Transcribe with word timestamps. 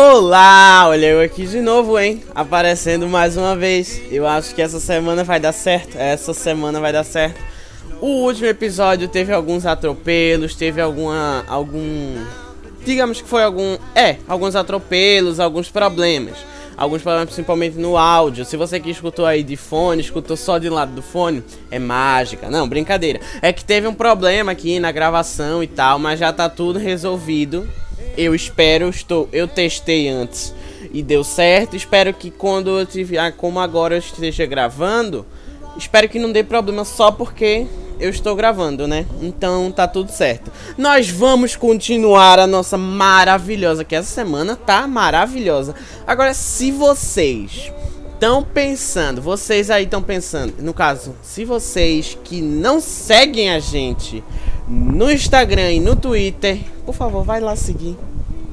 Olá, 0.00 0.86
olha 0.86 1.06
eu 1.06 1.20
aqui 1.20 1.44
de 1.44 1.60
novo, 1.60 1.98
hein? 1.98 2.22
Aparecendo 2.32 3.08
mais 3.08 3.36
uma 3.36 3.56
vez. 3.56 4.00
Eu 4.12 4.28
acho 4.28 4.54
que 4.54 4.62
essa 4.62 4.78
semana 4.78 5.24
vai 5.24 5.40
dar 5.40 5.50
certo. 5.50 5.98
Essa 5.98 6.32
semana 6.32 6.78
vai 6.78 6.92
dar 6.92 7.02
certo. 7.02 7.40
O 8.00 8.22
último 8.22 8.46
episódio 8.46 9.08
teve 9.08 9.32
alguns 9.32 9.66
atropelos, 9.66 10.54
teve 10.54 10.80
alguma 10.80 11.44
algum 11.48 12.14
digamos 12.84 13.20
que 13.20 13.28
foi 13.28 13.42
algum, 13.42 13.76
é, 13.92 14.18
alguns 14.28 14.54
atropelos, 14.54 15.40
alguns 15.40 15.68
problemas. 15.68 16.36
Alguns 16.76 17.02
problemas 17.02 17.30
principalmente 17.30 17.76
no 17.76 17.96
áudio. 17.96 18.44
Se 18.44 18.56
você 18.56 18.78
que 18.78 18.90
escutou 18.90 19.26
aí 19.26 19.42
de 19.42 19.56
fone, 19.56 20.00
escutou 20.00 20.36
só 20.36 20.58
de 20.58 20.68
lado 20.68 20.92
do 20.92 21.02
fone, 21.02 21.42
é 21.72 21.78
mágica. 21.80 22.48
Não, 22.48 22.68
brincadeira. 22.68 23.18
É 23.42 23.52
que 23.52 23.64
teve 23.64 23.88
um 23.88 23.94
problema 23.94 24.52
aqui 24.52 24.78
na 24.78 24.92
gravação 24.92 25.60
e 25.60 25.66
tal, 25.66 25.98
mas 25.98 26.20
já 26.20 26.32
tá 26.32 26.48
tudo 26.48 26.78
resolvido. 26.78 27.68
Eu 28.18 28.34
espero, 28.34 28.88
estou, 28.88 29.28
eu 29.32 29.46
testei 29.46 30.08
antes 30.08 30.52
e 30.92 31.04
deu 31.04 31.22
certo. 31.22 31.76
Espero 31.76 32.12
que 32.12 32.32
quando 32.32 32.76
eu 32.76 32.84
tiver, 32.84 33.30
como 33.36 33.60
agora 33.60 33.94
eu 33.94 34.00
esteja 34.00 34.44
gravando, 34.44 35.24
espero 35.76 36.08
que 36.08 36.18
não 36.18 36.32
dê 36.32 36.42
problema 36.42 36.84
só 36.84 37.12
porque 37.12 37.68
eu 38.00 38.10
estou 38.10 38.34
gravando, 38.34 38.88
né? 38.88 39.06
Então 39.22 39.70
tá 39.70 39.86
tudo 39.86 40.10
certo. 40.10 40.50
Nós 40.76 41.08
vamos 41.08 41.54
continuar 41.54 42.40
a 42.40 42.46
nossa 42.46 42.76
maravilhosa, 42.76 43.84
que 43.84 43.94
essa 43.94 44.12
semana 44.12 44.56
tá 44.56 44.88
maravilhosa. 44.88 45.76
Agora, 46.04 46.34
se 46.34 46.72
vocês 46.72 47.72
estão 48.14 48.42
pensando, 48.42 49.22
vocês 49.22 49.70
aí 49.70 49.84
estão 49.84 50.02
pensando, 50.02 50.54
no 50.58 50.74
caso, 50.74 51.14
se 51.22 51.44
vocês 51.44 52.18
que 52.24 52.42
não 52.42 52.80
seguem 52.80 53.50
a 53.50 53.60
gente 53.60 54.24
no 54.66 55.08
Instagram 55.08 55.70
e 55.74 55.78
no 55.78 55.94
Twitter, 55.94 56.58
por 56.88 56.94
favor, 56.94 57.22
vai 57.22 57.38
lá 57.38 57.54
seguir 57.54 57.98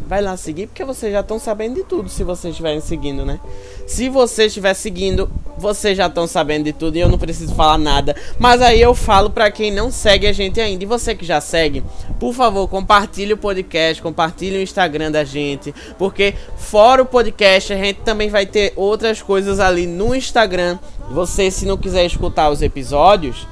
vai 0.08 0.22
lá 0.22 0.38
seguir, 0.38 0.68
porque 0.68 0.86
vocês 0.86 1.12
já 1.12 1.22
estão 1.22 1.40
sabendo 1.40 1.76
de 1.76 1.84
tudo 1.84 2.10
se 2.10 2.24
vocês 2.24 2.52
estiverem 2.52 2.80
seguindo, 2.80 3.26
né? 3.26 3.40
Se 3.88 4.08
você 4.08 4.46
estiver 4.46 4.74
seguindo, 4.74 5.30
vocês 5.58 5.98
já 5.98 6.08
estão 6.08 6.28
sabendo 6.28 6.66
de 6.66 6.74
tudo 6.74 6.96
e 6.96 7.00
eu 7.00 7.10
não 7.10 7.18
preciso 7.18 7.56
falar 7.56 7.78
nada. 7.78 8.16
Mas 8.38 8.62
aí 8.62 8.80
eu 8.80 8.94
falo 8.94 9.30
para 9.30 9.50
quem 9.50 9.72
não 9.72 9.92
segue 9.92 10.28
a 10.28 10.34
gente 10.34 10.62
ainda. 10.62 10.84
E 10.84 10.88
você 10.88 11.16
que 11.16 11.26
já 11.26 11.42
segue, 11.42 11.84
por 12.20 12.34
favor, 12.34 12.68
compartilhe 12.68 13.34
o 13.34 13.38
podcast, 13.38 14.02
compartilhe 14.02 14.58
o 14.58 14.62
Instagram 14.62 15.12
da 15.12 15.24
gente, 15.24 15.74
porque 15.98 16.36
fora 16.56 17.02
o 17.02 17.06
podcast, 17.06 17.74
a 17.74 17.78
gente 17.78 18.02
também 18.02 18.30
vai 18.30 18.46
ter 18.46 18.74
outras 18.76 19.22
coisas 19.22 19.60
ali 19.60 19.88
no 19.88 20.14
Instagram. 20.14 20.78
Você, 21.12 21.50
se 21.50 21.66
não 21.66 21.78
quiser 21.78 22.06
escutar 22.06 22.50
os 22.50 22.62
episódios, 22.62 23.48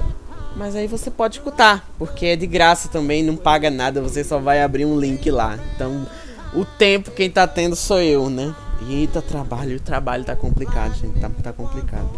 mas 0.56 0.76
aí 0.76 0.86
você 0.86 1.10
pode 1.10 1.38
escutar, 1.38 1.88
porque 1.98 2.26
é 2.26 2.36
de 2.36 2.46
graça 2.46 2.88
também, 2.88 3.22
não 3.22 3.36
paga 3.36 3.70
nada, 3.70 4.00
você 4.00 4.22
só 4.22 4.38
vai 4.38 4.62
abrir 4.62 4.84
um 4.84 4.98
link 4.98 5.30
lá. 5.30 5.58
Então, 5.74 6.06
o 6.54 6.64
tempo 6.64 7.10
quem 7.10 7.30
tá 7.30 7.46
tendo 7.46 7.74
sou 7.74 8.00
eu, 8.00 8.30
né? 8.30 8.54
Eita, 8.88 9.20
trabalho, 9.22 9.76
o 9.76 9.80
trabalho 9.80 10.24
tá 10.24 10.36
complicado, 10.36 10.94
gente. 10.94 11.18
Tá, 11.18 11.30
tá 11.42 11.52
complicado. 11.52 12.10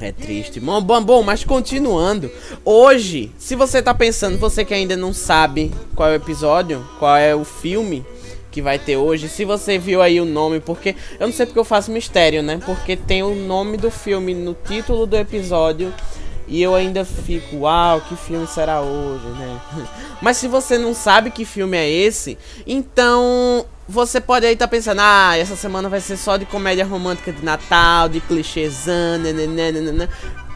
É 0.00 0.12
triste. 0.12 0.60
Bom, 0.60 0.80
bom, 0.80 1.02
bom, 1.02 1.22
mas 1.22 1.44
continuando. 1.44 2.30
Hoje, 2.64 3.30
se 3.38 3.54
você 3.54 3.82
tá 3.82 3.92
pensando, 3.92 4.38
você 4.38 4.64
que 4.64 4.72
ainda 4.72 4.96
não 4.96 5.12
sabe 5.12 5.72
qual 5.94 6.08
é 6.08 6.12
o 6.12 6.16
episódio, 6.16 6.86
qual 6.98 7.16
é 7.16 7.34
o 7.34 7.44
filme 7.44 8.04
que 8.50 8.62
vai 8.62 8.78
ter 8.78 8.96
hoje, 8.96 9.28
se 9.28 9.44
você 9.44 9.78
viu 9.78 10.02
aí 10.02 10.20
o 10.20 10.24
nome, 10.24 10.58
porque 10.58 10.96
eu 11.20 11.26
não 11.26 11.32
sei 11.32 11.46
porque 11.46 11.58
eu 11.58 11.64
faço 11.64 11.90
mistério, 11.90 12.42
né? 12.42 12.60
Porque 12.64 12.96
tem 12.96 13.22
o 13.22 13.34
nome 13.34 13.76
do 13.76 13.90
filme 13.90 14.34
no 14.34 14.54
título 14.54 15.06
do 15.06 15.16
episódio 15.16 15.92
e 16.50 16.60
eu 16.60 16.74
ainda 16.74 17.04
fico, 17.04 17.58
uau, 17.58 18.00
que 18.00 18.16
filme 18.16 18.44
será 18.44 18.80
hoje, 18.80 19.24
né? 19.38 19.60
Mas 20.20 20.36
se 20.36 20.48
você 20.48 20.76
não 20.76 20.92
sabe 20.92 21.30
que 21.30 21.44
filme 21.44 21.76
é 21.76 21.88
esse, 21.88 22.36
então 22.66 23.64
você 23.88 24.20
pode 24.20 24.44
aí 24.44 24.54
estar 24.54 24.66
tá 24.66 24.70
pensando, 24.70 25.00
ah, 25.00 25.38
essa 25.38 25.54
semana 25.54 25.88
vai 25.88 26.00
ser 26.00 26.16
só 26.16 26.36
de 26.36 26.44
comédia 26.44 26.84
romântica 26.84 27.32
de 27.32 27.44
Natal, 27.44 28.08
de 28.08 28.20
clichêzão, 28.20 29.18
nananana. 29.18 30.08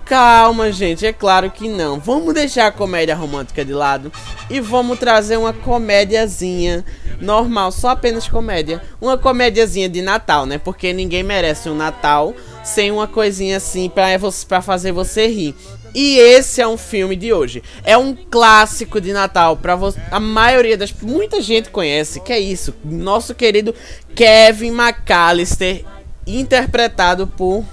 Calma, 0.04 0.70
gente, 0.70 1.06
é 1.06 1.12
claro 1.12 1.50
que 1.50 1.66
não. 1.66 1.98
Vamos 1.98 2.34
deixar 2.34 2.66
a 2.66 2.72
comédia 2.72 3.14
romântica 3.14 3.64
de 3.64 3.72
lado 3.72 4.12
e 4.50 4.60
vamos 4.60 4.98
trazer 4.98 5.38
uma 5.38 5.52
comédiazinha 5.52 6.84
normal, 7.20 7.72
só 7.72 7.90
apenas 7.90 8.28
comédia. 8.28 8.82
Uma 9.00 9.16
comédiazinha 9.16 9.88
de 9.88 10.02
Natal, 10.02 10.44
né? 10.44 10.58
Porque 10.58 10.92
ninguém 10.92 11.22
merece 11.22 11.70
um 11.70 11.74
Natal 11.74 12.34
sem 12.62 12.90
uma 12.90 13.06
coisinha 13.06 13.56
assim 13.56 13.88
pra, 13.88 14.06
pra 14.46 14.60
fazer 14.60 14.92
você 14.92 15.26
rir. 15.26 15.54
E 15.94 16.18
esse 16.18 16.60
é 16.60 16.66
um 16.66 16.76
filme 16.76 17.14
de 17.14 17.32
hoje. 17.32 17.62
É 17.84 17.96
um 17.96 18.14
clássico 18.14 19.00
de 19.00 19.12
Natal 19.12 19.56
para 19.56 19.78
a 20.10 20.20
maioria 20.20 20.76
das 20.76 20.92
muita 20.92 21.40
gente 21.40 21.70
conhece. 21.70 22.20
Que 22.20 22.32
é 22.32 22.40
isso? 22.40 22.74
Nosso 22.84 23.34
querido 23.34 23.72
Kevin 24.14 24.72
McAllister, 24.72 25.84
interpretado 26.26 27.26
por 27.28 27.64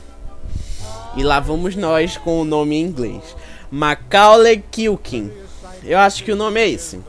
e 1.15 1.23
lá 1.23 1.39
vamos 1.39 1.75
nós 1.75 2.15
com 2.17 2.39
o 2.39 2.45
nome 2.45 2.75
em 2.75 2.83
inglês. 2.83 3.21
Macaulay 3.69 4.63
Culkin. 4.73 5.31
Eu 5.83 5.97
acho 5.99 6.23
que 6.23 6.31
o 6.31 6.35
nome 6.35 6.61
é 6.61 6.69
esse. 6.69 6.99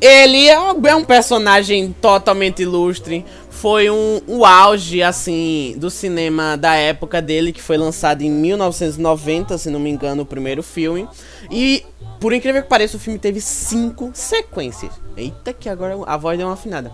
Ele 0.00 0.48
é 0.48 0.94
um 0.94 1.04
personagem 1.04 1.94
totalmente 2.00 2.62
ilustre, 2.62 3.24
foi 3.60 3.90
um, 3.90 4.20
o 4.28 4.44
auge, 4.44 5.02
assim, 5.02 5.74
do 5.76 5.90
cinema 5.90 6.56
da 6.56 6.76
época 6.76 7.20
dele, 7.20 7.52
que 7.52 7.60
foi 7.60 7.76
lançado 7.76 8.22
em 8.22 8.30
1990, 8.30 9.58
se 9.58 9.68
não 9.68 9.80
me 9.80 9.90
engano, 9.90 10.22
o 10.22 10.26
primeiro 10.26 10.62
filme. 10.62 11.08
E, 11.50 11.84
por 12.20 12.32
incrível 12.32 12.62
que 12.62 12.68
pareça, 12.68 12.96
o 12.96 13.00
filme 13.00 13.18
teve 13.18 13.40
cinco 13.40 14.12
sequências. 14.14 14.92
Eita, 15.16 15.52
que 15.52 15.68
agora 15.68 15.98
a 16.06 16.16
voz 16.16 16.38
deu 16.38 16.46
uma 16.46 16.54
afinada. 16.54 16.92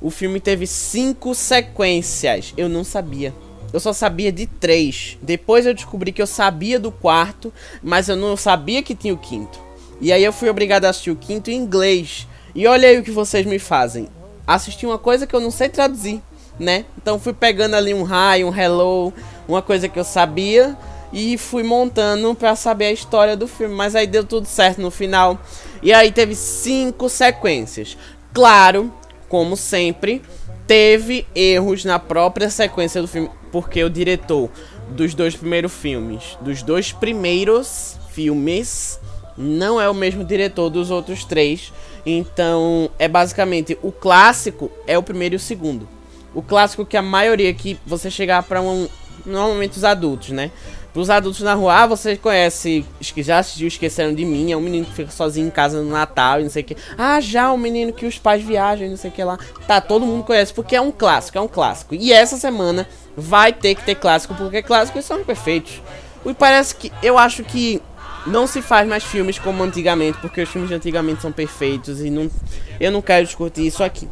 O 0.00 0.10
filme 0.10 0.40
teve 0.40 0.66
cinco 0.66 1.34
sequências. 1.34 2.54
Eu 2.56 2.70
não 2.70 2.84
sabia. 2.84 3.34
Eu 3.70 3.78
só 3.78 3.92
sabia 3.92 4.32
de 4.32 4.46
três. 4.46 5.18
Depois 5.20 5.66
eu 5.66 5.74
descobri 5.74 6.10
que 6.10 6.22
eu 6.22 6.26
sabia 6.26 6.80
do 6.80 6.90
quarto, 6.90 7.52
mas 7.82 8.08
eu 8.08 8.16
não 8.16 8.34
sabia 8.34 8.82
que 8.82 8.94
tinha 8.94 9.12
o 9.12 9.18
quinto. 9.18 9.60
E 10.00 10.10
aí 10.10 10.24
eu 10.24 10.32
fui 10.32 10.48
obrigado 10.48 10.86
a 10.86 10.88
assistir 10.88 11.10
o 11.10 11.16
quinto 11.16 11.50
em 11.50 11.56
inglês. 11.56 12.26
E 12.54 12.66
olha 12.66 12.88
aí 12.88 12.98
o 12.98 13.02
que 13.02 13.10
vocês 13.10 13.44
me 13.44 13.58
fazem 13.58 14.08
assistir 14.48 14.86
uma 14.86 14.98
coisa 14.98 15.26
que 15.26 15.36
eu 15.36 15.40
não 15.40 15.50
sei 15.50 15.68
traduzir, 15.68 16.22
né? 16.58 16.86
Então 16.96 17.18
fui 17.18 17.34
pegando 17.34 17.76
ali 17.76 17.92
um 17.92 18.02
hi, 18.02 18.42
um 18.42 18.56
hello, 18.56 19.12
uma 19.46 19.60
coisa 19.60 19.88
que 19.88 19.98
eu 19.98 20.04
sabia 20.04 20.74
e 21.12 21.36
fui 21.36 21.62
montando 21.62 22.34
para 22.34 22.56
saber 22.56 22.86
a 22.86 22.92
história 22.92 23.36
do 23.36 23.46
filme, 23.46 23.74
mas 23.74 23.94
aí 23.94 24.06
deu 24.06 24.24
tudo 24.24 24.46
certo 24.46 24.80
no 24.80 24.90
final. 24.90 25.38
E 25.82 25.92
aí 25.92 26.10
teve 26.10 26.34
cinco 26.34 27.10
sequências. 27.10 27.96
Claro, 28.32 28.92
como 29.28 29.54
sempre, 29.56 30.22
teve 30.66 31.26
erros 31.34 31.84
na 31.84 31.98
própria 31.98 32.48
sequência 32.48 33.02
do 33.02 33.08
filme, 33.08 33.30
porque 33.52 33.84
o 33.84 33.90
diretor 33.90 34.50
dos 34.90 35.14
dois 35.14 35.36
primeiros 35.36 35.72
filmes, 35.72 36.38
dos 36.40 36.62
dois 36.62 36.92
primeiros 36.92 37.98
filmes, 38.10 38.98
não 39.36 39.80
é 39.80 39.88
o 39.88 39.94
mesmo 39.94 40.24
diretor 40.24 40.70
dos 40.70 40.90
outros 40.90 41.24
três. 41.24 41.72
Então, 42.04 42.90
é 42.98 43.08
basicamente 43.08 43.78
o 43.82 43.92
clássico 43.92 44.70
é 44.86 44.96
o 44.96 45.02
primeiro 45.02 45.34
e 45.34 45.36
o 45.36 45.40
segundo. 45.40 45.88
O 46.34 46.42
clássico 46.42 46.84
que 46.84 46.96
a 46.96 47.02
maioria 47.02 47.52
que 47.52 47.78
você 47.86 48.10
chegar 48.10 48.42
para 48.42 48.60
um 48.60 48.88
normalmente 49.24 49.76
os 49.76 49.84
adultos, 49.84 50.30
né? 50.30 50.50
Para 50.92 51.02
os 51.02 51.10
adultos 51.10 51.42
na 51.42 51.54
rua, 51.54 51.82
ah, 51.82 51.86
você 51.86 52.16
conhece, 52.16 52.84
já 53.18 53.38
assistiu 53.38 53.68
Esqueceram 53.68 54.14
de 54.14 54.24
Mim, 54.24 54.52
é 54.52 54.56
um 54.56 54.60
menino 54.60 54.86
que 54.86 54.94
fica 54.94 55.10
sozinho 55.10 55.46
em 55.46 55.50
casa 55.50 55.82
no 55.82 55.90
Natal 55.90 56.40
e 56.40 56.44
não 56.44 56.50
sei 56.50 56.62
o 56.62 56.64
que. 56.64 56.76
Ah, 56.96 57.20
já, 57.20 57.52
um 57.52 57.58
menino 57.58 57.92
que 57.92 58.06
os 58.06 58.18
pais 58.18 58.42
viajam 58.42 58.88
não 58.88 58.96
sei 58.96 59.10
o 59.10 59.12
que 59.12 59.22
lá. 59.22 59.38
Tá, 59.66 59.80
todo 59.80 60.06
mundo 60.06 60.24
conhece, 60.24 60.52
porque 60.52 60.74
é 60.74 60.80
um 60.80 60.90
clássico, 60.90 61.36
é 61.36 61.40
um 61.40 61.48
clássico. 61.48 61.94
E 61.94 62.12
essa 62.12 62.36
semana 62.36 62.88
vai 63.16 63.52
ter 63.52 63.74
que 63.74 63.84
ter 63.84 63.96
clássico, 63.96 64.34
porque 64.34 64.62
clássicos 64.62 65.04
são 65.04 65.22
perfeitos. 65.24 65.82
E 66.24 66.34
parece 66.34 66.74
que, 66.74 66.90
eu 67.02 67.18
acho 67.18 67.44
que 67.44 67.82
não 68.28 68.46
se 68.46 68.62
faz 68.62 68.86
mais 68.86 69.02
filmes 69.02 69.38
como 69.38 69.62
antigamente, 69.62 70.18
porque 70.18 70.42
os 70.42 70.48
filmes 70.48 70.68
de 70.68 70.76
antigamente 70.76 71.22
são 71.22 71.32
perfeitos 71.32 72.00
e 72.00 72.10
não, 72.10 72.30
eu 72.78 72.92
não 72.92 73.02
quero 73.02 73.24
discutir 73.24 73.66
isso 73.66 73.82
aqui. 73.82 74.08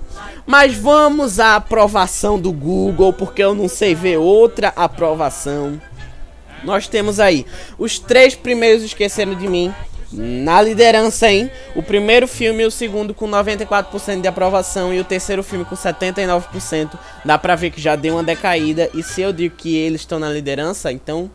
Mas 0.47 0.75
vamos 0.75 1.39
à 1.39 1.57
aprovação 1.57 2.39
do 2.39 2.53
Google, 2.53 3.13
porque 3.13 3.43
eu 3.43 3.55
não 3.55 3.69
sei 3.69 3.95
ver 3.95 4.17
outra 4.17 4.73
aprovação. 4.75 5.81
Nós 6.65 6.89
temos 6.89 7.21
aí 7.21 7.47
os 7.79 7.99
três 7.99 8.35
primeiros 8.35 8.83
esqueceram 8.83 9.35
de 9.35 9.47
mim 9.47 9.73
na 10.13 10.63
liderança, 10.63 11.31
hein? 11.31 11.51
O 11.75 11.83
primeiro 11.83 12.29
filme 12.29 12.63
e 12.63 12.67
o 12.67 12.71
segundo 12.71 13.13
com 13.13 13.29
94% 13.29 14.21
de 14.21 14.29
aprovação 14.29 14.95
e 14.95 15.01
o 15.01 15.05
terceiro 15.05 15.43
filme 15.43 15.65
com 15.65 15.77
79%. 15.77 16.99
Dá 17.25 17.37
pra 17.37 17.57
ver 17.57 17.71
que 17.71 17.81
já 17.81 17.97
deu 17.97 18.15
uma 18.15 18.23
decaída. 18.23 18.89
E 18.95 19.03
se 19.03 19.21
eu 19.21 19.33
digo 19.33 19.57
que 19.57 19.77
eles 19.77 20.03
estão 20.03 20.19
na 20.19 20.31
liderança, 20.31 20.93
então 20.93 21.31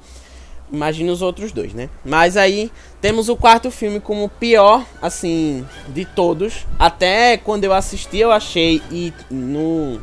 Imagina 0.72 1.12
os 1.12 1.22
outros 1.22 1.52
dois, 1.52 1.74
né? 1.74 1.90
Mas 2.06 2.38
aí 2.38 2.72
temos 3.02 3.30
o 3.30 3.36
quarto 3.36 3.70
filme 3.70 4.00
como 4.00 4.26
o 4.26 4.30
pior, 4.30 4.86
assim, 5.02 5.66
de 5.90 6.06
todos. 6.06 6.66
Até 6.80 7.38
quando 7.38 7.64
eu 7.64 7.74
assisti, 7.74 8.18
eu 8.18 8.32
achei 8.32 8.82
e 8.92 9.14
no 9.30 10.00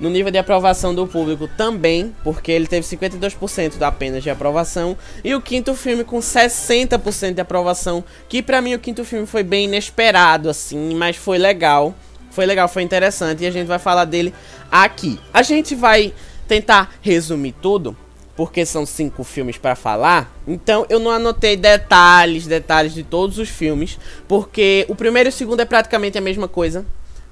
no 0.00 0.10
nível 0.10 0.32
de 0.32 0.38
aprovação 0.38 0.92
do 0.92 1.06
público 1.06 1.46
também, 1.56 2.12
porque 2.24 2.50
ele 2.50 2.66
teve 2.66 2.84
52% 2.84 3.80
apenas 3.82 4.24
de 4.24 4.30
aprovação, 4.30 4.96
e 5.22 5.32
o 5.32 5.40
quinto 5.40 5.76
filme 5.76 6.02
com 6.02 6.18
60% 6.18 7.34
de 7.34 7.40
aprovação, 7.40 8.02
que 8.28 8.42
para 8.42 8.60
mim 8.60 8.74
o 8.74 8.80
quinto 8.80 9.04
filme 9.04 9.28
foi 9.28 9.44
bem 9.44 9.66
inesperado 9.66 10.50
assim, 10.50 10.92
mas 10.96 11.14
foi 11.14 11.38
legal 11.38 11.94
foi 12.32 12.46
legal, 12.46 12.66
foi 12.66 12.82
interessante 12.82 13.44
e 13.44 13.46
a 13.46 13.50
gente 13.50 13.66
vai 13.66 13.78
falar 13.78 14.06
dele 14.06 14.34
aqui. 14.70 15.20
A 15.32 15.42
gente 15.42 15.74
vai 15.74 16.12
tentar 16.48 16.94
resumir 17.02 17.54
tudo, 17.60 17.96
porque 18.36 18.64
são 18.64 18.86
cinco 18.86 19.24
filmes 19.24 19.58
para 19.58 19.74
falar. 19.74 20.34
Então 20.46 20.86
eu 20.88 20.98
não 20.98 21.10
anotei 21.10 21.56
detalhes, 21.56 22.46
detalhes 22.46 22.94
de 22.94 23.02
todos 23.02 23.38
os 23.38 23.48
filmes, 23.48 23.98
porque 24.26 24.86
o 24.88 24.94
primeiro 24.94 25.28
e 25.28 25.30
o 25.30 25.32
segundo 25.32 25.60
é 25.60 25.64
praticamente 25.64 26.18
a 26.18 26.20
mesma 26.20 26.48
coisa. 26.48 26.84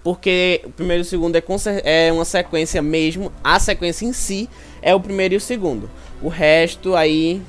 Porque 0.03 0.63
o 0.65 0.71
primeiro 0.71 1.03
e 1.03 1.05
o 1.05 1.07
segundo 1.07 1.37
é, 1.37 1.43
é 1.85 2.13
uma 2.13 2.25
sequência 2.25 2.81
mesmo, 2.81 3.31
a 3.45 3.59
sequência 3.59 4.07
em 4.07 4.15
si 4.15 4.49
é 4.81 4.95
o 4.95 5.01
primeiro 5.01 5.35
e 5.35 5.37
o 5.37 5.41
segundo. 5.41 5.91
O 6.23 6.29
resto 6.29 6.95
aí, 6.95 7.43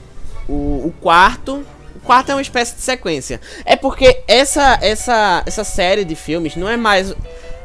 o, 0.47 0.87
o 0.87 0.93
quarto 0.99 1.65
o 1.95 1.99
quarto 1.99 2.31
é 2.31 2.35
uma 2.35 2.41
espécie 2.41 2.75
de 2.75 2.81
sequência. 2.81 3.39
É 3.65 3.75
porque 3.75 4.21
essa 4.27 4.79
essa 4.81 5.43
essa 5.45 5.63
série 5.63 6.03
de 6.03 6.15
filmes 6.15 6.55
não 6.55 6.67
é 6.67 6.75
mais 6.75 7.13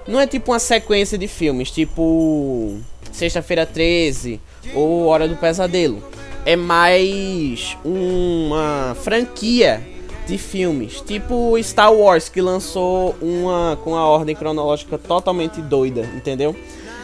não 0.06 0.20
é 0.20 0.26
tipo 0.26 0.52
uma 0.52 0.58
sequência 0.58 1.16
de 1.18 1.26
filmes, 1.26 1.70
tipo 1.70 2.78
Sexta-feira 3.12 3.64
13 3.64 4.40
ou 4.74 5.06
Hora 5.06 5.26
do 5.28 5.36
Pesadelo. 5.36 6.02
É 6.44 6.56
mais 6.56 7.76
uma 7.84 8.96
franquia 9.02 9.82
de 10.26 10.38
filmes, 10.38 11.00
tipo 11.00 11.56
Star 11.62 11.92
Wars 11.92 12.28
que 12.28 12.40
lançou 12.40 13.14
uma 13.20 13.78
com 13.82 13.94
a 13.94 14.04
ordem 14.04 14.34
cronológica 14.34 14.98
totalmente 14.98 15.60
doida, 15.62 16.08
entendeu? 16.14 16.54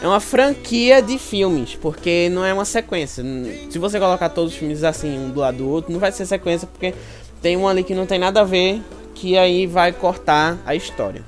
É 0.02 0.06
uma 0.06 0.18
franquia 0.18 1.00
de 1.00 1.16
filmes, 1.16 1.76
porque 1.76 2.28
não 2.32 2.44
é 2.44 2.52
uma 2.52 2.64
sequência. 2.64 3.24
Se 3.70 3.78
você 3.78 4.00
colocar 4.00 4.28
todos 4.30 4.52
os 4.52 4.58
filmes 4.58 4.82
assim, 4.82 5.16
um 5.16 5.30
do 5.30 5.38
lado 5.38 5.58
do 5.58 5.68
outro, 5.68 5.92
não 5.92 6.00
vai 6.00 6.10
ser 6.10 6.26
sequência, 6.26 6.66
porque 6.66 6.92
tem 7.40 7.56
um 7.56 7.68
ali 7.68 7.84
que 7.84 7.94
não 7.94 8.04
tem 8.04 8.18
nada 8.18 8.40
a 8.40 8.44
ver, 8.44 8.82
que 9.14 9.38
aí 9.38 9.64
vai 9.64 9.92
cortar 9.92 10.58
a 10.66 10.74
história. 10.74 11.22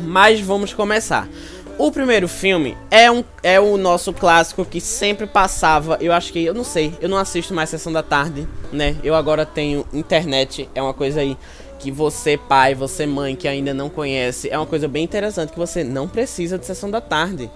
Mas 0.00 0.40
vamos 0.40 0.72
começar. 0.72 1.28
O 1.76 1.90
primeiro 1.90 2.28
filme 2.28 2.76
é, 2.88 3.10
um, 3.10 3.24
é 3.42 3.58
o 3.58 3.76
nosso 3.76 4.12
clássico 4.12 4.64
que 4.64 4.80
sempre 4.80 5.26
passava. 5.26 5.98
Eu 6.00 6.12
acho 6.12 6.32
que, 6.32 6.44
eu 6.44 6.54
não 6.54 6.62
sei, 6.62 6.94
eu 7.00 7.08
não 7.08 7.18
assisto 7.18 7.52
mais 7.52 7.68
Sessão 7.68 7.92
da 7.92 8.02
Tarde, 8.02 8.46
né? 8.72 8.96
Eu 9.02 9.12
agora 9.12 9.44
tenho 9.44 9.84
internet, 9.92 10.68
é 10.72 10.80
uma 10.80 10.94
coisa 10.94 11.20
aí 11.20 11.36
que 11.80 11.90
você, 11.90 12.38
pai, 12.38 12.76
você, 12.76 13.06
mãe, 13.06 13.34
que 13.34 13.48
ainda 13.48 13.74
não 13.74 13.90
conhece, 13.90 14.48
é 14.48 14.56
uma 14.56 14.66
coisa 14.66 14.86
bem 14.86 15.02
interessante 15.02 15.52
que 15.52 15.58
você 15.58 15.82
não 15.82 16.08
precisa 16.08 16.56
de 16.56 16.64
Sessão 16.64 16.88
da 16.88 17.00
Tarde. 17.00 17.50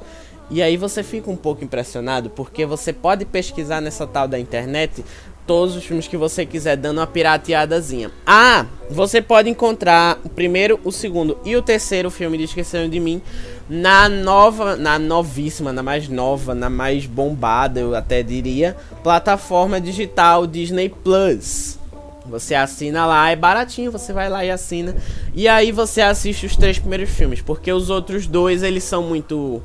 E 0.51 0.61
aí 0.63 0.77
você 0.77 1.05
fica 1.05 1.31
um 1.31 1.37
pouco 1.37 1.63
impressionado 1.63 2.29
porque 2.31 2.67
você 2.67 2.93
pode 2.93 3.25
pesquisar 3.25 3.81
nessa 3.81 4.05
tal 4.05 4.27
da 4.27 4.39
internet 4.39 5.05
todos 5.49 5.75
os 5.75 5.83
filmes 5.83 6.07
que 6.07 6.17
você 6.17 6.45
quiser, 6.45 6.77
dando 6.77 6.99
uma 6.99 7.07
pirateadazinha. 7.07 8.11
Ah, 8.27 8.67
você 8.91 9.23
pode 9.23 9.49
encontrar 9.49 10.21
o 10.23 10.29
primeiro, 10.29 10.79
o 10.85 10.93
segundo 10.93 11.39
e 11.43 11.57
o 11.57 11.63
terceiro 11.63 12.11
filme 12.11 12.37
de 12.37 12.45
Esqueceram 12.45 12.89
de 12.89 13.01
Mim 13.01 13.23
na 13.69 14.11
nova, 14.11 14.77
na 14.77 14.99
novíssima, 14.99 15.73
na 15.73 15.83
mais 15.83 16.07
nova, 16.07 16.55
na 16.55 16.69
mais 16.69 17.07
bombada, 17.07 17.81
eu 17.81 17.95
até 17.95 18.23
diria, 18.23 18.77
plataforma 19.03 19.81
digital 19.81 20.47
Disney 20.47 20.91
Plus. 20.91 21.79
Você 22.27 22.55
assina 22.55 23.07
lá, 23.07 23.31
é 23.31 23.37
baratinho, 23.37 23.91
você 23.91 24.13
vai 24.13 24.29
lá 24.29 24.45
e 24.45 24.51
assina. 24.51 24.95
E 25.35 25.49
aí 25.49 25.73
você 25.73 26.03
assiste 26.03 26.45
os 26.45 26.57
três 26.57 26.79
primeiros 26.79 27.09
filmes, 27.09 27.41
porque 27.41 27.73
os 27.73 27.89
outros 27.89 28.27
dois 28.27 28.63
eles 28.63 28.85
são 28.85 29.03
muito 29.03 29.63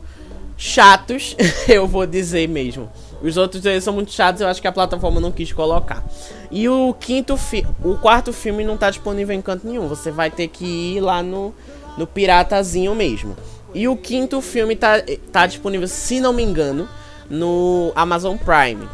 chatos, 0.58 1.36
eu 1.68 1.86
vou 1.86 2.06
dizer 2.06 2.48
mesmo. 2.48 2.90
Os 3.24 3.38
outros 3.38 3.64
dois 3.64 3.82
são 3.84 3.94
muito 3.94 4.12
chatos, 4.12 4.42
eu 4.42 4.48
acho 4.50 4.62
que 4.62 4.68
a 4.68 4.72
plataforma 4.72 5.22
não 5.22 5.32
quis 5.32 5.54
colocar. 5.54 6.04
E 6.52 6.68
o 6.68 6.94
quinto 7.00 7.40
o 7.82 7.96
quarto 7.96 8.34
filme 8.34 8.66
não 8.66 8.76
tá 8.76 8.90
disponível 8.90 9.34
em 9.34 9.42
canto 9.42 9.66
nenhum. 9.66 9.88
Você 9.88 10.12
vai 10.12 10.30
ter 10.30 10.50
que 10.50 10.66
ir 10.66 11.00
lá 11.00 11.24
no, 11.24 11.56
no 11.98 12.06
piratazinho 12.06 12.94
mesmo. 12.94 13.34
E 13.74 13.88
o 13.88 13.96
quinto 13.96 14.42
filme 14.42 14.76
tá, 14.76 15.02
tá 15.32 15.48
disponível, 15.48 15.88
se 15.88 16.20
não 16.20 16.34
me 16.34 16.44
engano, 16.44 16.88
no 17.30 17.94
Amazon 17.96 18.36
Prime. 18.36 18.88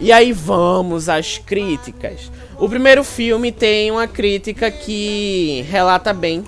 E 0.00 0.10
aí 0.10 0.32
vamos 0.32 1.10
às 1.10 1.36
críticas. 1.36 2.32
O 2.58 2.68
primeiro 2.68 3.04
filme 3.04 3.52
tem 3.52 3.90
uma 3.90 4.06
crítica 4.06 4.70
que 4.70 5.64
relata 5.68 6.12
bem, 6.12 6.42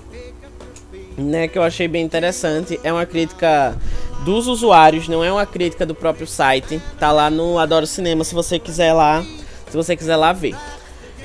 né, 1.17 1.47
que 1.47 1.57
eu 1.57 1.63
achei 1.63 1.87
bem 1.87 2.03
interessante. 2.03 2.79
É 2.83 2.91
uma 2.91 3.05
crítica 3.05 3.77
dos 4.27 4.45
usuários, 4.45 5.07
não 5.07 5.23
é 5.23 5.31
uma 5.31 5.45
crítica 5.45 5.85
do 5.85 5.95
próprio 5.95 6.27
site. 6.27 6.81
Tá 6.99 7.13
lá 7.13 7.29
no 7.29 7.57
Adoro 7.57 7.87
Cinema 7.87 8.25
se 8.25 8.35
você 8.35 8.59
quiser 8.59 8.91
lá, 8.91 9.23
se 9.69 9.77
você 9.77 9.95
quiser 9.95 10.17
lá 10.17 10.33
ver. 10.33 10.53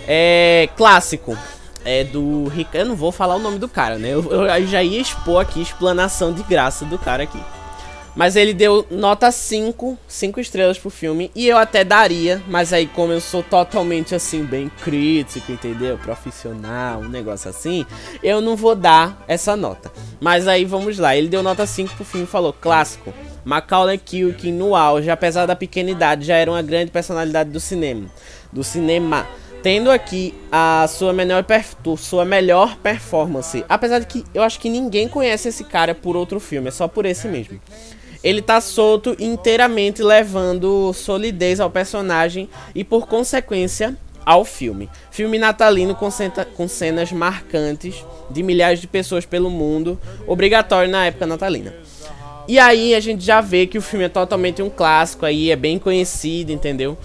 É 0.06 0.68
clássico. 0.76 1.36
É 1.84 2.04
do 2.04 2.44
eu 2.72 2.86
não 2.86 2.94
vou 2.94 3.10
falar 3.10 3.34
o 3.34 3.40
nome 3.40 3.58
do 3.58 3.68
cara, 3.68 3.98
né? 3.98 4.10
Eu, 4.10 4.32
eu 4.32 4.66
já 4.68 4.84
ia 4.84 5.00
expor 5.00 5.42
aqui 5.42 5.60
explanação 5.60 6.32
de 6.32 6.44
graça 6.44 6.84
do 6.84 6.96
cara 6.96 7.24
aqui. 7.24 7.40
Mas 8.14 8.36
ele 8.36 8.52
deu 8.52 8.86
nota 8.90 9.30
5, 9.30 9.98
5 10.06 10.40
estrelas 10.40 10.78
pro 10.78 10.90
filme. 10.90 11.30
E 11.34 11.48
eu 11.48 11.56
até 11.56 11.82
daria, 11.82 12.42
mas 12.46 12.72
aí 12.72 12.86
como 12.86 13.12
eu 13.12 13.20
sou 13.20 13.42
totalmente 13.42 14.14
assim, 14.14 14.44
bem 14.44 14.70
crítico, 14.82 15.50
entendeu? 15.50 15.96
Profissional, 15.98 17.00
um 17.00 17.08
negócio 17.08 17.48
assim, 17.48 17.86
eu 18.22 18.40
não 18.40 18.54
vou 18.54 18.74
dar 18.74 19.24
essa 19.26 19.56
nota. 19.56 19.90
Mas 20.20 20.46
aí 20.46 20.64
vamos 20.64 20.98
lá, 20.98 21.16
ele 21.16 21.28
deu 21.28 21.42
nota 21.42 21.66
5 21.66 21.94
pro 21.94 22.04
filme 22.04 22.26
e 22.26 22.30
falou, 22.30 22.52
clássico. 22.52 23.12
Macaulay 23.44 23.98
Culkin 23.98 24.52
no 24.52 24.76
auge, 24.76 25.10
apesar 25.10 25.46
da 25.46 25.56
pequena 25.56 25.90
idade, 25.90 26.26
já 26.26 26.36
era 26.36 26.50
uma 26.50 26.62
grande 26.62 26.92
personalidade 26.92 27.50
do 27.50 27.58
cinema. 27.58 28.06
Do 28.52 28.62
cinema. 28.62 29.26
Tendo 29.64 29.90
aqui 29.90 30.34
a 30.50 30.86
sua 30.88 31.12
melhor, 31.12 31.44
sua 31.96 32.24
melhor 32.24 32.76
performance. 32.76 33.64
Apesar 33.68 34.00
de 34.00 34.06
que 34.06 34.24
eu 34.34 34.42
acho 34.42 34.60
que 34.60 34.68
ninguém 34.68 35.08
conhece 35.08 35.48
esse 35.48 35.64
cara 35.64 35.94
por 35.94 36.16
outro 36.16 36.38
filme, 36.38 36.68
é 36.68 36.70
só 36.70 36.86
por 36.86 37.06
esse 37.06 37.26
mesmo 37.28 37.60
ele 38.22 38.40
tá 38.40 38.60
solto 38.60 39.16
inteiramente 39.18 40.02
levando 40.02 40.92
solidez 40.92 41.60
ao 41.60 41.70
personagem 41.70 42.48
e 42.74 42.84
por 42.84 43.06
consequência 43.06 43.96
ao 44.24 44.44
filme. 44.44 44.88
Filme 45.10 45.38
natalino 45.38 45.94
com, 45.94 46.08
com 46.56 46.68
cenas 46.68 47.10
marcantes 47.12 48.04
de 48.30 48.42
milhares 48.42 48.80
de 48.80 48.86
pessoas 48.86 49.26
pelo 49.26 49.50
mundo, 49.50 49.98
obrigatório 50.26 50.90
na 50.90 51.06
época 51.06 51.26
natalina. 51.26 51.74
E 52.46 52.58
aí 52.58 52.94
a 52.94 53.00
gente 53.00 53.24
já 53.24 53.40
vê 53.40 53.66
que 53.66 53.78
o 53.78 53.82
filme 53.82 54.04
é 54.04 54.08
totalmente 54.08 54.62
um 54.62 54.70
clássico 54.70 55.24
aí, 55.24 55.50
é 55.50 55.56
bem 55.56 55.78
conhecido, 55.78 56.52
entendeu? 56.52 56.98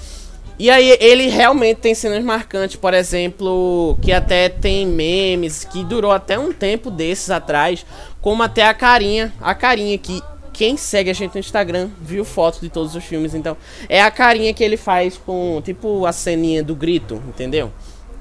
E 0.60 0.72
aí 0.72 0.98
ele 1.00 1.28
realmente 1.28 1.78
tem 1.78 1.94
cenas 1.94 2.24
marcantes, 2.24 2.76
por 2.76 2.92
exemplo, 2.92 3.96
que 4.02 4.12
até 4.12 4.50
tem 4.50 4.88
memes, 4.88 5.64
que 5.64 5.84
durou 5.84 6.12
até 6.12 6.40
um 6.40 6.52
tempo 6.52 6.90
desses 6.90 7.30
atrás, 7.30 7.86
como 8.20 8.42
até 8.42 8.66
a 8.66 8.74
carinha, 8.74 9.32
a 9.40 9.54
carinha 9.54 9.96
que 10.00 10.20
quem 10.58 10.76
segue 10.76 11.12
a 11.12 11.14
gente 11.14 11.36
no 11.36 11.40
Instagram 11.40 11.92
viu 12.02 12.26
fotos 12.26 12.62
de 12.62 12.68
todos 12.68 12.96
os 12.96 13.04
filmes, 13.04 13.36
então 13.36 13.56
é 13.88 14.02
a 14.02 14.10
carinha 14.10 14.52
que 14.56 14.64
ele 14.64 14.76
faz 14.76 15.16
com, 15.16 15.62
tipo, 15.64 16.04
a 16.08 16.12
ceninha 16.12 16.64
do 16.64 16.74
grito, 16.76 17.22
entendeu? 17.28 17.72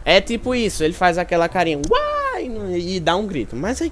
É 0.05 0.21
tipo 0.21 0.55
isso, 0.55 0.85
ele 0.85 0.93
faz 0.93 1.17
aquela 1.17 1.49
carinha 1.49 1.81
Uai! 1.91 2.51
e 2.79 3.01
dá 3.01 3.17
um 3.17 3.27
grito. 3.27 3.57
Mas 3.57 3.81
é, 3.81 3.91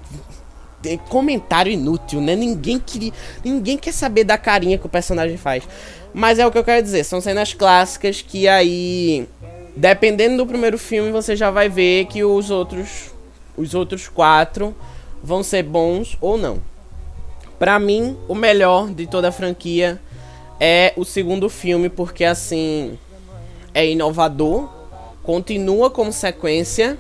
é 0.85 0.99
comentário 1.09 1.73
inútil, 1.73 2.21
né? 2.21 2.37
Ninguém 2.37 2.79
queria, 2.79 3.13
ninguém 3.43 3.79
quer 3.79 3.93
saber 3.93 4.25
da 4.25 4.37
carinha 4.37 4.77
que 4.77 4.85
o 4.85 4.91
personagem 4.91 5.39
faz. 5.39 5.67
Mas 6.13 6.39
é 6.39 6.47
o 6.47 6.53
que 6.53 6.59
eu 6.59 6.65
quero 6.65 6.83
dizer, 6.83 7.03
são 7.03 7.23
cenas 7.23 7.55
clássicas 7.55 8.21
que 8.21 8.47
aí 8.47 9.27
dependendo 9.75 10.37
do 10.37 10.47
primeiro 10.47 10.77
filme, 10.77 11.11
você 11.11 11.35
já 11.35 11.51
vai 11.51 11.71
ver 11.71 12.05
que 12.09 12.23
os 12.23 12.51
outros 12.51 13.11
os 13.57 13.75
outros 13.75 14.07
quatro 14.07 14.77
vão 15.23 15.43
ser 15.43 15.63
bons 15.63 16.19
ou 16.21 16.37
não. 16.37 16.74
Para 17.59 17.79
mim, 17.79 18.17
o 18.29 18.35
melhor 18.35 18.91
de 18.91 19.07
toda 19.07 19.29
a 19.29 19.33
franquia 19.33 20.01
é 20.61 20.93
o 20.97 21.05
segundo 21.05 21.49
filme, 21.49 21.89
porque 21.89 22.25
assim 22.25 22.99
é 23.73 23.87
inovador, 23.87 24.69
continua 25.23 25.91
como 25.91 26.13
sequência 26.13 26.99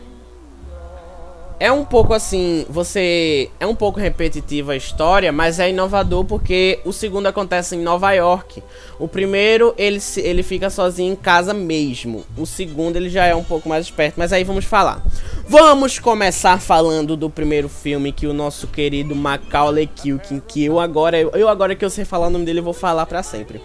é 1.60 1.70
um 1.70 1.84
pouco 1.84 2.12
assim, 2.12 2.66
você 2.68 3.50
é 3.60 3.66
um 3.66 3.74
pouco 3.74 4.00
repetitiva 4.00 4.72
a 4.72 4.76
história, 4.76 5.30
mas 5.30 5.60
é 5.60 5.70
inovador 5.70 6.24
porque 6.24 6.80
o 6.84 6.92
segundo 6.92 7.26
acontece 7.26 7.76
em 7.76 7.80
Nova 7.80 8.12
York. 8.12 8.62
O 8.98 9.06
primeiro 9.06 9.74
ele 9.78 10.00
ele 10.16 10.42
fica 10.42 10.68
sozinho 10.68 11.12
em 11.12 11.16
casa 11.16 11.54
mesmo. 11.54 12.24
O 12.36 12.44
segundo 12.44 12.96
ele 12.96 13.08
já 13.08 13.24
é 13.26 13.34
um 13.34 13.44
pouco 13.44 13.68
mais 13.68 13.86
esperto, 13.86 14.14
mas 14.16 14.32
aí 14.32 14.42
vamos 14.42 14.64
falar. 14.64 15.02
Vamos 15.48 15.98
começar 15.98 16.60
falando 16.60 17.16
do 17.16 17.30
primeiro 17.30 17.68
filme 17.68 18.12
que 18.12 18.26
o 18.26 18.34
nosso 18.34 18.66
querido 18.66 19.14
Macaulay 19.14 19.86
Culkin, 19.86 20.42
que 20.46 20.64
eu 20.64 20.80
agora 20.80 21.18
eu 21.20 21.48
agora 21.48 21.74
que 21.74 21.84
eu 21.84 21.90
sei 21.90 22.04
falar 22.04 22.26
o 22.26 22.30
nome 22.30 22.44
dele, 22.44 22.58
eu 22.58 22.64
vou 22.64 22.74
falar 22.74 23.06
para 23.06 23.22
sempre. 23.22 23.60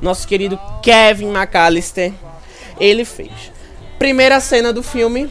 Nosso 0.00 0.26
querido 0.26 0.58
Kevin 0.82 1.30
McAllister, 1.32 2.12
ele 2.78 3.04
fez. 3.04 3.52
Primeira 3.98 4.40
cena 4.40 4.72
do 4.72 4.82
filme, 4.82 5.30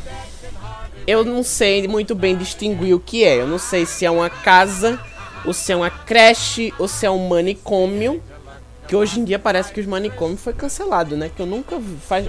eu 1.08 1.24
não 1.24 1.43
sei 1.43 1.88
muito 1.88 2.13
bem 2.13 2.36
distinguir 2.36 2.96
o 2.96 3.00
que 3.00 3.24
é. 3.24 3.39
Eu 3.39 3.48
não 3.48 3.58
sei 3.58 3.86
se 3.86 4.05
é 4.05 4.12
uma 4.12 4.29
casa, 4.29 5.00
ou 5.46 5.53
se 5.53 5.72
é 5.72 5.75
uma 5.75 5.89
creche, 5.89 6.74
ou 6.77 6.88
se 6.88 7.05
é 7.05 7.12
um 7.12 7.27
manicômio. 7.27 8.22
Que 8.88 8.96
hoje 8.96 9.20
em 9.20 9.24
dia 9.24 9.39
parece 9.39 9.72
que 9.72 9.79
os 9.79 9.86
manicômios 9.86 10.41
foi 10.41 10.53
cancelado, 10.53 11.15
né? 11.15 11.31
Que 11.34 11.41
eu 11.41 11.46
nunca 11.46 11.79
faz. 12.08 12.27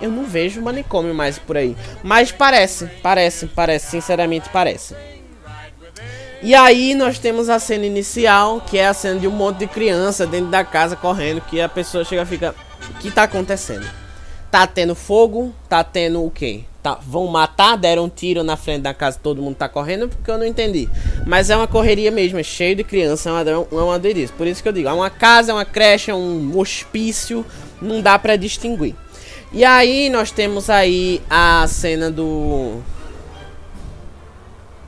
Eu 0.00 0.10
não, 0.10 0.24
vejo 0.24 0.60
manicômio 0.60 1.14
mais 1.14 1.38
por 1.38 1.56
aí. 1.56 1.76
Mas 2.02 2.30
parece, 2.32 2.86
parece, 3.02 3.46
parece, 3.46 3.90
sinceramente 3.90 4.48
parece. 4.50 4.94
E 6.42 6.54
aí 6.54 6.94
nós 6.94 7.18
temos 7.18 7.48
a 7.48 7.58
cena 7.58 7.86
inicial, 7.86 8.60
que 8.60 8.76
é 8.76 8.86
a 8.86 8.94
cena 8.94 9.18
de 9.18 9.26
um 9.26 9.30
monte 9.30 9.58
de 9.58 9.66
criança 9.66 10.26
dentro 10.26 10.48
da 10.48 10.64
casa 10.64 10.94
correndo, 10.94 11.40
que 11.40 11.60
a 11.60 11.68
pessoa 11.68 12.04
chega 12.04 12.22
e 12.22 12.26
fica, 12.26 12.54
o 12.90 12.94
que 12.98 13.10
tá 13.10 13.22
acontecendo? 13.22 13.86
Tá 14.50 14.66
tendo 14.66 14.94
fogo? 14.94 15.52
Tá 15.68 15.82
tendo 15.82 16.24
o 16.24 16.30
quê? 16.30 16.62
Tá, 16.82 16.98
vão 17.02 17.26
matar? 17.26 17.76
Deram 17.76 18.04
um 18.04 18.08
tiro 18.08 18.44
na 18.44 18.56
frente 18.56 18.82
da 18.82 18.94
casa, 18.94 19.18
todo 19.20 19.42
mundo 19.42 19.56
tá 19.56 19.68
correndo? 19.68 20.08
Porque 20.08 20.30
eu 20.30 20.38
não 20.38 20.46
entendi. 20.46 20.88
Mas 21.26 21.50
é 21.50 21.56
uma 21.56 21.66
correria 21.66 22.10
mesmo, 22.10 22.38
é 22.38 22.42
cheio 22.42 22.76
de 22.76 22.84
criança, 22.84 23.28
é 23.28 23.32
uma, 23.32 23.66
é 23.72 23.84
uma 23.84 23.98
delícia. 23.98 24.34
Por 24.36 24.46
isso 24.46 24.62
que 24.62 24.68
eu 24.68 24.72
digo, 24.72 24.88
é 24.88 24.92
uma 24.92 25.10
casa, 25.10 25.50
é 25.50 25.54
uma 25.54 25.64
creche, 25.64 26.10
é 26.10 26.14
um 26.14 26.56
hospício, 26.56 27.44
não 27.82 28.00
dá 28.00 28.18
para 28.18 28.36
distinguir. 28.36 28.94
E 29.52 29.64
aí 29.64 30.08
nós 30.10 30.30
temos 30.30 30.70
aí 30.70 31.20
a 31.28 31.66
cena 31.68 32.10
do 32.10 32.80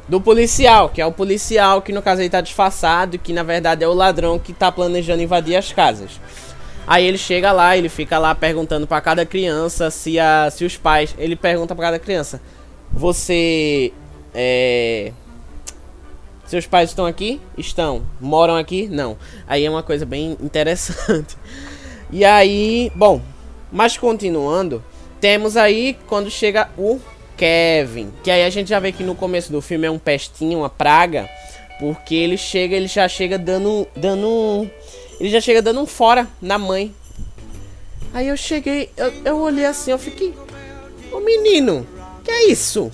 do 0.08 0.20
policial, 0.20 0.88
que 0.88 1.02
é 1.02 1.06
o 1.06 1.12
policial 1.12 1.82
que 1.82 1.92
no 1.92 2.00
caso 2.00 2.22
ele 2.22 2.30
tá 2.30 2.40
disfarçado, 2.40 3.18
que 3.18 3.32
na 3.32 3.42
verdade 3.42 3.84
é 3.84 3.88
o 3.88 3.92
ladrão 3.92 4.38
que 4.38 4.54
tá 4.54 4.72
planejando 4.72 5.22
invadir 5.22 5.54
as 5.54 5.70
casas. 5.70 6.18
Aí 6.88 7.06
ele 7.06 7.18
chega 7.18 7.52
lá, 7.52 7.76
ele 7.76 7.88
fica 7.88 8.18
lá 8.18 8.34
perguntando 8.34 8.86
para 8.86 9.00
cada 9.00 9.26
criança 9.26 9.90
se 9.90 10.18
a 10.18 10.50
se 10.50 10.64
os 10.64 10.76
pais, 10.76 11.14
ele 11.18 11.36
pergunta 11.36 11.74
para 11.74 11.84
cada 11.84 11.98
criança: 11.98 12.40
"Você 12.92 13.92
é 14.34 15.12
seus 16.48 16.66
pais 16.66 16.88
estão 16.88 17.04
aqui? 17.04 17.42
Estão. 17.58 18.06
Moram 18.18 18.56
aqui? 18.56 18.88
Não. 18.88 19.18
Aí 19.46 19.66
é 19.66 19.70
uma 19.70 19.82
coisa 19.82 20.06
bem 20.06 20.36
interessante. 20.40 21.36
E 22.10 22.24
aí, 22.24 22.90
bom, 22.94 23.20
mas 23.70 23.98
continuando, 23.98 24.82
temos 25.20 25.58
aí 25.58 25.94
quando 26.06 26.30
chega 26.30 26.70
o 26.78 26.98
Kevin. 27.36 28.10
Que 28.24 28.30
aí 28.30 28.44
a 28.44 28.48
gente 28.48 28.70
já 28.70 28.80
vê 28.80 28.92
que 28.92 29.02
no 29.02 29.14
começo 29.14 29.52
do 29.52 29.60
filme 29.60 29.86
é 29.86 29.90
um 29.90 29.98
pestinho, 29.98 30.60
uma 30.60 30.70
praga. 30.70 31.28
Porque 31.78 32.14
ele 32.14 32.38
chega, 32.38 32.74
ele 32.74 32.86
já 32.86 33.06
chega 33.06 33.38
dando. 33.38 33.86
dando. 33.94 34.70
Ele 35.20 35.28
já 35.28 35.40
chega 35.40 35.60
dando 35.60 35.80
um 35.80 35.86
fora 35.86 36.28
na 36.40 36.58
mãe. 36.58 36.94
Aí 38.12 38.28
eu 38.28 38.36
cheguei, 38.36 38.90
eu, 38.96 39.12
eu 39.24 39.38
olhei 39.38 39.64
assim, 39.64 39.90
eu 39.90 39.98
fiquei. 39.98 40.34
Ô 41.12 41.20
menino, 41.20 41.86
que 42.24 42.30
é 42.30 42.48
isso? 42.48 42.90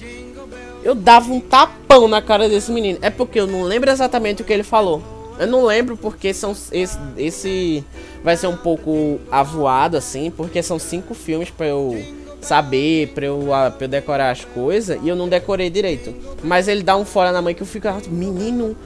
Eu 0.83 0.95
dava 0.95 1.33
um 1.33 1.41
tapão 1.41 2.09
na 2.09 2.21
cara 2.21 2.49
desse 2.49 2.71
menino. 2.71 2.99
É 3.03 3.11
porque 3.11 3.39
eu 3.41 3.47
não 3.47 3.63
lembro 3.63 3.91
exatamente 3.91 4.43
o 4.43 4.45
que 4.45 4.53
ele 4.53 4.63
falou. 4.63 5.03
Eu 5.39 5.47
não 5.47 5.65
lembro 5.65 5.97
porque 5.97 6.33
são 6.33 6.55
esse, 6.73 6.99
esse 7.17 7.85
vai 8.23 8.37
ser 8.37 8.47
um 8.47 8.57
pouco 8.57 9.21
avoado 9.31 9.97
assim, 9.97 10.31
porque 10.31 10.63
são 10.63 10.79
cinco 10.79 11.13
filmes 11.13 11.51
para 11.51 11.67
eu 11.67 12.01
saber, 12.41 13.09
pra 13.09 13.27
eu, 13.27 13.47
pra 13.77 13.85
eu 13.85 13.89
decorar 13.89 14.31
as 14.31 14.45
coisas, 14.45 14.99
e 15.03 15.09
eu 15.09 15.17
não 15.17 15.29
decorei 15.29 15.69
direito. 15.71 16.15
Mas 16.43 16.69
ele 16.69 16.83
dá 16.83 16.97
um 16.97 17.05
fora 17.05 17.33
na 17.33 17.43
mãe 17.43 17.55
que 17.55 17.63
eu 17.63 17.67
fico, 17.67 17.89
menino, 18.09 18.77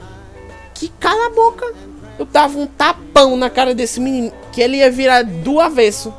que 0.73 0.89
cala 0.99 1.27
a 1.27 1.29
boca. 1.29 1.73
Eu 2.19 2.25
dava 2.25 2.59
um 2.59 2.67
tapão 2.67 3.37
na 3.37 3.49
cara 3.49 3.73
desse 3.73 3.99
menino, 4.01 4.33
que 4.51 4.61
ele 4.61 4.77
ia 4.77 4.91
virar 4.91 5.23
do 5.23 5.59
avesso. 5.61 6.13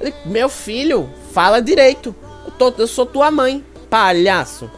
Ele, 0.00 0.14
Meu 0.24 0.48
filho, 0.48 1.10
fala 1.30 1.60
direito. 1.60 2.14
Eu, 2.46 2.50
tô, 2.52 2.74
eu 2.78 2.88
sou 2.88 3.04
tua 3.04 3.30
mãe, 3.30 3.62
palhaço. 3.90 4.70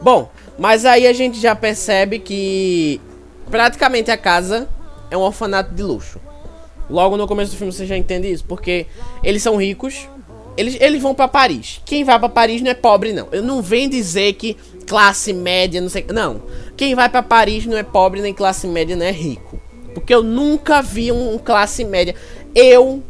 Bom, 0.00 0.30
mas 0.58 0.86
aí 0.86 1.06
a 1.06 1.12
gente 1.12 1.38
já 1.38 1.54
percebe 1.54 2.18
que 2.18 3.00
praticamente 3.50 4.10
a 4.10 4.16
casa 4.16 4.66
é 5.10 5.16
um 5.16 5.20
orfanato 5.20 5.74
de 5.74 5.82
luxo. 5.82 6.18
Logo 6.88 7.18
no 7.18 7.28
começo 7.28 7.52
do 7.52 7.58
filme 7.58 7.72
você 7.72 7.84
já 7.84 7.98
entende 7.98 8.32
isso, 8.32 8.44
porque 8.46 8.86
eles 9.22 9.42
são 9.42 9.56
ricos, 9.56 10.08
eles, 10.58 10.76
eles 10.80 11.00
vão 11.00 11.14
para 11.14 11.28
Paris. 11.28 11.80
Quem 11.84 12.02
vai 12.02 12.18
para 12.18 12.28
Paris 12.28 12.60
não 12.60 12.68
é 12.68 12.74
pobre, 12.74 13.12
não. 13.12 13.28
Eu 13.30 13.44
não 13.44 13.62
venho 13.62 13.88
dizer 13.88 14.32
que 14.32 14.56
classe 14.88 15.32
média, 15.32 15.80
não 15.80 15.88
sei. 15.88 16.04
Não. 16.12 16.42
Quem 16.76 16.96
vai 16.96 17.08
para 17.08 17.22
Paris 17.22 17.64
não 17.64 17.76
é 17.76 17.84
pobre, 17.84 18.20
nem 18.20 18.34
classe 18.34 18.66
média, 18.66 18.96
não 18.96 19.06
é 19.06 19.12
rico. 19.12 19.60
Porque 19.94 20.12
eu 20.12 20.20
nunca 20.20 20.82
vi 20.82 21.12
um 21.12 21.38
classe 21.38 21.84
média. 21.84 22.12
Eu. 22.56 23.00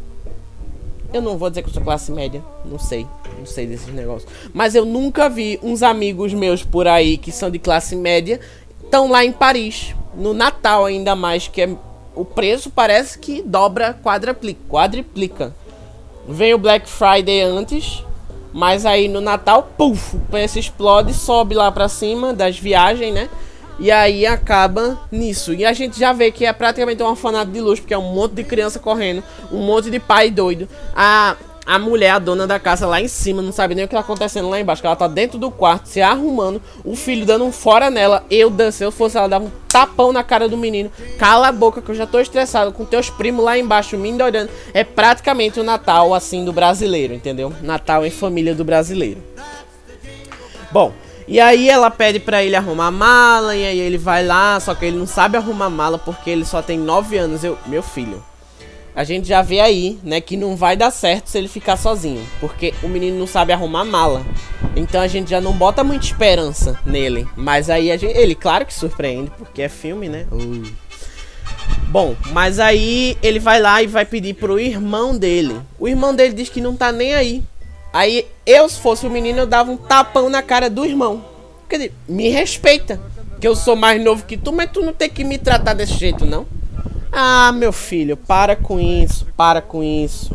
Eu 1.11 1.23
não 1.23 1.39
vou 1.39 1.49
dizer 1.49 1.63
que 1.63 1.69
eu 1.69 1.73
sou 1.73 1.81
classe 1.81 2.11
média. 2.11 2.43
Não 2.63 2.77
sei. 2.77 3.07
Não 3.39 3.47
sei 3.47 3.65
desses 3.65 3.91
negócios. 3.91 4.31
Mas 4.53 4.75
eu 4.75 4.85
nunca 4.85 5.27
vi 5.27 5.59
uns 5.63 5.81
amigos 5.81 6.35
meus 6.35 6.63
por 6.63 6.87
aí 6.87 7.17
que 7.17 7.31
são 7.31 7.49
de 7.49 7.57
classe 7.57 7.95
média. 7.95 8.39
Estão 8.83 9.09
lá 9.09 9.25
em 9.25 9.31
Paris. 9.31 9.95
No 10.15 10.35
Natal, 10.35 10.85
ainda 10.85 11.15
mais. 11.15 11.47
Que 11.47 11.63
é, 11.63 11.75
o 12.13 12.23
preço 12.23 12.69
parece 12.69 13.17
que 13.17 13.41
dobra, 13.41 13.99
quadriplica. 14.03 14.59
Quadriplica. 14.69 15.55
Vem 16.31 16.53
o 16.53 16.59
Black 16.59 16.87
Friday 16.87 17.41
antes, 17.41 18.05
mas 18.53 18.85
aí 18.85 19.07
no 19.07 19.19
Natal, 19.19 19.71
puf, 19.75 20.15
o 20.15 20.19
preço 20.19 20.59
explode, 20.59 21.11
sobe 21.11 21.55
lá 21.55 21.71
pra 21.71 21.89
cima 21.89 22.33
das 22.33 22.57
viagens, 22.57 23.11
né? 23.11 23.27
E 23.79 23.89
aí 23.89 24.27
acaba 24.27 24.99
nisso. 25.11 25.53
E 25.53 25.65
a 25.65 25.73
gente 25.73 25.99
já 25.99 26.13
vê 26.13 26.31
que 26.31 26.45
é 26.45 26.53
praticamente 26.53 27.01
um 27.01 27.07
orfanato 27.07 27.49
de 27.49 27.59
luxo, 27.59 27.81
porque 27.81 27.95
é 27.95 27.97
um 27.97 28.13
monte 28.13 28.33
de 28.33 28.43
criança 28.43 28.77
correndo, 28.77 29.23
um 29.51 29.65
monte 29.65 29.89
de 29.89 29.99
pai 29.99 30.29
doido. 30.29 30.69
A 30.95 31.35
a 31.69 31.77
mulher, 31.77 32.09
a 32.09 32.19
dona 32.19 32.47
da 32.47 32.59
casa 32.59 32.87
lá 32.87 32.99
em 32.99 33.07
cima, 33.07 33.43
não 33.43 33.51
sabe 33.51 33.75
nem 33.75 33.85
o 33.85 33.87
que 33.87 33.93
tá 33.93 34.01
acontecendo 34.01 34.49
lá 34.49 34.59
embaixo. 34.59 34.83
Ela 34.83 34.95
tá 34.95 35.07
dentro 35.07 35.37
do 35.37 35.51
quarto, 35.51 35.87
se 35.87 36.01
arrumando, 36.01 36.59
o 36.83 36.95
filho 36.95 37.27
dando 37.27 37.45
um 37.45 37.51
fora 37.51 37.91
nela. 37.91 38.25
Eu, 38.27 38.51
se 38.71 38.83
eu 38.83 38.91
fosse 38.91 39.19
ela, 39.19 39.29
dava 39.29 39.45
um 39.45 39.51
tapão 39.67 40.11
na 40.11 40.23
cara 40.23 40.49
do 40.49 40.57
menino. 40.57 40.91
Cala 41.19 41.49
a 41.49 41.51
boca 41.51 41.79
que 41.79 41.89
eu 41.91 41.93
já 41.93 42.07
tô 42.07 42.19
estressado 42.19 42.71
com 42.71 42.85
teus 42.85 43.11
primos 43.11 43.45
lá 43.45 43.55
embaixo 43.55 43.95
me 43.97 44.11
olhando. 44.11 44.49
É 44.73 44.83
praticamente 44.83 45.59
o 45.59 45.63
Natal, 45.63 46.11
assim, 46.15 46.43
do 46.43 46.51
brasileiro, 46.51 47.13
entendeu? 47.13 47.53
Natal 47.61 48.03
em 48.03 48.09
família 48.09 48.55
do 48.55 48.63
brasileiro. 48.65 49.21
Bom, 50.71 50.91
e 51.27 51.39
aí 51.39 51.69
ela 51.69 51.91
pede 51.91 52.19
para 52.19 52.43
ele 52.43 52.55
arrumar 52.55 52.87
a 52.87 52.91
mala, 52.91 53.55
e 53.55 53.63
aí 53.63 53.77
ele 53.77 53.99
vai 53.99 54.25
lá, 54.25 54.59
só 54.59 54.73
que 54.73 54.85
ele 54.85 54.97
não 54.97 55.05
sabe 55.05 55.37
arrumar 55.37 55.65
a 55.65 55.69
mala 55.69 55.99
porque 55.99 56.31
ele 56.31 56.45
só 56.45 56.63
tem 56.63 56.79
9 56.79 57.15
anos. 57.15 57.43
Eu, 57.43 57.59
meu 57.67 57.83
filho, 57.83 58.23
a 58.99 59.05
gente 59.05 59.29
já 59.29 59.41
vê 59.41 59.61
aí, 59.61 59.97
né, 60.03 60.19
que 60.19 60.35
não 60.35 60.57
vai 60.57 60.75
dar 60.75 60.91
certo 60.91 61.27
se 61.27 61.37
ele 61.37 61.47
ficar 61.47 61.77
sozinho, 61.77 62.21
porque 62.41 62.73
o 62.83 62.89
menino 62.89 63.17
não 63.17 63.25
sabe 63.25 63.53
arrumar 63.53 63.85
mala. 63.85 64.25
Então 64.75 64.99
a 64.99 65.07
gente 65.07 65.29
já 65.29 65.39
não 65.39 65.53
bota 65.53 65.85
muita 65.85 66.05
esperança 66.05 66.77
nele, 66.85 67.25
mas 67.33 67.69
aí 67.69 67.97
gente, 67.97 68.17
ele 68.17 68.35
claro 68.35 68.65
que 68.65 68.73
surpreende, 68.73 69.31
porque 69.37 69.61
é 69.61 69.69
filme, 69.69 70.09
né? 70.09 70.27
Uh. 70.29 70.69
Bom, 71.87 72.13
mas 72.33 72.59
aí 72.59 73.17
ele 73.23 73.39
vai 73.39 73.61
lá 73.61 73.81
e 73.81 73.87
vai 73.87 74.03
pedir 74.03 74.33
pro 74.33 74.59
irmão 74.59 75.17
dele. 75.17 75.55
O 75.79 75.87
irmão 75.87 76.13
dele 76.13 76.33
diz 76.33 76.49
que 76.49 76.59
não 76.59 76.75
tá 76.75 76.91
nem 76.91 77.13
aí. 77.13 77.41
Aí 77.93 78.27
eu, 78.45 78.67
se 78.67 78.81
fosse 78.81 79.07
o 79.07 79.09
menino, 79.09 79.39
eu 79.39 79.47
dava 79.47 79.71
um 79.71 79.77
tapão 79.77 80.29
na 80.29 80.41
cara 80.41 80.69
do 80.69 80.85
irmão. 80.85 81.23
Quer 81.69 81.77
dizer, 81.77 81.93
me 82.05 82.27
respeita. 82.27 82.99
Que 83.39 83.47
eu 83.47 83.55
sou 83.55 83.77
mais 83.77 84.03
novo 84.03 84.25
que 84.25 84.35
tu, 84.35 84.51
mas 84.51 84.69
tu 84.69 84.81
não 84.81 84.91
tem 84.91 85.09
que 85.09 85.23
me 85.23 85.37
tratar 85.37 85.73
desse 85.73 85.93
jeito, 85.93 86.25
não. 86.25 86.45
Ah, 87.21 87.51
meu 87.51 87.73
filho, 87.73 88.15
para 88.15 88.55
com 88.55 88.79
isso, 88.79 89.27
para 89.35 89.61
com 89.61 89.83
isso. 89.83 90.31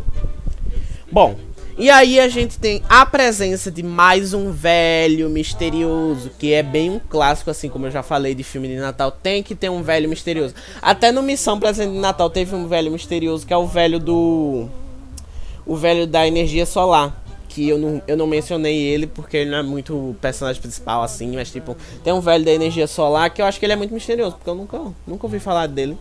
Bom, 1.11 1.35
e 1.79 1.89
aí 1.89 2.19
a 2.19 2.29
gente 2.29 2.59
tem 2.59 2.79
a 2.87 3.03
presença 3.07 3.71
de 3.71 3.81
mais 3.81 4.35
um 4.35 4.51
velho 4.51 5.27
misterioso, 5.27 6.29
que 6.37 6.53
é 6.53 6.61
bem 6.61 6.91
um 6.91 6.99
clássico, 6.99 7.49
assim 7.49 7.69
como 7.69 7.87
eu 7.87 7.91
já 7.91 8.03
falei 8.03 8.35
de 8.35 8.43
filme 8.43 8.67
de 8.67 8.75
Natal, 8.75 9.09
tem 9.09 9.41
que 9.41 9.55
ter 9.55 9.67
um 9.67 9.81
velho 9.81 10.07
misterioso. 10.07 10.53
Até 10.79 11.11
no 11.11 11.23
Missão 11.23 11.59
Presente 11.59 11.91
de 11.91 11.97
Natal 11.97 12.29
teve 12.29 12.53
um 12.53 12.67
velho 12.67 12.91
misterioso, 12.91 13.47
que 13.47 13.53
é 13.53 13.57
o 13.57 13.65
velho 13.65 13.99
do... 13.99 14.69
O 15.65 15.75
velho 15.75 16.05
da 16.05 16.27
energia 16.27 16.67
solar. 16.67 17.19
Que 17.49 17.67
eu 17.67 17.79
não, 17.79 17.99
eu 18.07 18.15
não 18.15 18.27
mencionei 18.27 18.77
ele 18.77 19.07
porque 19.07 19.37
ele 19.37 19.49
não 19.49 19.57
é 19.57 19.63
muito 19.63 19.95
o 19.95 20.15
personagem 20.21 20.61
principal, 20.61 21.01
assim, 21.01 21.33
mas 21.35 21.51
tipo, 21.51 21.75
tem 22.03 22.13
um 22.13 22.21
velho 22.21 22.45
da 22.45 22.51
energia 22.51 22.85
solar 22.85 23.31
que 23.31 23.41
eu 23.41 23.45
acho 23.47 23.59
que 23.59 23.65
ele 23.65 23.73
é 23.73 23.75
muito 23.75 23.91
misterioso, 23.91 24.35
porque 24.35 24.51
eu 24.51 24.55
nunca, 24.55 24.79
nunca 25.07 25.25
ouvi 25.25 25.39
falar 25.39 25.65
dele. 25.65 25.97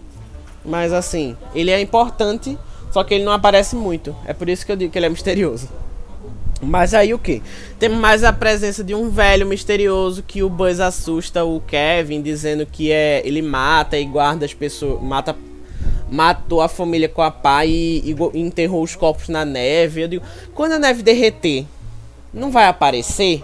Mas 0.65 0.93
assim, 0.93 1.37
ele 1.55 1.71
é 1.71 1.81
importante, 1.81 2.59
só 2.91 3.05
que 3.05 3.15
ele 3.15 3.25
não 3.25 3.33
aparece 3.33 3.77
muito. 3.77 4.15
É 4.25 4.33
por 4.33 4.49
isso 4.49 4.65
que 4.65 4.73
eu 4.73 4.77
digo 4.77 4.93
que 4.93 4.99
ele 4.99 5.07
é 5.07 5.11
misterioso. 5.11 5.69
Mas 6.63 6.95
aí 6.95 7.13
o 7.13 7.19
que? 7.19 7.43
Temos 7.79 7.99
mais 7.99 8.25
a 8.25 8.33
presença 8.33 8.83
de 8.83 8.95
um 8.95 9.11
velho 9.11 9.47
misterioso 9.47 10.23
que 10.23 10.43
o 10.43 10.49
Buzz 10.49 10.81
assusta 10.81 11.45
o 11.45 11.61
Kevin, 11.61 12.23
dizendo 12.23 12.65
que 12.65 12.91
é 12.91 13.23
ele 13.25 13.43
mata 13.43 13.99
e 13.99 14.05
guarda 14.05 14.47
as 14.47 14.55
pessoas, 14.55 15.03
mata 15.03 15.37
matou 16.11 16.61
a 16.61 16.69
família 16.69 17.09
com 17.09 17.23
a 17.23 17.31
pá 17.31 17.65
e, 17.67 17.99
e, 17.99 18.17
e 18.35 18.41
enterrou 18.41 18.83
os 18.83 18.95
corpos 18.95 19.29
na 19.29 19.45
neve. 19.45 20.03
Eu 20.03 20.09
digo, 20.09 20.25
quando 20.55 20.73
a 20.73 20.79
neve 20.79 21.03
derreter, 21.03 21.67
não 22.33 22.51
vai 22.51 22.67
aparecer? 22.67 23.43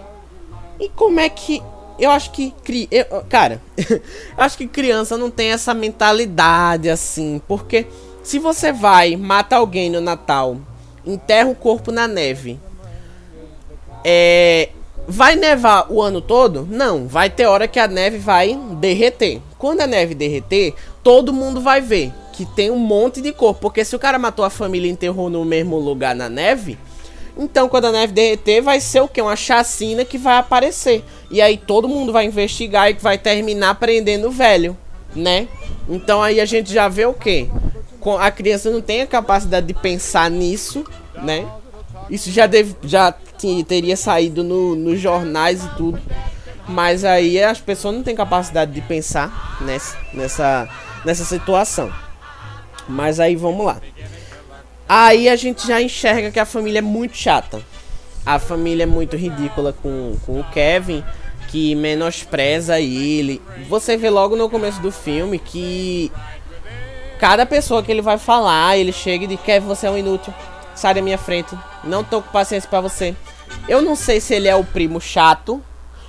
E 0.79 0.89
como 0.89 1.19
é 1.19 1.29
que 1.29 1.61
eu 2.01 2.09
acho 2.09 2.31
que. 2.31 2.51
Eu, 2.89 3.05
cara, 3.29 3.61
acho 4.35 4.57
que 4.57 4.67
criança 4.67 5.17
não 5.17 5.29
tem 5.29 5.51
essa 5.51 5.71
mentalidade 5.73 6.89
assim. 6.89 7.39
Porque 7.47 7.85
se 8.23 8.39
você 8.39 8.73
vai, 8.73 9.15
mata 9.15 9.55
alguém 9.55 9.89
no 9.89 10.01
Natal, 10.01 10.57
enterra 11.05 11.49
o 11.49 11.55
corpo 11.55 11.91
na 11.91 12.07
neve. 12.07 12.59
É. 14.03 14.69
Vai 15.07 15.35
nevar 15.35 15.91
o 15.91 16.01
ano 16.01 16.21
todo? 16.21 16.67
Não, 16.69 17.07
vai 17.07 17.29
ter 17.29 17.45
hora 17.45 17.67
que 17.67 17.79
a 17.79 17.87
neve 17.87 18.17
vai 18.17 18.55
derreter. 18.79 19.41
Quando 19.57 19.81
a 19.81 19.87
neve 19.87 20.13
derreter, 20.15 20.73
todo 21.03 21.33
mundo 21.33 21.59
vai 21.59 21.81
ver 21.81 22.13
que 22.31 22.45
tem 22.45 22.71
um 22.71 22.77
monte 22.77 23.21
de 23.21 23.31
corpo. 23.31 23.61
Porque 23.61 23.83
se 23.83 23.95
o 23.95 23.99
cara 23.99 24.17
matou 24.17 24.45
a 24.45 24.49
família 24.49 24.87
e 24.87 24.91
enterrou 24.91 25.29
no 25.29 25.43
mesmo 25.43 25.77
lugar 25.77 26.15
na 26.15 26.29
neve, 26.29 26.77
então 27.37 27.67
quando 27.67 27.85
a 27.85 27.91
neve 27.91 28.13
derreter, 28.13 28.61
vai 28.61 28.79
ser 28.79 29.01
o 29.01 29.07
que? 29.07 29.21
Uma 29.21 29.35
chacina 29.35 30.05
que 30.05 30.17
vai 30.17 30.37
aparecer. 30.37 31.03
E 31.31 31.41
aí 31.41 31.57
todo 31.57 31.87
mundo 31.87 32.11
vai 32.11 32.25
investigar 32.25 32.91
e 32.91 32.93
vai 32.93 33.17
terminar 33.17 33.75
prendendo 33.75 34.27
o 34.27 34.31
velho, 34.31 34.77
né? 35.15 35.47
Então 35.89 36.21
aí 36.21 36.41
a 36.41 36.45
gente 36.45 36.71
já 36.71 36.89
vê 36.89 37.05
o 37.05 37.13
quê? 37.13 37.47
A 38.19 38.29
criança 38.29 38.69
não 38.69 38.81
tem 38.81 39.01
a 39.01 39.07
capacidade 39.07 39.65
de 39.65 39.73
pensar 39.73 40.29
nisso, 40.29 40.85
né? 41.23 41.47
Isso 42.09 42.29
já, 42.29 42.45
deve, 42.45 42.75
já 42.83 43.13
teria 43.65 43.95
saído 43.95 44.43
no, 44.43 44.75
nos 44.75 44.99
jornais 44.99 45.63
e 45.63 45.69
tudo. 45.75 46.01
Mas 46.67 47.05
aí 47.05 47.41
as 47.41 47.59
pessoas 47.59 47.95
não 47.95 48.03
têm 48.03 48.15
capacidade 48.15 48.71
de 48.73 48.81
pensar 48.81 49.57
nessa, 49.61 49.97
nessa, 50.13 50.69
nessa 51.05 51.23
situação. 51.23 51.91
Mas 52.89 53.19
aí 53.19 53.35
vamos 53.35 53.65
lá. 53.65 53.79
Aí 54.87 55.29
a 55.29 55.37
gente 55.37 55.65
já 55.65 55.81
enxerga 55.81 56.31
que 56.31 56.39
a 56.39 56.45
família 56.45 56.79
é 56.79 56.81
muito 56.81 57.15
chata. 57.15 57.61
A 58.25 58.37
família 58.37 58.83
é 58.83 58.85
muito 58.85 59.15
ridícula 59.15 59.73
com, 59.73 60.15
com 60.25 60.39
o 60.39 60.43
Kevin, 60.51 61.03
que 61.51 61.75
menospreza 61.75 62.79
ele. 62.79 63.41
Você 63.67 63.97
vê 63.97 64.09
logo 64.09 64.35
no 64.37 64.49
começo 64.49 64.81
do 64.81 64.91
filme 64.91 65.37
que 65.37 66.09
cada 67.19 67.45
pessoa 67.45 67.83
que 67.83 67.91
ele 67.91 68.01
vai 68.01 68.17
falar, 68.17 68.77
ele 68.77 68.93
chega 68.93 69.25
e 69.25 69.27
diz: 69.27 69.39
Kevin, 69.41 69.67
você 69.67 69.85
é 69.85 69.91
um 69.91 69.97
inútil. 69.97 70.33
Sai 70.73 70.93
da 70.93 71.01
minha 71.01 71.17
frente. 71.17 71.53
Não 71.83 72.03
tô 72.03 72.21
com 72.21 72.31
paciência 72.31 72.69
para 72.69 72.79
você. 72.79 73.13
Eu 73.67 73.81
não 73.81 73.95
sei 73.95 74.21
se 74.21 74.33
ele 74.33 74.47
é 74.47 74.55
o 74.55 74.63
primo 74.63 75.01
chato 75.01 75.61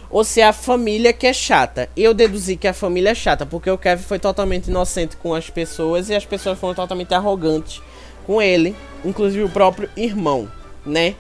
ou 0.09 0.23
se 0.23 0.41
é 0.41 0.47
a 0.47 0.53
família 0.53 1.13
que 1.13 1.27
é 1.27 1.33
chata. 1.33 1.89
Eu 1.97 2.15
deduzi 2.15 2.57
que 2.57 2.69
a 2.69 2.73
família 2.73 3.11
é 3.11 3.15
chata, 3.15 3.45
porque 3.45 3.71
o 3.71 3.77
Kevin 3.77 4.05
foi 4.05 4.21
totalmente 4.21 4.69
inocente 4.69 5.17
com 5.17 5.35
as 5.35 5.51
pessoas 5.51 6.09
e 6.09 6.15
as 6.15 6.25
pessoas 6.25 6.59
foram 6.59 6.75
totalmente 6.75 7.13
arrogantes 7.13 7.83
com 8.25 8.41
ele, 8.41 8.77
inclusive 9.05 9.43
o 9.43 9.49
próprio 9.49 9.91
irmão, 9.97 10.49
né? 10.87 11.17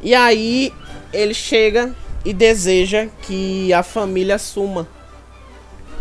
E 0.00 0.14
aí 0.14 0.72
ele 1.12 1.34
chega 1.34 1.92
e 2.24 2.32
deseja 2.32 3.08
que 3.22 3.72
a 3.72 3.82
família 3.82 4.38
suma. 4.38 4.88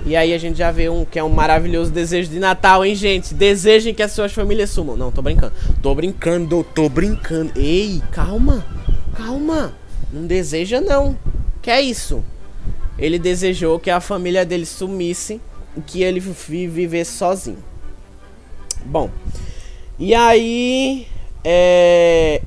E 0.05 0.15
aí 0.15 0.33
a 0.33 0.37
gente 0.37 0.57
já 0.57 0.69
vê 0.69 0.89
um 0.89 1.05
que 1.05 1.17
é 1.17 1.23
um 1.23 1.29
maravilhoso 1.29 1.91
desejo 1.91 2.29
de 2.29 2.39
Natal, 2.39 2.83
hein, 2.83 2.93
gente? 2.93 3.33
Desejem 3.33 3.93
que 3.93 4.03
as 4.03 4.11
suas 4.11 4.33
famílias 4.33 4.69
sumam. 4.69 4.97
Não, 4.97 5.11
tô 5.11 5.21
brincando. 5.21 5.53
Tô 5.81 5.95
brincando, 5.95 6.65
tô 6.75 6.89
brincando. 6.89 7.51
Ei, 7.55 8.01
calma. 8.11 8.65
Calma. 9.15 9.73
Não 10.11 10.27
deseja 10.27 10.81
não. 10.81 11.17
Que 11.61 11.71
é 11.71 11.81
isso? 11.81 12.23
Ele 12.97 13.17
desejou 13.17 13.79
que 13.79 13.89
a 13.89 14.01
família 14.01 14.45
dele 14.45 14.65
sumisse 14.65 15.39
e 15.75 15.81
que 15.81 16.03
ele 16.03 16.19
vivesse 16.19 17.11
sozinho. 17.11 17.63
Bom, 18.85 19.09
e 19.97 20.13
aí 20.13 21.07
é, 21.43 22.41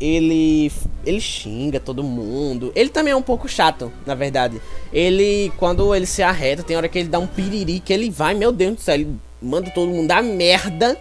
ele 0.00 0.72
ele 1.06 1.20
xinga 1.20 1.80
todo 1.80 2.02
mundo. 2.02 2.72
Ele 2.74 2.90
também 2.90 3.12
é 3.12 3.16
um 3.16 3.22
pouco 3.22 3.48
chato, 3.48 3.92
na 4.04 4.14
verdade. 4.14 4.60
Ele 4.92 5.52
quando 5.56 5.94
ele 5.94 6.06
se 6.06 6.22
arreta, 6.22 6.62
tem 6.62 6.76
hora 6.76 6.88
que 6.88 6.98
ele 6.98 7.08
dá 7.08 7.18
um 7.18 7.26
piriri 7.26 7.80
que 7.80 7.92
ele 7.92 8.10
vai, 8.10 8.34
meu 8.34 8.52
Deus 8.52 8.74
do 8.74 8.80
céu, 8.80 8.94
ele 8.96 9.16
manda 9.40 9.70
todo 9.70 9.90
mundo 9.90 10.08
dar 10.08 10.22
merda 10.22 10.98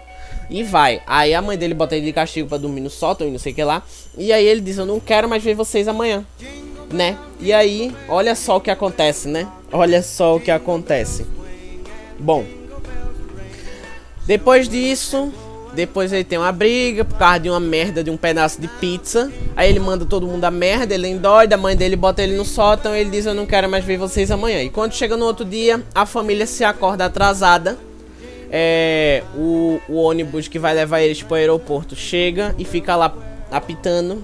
e 0.49 0.63
vai. 0.63 1.01
Aí 1.07 1.33
a 1.33 1.41
mãe 1.41 1.57
dele 1.57 1.73
bota 1.73 1.95
ele 1.95 2.05
de 2.05 2.13
castigo 2.13 2.47
para 2.47 2.59
dormir 2.59 2.81
no 2.81 2.89
sótão 2.89 3.27
e 3.27 3.31
não 3.31 3.39
sei 3.39 3.51
o 3.51 3.55
que 3.55 3.63
lá. 3.63 3.83
E 4.17 4.31
aí 4.31 4.45
ele 4.45 4.61
diz: 4.61 4.77
"Eu 4.77 4.85
não 4.85 4.99
quero 4.99 5.27
mais 5.27 5.43
ver 5.43 5.55
vocês 5.55 5.87
amanhã" 5.87 6.23
né? 6.91 7.17
E 7.39 7.53
aí, 7.53 7.95
olha 8.07 8.35
só 8.35 8.57
o 8.57 8.61
que 8.61 8.71
acontece, 8.71 9.27
né? 9.27 9.47
Olha 9.71 10.01
só 10.01 10.35
o 10.35 10.39
que 10.39 10.51
acontece. 10.51 11.25
Bom, 12.19 12.45
depois 14.25 14.67
disso, 14.67 15.31
depois 15.75 16.11
ele 16.13 16.23
tem 16.23 16.37
uma 16.37 16.51
briga 16.51 17.03
por 17.03 17.17
causa 17.17 17.39
de 17.39 17.49
uma 17.49 17.59
merda 17.59 18.03
de 18.03 18.09
um 18.09 18.17
pedaço 18.17 18.59
de 18.59 18.67
pizza. 18.67 19.31
Aí 19.55 19.69
ele 19.69 19.79
manda 19.79 20.05
todo 20.05 20.25
mundo 20.25 20.43
a 20.45 20.51
merda, 20.51 20.93
ele 20.93 21.07
endóida, 21.07 21.55
a 21.55 21.57
mãe 21.57 21.75
dele 21.75 21.95
bota 21.95 22.23
ele 22.23 22.35
no 22.35 22.45
sótão, 22.45 22.95
ele 22.95 23.09
diz 23.09 23.25
eu 23.25 23.33
não 23.33 23.45
quero 23.45 23.69
mais 23.69 23.83
ver 23.83 23.97
vocês 23.97 24.31
amanhã. 24.31 24.63
E 24.63 24.69
quando 24.69 24.93
chega 24.93 25.17
no 25.17 25.25
outro 25.25 25.45
dia, 25.45 25.83
a 25.93 26.05
família 26.05 26.45
se 26.45 26.63
acorda 26.63 27.05
atrasada. 27.05 27.77
É, 28.49 29.23
o, 29.35 29.79
o 29.89 29.95
ônibus 29.95 30.47
que 30.47 30.57
vai 30.57 30.73
levar 30.73 31.01
eles 31.01 31.21
para 31.21 31.33
o 31.33 31.35
aeroporto 31.35 31.95
chega 31.95 32.55
e 32.57 32.63
fica 32.63 32.95
lá 32.95 33.13
apitando 33.51 34.21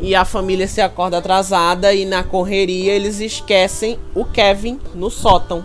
e 0.00 0.14
a 0.14 0.24
família 0.24 0.66
se 0.66 0.80
acorda 0.80 1.18
atrasada 1.18 1.92
e 1.92 2.04
na 2.04 2.22
correria 2.22 2.92
eles 2.92 3.20
esquecem 3.20 3.98
o 4.14 4.24
Kevin 4.24 4.78
no 4.94 5.10
sótão. 5.10 5.64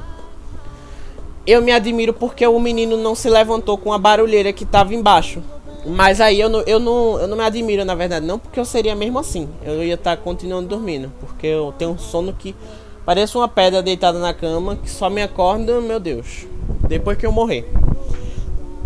Eu 1.45 1.62
me 1.62 1.71
admiro 1.71 2.13
porque 2.13 2.45
o 2.47 2.60
menino 2.60 2.95
não 2.97 3.15
se 3.15 3.29
levantou 3.29 3.77
com 3.77 3.91
a 3.91 3.97
barulheira 3.97 4.53
que 4.53 4.63
estava 4.63 4.93
embaixo. 4.93 5.41
Mas 5.86 6.21
aí 6.21 6.39
eu 6.39 6.47
não, 6.47 6.62
eu, 6.62 6.79
não, 6.79 7.19
eu 7.19 7.27
não 7.27 7.36
me 7.36 7.43
admiro, 7.43 7.84
na 7.84 7.93
verdade, 7.93 8.25
não 8.25 8.39
porque 8.39 8.60
eu 8.60 8.65
seria 8.65 8.95
mesmo 8.95 9.19
assim. 9.19 9.49
Eu 9.63 9.84
ia 9.84 9.95
estar 9.95 10.15
tá 10.15 10.21
continuando 10.21 10.69
dormindo. 10.69 11.12
Porque 11.19 11.47
eu 11.47 11.73
tenho 11.77 11.91
um 11.91 11.97
sono 11.97 12.32
que 12.34 12.56
parece 13.06 13.36
uma 13.38 13.47
pedra 13.47 13.82
deitada 13.82 14.17
na 14.19 14.34
cama 14.34 14.77
que 14.77 14.89
só 14.89 15.10
me 15.10 15.21
acorda, 15.21 15.82
meu 15.82 15.99
Deus, 15.99 16.45
depois 16.88 17.17
que 17.17 17.25
eu 17.25 17.32
morrer. 17.32 17.69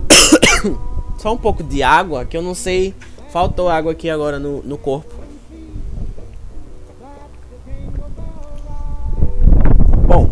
Só 1.20 1.34
um 1.34 1.38
pouco 1.38 1.64
de 1.64 1.82
água 1.82 2.26
que 2.26 2.38
eu 2.38 2.44
não 2.44 2.54
sei 2.54 2.94
Faltou 3.30 3.68
água 3.70 3.92
aqui 3.92 4.10
agora 4.10 4.40
no, 4.40 4.64
no 4.64 4.78
corpo. 4.78 5.14
Bom, 10.08 10.30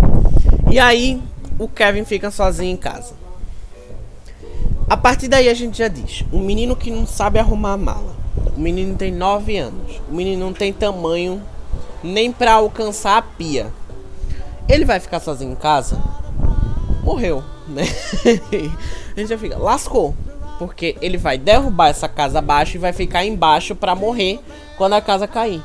e 0.71 0.79
aí 0.79 1.21
o 1.57 1.67
Kevin 1.67 2.05
fica 2.05 2.29
sozinho 2.31 2.73
em 2.73 2.77
casa. 2.77 3.13
A 4.87 4.95
partir 4.95 5.27
daí 5.27 5.49
a 5.49 5.53
gente 5.53 5.77
já 5.77 5.87
diz: 5.87 6.23
um 6.31 6.39
menino 6.39 6.75
que 6.75 6.91
não 6.91 7.07
sabe 7.07 7.39
arrumar 7.39 7.73
a 7.73 7.77
mala. 7.77 8.15
O 8.55 8.59
menino 8.59 8.95
tem 8.95 9.11
9 9.11 9.57
anos. 9.57 10.01
O 10.09 10.13
menino 10.13 10.45
não 10.45 10.53
tem 10.53 10.71
tamanho 10.71 11.41
nem 12.03 12.31
para 12.31 12.53
alcançar 12.53 13.17
a 13.17 13.21
pia. 13.21 13.67
Ele 14.67 14.85
vai 14.85 14.99
ficar 14.99 15.19
sozinho 15.19 15.51
em 15.51 15.55
casa? 15.55 16.01
Morreu, 17.03 17.43
né? 17.67 17.83
a 19.15 19.19
gente 19.19 19.29
já 19.29 19.37
fica, 19.37 19.57
lascou. 19.57 20.15
Porque 20.57 20.95
ele 21.01 21.17
vai 21.17 21.37
derrubar 21.37 21.89
essa 21.89 22.07
casa 22.07 22.39
abaixo 22.39 22.77
e 22.77 22.79
vai 22.79 22.93
ficar 22.93 23.25
embaixo 23.25 23.75
para 23.75 23.95
morrer 23.95 24.39
quando 24.77 24.93
a 24.93 25.01
casa 25.01 25.27
cair. 25.27 25.61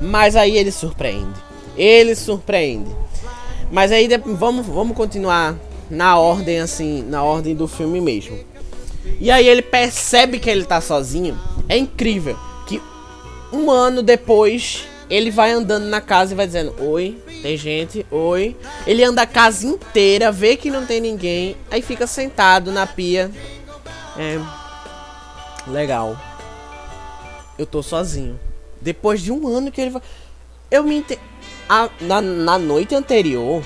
Mas 0.00 0.36
aí 0.36 0.56
ele 0.56 0.70
surpreende. 0.70 1.40
Ele 1.76 2.14
surpreende. 2.14 2.90
Mas 3.72 3.90
aí 3.90 4.06
vamos, 4.24 4.66
vamos 4.66 4.96
continuar 4.96 5.56
na 5.90 6.16
ordem 6.18 6.60
assim, 6.60 7.02
na 7.02 7.24
ordem 7.24 7.56
do 7.56 7.66
filme 7.66 8.00
mesmo. 8.00 8.38
E 9.18 9.30
aí 9.30 9.48
ele 9.48 9.62
percebe 9.62 10.38
que 10.38 10.48
ele 10.48 10.64
tá 10.64 10.80
sozinho. 10.80 11.36
É 11.68 11.76
incrível 11.76 12.38
que 12.66 12.80
um 13.52 13.70
ano 13.70 14.02
depois 14.02 14.84
ele 15.08 15.30
vai 15.30 15.50
andando 15.50 15.86
na 15.86 16.00
casa 16.00 16.34
e 16.34 16.36
vai 16.36 16.46
dizendo: 16.46 16.74
Oi, 16.78 17.18
tem 17.42 17.56
gente, 17.56 18.06
oi. 18.10 18.54
Ele 18.86 19.02
anda 19.02 19.22
a 19.22 19.26
casa 19.26 19.66
inteira, 19.66 20.30
vê 20.30 20.54
que 20.54 20.70
não 20.70 20.86
tem 20.86 21.00
ninguém, 21.00 21.56
aí 21.70 21.80
fica 21.80 22.06
sentado 22.06 22.70
na 22.70 22.86
pia 22.86 23.30
é. 24.16 24.38
Legal. 25.66 26.18
Eu 27.58 27.66
tô 27.66 27.82
sozinho. 27.82 28.38
Depois 28.80 29.20
de 29.20 29.32
um 29.32 29.46
ano 29.46 29.70
que 29.70 29.80
ele 29.80 29.90
vai. 29.90 30.02
Eu 30.70 30.82
me. 30.82 31.04
A, 31.68 31.88
na, 32.00 32.20
na 32.20 32.58
noite 32.58 32.94
anterior, 32.94 33.62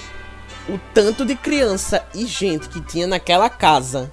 o 0.69 0.79
tanto 0.93 1.25
de 1.25 1.35
criança 1.35 2.05
e 2.15 2.27
gente 2.27 2.69
que 2.69 2.81
tinha 2.81 3.07
naquela 3.07 3.49
casa 3.49 4.13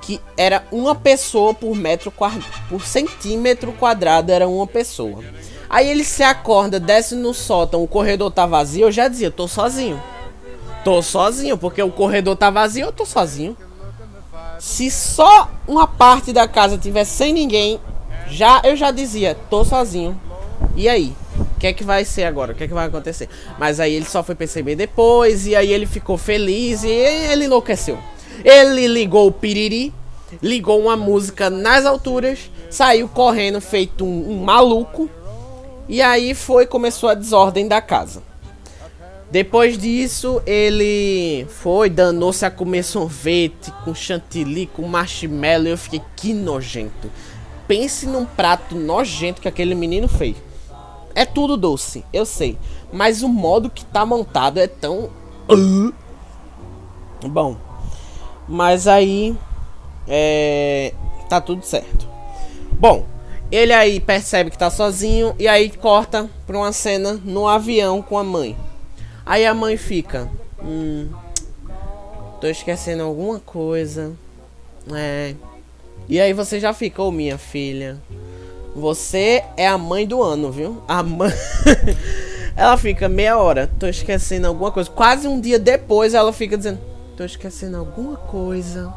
que 0.00 0.20
era 0.36 0.64
uma 0.70 0.94
pessoa 0.94 1.52
por 1.52 1.74
metro 1.74 2.10
quadrado, 2.10 2.46
por 2.68 2.82
centímetro 2.86 3.72
quadrado 3.72 4.30
era 4.30 4.48
uma 4.48 4.66
pessoa. 4.66 5.22
Aí 5.68 5.88
ele 5.88 6.04
se 6.04 6.22
acorda, 6.22 6.80
desce 6.80 7.14
no 7.14 7.34
sótão, 7.34 7.82
o 7.82 7.88
corredor 7.88 8.30
tá 8.30 8.46
vazio, 8.46 8.86
eu 8.86 8.92
já 8.92 9.08
dizia, 9.08 9.30
tô 9.30 9.46
sozinho. 9.46 10.02
Tô 10.82 11.02
sozinho, 11.02 11.58
porque 11.58 11.82
o 11.82 11.90
corredor 11.90 12.36
tá 12.36 12.48
vazio, 12.48 12.86
eu 12.86 12.92
tô 12.92 13.04
sozinho. 13.04 13.56
Se 14.58 14.90
só 14.90 15.50
uma 15.66 15.86
parte 15.86 16.32
da 16.32 16.48
casa 16.48 16.78
tivesse 16.78 17.12
sem 17.12 17.32
ninguém, 17.32 17.78
já 18.28 18.62
eu 18.64 18.76
já 18.76 18.90
dizia, 18.90 19.36
tô 19.50 19.64
sozinho. 19.64 20.18
E 20.74 20.88
aí? 20.88 21.14
Que 21.58 21.66
é 21.68 21.72
que 21.72 21.84
vai 21.84 22.04
ser 22.04 22.24
agora? 22.24 22.52
O 22.52 22.54
que 22.54 22.64
é 22.64 22.68
que 22.68 22.74
vai 22.74 22.86
acontecer? 22.86 23.28
Mas 23.58 23.80
aí 23.80 23.94
ele 23.94 24.04
só 24.04 24.22
foi 24.22 24.34
perceber 24.34 24.76
depois, 24.76 25.46
e 25.46 25.56
aí 25.56 25.72
ele 25.72 25.86
ficou 25.86 26.16
feliz 26.16 26.84
e 26.84 26.88
ele 26.88 27.44
enlouqueceu. 27.44 27.98
Ele 28.44 28.86
ligou 28.86 29.26
o 29.26 29.32
piriri, 29.32 29.92
ligou 30.42 30.80
uma 30.80 30.96
música 30.96 31.50
nas 31.50 31.84
alturas, 31.84 32.50
saiu 32.70 33.08
correndo 33.08 33.60
feito 33.60 34.04
um, 34.04 34.30
um 34.30 34.44
maluco, 34.44 35.10
e 35.88 36.00
aí 36.00 36.34
foi 36.34 36.66
começou 36.66 37.08
a 37.08 37.14
desordem 37.14 37.66
da 37.66 37.80
casa. 37.80 38.22
Depois 39.30 39.76
disso, 39.76 40.40
ele 40.46 41.46
foi, 41.50 41.90
danou-se 41.90 42.46
a 42.46 42.50
comer 42.50 42.82
sorvete 42.82 43.70
com 43.84 43.94
chantilly, 43.94 44.66
com 44.66 44.88
marshmallow. 44.88 45.66
Eu 45.66 45.76
fiquei, 45.76 46.00
que 46.16 46.32
nojento. 46.32 47.10
Pense 47.66 48.06
num 48.06 48.24
prato 48.24 48.74
nojento 48.74 49.42
que 49.42 49.48
aquele 49.48 49.74
menino 49.74 50.08
fez. 50.08 50.34
É 51.18 51.24
tudo 51.24 51.56
doce, 51.56 52.04
eu 52.12 52.24
sei. 52.24 52.56
Mas 52.92 53.24
o 53.24 53.28
modo 53.28 53.68
que 53.68 53.84
tá 53.84 54.06
montado 54.06 54.60
é 54.60 54.68
tão. 54.68 55.10
Bom. 57.26 57.56
Mas 58.46 58.86
aí. 58.86 59.36
É. 60.06 60.94
Tá 61.28 61.40
tudo 61.40 61.64
certo. 61.64 62.08
Bom, 62.74 63.04
ele 63.50 63.72
aí 63.72 63.98
percebe 63.98 64.48
que 64.48 64.56
tá 64.56 64.70
sozinho. 64.70 65.34
E 65.40 65.48
aí 65.48 65.70
corta 65.70 66.30
pra 66.46 66.56
uma 66.56 66.72
cena 66.72 67.20
no 67.24 67.48
avião 67.48 68.00
com 68.00 68.16
a 68.16 68.22
mãe. 68.22 68.56
Aí 69.26 69.44
a 69.44 69.52
mãe 69.52 69.76
fica, 69.76 70.30
hum, 70.62 71.08
tô 72.40 72.46
esquecendo 72.46 73.02
alguma 73.02 73.40
coisa. 73.40 74.12
É. 74.94 75.34
E 76.08 76.20
aí 76.20 76.32
você 76.32 76.60
já 76.60 76.72
oh, 76.98 77.10
minha 77.10 77.36
filha, 77.36 78.00
você 78.78 79.44
é 79.56 79.66
a 79.66 79.76
mãe 79.76 80.06
do 80.06 80.22
ano, 80.22 80.50
viu? 80.50 80.82
A 80.86 81.02
mãe. 81.02 81.32
ela 82.56 82.76
fica 82.76 83.08
meia 83.08 83.36
hora, 83.36 83.68
tô 83.78 83.86
esquecendo 83.86 84.46
alguma 84.46 84.70
coisa. 84.70 84.88
Quase 84.90 85.28
um 85.28 85.40
dia 85.40 85.58
depois 85.58 86.14
ela 86.14 86.32
fica 86.32 86.56
dizendo, 86.56 86.80
tô 87.16 87.24
esquecendo 87.24 87.76
alguma 87.76 88.16
coisa. 88.16 88.92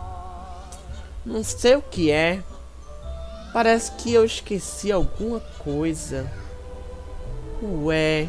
Não 1.26 1.44
sei 1.44 1.76
o 1.76 1.82
que 1.82 2.12
é. 2.12 2.40
Parece 3.54 3.92
que 3.94 4.14
eu 4.14 4.24
esqueci 4.24 4.92
alguma 4.92 5.40
coisa. 5.60 6.26
Ué. 7.62 8.28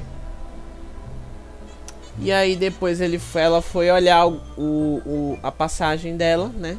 E 2.19 2.31
aí 2.31 2.57
depois 2.57 3.01
ele 3.01 3.21
ela 3.35 3.63
foi 3.63 3.91
olhar 3.91 4.27
o, 4.27 4.41
o, 4.59 5.39
a 5.43 5.51
passagem 5.51 6.17
dela, 6.17 6.51
né? 6.55 6.77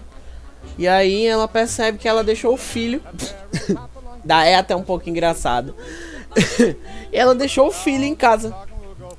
E 0.77 0.87
aí 0.87 1.25
ela 1.25 1.47
percebe 1.47 1.97
que 1.97 2.07
ela 2.07 2.23
deixou 2.23 2.53
o 2.53 2.57
filho. 2.57 3.01
da 4.23 4.45
é 4.45 4.55
até 4.55 4.75
um 4.75 4.83
pouco 4.83 5.09
engraçado. 5.09 5.75
ela 7.11 7.35
deixou 7.35 7.67
o 7.67 7.71
filho 7.71 8.03
em 8.03 8.15
casa. 8.15 8.55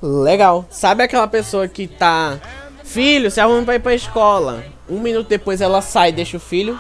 Legal. 0.03 0.67
Sabe 0.71 1.03
aquela 1.03 1.27
pessoa 1.27 1.69
que 1.69 1.87
tá. 1.87 2.39
Filho, 2.83 3.31
se 3.31 3.41
arruma 3.41 3.63
pra 3.63 3.75
ir 3.77 3.81
pra 3.81 3.95
escola. 3.95 4.65
Um 4.89 5.01
minuto 5.01 5.29
depois 5.29 5.61
ela 5.61 5.81
sai 5.81 6.11
e 6.11 6.13
deixa 6.13 6.37
o 6.37 6.41
filho. 6.41 6.79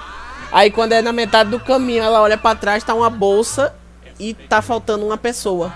Aí 0.52 0.70
quando 0.70 0.92
é 0.92 1.02
na 1.02 1.12
metade 1.12 1.50
do 1.50 1.58
caminho, 1.58 2.02
ela 2.02 2.20
olha 2.20 2.38
para 2.38 2.56
trás, 2.56 2.84
tá 2.84 2.94
uma 2.94 3.10
bolsa 3.10 3.74
e 4.18 4.34
tá 4.34 4.62
faltando 4.62 5.04
uma 5.04 5.16
pessoa. 5.16 5.74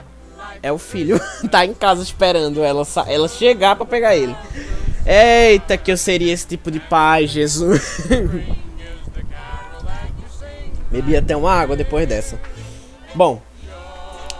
É 0.62 0.70
o 0.70 0.78
filho. 0.78 1.20
tá 1.50 1.64
em 1.64 1.74
casa 1.74 2.02
esperando 2.02 2.62
ela, 2.62 2.86
ela 3.06 3.28
chegar 3.28 3.76
para 3.76 3.86
pegar 3.86 4.16
ele. 4.16 4.36
Eita, 5.06 5.76
que 5.76 5.90
eu 5.90 5.96
seria 5.96 6.32
esse 6.32 6.46
tipo 6.46 6.70
de 6.70 6.80
pai, 6.80 7.26
Jesus. 7.26 8.02
Bebi 10.90 11.16
até 11.16 11.36
uma 11.36 11.52
água 11.52 11.76
depois 11.76 12.06
dessa. 12.08 12.40
Bom, 13.14 13.42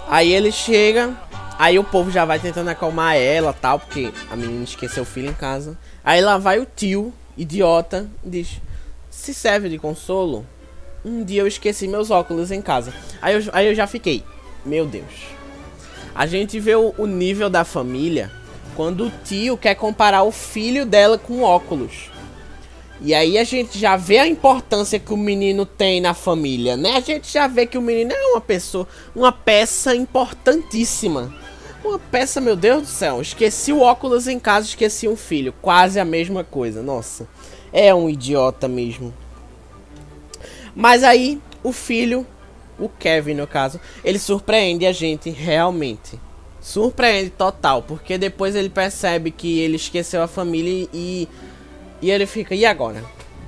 aí 0.09 0.33
ele 0.33 0.51
chega, 0.51 1.15
aí 1.59 1.79
o 1.79 1.85
povo 1.85 2.11
já 2.11 2.25
vai 2.25 2.39
tentando 2.39 2.69
acalmar 2.71 3.17
ela 3.17 3.53
tal, 3.53 3.79
porque 3.79 4.13
a 4.31 4.37
menina 4.37 4.65
esqueceu 4.65 5.03
o 5.03 5.07
filho 5.07 5.29
em 5.29 5.35
casa. 5.35 5.77
Aí 6.05 6.21
lá 6.21 6.39
vai 6.39 6.59
o 6.59 6.67
tio, 6.67 7.13
idiota, 7.37 8.09
diz: 8.25 8.61
Se 9.11 9.35
serve 9.35 9.69
de 9.69 9.79
consolo, 9.79 10.47
um 11.05 11.23
dia 11.23 11.43
eu 11.43 11.47
esqueci 11.47 11.87
meus 11.87 12.11
óculos 12.11 12.51
em 12.51 12.63
casa. 12.63 12.93
Aí 13.21 13.35
eu, 13.35 13.43
aí 13.53 13.67
eu 13.67 13.75
já 13.75 13.87
fiquei: 13.87 14.25
Meu 14.65 14.87
Deus. 14.87 15.39
A 16.15 16.27
gente 16.27 16.59
vê 16.59 16.75
o, 16.75 16.95
o 16.99 17.07
nível 17.07 17.49
da 17.49 17.65
família 17.65 18.31
quando 18.75 19.07
o 19.07 19.13
tio 19.25 19.57
quer 19.57 19.75
comparar 19.75 20.23
o 20.23 20.33
filho 20.33 20.87
dela 20.87 21.19
com 21.19 21.43
óculos. 21.43 22.11
E 23.01 23.15
aí 23.15 23.39
a 23.39 23.45
gente 23.45 23.79
já 23.79 23.97
vê 23.97 24.19
a 24.19 24.27
importância 24.27 24.99
que 24.99 25.13
o 25.13 25.17
menino 25.17 25.65
tem 25.65 26.01
na 26.01 26.15
família, 26.15 26.77
né? 26.77 26.97
A 26.97 27.01
gente 27.01 27.33
já 27.33 27.47
vê 27.47 27.65
que 27.65 27.79
o 27.79 27.83
menino 27.83 28.13
é 28.13 28.27
uma 28.33 28.41
pessoa, 28.41 28.89
uma 29.15 29.31
peça 29.31 29.95
importantíssima. 29.95 31.33
Uma 31.85 31.99
peça, 31.99 32.41
meu 32.41 32.57
Deus 32.57 32.83
do 32.83 32.89
céu. 32.89 33.23
Esqueci 33.23 33.73
o 33.73 33.81
óculos 33.81 34.27
em 34.27 34.39
casa, 34.39 34.67
esqueci 34.67 35.07
um 35.07 35.17
filho. 35.17 35.55
Quase 35.63 36.01
a 36.01 36.05
mesma 36.05 36.43
coisa. 36.43 36.83
Nossa, 36.83 37.29
é 37.73 37.95
um 37.95 38.11
idiota 38.11 38.67
mesmo. 38.67 39.15
Mas 40.75 41.05
aí 41.05 41.41
o 41.63 41.73
filho, 41.73 42.27
o 42.79 42.89
Kevin 42.89 43.35
no 43.35 43.47
caso, 43.47 43.81
ele 44.05 44.19
surpreende 44.19 44.87
a 44.87 44.93
gente 44.93 45.31
realmente. 45.31 46.21
Surpreende 46.61 47.31
total, 47.31 47.83
porque 47.83 48.19
depois 48.19 48.57
ele 48.57 48.69
percebe 48.69 49.31
que 49.31 49.61
ele 49.61 49.77
esqueceu 49.77 50.21
a 50.21 50.27
família 50.29 50.89
e 50.93 51.29
e 52.01 52.11
ele 52.11 52.27
fica, 52.27 52.55
e 52.55 52.65
agora? 52.65 53.03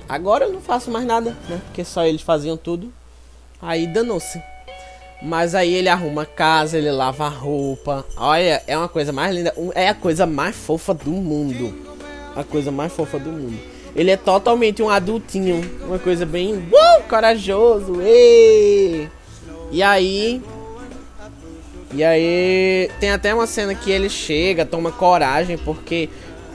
Agora 0.07 0.45
eu 0.45 0.51
não 0.51 0.61
faço 0.61 0.91
mais 0.91 1.05
nada, 1.05 1.37
né? 1.47 1.61
Porque 1.65 1.85
só 1.85 2.05
eles 2.05 2.21
faziam 2.21 2.57
tudo. 2.57 2.91
Aí 3.61 3.87
danou-se. 3.87 4.41
Mas 5.21 5.53
aí 5.53 5.73
ele 5.73 5.87
arruma 5.87 6.25
casa, 6.25 6.77
ele 6.77 6.91
lava 6.91 7.25
a 7.25 7.29
roupa. 7.29 8.05
Olha, 8.17 8.61
é 8.65 8.77
uma 8.77 8.89
coisa 8.89 9.13
mais 9.13 9.33
linda. 9.33 9.53
É 9.75 9.87
a 9.87 9.93
coisa 9.93 10.25
mais 10.25 10.55
fofa 10.55 10.93
do 10.93 11.11
mundo. 11.11 11.73
A 12.35 12.43
coisa 12.43 12.71
mais 12.71 12.91
fofa 12.91 13.19
do 13.19 13.29
mundo. 13.31 13.57
Ele 13.95 14.09
é 14.09 14.17
totalmente 14.17 14.81
um 14.81 14.89
adultinho. 14.89 15.61
Uma 15.85 15.99
coisa 15.99 16.25
bem. 16.25 16.55
Uh, 16.55 17.03
corajoso. 17.07 18.01
Êêê! 18.01 19.07
E 19.71 19.83
aí. 19.83 20.41
E 21.93 22.03
aí. 22.03 22.89
Tem 22.99 23.11
até 23.11 23.33
uma 23.33 23.45
cena 23.45 23.75
que 23.75 23.91
ele 23.91 24.09
chega, 24.09 24.65
toma 24.65 24.91
coragem, 24.91 25.57
porque 25.57 26.09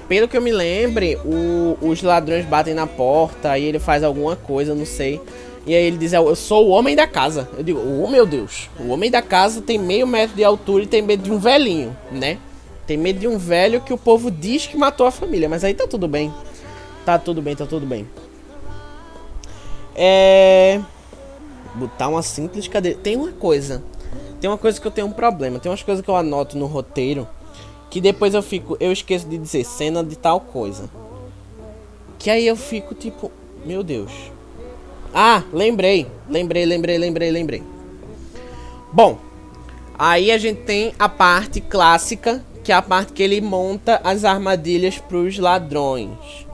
pelo 0.09 0.29
que 0.29 0.37
eu 0.37 0.43
me 0.43 0.53
lembre, 0.53 1.17
o, 1.25 1.77
os 1.81 2.03
ladrões 2.03 2.45
batem 2.45 2.75
na 2.75 2.87
porta 2.87 3.59
e 3.59 3.65
ele 3.65 3.79
faz 3.79 4.03
alguma 4.03 4.37
coisa, 4.37 4.75
não 4.75 4.87
sei. 4.87 5.21
E 5.67 5.75
aí 5.75 5.85
ele 5.85 5.97
diz, 5.97 6.13
eu 6.13 6.37
sou 6.37 6.69
o 6.69 6.71
homem 6.71 6.95
da 6.95 7.09
casa. 7.09 7.49
Eu 7.57 7.65
digo, 7.65 7.81
oh 7.81 8.07
meu 8.07 8.25
Deus, 8.25 8.71
o 8.79 8.89
homem 8.89 9.11
da 9.11 9.21
casa 9.21 9.61
tem 9.61 9.79
meio 9.79 10.07
metro 10.07 10.37
de 10.37 10.45
altura 10.45 10.85
e 10.85 10.87
tem 10.87 11.03
medo 11.03 11.25
de 11.25 11.33
um 11.33 11.39
velhinho, 11.39 11.97
né? 12.11 12.39
Tem 12.87 12.97
medo 12.97 13.19
de 13.19 13.27
um 13.27 13.37
velho 13.37 13.81
que 13.81 13.93
o 13.93 13.99
povo 13.99 14.31
diz 14.31 14.67
que 14.67 14.77
matou 14.77 15.07
a 15.07 15.11
família. 15.11 15.49
Mas 15.49 15.65
aí 15.65 15.75
tá 15.75 15.89
tudo 15.89 16.07
bem. 16.07 16.33
Tá 17.05 17.19
tudo 17.19 17.43
bem, 17.43 17.57
tá 17.57 17.67
tudo 17.67 17.85
bem. 17.85 18.07
É... 19.95 20.81
Botar 21.75 22.07
uma 22.07 22.23
simples 22.23 22.69
cadeira. 22.69 22.97
Tem 23.03 23.17
uma 23.17 23.33
coisa. 23.33 23.83
Tem 24.41 24.49
uma 24.49 24.57
coisa 24.57 24.81
que 24.81 24.87
eu 24.87 24.93
tenho 24.93 25.09
um 25.09 25.13
problema. 25.13 25.59
Tem 25.59 25.69
umas 25.69 25.83
coisas 25.83 26.05
que 26.05 26.09
eu 26.09 26.15
anoto 26.15 26.57
no 26.57 26.67
roteiro 26.67 27.27
que 27.91 28.01
depois 28.01 28.35
eu 28.35 28.43
fico, 28.43 28.77
eu 28.81 28.93
esqueço 28.93 29.27
de 29.27 29.39
dizer 29.39 29.65
cena 29.65 30.03
de 30.03 30.17
tal 30.17 30.41
coisa. 30.41 30.89
Que 32.19 32.31
aí 32.31 32.47
eu 32.47 32.57
fico 32.57 32.95
tipo, 32.95 33.31
meu 33.65 33.83
Deus. 33.83 34.13
Ah, 35.15 35.43
lembrei, 35.53 36.07
lembrei, 36.29 36.67
lembrei, 36.67 36.99
lembrei, 36.99 37.31
lembrei. 37.31 37.63
Bom, 38.93 39.19
aí 39.99 40.31
a 40.31 40.39
gente 40.39 40.63
tem 40.63 40.93
a 40.99 41.09
parte 41.09 41.61
clássica, 41.61 42.45
que 42.63 42.73
é 42.73 42.75
a 42.75 42.83
parte 42.83 43.13
que 43.13 43.23
ele 43.23 43.41
monta 43.41 44.01
as 44.03 44.25
armadilhas 44.25 44.99
para 44.99 45.17
os 45.17 45.39
ladrões. 45.39 46.47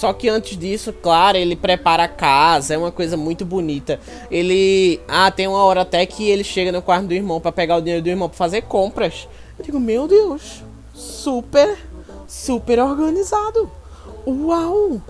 Só 0.00 0.14
que 0.14 0.30
antes 0.30 0.56
disso, 0.56 0.94
claro, 0.94 1.36
ele 1.36 1.54
prepara 1.54 2.04
a 2.04 2.08
casa, 2.08 2.72
é 2.72 2.78
uma 2.78 2.90
coisa 2.90 3.18
muito 3.18 3.44
bonita. 3.44 4.00
Ele, 4.30 4.98
ah, 5.06 5.30
tem 5.30 5.46
uma 5.46 5.62
hora 5.62 5.82
até 5.82 6.06
que 6.06 6.26
ele 6.26 6.42
chega 6.42 6.72
no 6.72 6.80
quarto 6.80 7.06
do 7.06 7.12
irmão 7.12 7.38
para 7.38 7.52
pegar 7.52 7.76
o 7.76 7.82
dinheiro 7.82 8.02
do 8.02 8.08
irmão 8.08 8.26
para 8.26 8.38
fazer 8.38 8.62
compras. 8.62 9.28
Eu 9.58 9.64
digo, 9.64 9.78
meu 9.78 10.08
Deus, 10.08 10.62
super, 11.00 11.78
super 12.28 12.78
organizado. 12.78 13.70
Uau! 14.26 15.00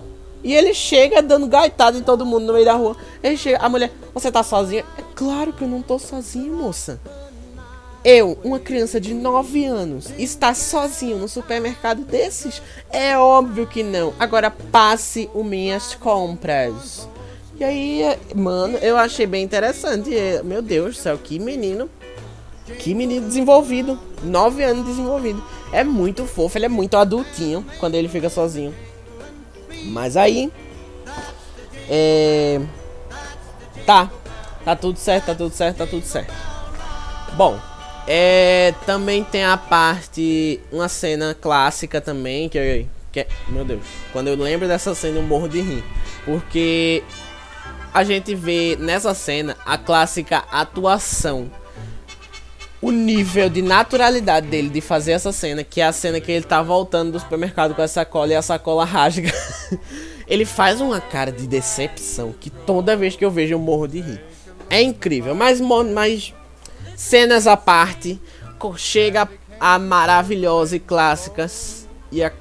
E 0.43 0.55
ele 0.55 0.73
chega 0.73 1.21
dando 1.21 1.47
gaitada 1.47 1.97
em 1.97 2.01
todo 2.01 2.25
mundo 2.25 2.47
no 2.47 2.53
meio 2.53 2.65
da 2.65 2.73
rua. 2.73 2.95
Ele 3.21 3.37
chega, 3.37 3.59
a 3.59 3.69
mulher, 3.69 3.91
você 4.13 4.31
tá 4.31 4.41
sozinha? 4.41 4.83
É 4.97 5.03
claro 5.13 5.53
que 5.53 5.63
eu 5.63 5.67
não 5.67 5.81
tô 5.81 5.99
sozinho, 5.99 6.55
moça. 6.55 6.99
Eu, 8.03 8.35
uma 8.43 8.59
criança 8.59 8.99
de 8.99 9.13
9 9.13 9.63
anos, 9.65 10.11
está 10.17 10.55
sozinho 10.55 11.19
no 11.19 11.27
supermercado 11.27 12.01
desses? 12.01 12.59
É 12.89 13.15
óbvio 13.15 13.67
que 13.67 13.83
não. 13.83 14.11
Agora 14.17 14.49
passe 14.49 15.29
o 15.35 15.43
minhas 15.43 15.93
compras. 15.93 17.07
E 17.59 17.63
aí, 17.63 18.17
mano, 18.33 18.79
eu 18.79 18.97
achei 18.97 19.27
bem 19.27 19.43
interessante. 19.43 20.09
Meu 20.43 20.63
Deus 20.63 20.95
do 20.95 21.01
céu, 21.03 21.19
que 21.19 21.37
menino. 21.37 21.87
Que 22.79 22.95
menino 22.95 23.27
desenvolvido. 23.27 23.99
9 24.23 24.63
anos 24.63 24.87
desenvolvido. 24.87 25.43
É 25.71 25.83
muito 25.83 26.25
fofo, 26.25 26.57
ele 26.57 26.65
é 26.65 26.69
muito 26.69 26.97
adultinho 26.97 27.65
quando 27.79 27.95
ele 27.95 28.09
fica 28.09 28.29
sozinho. 28.29 28.73
Mas 29.85 30.17
aí. 30.17 30.51
É. 31.89 32.59
Tá. 33.85 34.11
Tá 34.63 34.75
tudo 34.75 34.97
certo, 34.97 35.25
tá 35.25 35.35
tudo 35.35 35.53
certo, 35.53 35.77
tá 35.77 35.87
tudo 35.87 36.05
certo. 36.05 36.33
Bom, 37.33 37.59
é, 38.07 38.73
também 38.85 39.23
tem 39.23 39.43
a 39.43 39.57
parte. 39.57 40.59
Uma 40.71 40.89
cena 40.89 41.35
clássica 41.39 42.01
também. 42.01 42.49
Que, 42.49 42.85
que 43.11 43.25
Meu 43.47 43.65
Deus. 43.65 43.81
Quando 44.11 44.27
eu 44.27 44.35
lembro 44.35 44.67
dessa 44.67 44.93
cena, 44.93 45.19
eu 45.19 45.23
morro 45.23 45.47
de 45.47 45.61
rir. 45.61 45.83
Porque 46.25 47.03
a 47.93 48.03
gente 48.03 48.35
vê 48.35 48.75
nessa 48.79 49.13
cena 49.13 49.57
a 49.65 49.77
clássica 49.77 50.43
atuação 50.51 51.49
o 52.81 52.91
nível 52.91 53.47
de 53.49 53.61
naturalidade 53.61 54.47
dele 54.47 54.69
de 54.69 54.81
fazer 54.81 55.11
essa 55.11 55.31
cena, 55.31 55.63
que 55.63 55.79
é 55.79 55.85
a 55.85 55.93
cena 55.93 56.19
que 56.19 56.31
ele 56.31 56.43
tá 56.43 56.61
voltando 56.63 57.11
do 57.11 57.19
supermercado 57.19 57.75
com 57.75 57.81
a 57.81 57.87
sacola 57.87 58.31
e 58.31 58.35
a 58.35 58.41
sacola 58.41 58.83
rasga. 58.83 59.31
ele 60.27 60.45
faz 60.45 60.81
uma 60.81 60.99
cara 60.99 61.31
de 61.31 61.45
decepção 61.45 62.33
que 62.39 62.49
toda 62.49 62.97
vez 62.97 63.15
que 63.15 63.23
eu 63.23 63.29
vejo 63.29 63.53
eu 63.53 63.59
morro 63.59 63.87
de 63.87 64.01
rir. 64.01 64.21
É 64.69 64.81
incrível, 64.81 65.35
mas, 65.35 65.61
mas 65.61 66.33
cenas 66.95 67.45
à 67.45 67.55
parte, 67.55 68.19
chega 68.77 69.29
a 69.59 69.77
maravilhosa 69.77 70.75
e 70.75 70.79
clássicas 70.79 71.87
e 72.11 72.23
a 72.23 72.31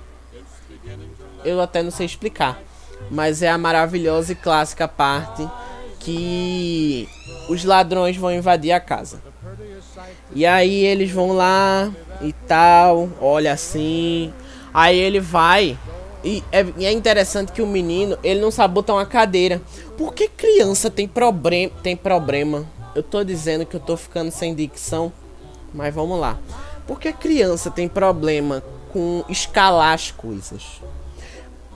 eu 1.44 1.60
até 1.60 1.82
não 1.82 1.90
sei 1.90 2.04
explicar, 2.04 2.60
mas 3.10 3.42
é 3.42 3.48
a 3.48 3.56
maravilhosa 3.56 4.32
e 4.32 4.34
clássica 4.34 4.86
parte 4.86 5.48
que 5.98 7.08
os 7.48 7.64
ladrões 7.64 8.16
vão 8.16 8.32
invadir 8.32 8.72
a 8.72 8.80
casa. 8.80 9.22
E 10.34 10.46
aí 10.46 10.84
eles 10.84 11.10
vão 11.10 11.32
lá 11.32 11.90
e 12.20 12.32
tal, 12.32 13.08
olha 13.20 13.52
assim. 13.52 14.32
Aí 14.72 14.98
ele 14.98 15.20
vai 15.20 15.76
e 16.22 16.44
é, 16.52 16.66
e 16.76 16.84
é, 16.84 16.92
interessante 16.92 17.52
que 17.52 17.62
o 17.62 17.66
menino, 17.66 18.18
ele 18.22 18.40
não 18.40 18.50
sabe 18.50 18.74
botar 18.74 18.94
uma 18.94 19.06
cadeira. 19.06 19.60
Por 19.96 20.14
que 20.14 20.28
criança 20.28 20.90
tem, 20.90 21.08
problem 21.08 21.70
tem 21.82 21.96
problema? 21.96 22.66
Eu 22.94 23.02
tô 23.02 23.24
dizendo 23.24 23.64
que 23.64 23.76
eu 23.76 23.80
tô 23.80 23.96
ficando 23.96 24.30
sem 24.30 24.54
dicção, 24.54 25.12
mas 25.72 25.94
vamos 25.94 26.18
lá. 26.18 26.38
Por 26.86 27.00
que 27.00 27.12
criança 27.12 27.70
tem 27.70 27.88
problema 27.88 28.62
com 28.92 29.24
escalar 29.28 29.94
as 29.94 30.10
coisas? 30.10 30.80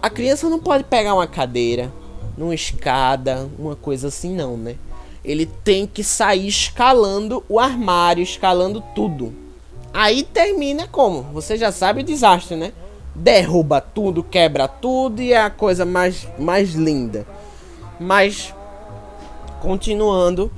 A 0.02 0.10
criança 0.10 0.48
não 0.50 0.58
pode 0.58 0.84
pegar 0.84 1.14
uma 1.14 1.26
cadeira, 1.26 1.90
numa 2.36 2.54
escada, 2.54 3.48
uma 3.58 3.76
coisa 3.76 4.08
assim 4.08 4.34
não, 4.34 4.56
né? 4.56 4.76
Ele 5.24 5.46
tem 5.46 5.86
que 5.86 6.04
sair 6.04 6.46
escalando 6.46 7.42
o 7.48 7.58
armário, 7.58 8.22
escalando 8.22 8.82
tudo. 8.94 9.32
Aí 9.92 10.22
termina 10.22 10.86
como? 10.88 11.22
Você 11.32 11.56
já 11.56 11.72
sabe 11.72 12.00
o 12.00 12.04
desastre, 12.04 12.56
né? 12.56 12.72
Derruba 13.14 13.80
tudo, 13.80 14.22
quebra 14.22 14.66
tudo 14.66 15.22
e 15.22 15.32
é 15.32 15.40
a 15.40 15.50
coisa 15.50 15.84
mais, 15.84 16.26
mais 16.38 16.74
linda. 16.74 17.26
Mas, 17.98 18.52
continuando, 19.62 20.50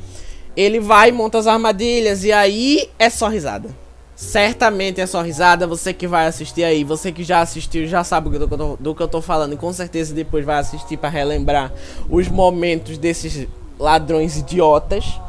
ele 0.56 0.80
vai, 0.80 1.12
monta 1.12 1.38
as 1.38 1.46
armadilhas 1.46 2.24
e 2.24 2.32
aí 2.32 2.88
é 2.98 3.10
só 3.10 3.28
risada. 3.28 3.68
Certamente 4.16 5.02
é 5.02 5.06
só 5.06 5.20
risada. 5.20 5.66
Você 5.66 5.92
que 5.92 6.06
vai 6.06 6.26
assistir 6.26 6.64
aí, 6.64 6.82
você 6.82 7.12
que 7.12 7.22
já 7.22 7.42
assistiu, 7.42 7.86
já 7.86 8.02
sabe 8.02 8.30
do 8.30 8.38
que 8.38 8.54
eu 8.54 8.58
tô, 8.58 8.76
do 8.80 8.94
que 8.94 9.02
eu 9.02 9.08
tô 9.08 9.20
falando. 9.20 9.52
E 9.52 9.56
com 9.58 9.70
certeza 9.74 10.14
depois 10.14 10.42
vai 10.42 10.58
assistir 10.58 10.96
para 10.96 11.10
relembrar 11.10 11.70
os 12.08 12.26
momentos 12.26 12.96
desses 12.96 13.46
ladrões 13.78 14.36
idiotas. 14.36 15.20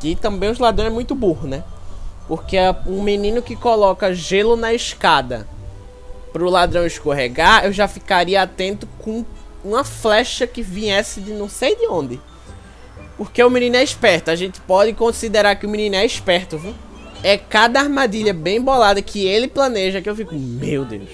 Que 0.00 0.14
também 0.14 0.50
os 0.50 0.58
ladrões 0.58 0.90
é 0.90 0.94
muito 0.94 1.14
burro, 1.14 1.48
né? 1.48 1.64
Porque 2.28 2.56
é 2.56 2.74
um 2.86 3.02
menino 3.02 3.40
que 3.40 3.56
coloca 3.56 4.14
gelo 4.14 4.56
na 4.56 4.74
escada 4.74 5.46
pro 6.36 6.50
ladrão 6.50 6.84
escorregar, 6.84 7.64
eu 7.64 7.72
já 7.72 7.88
ficaria 7.88 8.42
atento 8.42 8.86
com 8.98 9.24
uma 9.64 9.82
flecha 9.82 10.46
que 10.46 10.60
viesse 10.60 11.18
de 11.18 11.32
não 11.32 11.48
sei 11.48 11.74
de 11.74 11.86
onde. 11.86 12.20
Porque 13.16 13.42
o 13.42 13.48
menino 13.48 13.76
é 13.76 13.82
esperto. 13.82 14.30
A 14.30 14.36
gente 14.36 14.60
pode 14.60 14.92
considerar 14.92 15.56
que 15.56 15.64
o 15.64 15.68
menino 15.70 15.96
é 15.96 16.04
esperto, 16.04 16.58
viu? 16.58 16.74
É 17.22 17.38
cada 17.38 17.80
armadilha 17.80 18.34
bem 18.34 18.60
bolada 18.60 19.00
que 19.00 19.24
ele 19.26 19.48
planeja 19.48 20.02
que 20.02 20.10
eu 20.10 20.14
fico, 20.14 20.34
meu 20.34 20.84
Deus. 20.84 21.08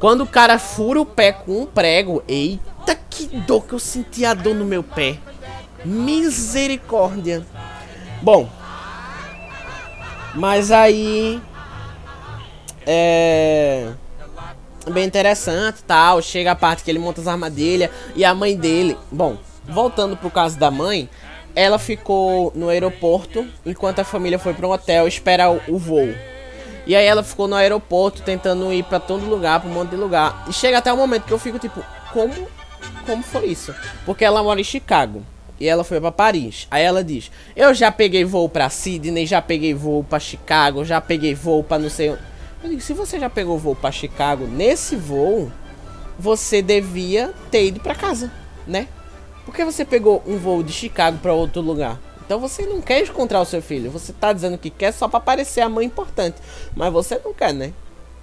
Quando 0.00 0.22
o 0.22 0.26
cara 0.26 0.58
fura 0.58 1.00
o 1.00 1.06
pé 1.06 1.30
com 1.30 1.62
um 1.62 1.66
prego, 1.66 2.24
eita 2.26 2.96
que 3.08 3.26
dor 3.26 3.64
que 3.64 3.72
eu 3.72 3.78
senti 3.78 4.24
a 4.24 4.34
dor 4.34 4.56
no 4.56 4.64
meu 4.64 4.82
pé. 4.82 5.16
Misericórdia. 5.86 7.46
Bom. 8.20 8.48
Mas 10.34 10.70
aí 10.72 11.40
é 12.84 13.92
bem 14.90 15.04
interessante, 15.04 15.82
tal. 15.84 16.20
Chega 16.20 16.52
a 16.52 16.56
parte 16.56 16.82
que 16.82 16.90
ele 16.90 16.98
monta 16.98 17.20
as 17.20 17.28
armadilhas 17.28 17.90
e 18.14 18.24
a 18.24 18.34
mãe 18.34 18.56
dele, 18.56 18.98
bom, 19.10 19.38
voltando 19.64 20.16
pro 20.16 20.30
caso 20.30 20.58
da 20.58 20.70
mãe, 20.70 21.08
ela 21.54 21.78
ficou 21.78 22.52
no 22.54 22.68
aeroporto 22.68 23.46
enquanto 23.64 24.00
a 24.00 24.04
família 24.04 24.38
foi 24.38 24.54
para 24.54 24.66
um 24.66 24.72
hotel 24.72 25.06
esperar 25.06 25.50
o, 25.50 25.78
voo. 25.78 26.14
E 26.86 26.94
aí 26.94 27.06
ela 27.06 27.22
ficou 27.22 27.48
no 27.48 27.54
aeroporto 27.56 28.22
tentando 28.22 28.72
ir 28.72 28.84
para 28.84 29.00
todo 29.00 29.24
lugar, 29.24 29.60
para 29.60 29.70
um 29.70 29.72
monte 29.72 29.90
de 29.90 29.96
lugar. 29.96 30.44
E 30.48 30.52
chega 30.52 30.78
até 30.78 30.92
o 30.92 30.96
momento 30.96 31.24
que 31.24 31.32
eu 31.32 31.38
fico 31.38 31.58
tipo, 31.58 31.82
como 32.12 32.32
como 33.06 33.22
foi 33.22 33.46
isso? 33.46 33.74
Porque 34.04 34.24
ela 34.24 34.42
mora 34.42 34.60
em 34.60 34.64
Chicago 34.64 35.24
e 35.58 35.68
ela 35.68 35.84
foi 35.84 36.00
para 36.00 36.12
Paris. 36.12 36.66
Aí 36.70 36.82
ela 36.82 37.02
diz: 37.04 37.30
"Eu 37.54 37.74
já 37.74 37.90
peguei 37.90 38.24
voo 38.24 38.48
para 38.48 38.70
Sydney, 38.70 39.26
já 39.26 39.40
peguei 39.42 39.74
voo 39.74 40.04
para 40.04 40.18
Chicago, 40.18 40.84
já 40.84 41.00
peguei 41.00 41.34
voo 41.34 41.62
para 41.62 41.78
não 41.82 41.90
sei. 41.90 42.10
Eu 42.10 42.70
digo, 42.70 42.80
se 42.80 42.92
você 42.92 43.18
já 43.18 43.30
pegou 43.30 43.58
voo 43.58 43.76
para 43.76 43.92
Chicago, 43.92 44.46
nesse 44.46 44.96
voo 44.96 45.52
você 46.18 46.62
devia 46.62 47.32
ter 47.50 47.66
ido 47.66 47.80
para 47.80 47.94
casa, 47.94 48.32
né? 48.66 48.88
Por 49.44 49.54
que 49.54 49.64
você 49.64 49.84
pegou 49.84 50.22
um 50.26 50.38
voo 50.38 50.62
de 50.62 50.72
Chicago 50.72 51.18
para 51.18 51.32
outro 51.32 51.60
lugar? 51.60 52.00
Então 52.26 52.40
você 52.40 52.66
não 52.66 52.80
quer 52.82 53.02
encontrar 53.02 53.40
o 53.40 53.44
seu 53.44 53.62
filho. 53.62 53.90
Você 53.92 54.12
tá 54.12 54.32
dizendo 54.32 54.58
que 54.58 54.68
quer 54.68 54.92
só 54.92 55.06
para 55.06 55.20
parecer 55.20 55.60
a 55.60 55.68
mãe 55.68 55.86
importante. 55.86 56.38
Mas 56.74 56.92
você 56.92 57.20
não 57.24 57.32
quer, 57.32 57.54
né? 57.54 57.72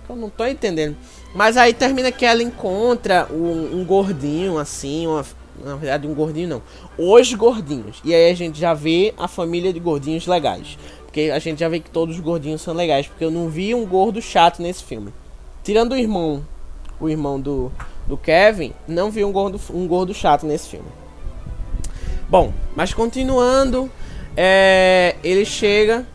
Eu 0.10 0.18
não 0.18 0.30
tô 0.30 0.46
entendendo. 0.46 0.98
Mas 1.34 1.56
aí 1.56 1.74
termina 1.74 2.12
que 2.12 2.26
ela 2.26 2.44
encontra 2.44 3.26
um, 3.32 3.80
um 3.80 3.86
gordinho 3.86 4.58
assim, 4.58 5.08
uma, 5.08 5.26
na 5.64 5.76
verdade 5.76 6.08
um 6.08 6.14
gordinho 6.14 6.48
não, 6.48 6.62
os 6.98 7.34
gordinhos. 7.34 8.02
E 8.04 8.14
aí 8.14 8.32
a 8.32 8.36
gente 8.36 8.60
já 8.60 8.74
vê 8.74 9.14
a 9.18 9.28
família 9.28 9.74
de 9.74 9.80
gordinhos 9.80 10.28
legais. 10.28 10.78
Porque 11.06 11.30
a 11.32 11.40
gente 11.40 11.60
já 11.60 11.70
vê 11.70 11.80
que 11.80 11.92
todos 11.92 12.16
os 12.16 12.22
gordinhos 12.22 12.62
são 12.62 12.74
legais. 12.74 13.08
Porque 13.08 13.24
eu 13.24 13.32
não 13.32 13.48
vi 13.48 13.76
um 13.76 13.86
gordo 13.86 14.22
chato 14.22 14.62
nesse 14.62 14.84
filme. 14.84 15.14
Tirando 15.64 15.92
o 15.92 15.98
irmão, 15.98 16.44
o 17.00 17.08
irmão 17.08 17.40
do, 17.40 17.72
do 18.08 18.18
Kevin, 18.18 18.74
não 18.88 19.12
vi 19.12 19.24
um 19.24 19.32
gordo, 19.32 19.60
um 19.72 19.88
gordo 19.88 20.14
chato 20.14 20.46
nesse 20.46 20.70
filme. 20.70 20.88
Bom, 22.30 22.52
mas 22.76 22.94
continuando, 22.94 23.92
é, 24.36 25.16
ele 25.24 25.46
chega 25.46 26.06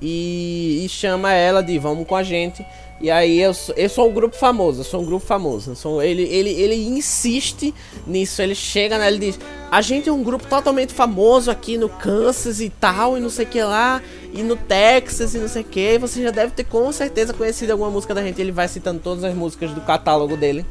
e, 0.00 0.84
e, 0.84 0.88
chama 0.88 1.32
ela 1.32 1.62
de 1.62 1.78
vamos 1.78 2.06
com 2.06 2.14
a 2.14 2.22
gente. 2.22 2.64
E 3.00 3.10
aí 3.10 3.40
eu, 3.40 3.52
eu 3.76 3.88
sou 3.88 4.08
um 4.08 4.12
grupo 4.12 4.34
famoso, 4.34 4.80
eu 4.80 4.84
sou 4.84 5.00
um 5.00 5.04
grupo 5.04 5.24
famoso. 5.24 5.76
Sou, 5.76 6.02
ele, 6.02 6.22
ele, 6.22 6.50
ele 6.50 6.74
insiste 6.74 7.72
nisso, 8.06 8.42
ele 8.42 8.54
chega, 8.54 8.98
né, 8.98 9.06
ele 9.06 9.18
diz, 9.18 9.40
a 9.70 9.80
gente 9.80 10.08
é 10.08 10.12
um 10.12 10.22
grupo 10.22 10.46
totalmente 10.46 10.92
famoso 10.92 11.50
aqui 11.50 11.76
no 11.76 11.88
Kansas 11.88 12.60
e 12.60 12.68
tal, 12.68 13.16
e 13.16 13.20
não 13.20 13.30
sei 13.30 13.44
o 13.44 13.48
que 13.48 13.62
lá, 13.62 14.02
e 14.32 14.42
no 14.42 14.56
Texas 14.56 15.34
e 15.34 15.38
não 15.38 15.48
sei 15.48 15.62
o 15.62 15.64
que. 15.64 15.98
Você 15.98 16.22
já 16.22 16.30
deve 16.30 16.52
ter 16.52 16.64
com 16.64 16.90
certeza 16.90 17.32
conhecido 17.32 17.70
alguma 17.70 17.90
música 17.90 18.14
da 18.14 18.22
gente. 18.22 18.40
Ele 18.40 18.52
vai 18.52 18.66
citando 18.66 19.00
todas 19.00 19.22
as 19.22 19.34
músicas 19.34 19.70
do 19.70 19.80
catálogo 19.80 20.36
dele, 20.36 20.66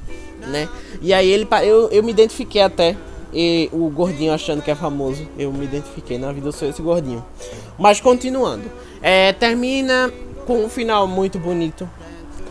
né? 0.48 0.68
E 1.02 1.13
aí 1.13 1.30
ele 1.30 1.48
eu, 1.63 1.90
eu 1.90 2.04
me 2.04 2.12
identifiquei 2.12 2.62
até 2.62 2.98
e 3.34 3.70
o 3.72 3.90
gordinho 3.90 4.34
achando 4.34 4.62
que 4.62 4.72
é 4.72 4.76
famoso. 4.76 5.28
Eu 5.38 5.52
me 5.54 5.63
identifiquei 5.63 6.18
na 6.18 6.32
vida, 6.32 6.48
eu 6.48 6.52
sou 6.52 6.68
esse 6.68 6.82
gordinho. 6.82 7.24
Mas 7.78 8.02
continuando, 8.02 8.63
é, 9.02 9.32
termina 9.32 10.12
com 10.46 10.63
um 10.63 10.70
final 10.70 11.08
muito 11.08 11.38
bonito, 11.38 11.90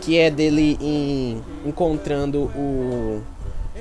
que 0.07 0.17
é 0.17 0.31
dele 0.31 0.77
em, 0.79 1.43
encontrando 1.65 2.43
o 2.55 3.21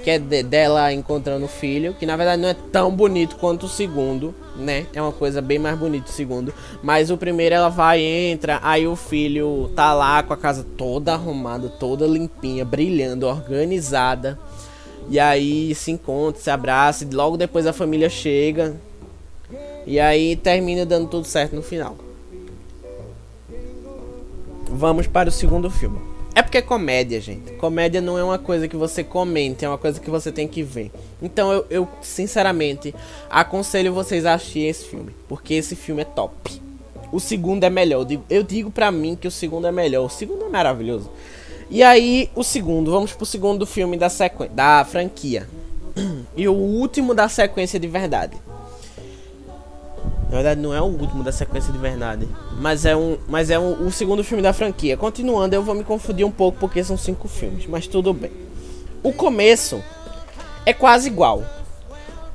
que 0.02 0.10
é 0.10 0.18
de, 0.18 0.42
dela 0.42 0.92
encontrando 0.92 1.44
o 1.44 1.48
filho, 1.48 1.94
que 1.94 2.04
na 2.04 2.16
verdade 2.16 2.42
não 2.42 2.48
é 2.48 2.56
tão 2.72 2.90
bonito 2.90 3.36
quanto 3.36 3.66
o 3.66 3.68
segundo, 3.68 4.34
né? 4.56 4.86
É 4.92 5.00
uma 5.00 5.12
coisa 5.12 5.40
bem 5.40 5.60
mais 5.60 5.78
bonita 5.78 6.10
o 6.10 6.12
segundo, 6.12 6.52
mas 6.82 7.12
o 7.12 7.16
primeiro 7.16 7.54
ela 7.54 7.68
vai 7.68 8.00
entra, 8.00 8.58
aí 8.60 8.88
o 8.88 8.96
filho 8.96 9.70
tá 9.76 9.94
lá 9.94 10.20
com 10.20 10.32
a 10.32 10.36
casa 10.36 10.66
toda 10.76 11.12
arrumada, 11.12 11.68
toda 11.68 12.08
limpinha, 12.08 12.64
brilhando, 12.64 13.28
organizada. 13.28 14.36
E 15.08 15.20
aí 15.20 15.76
se 15.76 15.92
encontra, 15.92 16.42
se 16.42 16.50
abraça, 16.50 17.04
e 17.04 17.14
logo 17.14 17.36
depois 17.36 17.68
a 17.68 17.72
família 17.72 18.10
chega. 18.10 18.74
E 19.86 20.00
aí 20.00 20.34
termina 20.34 20.84
dando 20.84 21.06
tudo 21.06 21.24
certo 21.24 21.54
no 21.54 21.62
final. 21.62 21.96
Vamos 24.68 25.06
para 25.06 25.28
o 25.28 25.32
segundo 25.32 25.70
filme. 25.70 26.15
É 26.36 26.42
porque 26.42 26.58
é 26.58 26.62
comédia, 26.62 27.18
gente. 27.18 27.52
Comédia 27.52 28.02
não 28.02 28.18
é 28.18 28.22
uma 28.22 28.38
coisa 28.38 28.68
que 28.68 28.76
você 28.76 29.02
comente, 29.02 29.64
é 29.64 29.68
uma 29.70 29.78
coisa 29.78 29.98
que 29.98 30.10
você 30.10 30.30
tem 30.30 30.46
que 30.46 30.62
ver. 30.62 30.92
Então 31.22 31.50
eu, 31.50 31.66
eu 31.70 31.88
sinceramente 32.02 32.94
aconselho 33.30 33.94
vocês 33.94 34.26
a 34.26 34.34
assistir 34.34 34.66
esse 34.66 34.84
filme. 34.84 35.16
Porque 35.26 35.54
esse 35.54 35.74
filme 35.74 36.02
é 36.02 36.04
top. 36.04 36.60
O 37.10 37.18
segundo 37.18 37.64
é 37.64 37.70
melhor. 37.70 38.00
Eu 38.00 38.04
digo, 38.04 38.24
eu 38.28 38.42
digo 38.42 38.70
pra 38.70 38.90
mim 38.90 39.16
que 39.18 39.26
o 39.26 39.30
segundo 39.30 39.66
é 39.66 39.72
melhor. 39.72 40.04
O 40.04 40.10
segundo 40.10 40.44
é 40.44 40.48
maravilhoso. 40.50 41.10
E 41.70 41.82
aí, 41.82 42.28
o 42.34 42.44
segundo, 42.44 42.90
vamos 42.90 43.14
pro 43.14 43.24
segundo 43.24 43.64
filme 43.64 43.96
da 43.96 44.10
sequência, 44.10 44.54
da 44.54 44.84
franquia. 44.84 45.48
E 46.36 46.46
o 46.46 46.52
último 46.52 47.14
da 47.14 47.30
sequência 47.30 47.80
de 47.80 47.88
verdade. 47.88 48.36
Na 50.26 50.32
verdade, 50.32 50.60
não 50.60 50.74
é 50.74 50.80
o 50.80 50.86
último 50.86 51.22
da 51.22 51.30
sequência 51.30 51.72
de 51.72 51.78
verdade. 51.78 52.28
Mas 52.60 52.84
é 52.84 52.96
um. 52.96 53.16
Mas 53.28 53.50
é 53.50 53.58
um, 53.58 53.86
o 53.86 53.92
segundo 53.92 54.24
filme 54.24 54.42
da 54.42 54.52
franquia. 54.52 54.96
Continuando, 54.96 55.54
eu 55.54 55.62
vou 55.62 55.74
me 55.74 55.84
confundir 55.84 56.26
um 56.26 56.30
pouco 56.30 56.58
porque 56.58 56.82
são 56.82 56.96
cinco 56.96 57.28
filmes. 57.28 57.66
Mas 57.66 57.86
tudo 57.86 58.12
bem. 58.12 58.32
O 59.02 59.12
começo 59.12 59.82
é 60.64 60.72
quase 60.72 61.08
igual. 61.08 61.44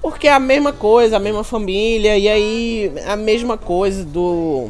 Porque 0.02 0.28
é 0.28 0.34
a 0.34 0.40
mesma 0.40 0.72
coisa, 0.72 1.18
a 1.18 1.20
mesma 1.20 1.44
família. 1.44 2.18
E 2.18 2.30
aí, 2.30 2.94
a 3.06 3.16
mesma 3.16 3.58
coisa 3.58 4.04
do. 4.06 4.70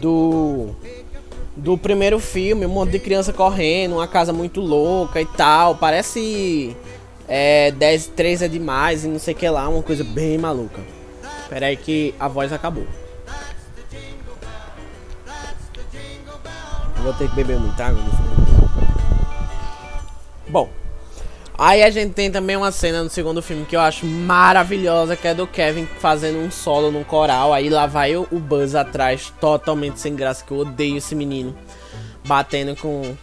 Do 0.00 0.74
do 1.56 1.78
primeiro 1.78 2.18
filme, 2.18 2.66
um 2.66 2.68
monte 2.68 2.90
de 2.90 2.98
criança 2.98 3.32
correndo, 3.32 3.94
uma 3.94 4.08
casa 4.08 4.32
muito 4.32 4.60
louca 4.60 5.20
e 5.20 5.26
tal. 5.26 5.76
Parece 5.76 6.76
é, 7.28 7.70
10, 7.70 8.08
3 8.08 8.42
é 8.42 8.48
demais 8.48 9.04
e 9.04 9.08
não 9.08 9.18
sei 9.18 9.34
o 9.34 9.36
que 9.36 9.48
lá, 9.48 9.68
uma 9.68 9.82
coisa 9.82 10.02
bem 10.02 10.36
maluca. 10.36 10.80
Espera 11.44 11.66
aí 11.66 11.76
que 11.76 12.14
a 12.18 12.26
voz 12.26 12.52
acabou. 12.52 12.86
Vou 16.96 17.12
ter 17.12 17.28
que 17.28 17.36
beber 17.36 17.58
muita 17.58 17.84
água. 17.84 18.02
Bom, 20.48 20.70
Aí 21.56 21.84
a 21.84 21.90
gente 21.90 22.14
tem 22.14 22.32
também 22.32 22.56
uma 22.56 22.72
cena 22.72 23.04
no 23.04 23.08
segundo 23.08 23.40
filme 23.40 23.64
que 23.64 23.76
eu 23.76 23.80
acho 23.80 24.04
maravilhosa, 24.04 25.14
que 25.14 25.28
é 25.28 25.34
do 25.34 25.46
Kevin 25.46 25.86
fazendo 26.00 26.38
um 26.38 26.50
solo 26.50 26.90
num 26.90 27.04
coral. 27.04 27.52
Aí 27.52 27.68
lá 27.68 27.86
vai 27.86 28.16
o, 28.16 28.26
Buzz 28.32 28.74
atrás, 28.74 29.32
totalmente 29.40 30.00
sem 30.00 30.16
graça, 30.16 30.44
que 30.44 30.50
eu 30.50 30.58
odeio 30.58 30.96
esse 30.96 31.14
menino. 31.14 31.56
Batendo 32.26 32.74
com, 32.74 33.14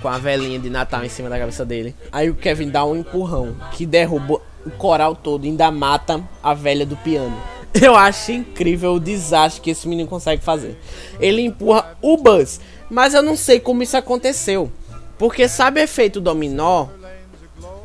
com 0.00 0.08
a 0.08 0.16
velhinha 0.16 0.58
de 0.58 0.70
Natal 0.70 1.04
em 1.04 1.10
cima 1.10 1.28
da 1.28 1.38
cabeça 1.38 1.62
dele. 1.62 1.94
Aí 2.10 2.30
o 2.30 2.34
Kevin 2.34 2.70
dá 2.70 2.86
um 2.86 2.96
empurrão 2.96 3.54
que 3.72 3.84
derruba 3.84 4.40
o 4.64 4.70
coral 4.70 5.14
todo 5.14 5.44
ainda 5.44 5.70
mata 5.70 6.22
a 6.42 6.54
velha 6.54 6.86
do 6.86 6.96
piano. 6.96 7.36
Eu 7.82 7.96
acho 7.96 8.30
incrível 8.30 8.94
o 8.94 9.00
desastre 9.00 9.60
que 9.60 9.70
esse 9.70 9.88
menino 9.88 10.08
consegue 10.08 10.42
fazer. 10.42 10.78
Ele 11.18 11.42
empurra 11.42 11.96
o 12.00 12.16
Buzz, 12.16 12.60
mas 12.88 13.14
eu 13.14 13.22
não 13.22 13.36
sei 13.36 13.58
como 13.58 13.82
isso 13.82 13.96
aconteceu. 13.96 14.70
Porque 15.18 15.48
sabe 15.48 15.80
o 15.80 15.82
efeito 15.82 16.20
dominó? 16.20 16.86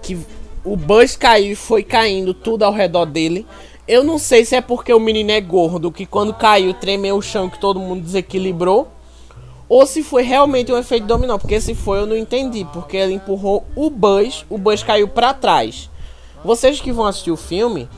Que 0.04 0.18
o 0.64 0.76
Buzz 0.76 1.16
caiu 1.16 1.54
e 1.54 1.56
foi 1.56 1.82
caindo 1.82 2.36
tudo 2.36 2.64
ao 2.64 2.72
redor 2.72 3.06
dele. 3.06 3.48
Eu 3.88 4.04
não 4.04 4.20
sei 4.20 4.46
se 4.46 4.56
é 4.56 4.62
porque 4.62 4.94
o 4.94 5.00
menino 5.00 5.32
é 5.32 5.42
gordo, 5.42 5.92
que 5.92 6.06
quando 6.06 6.36
caiu 6.36 6.74
tremeu 6.76 7.18
o 7.18 7.22
chão 7.22 7.50
que 7.50 7.60
todo 7.60 7.80
mundo 7.80 8.04
desequilibrou. 8.04 8.88
Ou 9.68 9.86
se 9.88 10.04
foi 10.04 10.22
realmente 10.22 10.72
um 10.72 10.78
efeito 10.78 11.08
dominó. 11.08 11.40
Porque 11.40 11.60
se 11.60 11.74
foi 11.74 12.00
eu 12.00 12.06
não 12.06 12.16
entendi. 12.16 12.68
Porque 12.74 12.98
ele 12.98 13.14
empurrou 13.14 13.66
o 13.76 13.90
Buzz, 13.90 14.46
o 14.50 14.58
Buzz 14.58 14.84
caiu 14.84 15.08
para 15.08 15.34
trás. 15.34 15.90
Vocês 16.44 16.80
que 16.80 16.92
vão 16.92 17.06
assistir 17.06 17.32
o 17.32 17.38
filme 17.38 17.90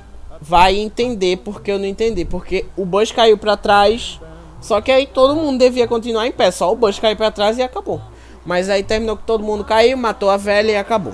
vai 0.42 0.76
entender 0.78 1.38
porque 1.38 1.72
eu 1.72 1.78
não 1.78 1.86
entendi. 1.86 2.26
Porque 2.26 2.66
o 2.76 2.84
Buzz 2.84 3.12
caiu 3.12 3.38
para 3.38 3.56
trás. 3.56 4.20
Só 4.60 4.82
que 4.82 4.92
aí 4.92 5.06
todo 5.06 5.36
mundo 5.36 5.60
devia 5.60 5.88
continuar 5.88 6.28
em 6.28 6.32
pé. 6.32 6.50
Só 6.50 6.72
o 6.72 6.76
Buzz 6.76 7.00
caiu 7.00 7.16
para 7.16 7.32
trás 7.32 7.58
e 7.58 7.62
acabou. 7.62 8.02
Mas 8.46 8.70
aí 8.70 8.84
terminou 8.84 9.16
que 9.16 9.24
todo 9.24 9.44
mundo 9.44 9.64
caiu, 9.64 9.96
matou 9.98 10.30
a 10.30 10.38
velha 10.38 10.72
e 10.72 10.78
acabou. 10.78 11.14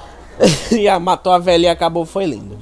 e 0.72 0.88
a, 0.88 0.98
matou 0.98 1.32
a 1.32 1.38
velha 1.38 1.66
e 1.66 1.68
acabou, 1.68 2.06
foi 2.06 2.24
lindo. 2.24 2.58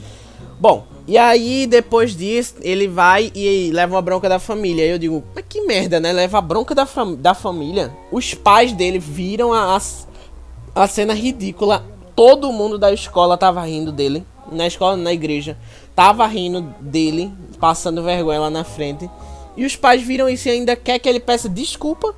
Bom, 0.59 0.85
e 1.07 1.17
aí 1.17 1.67
depois 1.67 2.17
disso, 2.17 2.57
ele 2.61 2.89
vai 2.89 3.31
e 3.35 3.71
leva 3.73 3.95
uma 3.95 4.03
bronca 4.03 4.29
da 4.29 4.39
família. 4.39 4.85
Aí 4.85 4.91
eu 4.91 4.99
digo, 4.99 5.23
mas 5.35 5.45
que 5.49 5.61
merda, 5.63 6.01
né? 6.01 6.13
Leva 6.13 6.39
a 6.39 6.41
bronca 6.41 6.75
da, 6.75 6.85
fam 6.85 7.15
da 7.15 7.33
família. 7.33 7.93
Os 8.11 8.35
pais 8.35 8.73
dele 8.73 8.99
viram 8.99 9.53
a, 9.53 9.77
a, 9.77 10.83
a 10.83 10.89
cena 10.89 11.15
ridícula. 11.15 11.85
Todo 12.17 12.53
mundo 12.53 12.77
da 12.77 12.93
escola 12.93 13.39
tava 13.39 13.63
rindo 13.63 13.93
dele. 13.93 14.27
Na 14.51 14.67
escola, 14.67 14.97
na 14.97 15.13
igreja. 15.13 15.57
Tava 15.95 16.27
rindo 16.27 16.75
dele, 16.81 17.33
passando 17.59 18.03
vergonha 18.03 18.41
lá 18.41 18.51
na 18.51 18.65
frente. 18.65 19.09
E 19.57 19.65
os 19.65 19.77
pais 19.77 20.03
viram 20.03 20.29
isso 20.29 20.49
e 20.49 20.53
ainda 20.53 20.77
quer 20.77 20.99
que 20.99 21.09
ele 21.09 21.21
peça 21.21 21.49
desculpa 21.49 22.15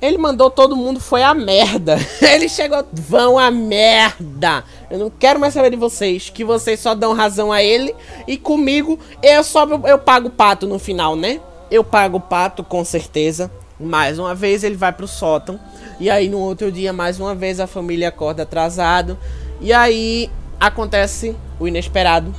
ele 0.00 0.18
mandou 0.18 0.50
todo 0.50 0.76
mundo 0.76 1.00
foi 1.00 1.22
a 1.22 1.32
merda. 1.32 1.96
Ele 2.20 2.48
chegou, 2.48 2.84
vão 2.92 3.38
a 3.38 3.50
merda. 3.50 4.62
Eu 4.90 4.98
não 4.98 5.10
quero 5.10 5.40
mais 5.40 5.54
saber 5.54 5.70
de 5.70 5.76
vocês, 5.76 6.28
que 6.28 6.44
vocês 6.44 6.80
só 6.80 6.94
dão 6.94 7.14
razão 7.14 7.50
a 7.50 7.62
ele 7.62 7.94
e 8.26 8.36
comigo 8.36 8.98
eu 9.22 9.42
só 9.42 9.66
eu 9.84 9.98
pago 9.98 10.28
o 10.28 10.30
pato 10.30 10.66
no 10.66 10.78
final, 10.78 11.16
né? 11.16 11.40
Eu 11.70 11.82
pago 11.82 12.18
o 12.18 12.20
pato 12.20 12.62
com 12.62 12.84
certeza. 12.84 13.50
Mais 13.78 14.18
uma 14.18 14.34
vez 14.34 14.64
ele 14.64 14.76
vai 14.76 14.92
pro 14.92 15.08
sótão 15.08 15.60
e 16.00 16.08
aí 16.08 16.28
no 16.28 16.38
outro 16.38 16.72
dia 16.72 16.92
mais 16.92 17.20
uma 17.20 17.34
vez 17.34 17.60
a 17.60 17.66
família 17.66 18.08
acorda 18.08 18.42
atrasado 18.42 19.18
e 19.60 19.70
aí 19.70 20.30
acontece 20.58 21.36
o 21.58 21.66
inesperado, 21.66 22.34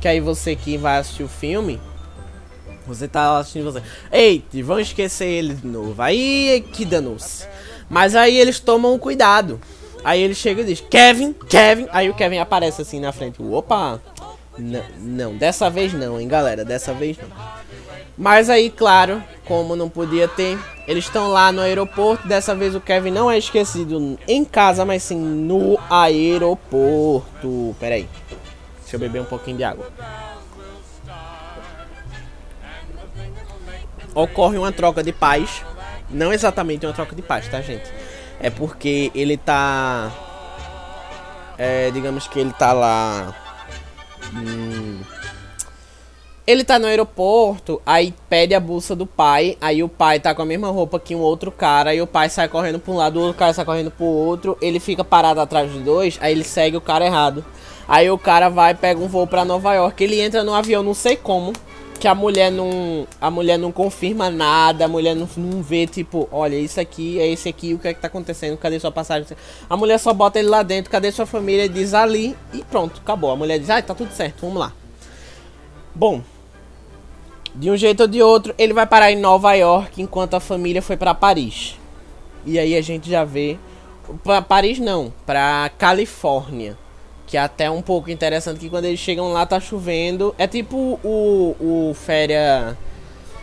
que 0.00 0.08
aí 0.08 0.20
você 0.20 0.56
que 0.56 0.76
vai 0.76 0.98
assistir 0.98 1.22
o 1.22 1.28
filme 1.28 1.80
você 2.86 3.06
tá 3.06 3.38
assistindo 3.38 3.64
você. 3.64 3.82
Eita, 4.10 4.62
vão 4.62 4.80
esquecer 4.80 5.26
ele 5.26 5.54
de 5.54 5.66
novo. 5.66 6.00
Aí 6.02 6.64
que 6.72 6.84
danou-se. 6.84 7.46
Mas 7.88 8.16
aí 8.16 8.36
eles 8.36 8.58
tomam 8.58 8.98
cuidado. 8.98 9.60
Aí 10.04 10.20
ele 10.20 10.34
chega 10.34 10.62
e 10.62 10.64
diz: 10.64 10.80
Kevin, 10.80 11.32
Kevin. 11.32 11.86
Aí 11.92 12.10
o 12.10 12.14
Kevin 12.14 12.38
aparece 12.38 12.82
assim 12.82 13.00
na 13.00 13.12
frente. 13.12 13.40
Opa! 13.42 14.00
N 14.58 14.82
não, 14.98 15.36
dessa 15.36 15.70
vez 15.70 15.92
não, 15.92 16.20
hein, 16.20 16.28
galera. 16.28 16.64
Dessa 16.64 16.92
vez 16.92 17.16
não. 17.18 17.28
Mas 18.16 18.50
aí, 18.50 18.70
claro, 18.70 19.22
como 19.46 19.74
não 19.74 19.88
podia 19.88 20.28
ter, 20.28 20.58
eles 20.86 21.04
estão 21.04 21.28
lá 21.28 21.50
no 21.50 21.60
aeroporto. 21.60 22.28
Dessa 22.28 22.54
vez 22.54 22.74
o 22.74 22.80
Kevin 22.80 23.10
não 23.10 23.30
é 23.30 23.38
esquecido 23.38 24.18
em 24.28 24.44
casa, 24.44 24.84
mas 24.84 25.02
sim 25.02 25.18
no 25.18 25.78
aeroporto. 25.90 27.74
Pera 27.80 27.94
aí. 27.94 28.08
Deixa 28.82 28.96
eu 28.96 29.00
beber 29.00 29.22
um 29.22 29.26
pouquinho 29.26 29.56
de 29.56 29.64
água. 29.64 29.90
ocorre 34.14 34.58
uma 34.58 34.72
troca 34.72 35.02
de 35.02 35.12
paz. 35.12 35.64
Não 36.10 36.32
exatamente 36.32 36.86
uma 36.86 36.92
troca 36.92 37.14
de 37.16 37.22
paz, 37.22 37.48
tá, 37.48 37.60
gente? 37.60 37.90
É 38.40 38.50
porque 38.50 39.10
ele 39.14 39.36
tá. 39.36 40.10
É, 41.56 41.90
digamos 41.90 42.26
que 42.26 42.38
ele 42.38 42.52
tá 42.52 42.72
lá. 42.72 43.34
Hum, 44.34 45.00
ele 46.46 46.64
tá 46.64 46.78
no 46.78 46.86
aeroporto, 46.86 47.80
aí 47.86 48.12
pede 48.28 48.54
a 48.54 48.60
bolsa 48.60 48.96
do 48.96 49.06
pai, 49.06 49.56
aí 49.60 49.82
o 49.82 49.88
pai 49.88 50.18
tá 50.18 50.34
com 50.34 50.42
a 50.42 50.46
mesma 50.46 50.68
roupa 50.70 50.98
que 50.98 51.14
um 51.14 51.20
outro 51.20 51.52
cara, 51.52 51.90
aí 51.90 52.02
o 52.02 52.06
pai 52.06 52.28
sai 52.28 52.48
correndo 52.48 52.80
pra 52.80 52.92
um 52.92 52.96
lado, 52.96 53.18
o 53.18 53.22
outro 53.22 53.38
cara 53.38 53.52
sai 53.52 53.64
correndo 53.64 53.90
pro 53.90 54.04
outro, 54.04 54.58
ele 54.60 54.80
fica 54.80 55.04
parado 55.04 55.40
atrás 55.40 55.70
dos 55.70 55.82
dois, 55.82 56.18
aí 56.20 56.32
ele 56.32 56.44
segue 56.44 56.76
o 56.76 56.80
cara 56.80 57.06
errado. 57.06 57.44
Aí 57.86 58.10
o 58.10 58.18
cara 58.18 58.48
vai, 58.48 58.74
pega 58.74 59.00
um 59.00 59.06
voo 59.06 59.26
pra 59.26 59.44
Nova 59.44 59.74
York, 59.74 60.02
ele 60.02 60.20
entra 60.20 60.42
no 60.42 60.54
avião, 60.54 60.82
não 60.82 60.94
sei 60.94 61.16
como, 61.16 61.52
que 62.00 62.08
a 62.08 62.14
mulher 62.16 62.50
não 62.50 63.06
a 63.20 63.30
mulher 63.30 63.56
não 63.56 63.70
confirma 63.70 64.28
nada, 64.28 64.86
a 64.86 64.88
mulher 64.88 65.14
não, 65.14 65.28
não 65.36 65.62
vê 65.62 65.86
tipo, 65.86 66.28
olha, 66.32 66.56
isso 66.56 66.80
aqui 66.80 67.20
é 67.20 67.28
esse 67.28 67.48
aqui, 67.48 67.74
o 67.74 67.78
que 67.78 67.86
é 67.86 67.94
que 67.94 68.00
tá 68.00 68.08
acontecendo? 68.08 68.56
Cadê 68.56 68.80
sua 68.80 68.90
passagem? 68.90 69.36
A 69.70 69.76
mulher 69.76 69.98
só 69.98 70.12
bota 70.12 70.40
ele 70.40 70.48
lá 70.48 70.64
dentro, 70.64 70.90
cadê 70.90 71.12
sua 71.12 71.26
família? 71.26 71.68
Diz 71.68 71.94
ali 71.94 72.36
e 72.52 72.64
pronto, 72.64 73.00
acabou. 73.00 73.30
A 73.30 73.36
mulher 73.36 73.60
diz: 73.60 73.70
"Ah, 73.70 73.80
tá 73.80 73.94
tudo 73.94 74.10
certo, 74.12 74.40
vamos 74.40 74.58
lá". 74.58 74.72
Bom, 75.94 76.22
de 77.54 77.70
um 77.70 77.76
jeito 77.76 78.00
ou 78.00 78.06
de 78.06 78.22
outro, 78.22 78.54
ele 78.58 78.72
vai 78.72 78.86
parar 78.86 79.12
em 79.12 79.16
Nova 79.16 79.52
York 79.54 80.00
enquanto 80.00 80.34
a 80.34 80.40
família 80.40 80.80
foi 80.80 80.96
para 80.96 81.14
Paris. 81.14 81.78
E 82.44 82.58
aí 82.58 82.76
a 82.76 82.80
gente 82.80 83.10
já 83.10 83.24
vê 83.24 83.58
para 84.24 84.42
Paris 84.42 84.78
não, 84.78 85.12
para 85.26 85.70
Califórnia. 85.78 86.76
Que 87.26 87.36
é 87.36 87.40
até 87.40 87.70
um 87.70 87.80
pouco 87.80 88.10
interessante 88.10 88.58
que 88.58 88.68
quando 88.68 88.84
eles 88.84 89.00
chegam 89.00 89.32
lá 89.32 89.46
tá 89.46 89.58
chovendo. 89.58 90.34
É 90.36 90.46
tipo 90.46 90.98
o, 91.02 91.56
o 91.60 91.94
férias. 91.94 92.76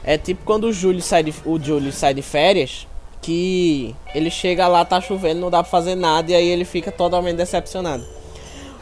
É 0.04 0.18
tipo 0.18 0.44
quando 0.46 0.66
o 0.66 0.74
Júlio 0.74 1.02
sai 1.02 1.24
de, 1.24 1.34
o 1.46 1.60
Júlio 1.60 1.92
sai 1.92 2.14
de 2.14 2.22
férias. 2.22 2.88
Que 3.22 3.96
ele 4.14 4.30
chega 4.30 4.68
lá, 4.68 4.86
tá 4.86 5.02
chovendo, 5.02 5.42
não 5.42 5.50
dá 5.50 5.64
pra 5.64 5.70
fazer 5.72 5.96
nada. 5.96 6.32
E 6.32 6.36
aí 6.36 6.48
ele 6.48 6.66
fica 6.66 6.92
totalmente 6.92 7.38
decepcionado. 7.38 8.06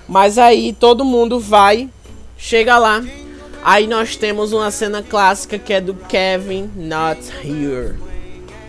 Mas 0.08 0.38
aí 0.38 0.74
todo 0.74 1.06
mundo 1.06 1.40
vai, 1.40 1.90
chega 2.38 2.78
lá. 2.78 3.02
Aí 3.68 3.86
nós 3.86 4.16
temos 4.16 4.54
uma 4.54 4.72
cena 4.72 5.04
clássica 5.04 5.60
que 5.60 5.74
é 5.74 5.82
do 5.82 5.94
Kevin 5.94 6.72
Not 6.74 7.20
Here. 7.44 7.96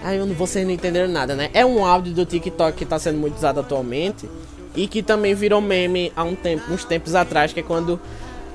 Aí 0.03 0.19
vocês 0.33 0.67
não 0.67 0.75
entenderam 0.75 1.09
nada, 1.09 1.37
né? 1.37 1.51
É 1.55 1.65
um 1.65 1.85
áudio 1.87 2.13
do 2.13 2.27
TikTok 2.27 2.77
que 2.77 2.85
tá 2.85 2.99
sendo 2.99 3.17
muito 3.17 3.37
usado 3.37 3.61
atualmente 3.61 4.29
e 4.75 4.89
que 4.89 5.01
também 5.01 5.37
virou 5.37 5.61
meme 5.61 6.13
há 6.17 6.25
um 6.25 6.35
tempo, 6.35 6.73
uns 6.73 6.85
tempos 6.85 7.15
atrás, 7.15 7.53
que 7.53 7.61
é 7.61 7.63
quando, 7.63 8.01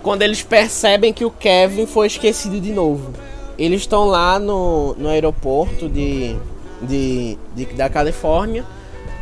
quando 0.02 0.22
eles 0.22 0.44
percebem 0.44 1.14
que 1.14 1.24
o 1.24 1.32
Kevin 1.32 1.86
foi 1.86 2.08
esquecido 2.08 2.60
de 2.60 2.74
novo. 2.74 3.14
Eles 3.58 3.80
estão 3.80 4.04
lá 4.04 4.38
no, 4.38 4.96
no 4.96 5.08
aeroporto 5.08 5.88
de, 5.88 6.36
de, 6.82 7.38
de, 7.56 7.66
da 7.68 7.90
Califórnia. 7.90 8.66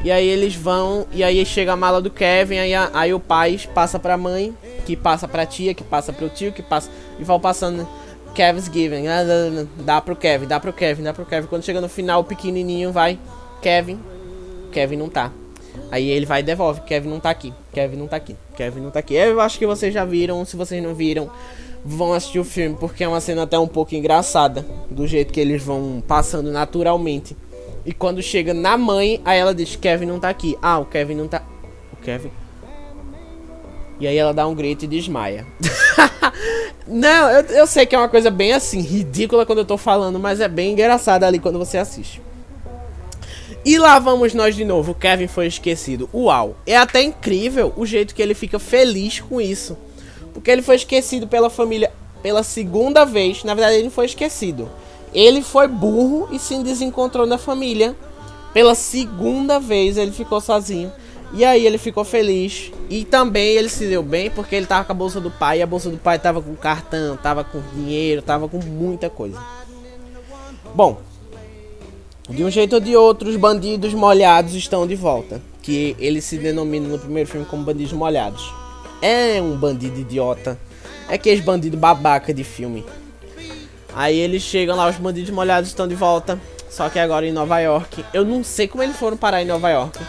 E 0.04 0.12
aí 0.12 0.28
eles 0.28 0.56
vão, 0.56 1.06
e 1.12 1.24
aí 1.24 1.46
chega 1.46 1.74
a 1.74 1.76
mala 1.76 2.02
do 2.02 2.10
Kevin, 2.10 2.58
aí, 2.58 2.74
aí 2.74 3.14
o 3.14 3.20
pai 3.20 3.60
passa 3.74 4.00
pra 4.00 4.18
mãe, 4.18 4.56
que 4.84 4.96
passa 4.96 5.28
pra 5.28 5.46
tia, 5.46 5.76
que 5.76 5.84
passa 5.84 6.12
pro 6.12 6.28
tio, 6.28 6.52
que 6.52 6.64
passa. 6.64 6.90
E 7.20 7.24
vão 7.24 7.40
passando. 7.40 7.88
Kevin's 8.34 8.70
giving. 8.72 9.04
Dá 9.86 10.02
pro 10.02 10.16
Kevin, 10.16 10.48
dá 10.48 10.60
pro 10.60 10.74
Kevin, 10.74 11.04
dá 11.04 11.14
pro 11.14 11.26
Kevin. 11.26 11.48
Quando 11.48 11.64
chega 11.64 11.82
no 11.82 11.90
final, 11.90 12.22
o 12.22 12.24
pequenininho 12.24 12.92
vai. 12.92 13.20
Kevin. 13.62 14.00
Kevin 14.72 14.96
não 14.96 15.10
tá. 15.10 15.32
Aí 15.92 16.10
ele 16.10 16.26
vai 16.26 16.40
e 16.40 16.44
devolve. 16.44 16.82
Kevin 16.82 17.10
não 17.10 17.20
tá 17.20 17.30
aqui. 17.30 17.54
Kevin 17.74 17.98
não 17.98 18.08
tá 18.08 18.16
aqui. 18.16 18.36
Kevin 18.56 18.80
não 18.80 18.90
tá 18.90 19.00
aqui. 19.00 19.14
Eu 19.14 19.40
acho 19.42 19.60
que 19.60 19.68
vocês 19.68 19.94
já 19.94 20.06
viram. 20.06 20.44
Se 20.46 20.56
vocês 20.56 20.82
não 20.82 20.96
viram, 20.96 21.30
vão 21.84 22.14
assistir 22.14 22.40
o 22.40 22.44
filme. 22.46 22.78
Porque 22.80 23.04
é 23.04 23.08
uma 23.08 23.20
cena 23.20 23.44
até 23.44 23.60
um 23.60 23.68
pouco 23.68 23.94
engraçada. 23.94 24.66
Do 24.90 25.06
jeito 25.06 25.34
que 25.34 25.40
eles 25.40 25.62
vão 25.62 26.02
passando 26.08 26.52
naturalmente. 26.52 27.36
E 27.86 27.94
quando 27.94 28.22
chega 28.22 28.54
na 28.54 28.78
mãe, 28.78 29.22
aí 29.26 29.40
ela 29.40 29.54
diz: 29.54 29.76
Kevin 29.76 30.06
não 30.06 30.20
tá 30.20 30.30
aqui. 30.30 30.58
Ah, 30.62 30.80
o 30.80 30.86
Kevin 30.86 31.16
não 31.16 31.28
tá. 31.28 31.42
O 31.94 31.98
Kevin. 31.98 32.32
E 34.00 34.08
aí 34.08 34.18
ela 34.18 34.34
dá 34.34 34.48
um 34.48 34.56
grito 34.56 34.86
e 34.86 34.88
desmaia. 34.88 35.46
não, 36.88 37.30
eu, 37.30 37.42
eu 37.56 37.68
sei 37.68 37.86
que 37.86 37.96
é 37.96 37.98
uma 37.98 38.10
coisa 38.10 38.32
bem 38.32 38.52
assim, 38.52 38.82
ridícula 38.82 39.46
quando 39.46 39.60
eu 39.60 39.66
tô 39.66 39.78
falando, 39.78 40.20
mas 40.20 40.40
é 40.40 40.48
bem 40.48 40.74
engraçada 40.74 41.28
ali 41.28 41.38
quando 41.38 41.60
você 41.60 41.78
assiste. 41.78 42.22
E 43.64 43.78
lá 43.78 44.00
vamos 44.00 44.34
nós 44.34 44.56
de 44.56 44.66
novo. 44.66 44.94
O 44.94 44.96
Kevin 44.96 45.28
foi 45.28 45.46
esquecido. 45.46 46.10
Uau. 46.12 46.56
É 46.66 46.76
até 46.76 47.04
incrível 47.04 47.72
o 47.78 47.86
jeito 47.86 48.16
que 48.16 48.22
ele 48.22 48.34
fica 48.34 48.58
feliz 48.58 49.20
com 49.20 49.40
isso. 49.40 49.78
Porque 50.34 50.50
ele 50.50 50.64
foi 50.64 50.76
esquecido 50.76 51.28
pela 51.28 51.50
família 51.50 51.92
pela 52.24 52.42
segunda 52.42 53.06
vez. 53.06 53.44
Na 53.44 53.54
verdade, 53.54 53.76
ele 53.76 53.84
não 53.86 53.92
foi 53.92 54.06
esquecido. 54.06 54.70
Ele 55.14 55.42
foi 55.42 55.68
burro 55.68 56.30
e 56.32 56.40
se 56.40 56.62
desencontrou 56.64 57.26
na 57.26 57.38
família. 57.38 57.96
Pela 58.54 58.76
segunda 58.76 59.60
vez 59.60 59.98
ele 59.98 60.12
ficou 60.12 60.40
sozinho. 60.40 60.92
E 61.34 61.46
aí 61.46 61.66
ele 61.66 61.78
ficou 61.78 62.04
feliz. 62.04 62.72
E 62.90 63.06
também 63.06 63.56
ele 63.56 63.70
se 63.70 63.88
deu 63.88 64.04
bem 64.04 64.30
porque 64.30 64.56
ele 64.56 64.66
tava 64.66 64.86
com 64.86 64.92
a 64.92 64.96
bolsa 64.96 65.20
do 65.20 65.32
pai. 65.32 65.60
E 65.60 65.62
a 65.62 65.68
bolsa 65.68 65.90
do 65.90 65.98
pai 65.98 66.20
tava 66.20 66.42
com 66.42 66.56
cartão, 66.56 67.18
tava 67.18 67.44
com 67.44 67.62
dinheiro, 67.74 68.22
tava 68.22 68.48
com 68.48 68.58
muita 68.58 69.10
coisa. 69.10 69.40
Bom, 70.74 71.02
De 72.30 72.46
um 72.46 72.50
jeito 72.50 72.76
ou 72.76 72.80
de 72.80 72.96
outro, 72.96 73.30
os 73.30 73.36
bandidos 73.36 73.94
molhados 73.94 74.54
estão 74.54 74.88
de 74.88 74.96
volta. 74.96 75.42
Que 75.62 75.96
ele 76.00 76.22
se 76.22 76.38
denomina 76.38 76.88
no 76.88 76.98
primeiro 76.98 77.30
filme 77.30 77.46
como 77.46 77.64
bandidos 77.64 77.94
molhados. 77.94 78.54
É 79.02 79.42
um 79.42 79.58
bandido 79.58 80.00
idiota. 80.00 80.58
É 81.10 81.16
aqueles 81.16 81.44
bandidos 81.44 81.80
babaca 81.80 82.34
de 82.34 82.44
filme. 82.44 82.86
Aí 83.94 84.18
eles 84.18 84.42
chegam 84.42 84.76
lá, 84.76 84.90
os 84.90 84.96
bandidos 84.98 85.32
molhados 85.32 85.70
estão 85.70 85.88
de 85.88 85.96
volta. 85.96 86.40
Só 86.70 86.90
que 86.90 87.00
agora 87.00 87.28
em 87.28 87.32
Nova 87.32 87.60
York. 87.60 88.06
Eu 88.14 88.24
não 88.24 88.44
sei 88.44 88.68
como 88.68 88.82
eles 88.82 88.96
foram 88.96 89.18
parar 89.18 89.42
em 89.42 89.46
Nova 89.46 89.70
York. 89.70 90.00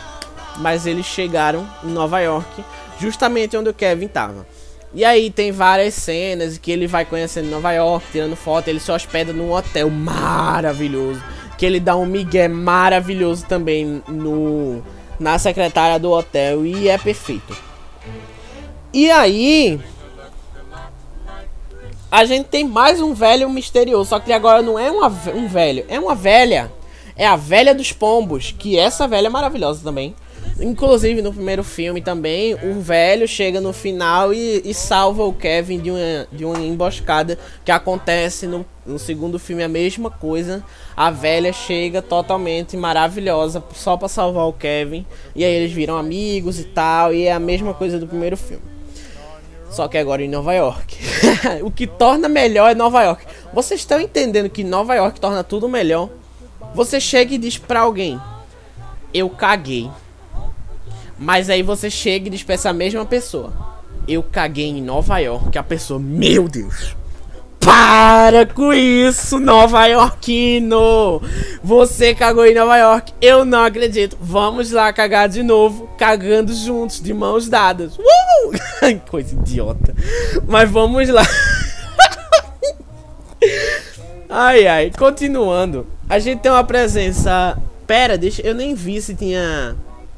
Mas 0.58 0.86
eles 0.86 1.06
chegaram 1.06 1.66
em 1.82 1.88
Nova 1.88 2.20
York, 2.20 2.62
justamente 3.00 3.56
onde 3.56 3.70
o 3.70 3.74
Kevin 3.74 4.06
tava. 4.06 4.46
E 4.94 5.04
aí 5.04 5.30
tem 5.30 5.50
várias 5.50 5.94
cenas 5.94 6.58
que 6.58 6.70
ele 6.70 6.86
vai 6.86 7.04
conhecendo 7.04 7.48
Nova 7.48 7.72
York, 7.72 8.06
tirando 8.12 8.36
foto, 8.36 8.68
ele 8.68 8.78
se 8.78 8.92
hospeda 8.92 9.32
num 9.32 9.50
hotel 9.50 9.88
maravilhoso. 9.88 11.22
Que 11.56 11.64
ele 11.64 11.80
dá 11.80 11.96
um 11.96 12.04
migué 12.04 12.46
maravilhoso 12.46 13.46
também 13.46 14.02
no 14.06 14.82
na 15.18 15.38
secretária 15.38 15.98
do 15.98 16.10
hotel 16.10 16.66
e 16.66 16.88
é 16.88 16.98
perfeito. 16.98 17.56
E 18.92 19.10
aí 19.10 19.80
a 22.12 22.26
gente 22.26 22.44
tem 22.44 22.62
mais 22.62 23.00
um 23.00 23.14
velho 23.14 23.48
misterioso, 23.48 24.10
só 24.10 24.20
que 24.20 24.34
agora 24.34 24.60
não 24.60 24.78
é 24.78 24.90
uma, 24.90 25.06
um 25.34 25.48
velho, 25.48 25.82
é 25.88 25.98
uma 25.98 26.14
velha. 26.14 26.70
É 27.16 27.26
a 27.26 27.36
velha 27.36 27.74
dos 27.74 27.90
pombos, 27.90 28.54
que 28.58 28.78
essa 28.78 29.08
velha 29.08 29.28
é 29.28 29.30
maravilhosa 29.30 29.82
também. 29.82 30.14
Inclusive 30.60 31.22
no 31.22 31.32
primeiro 31.32 31.64
filme 31.64 32.02
também, 32.02 32.54
o 32.54 32.80
velho 32.82 33.26
chega 33.26 33.62
no 33.62 33.72
final 33.72 34.34
e, 34.34 34.60
e, 34.62 34.74
salva 34.74 35.24
o 35.24 35.32
Kevin 35.32 35.78
de 35.78 35.90
uma, 35.90 36.28
de 36.30 36.44
uma 36.44 36.58
emboscada 36.60 37.38
que 37.64 37.72
acontece 37.72 38.46
no, 38.46 38.66
no 38.84 38.98
segundo 38.98 39.38
filme 39.38 39.62
a 39.62 39.68
mesma 39.68 40.10
coisa. 40.10 40.62
A 40.94 41.10
velha 41.10 41.50
chega 41.50 42.02
totalmente 42.02 42.76
maravilhosa 42.76 43.64
só 43.72 43.96
para 43.96 44.08
salvar 44.08 44.46
o 44.46 44.52
Kevin. 44.52 45.06
E 45.34 45.46
aí 45.46 45.54
eles 45.54 45.72
viram 45.72 45.96
amigos 45.96 46.60
e 46.60 46.64
tal. 46.64 47.14
E 47.14 47.24
é 47.24 47.32
a 47.32 47.40
mesma 47.40 47.72
coisa 47.72 47.98
do 47.98 48.06
primeiro 48.06 48.36
filme. 48.36 48.71
Só 49.72 49.88
que 49.88 49.96
agora 49.96 50.22
em 50.22 50.28
Nova 50.28 50.52
York. 50.52 50.98
o 51.64 51.70
que 51.70 51.86
torna 51.86 52.28
melhor 52.28 52.70
é 52.70 52.74
Nova 52.74 53.02
York. 53.02 53.24
Vocês 53.54 53.80
estão 53.80 53.98
entendendo 53.98 54.50
que 54.50 54.62
Nova 54.62 54.94
York 54.94 55.18
torna 55.18 55.42
tudo 55.42 55.66
melhor? 55.66 56.10
Você 56.74 57.00
chega 57.00 57.34
e 57.34 57.38
diz 57.38 57.56
pra 57.56 57.80
alguém: 57.80 58.20
Eu 59.14 59.30
caguei. 59.30 59.90
Mas 61.18 61.48
aí 61.48 61.62
você 61.62 61.88
chega 61.88 62.26
e 62.26 62.30
diz 62.30 62.42
pra 62.42 62.54
essa 62.54 62.70
mesma 62.70 63.06
pessoa: 63.06 63.50
Eu 64.06 64.22
caguei 64.22 64.68
em 64.68 64.82
Nova 64.82 65.18
York. 65.18 65.56
A 65.56 65.62
pessoa: 65.62 65.98
Meu 65.98 66.48
Deus. 66.48 66.94
Para 67.64 68.44
com 68.44 68.72
isso, 68.72 69.38
Nova 69.38 69.86
Yorkino! 69.86 71.22
Você 71.62 72.12
cagou 72.12 72.44
em 72.44 72.54
Nova 72.54 72.76
York, 72.76 73.14
eu 73.22 73.44
não 73.44 73.64
acredito. 73.64 74.18
Vamos 74.20 74.72
lá 74.72 74.92
cagar 74.92 75.28
de 75.28 75.42
novo, 75.44 75.88
cagando 75.96 76.52
juntos, 76.52 77.00
de 77.00 77.14
mãos 77.14 77.48
dadas. 77.48 77.96
Uh! 77.96 79.00
Coisa 79.08 79.34
idiota. 79.34 79.94
Mas 80.46 80.68
vamos 80.68 81.08
lá. 81.08 81.22
ai, 84.28 84.66
ai, 84.66 84.90
continuando. 84.98 85.86
A 86.08 86.18
gente 86.18 86.40
tem 86.40 86.50
uma 86.50 86.64
presença. 86.64 87.56
Pera, 87.86 88.18
deixa. 88.18 88.42
Eu 88.42 88.54
nem 88.54 88.74
vi 88.74 89.00
se 89.00 89.14
tinha 89.14 89.76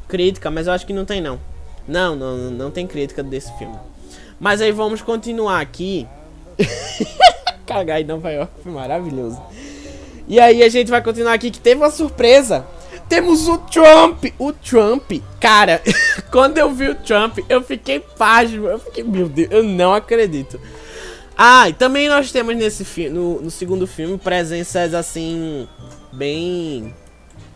crítica, 0.09 0.51
mas 0.51 0.67
eu 0.67 0.73
acho 0.73 0.87
que 0.87 0.93
não 0.93 1.05
tem, 1.05 1.21
não. 1.21 1.39
Não, 1.87 2.17
não, 2.17 2.37
não 2.51 2.71
tem 2.71 2.87
crítica 2.87 3.23
desse 3.23 3.53
filme. 3.59 3.77
Mas 4.41 4.63
aí 4.63 4.73
vamos 4.73 5.03
continuar 5.03 5.61
aqui. 5.61 6.07
Cagar 7.67 8.01
em 8.01 8.05
Nova 8.05 8.31
York 8.31 8.53
maravilhoso. 8.67 9.41
E 10.27 10.41
aí 10.41 10.63
a 10.63 10.69
gente 10.69 10.91
vai 10.91 11.03
continuar 11.03 11.35
aqui 11.35 11.51
que 11.51 11.61
teve 11.61 11.81
uma 11.81 11.91
surpresa. 11.91 12.67
Temos 13.09 13.47
o 13.49 13.59
Trump. 13.59 14.25
O 14.39 14.53
Trump, 14.53 15.13
cara, 15.39 15.83
quando 16.31 16.59
eu 16.59 16.71
vi 16.71 16.89
o 16.89 16.95
Trump, 16.95 17.39
eu 17.49 17.63
fiquei 17.63 18.01
pasmo. 18.01 18.67
Eu 18.67 18.79
fiquei, 18.79 19.05
meu 19.05 19.29
Deus, 19.29 19.49
eu 19.51 19.63
não 19.63 19.93
acredito. 19.93 20.59
Ah, 21.37 21.69
e 21.69 21.73
também 21.73 22.09
nós 22.09 22.31
temos 22.31 22.57
nesse 22.57 22.85
filme, 22.85 23.11
no, 23.11 23.43
no 23.43 23.51
segundo 23.51 23.87
filme, 23.87 24.17
presenças 24.17 24.95
assim, 24.95 25.69
bem. 26.13 26.95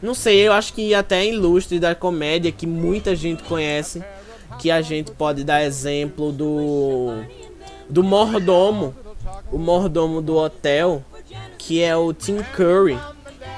Não 0.03 0.15
sei, 0.15 0.47
eu 0.47 0.53
acho 0.53 0.75
que 0.75 0.95
até 0.95 1.25
ilustre 1.25 1.79
da 1.79 1.95
comédia 1.95 2.53
que 2.53 2.67
muita 2.67 3.17
gente 3.17 3.43
conhece. 3.45 4.03
Que 4.59 4.71
a 4.71 4.81
gente 4.81 5.13
pode 5.13 5.45
dar 5.45 5.63
exemplo 5.63 6.33
do. 6.33 7.23
Do 7.89 8.03
mordomo 8.03 8.95
o 9.51 9.59
mordomo 9.59 10.20
do 10.20 10.37
hotel, 10.37 11.05
que 11.57 11.83
é 11.83 11.97
o 11.97 12.12
Tim 12.12 12.39
Curry, 12.55 12.99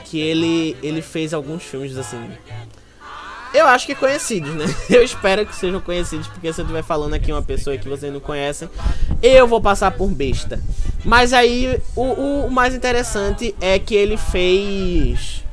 que 0.05 0.21
ele, 0.21 0.77
ele 0.83 1.03
fez 1.03 1.35
alguns 1.35 1.63
filmes 1.63 1.97
assim. 1.97 2.31
Eu 3.53 3.67
acho 3.67 3.85
que 3.87 3.95
conhecidos, 3.95 4.55
né? 4.55 4.65
Eu 4.89 5.03
espero 5.03 5.45
que 5.45 5.55
sejam 5.55 5.81
conhecidos, 5.81 6.29
porque 6.29 6.53
se 6.53 6.61
eu 6.61 6.65
estiver 6.65 6.85
falando 6.85 7.15
aqui 7.15 7.33
uma 7.33 7.43
pessoa 7.43 7.77
que 7.77 7.89
vocês 7.89 8.13
não 8.13 8.21
conhecem, 8.21 8.69
eu 9.21 9.47
vou 9.47 9.61
passar 9.61 9.91
por 9.91 10.09
besta. 10.09 10.63
Mas 11.05 11.33
aí 11.33 11.81
o, 11.97 12.47
o 12.47 12.51
mais 12.51 12.75
interessante 12.75 13.55
é 13.61 13.77
que 13.79 13.95
ele 13.95 14.17
fez 14.17 15.45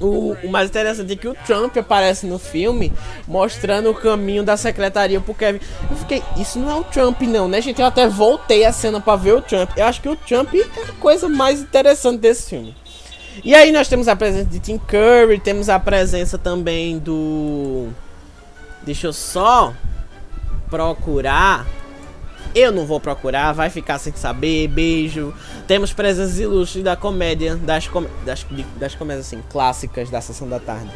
o, 0.00 0.34
o, 0.42 0.50
mais 0.50 0.70
interessante 0.70 1.12
é 1.12 1.16
que 1.16 1.28
o 1.28 1.34
Trump 1.34 1.76
aparece 1.76 2.26
no 2.26 2.38
filme 2.38 2.92
mostrando 3.28 3.90
o 3.90 3.94
caminho 3.94 4.42
da 4.42 4.56
secretaria 4.56 5.20
pro 5.20 5.34
Kevin. 5.34 5.60
Eu 5.90 5.96
fiquei, 5.96 6.22
isso 6.38 6.58
não 6.58 6.70
é 6.70 6.74
o 6.74 6.84
Trump, 6.84 7.20
não, 7.22 7.48
né, 7.48 7.60
gente? 7.60 7.80
Eu 7.80 7.86
até 7.86 8.08
voltei 8.08 8.64
a 8.64 8.72
cena 8.72 9.00
pra 9.00 9.16
ver 9.16 9.34
o 9.34 9.42
Trump. 9.42 9.70
Eu 9.76 9.84
acho 9.84 10.00
que 10.00 10.08
o 10.08 10.16
Trump 10.16 10.54
é 10.54 10.82
a 10.82 10.92
coisa 10.94 11.28
mais 11.28 11.60
interessante 11.60 12.18
desse 12.18 12.50
filme. 12.50 12.74
E 13.44 13.54
aí 13.54 13.70
nós 13.70 13.88
temos 13.88 14.08
a 14.08 14.16
presença 14.16 14.46
de 14.46 14.58
Tim 14.58 14.78
Curry, 14.78 15.38
temos 15.38 15.68
a 15.68 15.78
presença 15.78 16.36
também 16.36 16.98
do. 16.98 17.88
Deixa 18.82 19.06
eu 19.06 19.12
só 19.12 19.72
procurar 20.68 21.66
eu 22.54 22.72
não 22.72 22.84
vou 22.86 23.00
procurar, 23.00 23.52
vai 23.52 23.70
ficar 23.70 23.98
sem 23.98 24.12
saber, 24.12 24.68
beijo. 24.68 25.32
Temos 25.66 25.92
presenças 25.92 26.38
ilustres 26.38 26.82
da 26.84 26.96
comédia, 26.96 27.56
das, 27.56 27.86
com 27.86 28.04
das, 28.24 28.44
das 28.76 28.94
comédias 28.94 29.26
assim, 29.26 29.42
clássicas 29.48 30.10
da 30.10 30.20
sessão 30.20 30.48
da 30.48 30.58
tarde. 30.58 30.90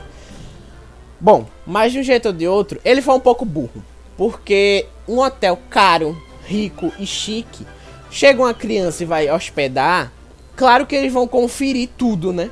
Bom, 1.21 1.47
mas 1.67 1.93
de 1.93 2.01
um 2.01 2.03
jeito 2.03 2.27
ou 2.27 2.33
de 2.33 2.47
outro, 2.47 2.81
ele 2.85 3.01
foi 3.01 3.15
um 3.15 3.21
pouco 3.21 3.45
burro. 3.45 3.83
Porque 4.17 4.87
um 5.09 5.19
hotel 5.19 5.59
caro, 5.71 6.17
rico 6.45 6.93
e 6.99 7.07
chique, 7.07 7.67
chega 8.11 8.43
uma 8.43 8.55
criança 8.55 9.03
e 9.03 9.07
vai 9.07 9.31
hospedar, 9.31 10.13
claro 10.55 10.87
que 10.87 10.95
eles 10.95 11.13
vão 11.13 11.27
conferir 11.27 11.89
tudo, 11.97 12.33
né? 12.33 12.51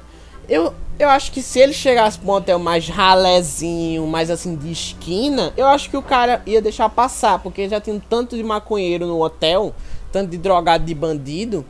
Eu, 0.49 0.75
eu 0.99 1.09
acho 1.09 1.33
que 1.33 1.43
se 1.43 1.59
ele 1.59 1.73
chegasse 1.73 2.19
um 2.25 2.31
hotel 2.31 2.59
mais 2.59 2.89
ralezinho, 2.89 4.07
mais 4.07 4.31
assim 4.31 4.55
de 4.55 4.71
esquina, 4.71 5.53
eu 5.57 5.67
acho 5.67 5.91
que 5.91 5.97
o 5.97 6.03
cara 6.03 6.43
ia 6.47 6.61
deixar 6.61 6.89
passar, 6.89 7.39
porque 7.39 7.69
já 7.69 7.81
tem 7.81 7.95
um 7.95 8.01
tanto 8.01 8.37
de 8.37 8.43
maconheiro 8.43 9.07
no 9.07 9.21
hotel, 9.21 9.75
tanto 10.13 10.31
de 10.31 10.39
drogado 10.39 10.85
de 10.85 10.95
bandido, 10.95 11.65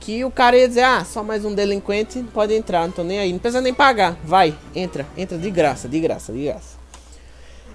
que 0.00 0.24
o 0.24 0.30
cara 0.30 0.56
ia 0.56 0.68
dizer: 0.68 0.82
"Ah, 0.82 1.04
só 1.04 1.22
mais 1.22 1.44
um 1.44 1.54
delinquente 1.54 2.22
pode 2.32 2.54
entrar, 2.54 2.86
não 2.86 2.92
tô 2.92 3.04
nem 3.04 3.18
aí, 3.18 3.32
não 3.32 3.38
precisa 3.38 3.60
nem 3.60 3.72
pagar. 3.72 4.18
Vai, 4.24 4.54
entra, 4.74 5.06
entra 5.16 5.38
de 5.38 5.50
graça, 5.50 5.88
de 5.88 6.00
graça, 6.00 6.32
de 6.32 6.44
graça". 6.44 6.78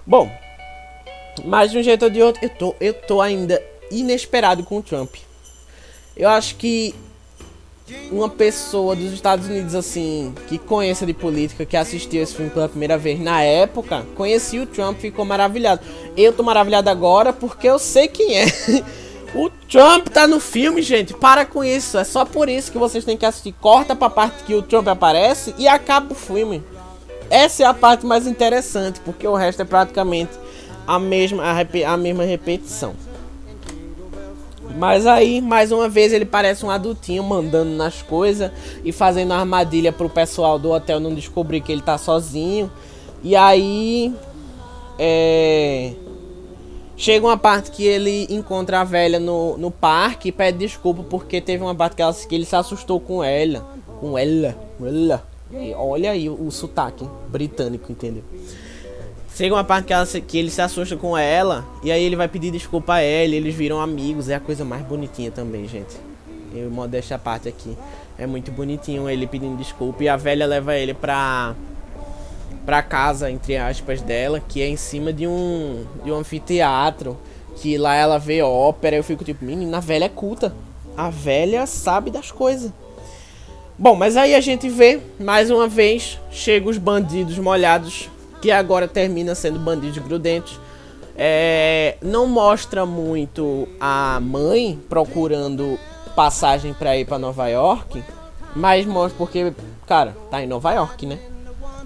Bom, 0.06 0.30
mas 1.46 1.72
de 1.72 1.78
um 1.78 1.84
jeito 1.84 2.04
ou 2.04 2.10
de 2.10 2.22
outro, 2.22 2.44
eu 2.44 2.50
tô 2.50 2.76
eu 2.80 2.94
tô 2.94 3.22
ainda 3.22 3.62
inesperado 3.92 4.64
com 4.64 4.78
o 4.78 4.84
Trump. 4.84 5.16
Eu 6.16 6.30
acho 6.30 6.56
que 6.56 6.94
uma 8.12 8.30
pessoa 8.30 8.96
dos 8.96 9.12
Estados 9.14 9.48
Unidos 9.48 9.76
assim 9.76 10.34
que 10.48 10.58
conheça 10.58 11.06
de 11.06 11.14
política, 11.14 11.66
que 11.66 11.78
assistiu 11.78 12.22
esse 12.22 12.36
filme 12.36 12.52
pela 12.52 12.70
primeira 12.70 12.98
vez 12.98 13.20
na 13.20 13.42
época, 13.42 14.06
conhecia 14.16 14.62
o 14.62 14.66
Trump, 14.66 15.00
ficou 15.00 15.26
maravilhado. 15.26 15.82
Eu 16.16 16.34
tô 16.34 16.44
maravilhado 16.44 16.90
agora 16.90 17.32
porque 17.32 17.68
eu 17.68 17.80
sei 17.80 18.08
quem 18.08 18.38
é. 18.38 18.46
o 19.36 19.50
Trump 19.70 20.08
tá 20.08 20.28
no 20.28 20.40
filme, 20.40 20.82
gente. 20.82 21.14
Para 21.14 21.46
com 21.46 21.64
isso. 21.64 21.98
É 21.98 22.04
só 22.04 22.26
por 22.26 22.50
isso 22.50 22.72
que 22.72 22.78
vocês 22.78 23.06
têm 23.06 23.18
que 23.18 23.26
assistir. 23.26 23.54
Corta 23.54 23.96
pra 23.96 24.10
parte 24.10 24.44
que 24.44 24.56
o 24.56 24.62
Trump 24.62 24.88
aparece 24.88 25.54
e 25.58 25.68
acaba 25.68 26.14
o 26.14 26.16
filme. 26.16 26.64
Essa 27.30 27.64
é 27.64 27.66
a 27.66 27.74
parte 27.74 28.06
mais 28.06 28.26
interessante, 28.26 29.00
porque 29.02 29.28
o 29.28 29.36
resto 29.36 29.62
é 29.62 29.66
praticamente 29.66 30.32
a 30.88 30.98
mesma, 30.98 31.44
a, 31.44 31.94
a 31.94 31.98
mesma 31.98 32.24
repetição. 32.24 32.96
Mas 34.78 35.08
aí, 35.08 35.42
mais 35.42 35.72
uma 35.72 35.90
vez, 35.90 36.14
ele 36.14 36.26
parece 36.26 36.66
um 36.66 36.70
adultinho 36.70 37.24
mandando 37.24 37.72
nas 37.72 38.02
coisas 38.02 38.52
e 38.84 38.92
fazendo 38.92 39.34
armadilha 39.34 39.92
pro 39.92 40.10
pessoal 40.10 40.60
do 40.60 40.72
hotel 40.72 41.00
não 41.00 41.14
descobrir 41.14 41.62
que 41.62 41.72
ele 41.72 41.82
tá 41.82 41.98
sozinho. 41.98 42.72
E 43.24 43.36
aí. 43.36 44.14
É. 44.98 45.94
Chega 46.96 47.26
uma 47.26 47.38
parte 47.38 47.72
que 47.72 47.86
ele 47.86 48.28
encontra 48.30 48.82
a 48.82 48.84
velha 48.84 49.22
no, 49.22 49.58
no 49.58 49.72
parque 49.72 50.28
e 50.28 50.32
pede 50.34 50.58
desculpa 50.58 51.02
porque 51.02 51.40
teve 51.40 51.64
uma 51.64 51.74
parte 51.74 51.96
que, 51.96 52.02
ela, 52.02 52.14
que 52.14 52.36
ele 52.36 52.44
se 52.44 52.58
assustou 52.58 53.00
com 53.00 53.24
ela. 53.24 53.66
Com 54.02 54.18
ela. 54.18 54.58
Com 54.78 54.86
ela. 54.86 55.26
E 55.52 55.74
olha 55.74 56.12
aí 56.12 56.30
o, 56.30 56.34
o 56.34 56.52
sotaque 56.52 57.08
britânico, 57.30 57.90
entendeu? 57.90 58.24
Chega 59.40 59.56
uma 59.56 59.64
parte 59.64 59.86
que, 59.86 59.94
ela, 59.94 60.06
que 60.06 60.38
ele 60.38 60.52
se 60.52 60.62
assusta 60.62 60.98
com 60.98 61.18
ela. 61.18 61.66
E 61.82 61.94
aí 61.94 62.04
ele 62.04 62.18
vai 62.18 62.28
pedir 62.28 62.52
desculpa 62.52 62.96
a 62.96 63.00
ela. 63.00 63.34
Eles 63.34 63.56
viram 63.56 63.80
amigos. 63.80 64.28
É 64.28 64.36
a 64.36 64.40
coisa 64.42 64.66
mais 64.66 64.82
bonitinha 64.82 65.32
também, 65.32 65.66
gente. 65.66 65.96
Eu 66.54 66.70
modéstia 66.70 67.16
a 67.16 67.20
parte 67.20 67.48
aqui. 67.48 67.78
É 68.18 68.28
muito 68.28 68.52
bonitinho 68.52 69.10
ele 69.10 69.26
pedindo 69.26 69.56
desculpa. 69.56 70.04
E 70.04 70.10
a 70.10 70.18
velha 70.18 70.46
leva 70.46 70.76
ele 70.76 70.94
pra. 70.94 71.56
pra 72.66 72.84
casa, 72.84 73.32
entre 73.32 73.56
aspas, 73.56 74.02
dela, 74.02 74.42
que 74.46 74.62
é 74.62 74.68
em 74.68 74.76
cima 74.76 75.14
de 75.14 75.26
um. 75.26 75.86
de 76.04 76.12
um 76.12 76.16
anfiteatro. 76.16 77.18
Que 77.56 77.78
lá 77.78 77.96
ela 77.96 78.20
vê 78.20 78.42
ópera. 78.42 78.98
Eu 78.98 79.06
fico 79.06 79.24
tipo, 79.24 79.46
menina, 79.46 79.78
a 79.78 79.80
velha 79.80 80.04
é 80.04 80.10
culta. 80.10 80.54
A 80.98 81.10
velha 81.10 81.66
sabe 81.66 82.12
das 82.12 82.30
coisas. 82.30 82.74
Bom, 83.78 83.96
mas 83.96 84.18
aí 84.18 84.36
a 84.36 84.42
gente 84.42 84.68
vê, 84.68 85.00
mais 85.18 85.50
uma 85.50 85.66
vez, 85.66 86.20
chega 86.30 86.70
os 86.70 86.78
bandidos 86.78 87.40
molhados, 87.40 88.10
que 88.42 88.52
agora 88.52 88.88
termina 88.88 89.36
sendo 89.36 89.60
bandidos 89.60 89.98
grudentos. 89.98 90.60
É, 91.16 91.98
não 92.02 92.28
mostra 92.28 92.86
muito 92.86 93.68
a 93.80 94.20
mãe 94.22 94.80
procurando 94.88 95.78
passagem 96.16 96.74
para 96.74 96.98
ir 96.98 97.06
para 97.06 97.20
Nova 97.20 97.48
York, 97.48 98.04
mas 98.56 98.86
mostra 98.86 99.18
porque, 99.18 99.54
cara, 99.86 100.16
tá 100.32 100.42
em 100.42 100.48
Nova 100.48 100.72
York, 100.72 101.06
né? 101.06 101.20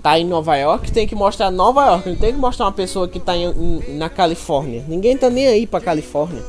Tá 0.04 0.20
em 0.20 0.26
Nova 0.26 0.56
York, 0.58 0.92
tem 0.92 1.08
que 1.08 1.16
mostrar 1.16 1.50
Nova 1.50 1.86
York, 1.86 2.10
não 2.10 2.16
tem 2.16 2.34
que 2.34 2.40
mostrar 2.40 2.66
uma 2.66 2.72
pessoa 2.72 3.08
que 3.08 3.20
tá 3.20 3.36
em, 3.36 3.46
em, 3.46 3.98
na 3.98 4.10
Califórnia. 4.10 4.84
Ninguém 4.88 5.18
tá 5.18 5.30
nem 5.30 5.48
aí 5.48 5.66
pra 5.66 5.80
Califórnia. 5.80 6.44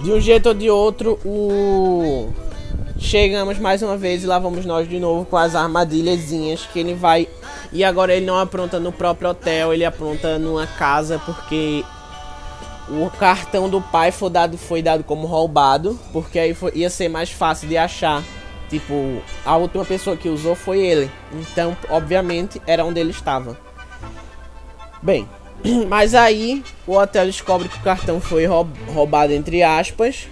De 0.00 0.12
um 0.12 0.20
jeito 0.20 0.48
ou 0.48 0.54
de 0.54 0.68
outro, 0.68 1.18
o 1.24 2.28
Chegamos 3.02 3.58
mais 3.58 3.82
uma 3.82 3.96
vez 3.96 4.22
e 4.22 4.26
lá 4.28 4.38
vamos 4.38 4.64
nós 4.64 4.88
de 4.88 5.00
novo 5.00 5.26
com 5.26 5.36
as 5.36 5.56
armadilhazinhas 5.56 6.66
que 6.72 6.78
ele 6.78 6.94
vai. 6.94 7.28
E 7.72 7.82
agora 7.82 8.14
ele 8.14 8.26
não 8.26 8.38
apronta 8.38 8.78
no 8.78 8.92
próprio 8.92 9.30
hotel, 9.30 9.72
ele 9.72 9.84
apronta 9.84 10.38
numa 10.38 10.66
casa 10.66 11.18
porque 11.24 11.82
o 12.88 13.08
cartão 13.10 13.68
do 13.68 13.80
pai 13.80 14.12
foi 14.12 14.30
dado, 14.30 14.58
foi 14.58 14.82
dado 14.82 15.02
como 15.02 15.26
roubado, 15.26 15.98
porque 16.12 16.38
aí 16.38 16.54
foi, 16.54 16.72
ia 16.74 16.90
ser 16.90 17.08
mais 17.08 17.30
fácil 17.30 17.68
de 17.68 17.76
achar. 17.76 18.22
Tipo, 18.68 19.22
a 19.44 19.56
última 19.56 19.84
pessoa 19.84 20.16
que 20.16 20.28
usou 20.28 20.54
foi 20.54 20.80
ele. 20.80 21.10
Então, 21.32 21.76
obviamente, 21.88 22.60
era 22.66 22.84
onde 22.84 23.00
ele 23.00 23.10
estava. 23.10 23.58
Bem, 25.02 25.28
mas 25.88 26.14
aí 26.14 26.62
o 26.86 26.96
hotel 26.96 27.26
descobre 27.26 27.68
que 27.68 27.78
o 27.78 27.82
cartão 27.82 28.20
foi 28.20 28.46
roubado 28.46 29.32
entre 29.32 29.62
aspas 29.62 30.28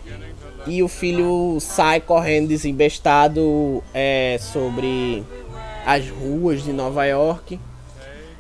e 0.67 0.83
o 0.83 0.89
filho 0.89 1.59
sai 1.61 2.01
correndo 2.01 2.49
desembestado 2.49 3.83
é, 3.95 4.39
sobre 4.41 5.25
as 5.87 6.09
ruas 6.09 6.63
de 6.63 6.73
Nova 6.73 7.05
York. 7.05 7.59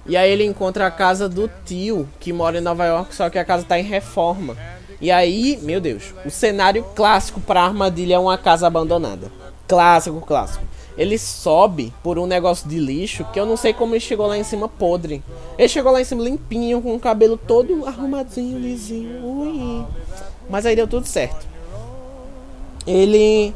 E 0.07 0.17
aí 0.17 0.31
ele 0.31 0.45
encontra 0.45 0.87
a 0.87 0.91
casa 0.91 1.29
do 1.29 1.51
tio 1.65 2.09
que 2.19 2.33
mora 2.33 2.59
em 2.59 2.61
Nova 2.61 2.85
York, 2.85 3.15
só 3.15 3.29
que 3.29 3.39
a 3.39 3.45
casa 3.45 3.63
está 3.63 3.79
em 3.79 3.85
reforma. 3.85 4.57
E 5.01 5.11
aí, 5.11 5.59
meu 5.63 5.81
Deus, 5.81 6.15
o 6.25 6.31
cenário 6.31 6.85
clássico 6.95 7.41
para 7.41 7.63
armadilha 7.63 8.15
é 8.17 8.19
uma 8.19 8.37
casa 8.37 8.67
abandonada. 8.67 9.31
Clássico, 9.67 10.21
clássico. 10.21 10.65
Ele 10.99 11.17
sobe 11.17 11.95
por 12.03 12.19
um 12.19 12.27
negócio 12.27 12.69
de 12.69 12.79
lixo 12.79 13.25
que 13.33 13.41
eu 13.41 13.47
não 13.47 13.57
sei 13.57 13.73
como 13.73 13.95
ele 13.95 14.01
chegou 14.01 14.27
lá 14.27 14.37
em 14.37 14.45
cima 14.45 14.69
podre. 14.69 15.23
Ele 15.57 15.69
chegou 15.69 15.93
lá 15.93 16.01
em 16.01 16.05
cima 16.05 16.23
limpinho, 16.23 16.83
com 16.83 16.95
o 16.95 17.01
cabelo 17.01 17.37
todo 17.37 17.87
arrumadinho, 17.87 18.59
lisinho. 18.59 19.25
Ui. 19.25 19.87
Mas 20.49 20.67
aí 20.67 20.75
deu 20.75 20.89
tudo 20.89 21.07
certo 21.07 21.51
ele 22.87 23.55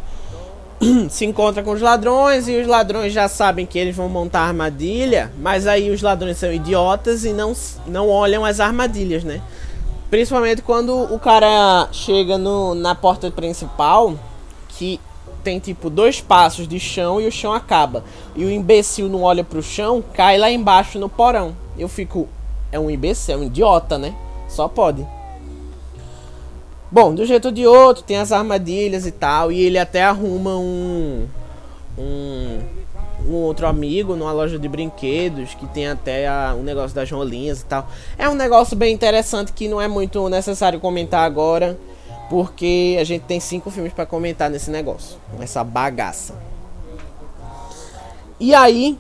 se 1.09 1.25
encontra 1.25 1.63
com 1.63 1.73
os 1.73 1.81
ladrões 1.81 2.49
e 2.49 2.57
os 2.57 2.67
ladrões 2.67 3.13
já 3.13 3.29
sabem 3.29 3.67
que 3.67 3.79
eles 3.79 3.97
vão 3.97 4.09
montar 4.09 4.41
armadilha, 4.41 5.33
mas 5.39 5.67
aí 5.67 5.91
os 5.91 6.03
ladrões 6.03 6.37
são 6.37 6.53
idiotas 6.53 7.25
e 7.25 7.33
não, 7.33 7.53
não 7.87 8.09
olham 8.09 8.45
as 8.45 8.61
armadilhas, 8.61 9.25
né? 9.25 9.41
Principalmente 10.11 10.63
quando 10.63 10.95
o 11.13 11.19
cara 11.19 11.89
chega 11.91 12.39
no, 12.39 12.75
na 12.75 12.95
porta 12.95 13.31
principal, 13.31 14.15
que 14.69 15.01
tem 15.43 15.59
tipo 15.59 15.91
dois 15.91 16.21
passos 16.21 16.67
de 16.67 16.79
chão 16.79 17.21
e 17.21 17.27
o 17.27 17.33
chão 17.33 17.53
acaba. 17.53 18.05
E 18.35 18.45
o 18.45 18.51
imbecil 18.51 19.09
não 19.09 19.23
olha 19.23 19.45
pro 19.45 19.63
chão, 19.63 20.03
cai 20.15 20.39
lá 20.39 20.51
embaixo 20.51 20.99
no 20.99 21.09
porão. 21.09 21.55
Eu 21.79 21.89
fico, 21.89 22.29
é 22.71 22.79
um 22.79 22.91
imbecil, 22.91 23.35
é 23.35 23.39
um 23.39 23.45
idiota, 23.45 23.99
né? 23.99 24.15
Só 24.49 24.69
pode. 24.69 25.07
Bom, 26.95 27.13
do 27.13 27.27
jeito 27.27 27.47
ou 27.47 27.51
de 27.51 27.67
outro, 27.67 28.05
tem 28.05 28.19
as 28.19 28.31
armadilhas 28.31 29.05
e 29.05 29.11
tal. 29.11 29.51
E 29.51 29.61
ele 29.61 29.77
até 29.79 30.05
arruma 30.05 30.57
um. 30.57 31.27
Um, 31.99 32.61
um 33.27 33.33
outro 33.33 33.67
amigo 33.67 34.15
numa 34.15 34.31
loja 34.31 34.61
de 34.61 34.69
brinquedos 34.69 35.55
que 35.55 35.67
tem 35.67 35.89
até 35.89 36.29
a, 36.29 36.55
um 36.57 36.63
negócio 36.63 36.95
das 36.95 37.11
rolinhas 37.11 37.63
e 37.63 37.65
tal. 37.65 37.89
É 38.17 38.29
um 38.29 38.37
negócio 38.37 38.77
bem 38.77 38.95
interessante 38.95 39.53
que 39.53 39.67
não 39.67 39.81
é 39.81 39.89
muito 39.89 40.29
necessário 40.29 40.79
comentar 40.79 41.25
agora, 41.25 41.77
porque 42.31 42.97
a 43.01 43.03
gente 43.03 43.23
tem 43.23 43.41
cinco 43.41 43.73
filmes 43.73 43.93
para 43.93 44.07
comentar 44.07 44.49
nesse 44.49 44.71
negócio, 44.71 45.19
nessa 45.37 45.65
bagaça. 45.65 46.35
E 48.39 48.55
aí, 48.55 48.97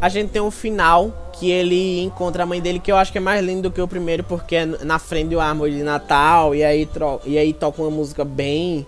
a 0.00 0.08
gente 0.08 0.30
tem 0.30 0.40
um 0.40 0.50
final 0.50 1.12
que 1.38 1.50
ele 1.50 2.00
encontra 2.00 2.42
a 2.42 2.46
mãe 2.46 2.60
dele, 2.60 2.78
que 2.78 2.90
eu 2.90 2.96
acho 2.96 3.12
que 3.12 3.18
é 3.18 3.20
mais 3.20 3.44
lindo 3.44 3.62
do 3.62 3.70
que 3.70 3.80
o 3.80 3.88
primeiro, 3.88 4.24
porque 4.24 4.56
é 4.56 4.66
na 4.66 4.98
frente 4.98 5.28
do 5.28 5.40
árvore 5.40 5.72
de 5.72 5.82
Natal, 5.82 6.54
e 6.54 6.64
aí, 6.64 6.88
e 7.24 7.38
aí 7.38 7.52
toca 7.52 7.82
uma 7.82 7.90
música 7.90 8.24
bem 8.24 8.86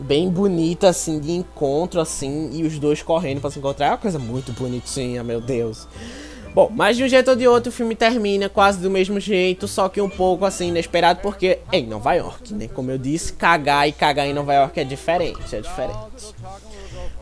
bem 0.00 0.28
bonita, 0.28 0.88
assim, 0.88 1.20
de 1.20 1.30
encontro, 1.30 2.00
assim, 2.00 2.50
e 2.52 2.64
os 2.64 2.76
dois 2.78 3.02
correndo 3.02 3.40
para 3.40 3.50
se 3.50 3.60
encontrar. 3.60 3.86
É 3.86 3.90
uma 3.90 3.98
coisa 3.98 4.18
muito 4.18 4.52
bonitinha, 4.52 5.22
meu 5.22 5.40
Deus. 5.40 5.86
Bom, 6.54 6.70
mas 6.70 6.96
de 6.98 7.04
um 7.04 7.08
jeito 7.08 7.30
ou 7.30 7.36
de 7.36 7.48
outro 7.48 7.70
o 7.70 7.72
filme 7.72 7.94
termina 7.94 8.46
quase 8.48 8.78
do 8.78 8.90
mesmo 8.90 9.18
jeito, 9.18 9.66
só 9.66 9.88
que 9.88 10.00
um 10.02 10.08
pouco 10.08 10.44
assim 10.44 10.68
inesperado, 10.68 11.20
porque 11.22 11.60
é 11.70 11.78
em 11.78 11.86
Nova 11.86 12.12
York, 12.12 12.52
né? 12.52 12.68
Como 12.68 12.90
eu 12.90 12.98
disse, 12.98 13.32
cagar 13.32 13.88
e 13.88 13.92
cagar 13.92 14.26
em 14.26 14.34
Nova 14.34 14.52
York 14.52 14.78
é 14.78 14.84
diferente, 14.84 15.56
é 15.56 15.60
diferente. 15.60 16.34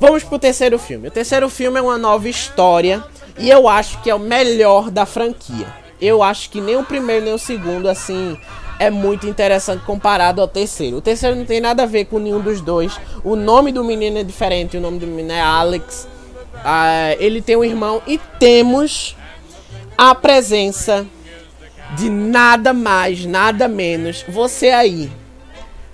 Vamos 0.01 0.25
pro 0.25 0.39
terceiro 0.39 0.79
filme. 0.79 1.09
O 1.09 1.11
terceiro 1.11 1.51
filme 1.51 1.79
é 1.79 1.83
uma 1.83 1.99
nova 1.99 2.27
história 2.27 3.05
e 3.39 3.51
eu 3.51 3.69
acho 3.69 4.01
que 4.01 4.09
é 4.09 4.15
o 4.15 4.19
melhor 4.19 4.91
da 4.91 5.05
franquia. 5.05 5.67
Eu 6.01 6.23
acho 6.23 6.49
que 6.49 6.59
nem 6.59 6.75
o 6.77 6.83
primeiro 6.83 7.27
nem 7.27 7.35
o 7.35 7.39
segundo, 7.39 7.87
assim, 7.87 8.39
é 8.79 8.89
muito 8.89 9.27
interessante 9.27 9.85
comparado 9.85 10.41
ao 10.41 10.49
terceiro. 10.49 10.97
O 10.97 11.01
terceiro 11.03 11.37
não 11.37 11.45
tem 11.45 11.61
nada 11.61 11.83
a 11.83 11.87
ver 11.87 12.07
com 12.07 12.19
nenhum 12.19 12.41
dos 12.41 12.63
dois. 12.63 12.99
O 13.23 13.37
nome 13.37 13.73
do 13.73 13.85
menino 13.85 14.17
é 14.17 14.25
diferente, 14.25 14.79
o 14.79 14.81
nome 14.81 14.99
do 14.99 15.07
menino 15.07 15.33
é 15.33 15.41
Alex. 15.43 16.09
Ah, 16.65 17.15
ele 17.19 17.43
tem 17.43 17.57
um 17.57 17.65
irmão 17.65 18.01
e 18.07 18.17
temos 18.39 19.15
a 19.99 20.15
presença 20.15 21.07
de 21.95 22.09
nada 22.09 22.73
mais, 22.73 23.27
nada 23.27 23.69
menos. 23.69 24.25
Você 24.27 24.71
aí. 24.71 25.13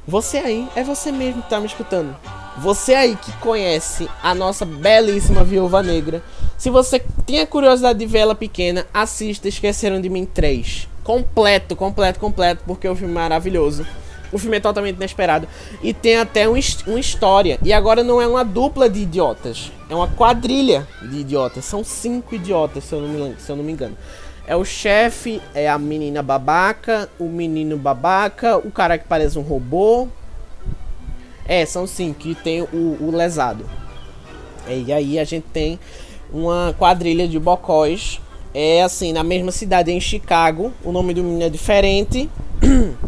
Você 0.06 0.38
aí, 0.38 0.68
é 0.76 0.84
você 0.84 1.10
mesmo 1.10 1.42
que 1.42 1.50
tá 1.50 1.58
me 1.58 1.66
escutando. 1.66 2.16
Você 2.58 2.94
aí 2.94 3.16
que 3.16 3.32
conhece 3.38 4.08
a 4.22 4.34
nossa 4.34 4.64
belíssima 4.64 5.44
Viúva 5.44 5.82
Negra 5.82 6.22
se 6.56 6.70
você 6.70 7.04
tinha 7.26 7.46
curiosidade 7.46 7.98
de 7.98 8.06
ver 8.06 8.20
ela 8.20 8.34
pequena, 8.34 8.86
assista 8.92 9.46
Esqueceram 9.46 10.00
de 10.00 10.08
Mim 10.08 10.24
3. 10.24 10.88
Completo, 11.04 11.76
completo, 11.76 12.18
completo, 12.18 12.62
porque 12.66 12.88
o 12.88 12.96
filme 12.96 13.12
é 13.12 13.14
maravilhoso. 13.14 13.86
O 14.32 14.38
filme 14.38 14.56
é 14.56 14.60
totalmente 14.60 14.96
inesperado. 14.96 15.46
E 15.82 15.92
tem 15.92 16.16
até 16.16 16.48
um, 16.48 16.54
uma 16.86 16.98
história. 16.98 17.58
E 17.62 17.72
agora 17.74 18.02
não 18.02 18.22
é 18.22 18.26
uma 18.26 18.42
dupla 18.42 18.88
de 18.88 19.00
idiotas. 19.00 19.70
É 19.88 19.94
uma 19.94 20.08
quadrilha 20.08 20.88
de 21.02 21.18
idiotas. 21.18 21.64
São 21.66 21.84
cinco 21.84 22.34
idiotas, 22.34 22.84
se 22.84 22.94
eu 22.94 23.02
não 23.02 23.08
me, 23.08 23.36
se 23.38 23.52
eu 23.52 23.56
não 23.56 23.62
me 23.62 23.72
engano. 23.72 23.96
É 24.46 24.56
o 24.56 24.64
chefe, 24.64 25.42
é 25.54 25.68
a 25.68 25.78
menina 25.78 26.22
babaca, 26.22 27.08
o 27.18 27.28
menino 27.28 27.76
babaca, 27.76 28.56
o 28.56 28.70
cara 28.70 28.96
que 28.96 29.06
parece 29.06 29.38
um 29.38 29.42
robô. 29.42 30.08
É, 31.48 31.64
são 31.64 31.86
cinco. 31.86 32.28
E 32.28 32.34
tem 32.34 32.62
o, 32.62 32.96
o 33.00 33.10
lesado. 33.14 33.64
E 34.68 34.92
aí 34.92 35.18
a 35.18 35.24
gente 35.24 35.46
tem 35.52 35.78
uma 36.32 36.74
quadrilha 36.78 37.26
de 37.28 37.38
bocóis. 37.38 38.20
É 38.52 38.82
assim, 38.82 39.12
na 39.12 39.22
mesma 39.22 39.52
cidade 39.52 39.92
em 39.92 40.00
Chicago. 40.00 40.72
O 40.82 40.90
nome 40.90 41.14
do 41.14 41.22
menino 41.22 41.44
é 41.44 41.48
diferente. 41.48 42.28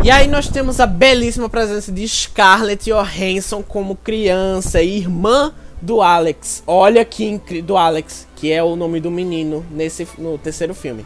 E 0.00 0.12
aí 0.12 0.28
nós 0.28 0.48
temos 0.48 0.78
a 0.78 0.86
belíssima 0.86 1.48
presença 1.48 1.90
de 1.90 2.06
Scarlett 2.06 2.88
Johansson 2.88 3.64
como 3.64 3.96
criança 3.96 4.80
irmã 4.80 5.52
do 5.82 6.00
Alex. 6.00 6.62
Olha 6.66 7.04
que 7.04 7.24
incrível 7.24 7.66
do 7.66 7.76
Alex, 7.76 8.26
que 8.36 8.52
é 8.52 8.62
o 8.62 8.76
nome 8.76 9.00
do 9.00 9.10
menino 9.10 9.66
nesse 9.70 10.06
no 10.16 10.38
terceiro 10.38 10.72
filme. 10.72 11.04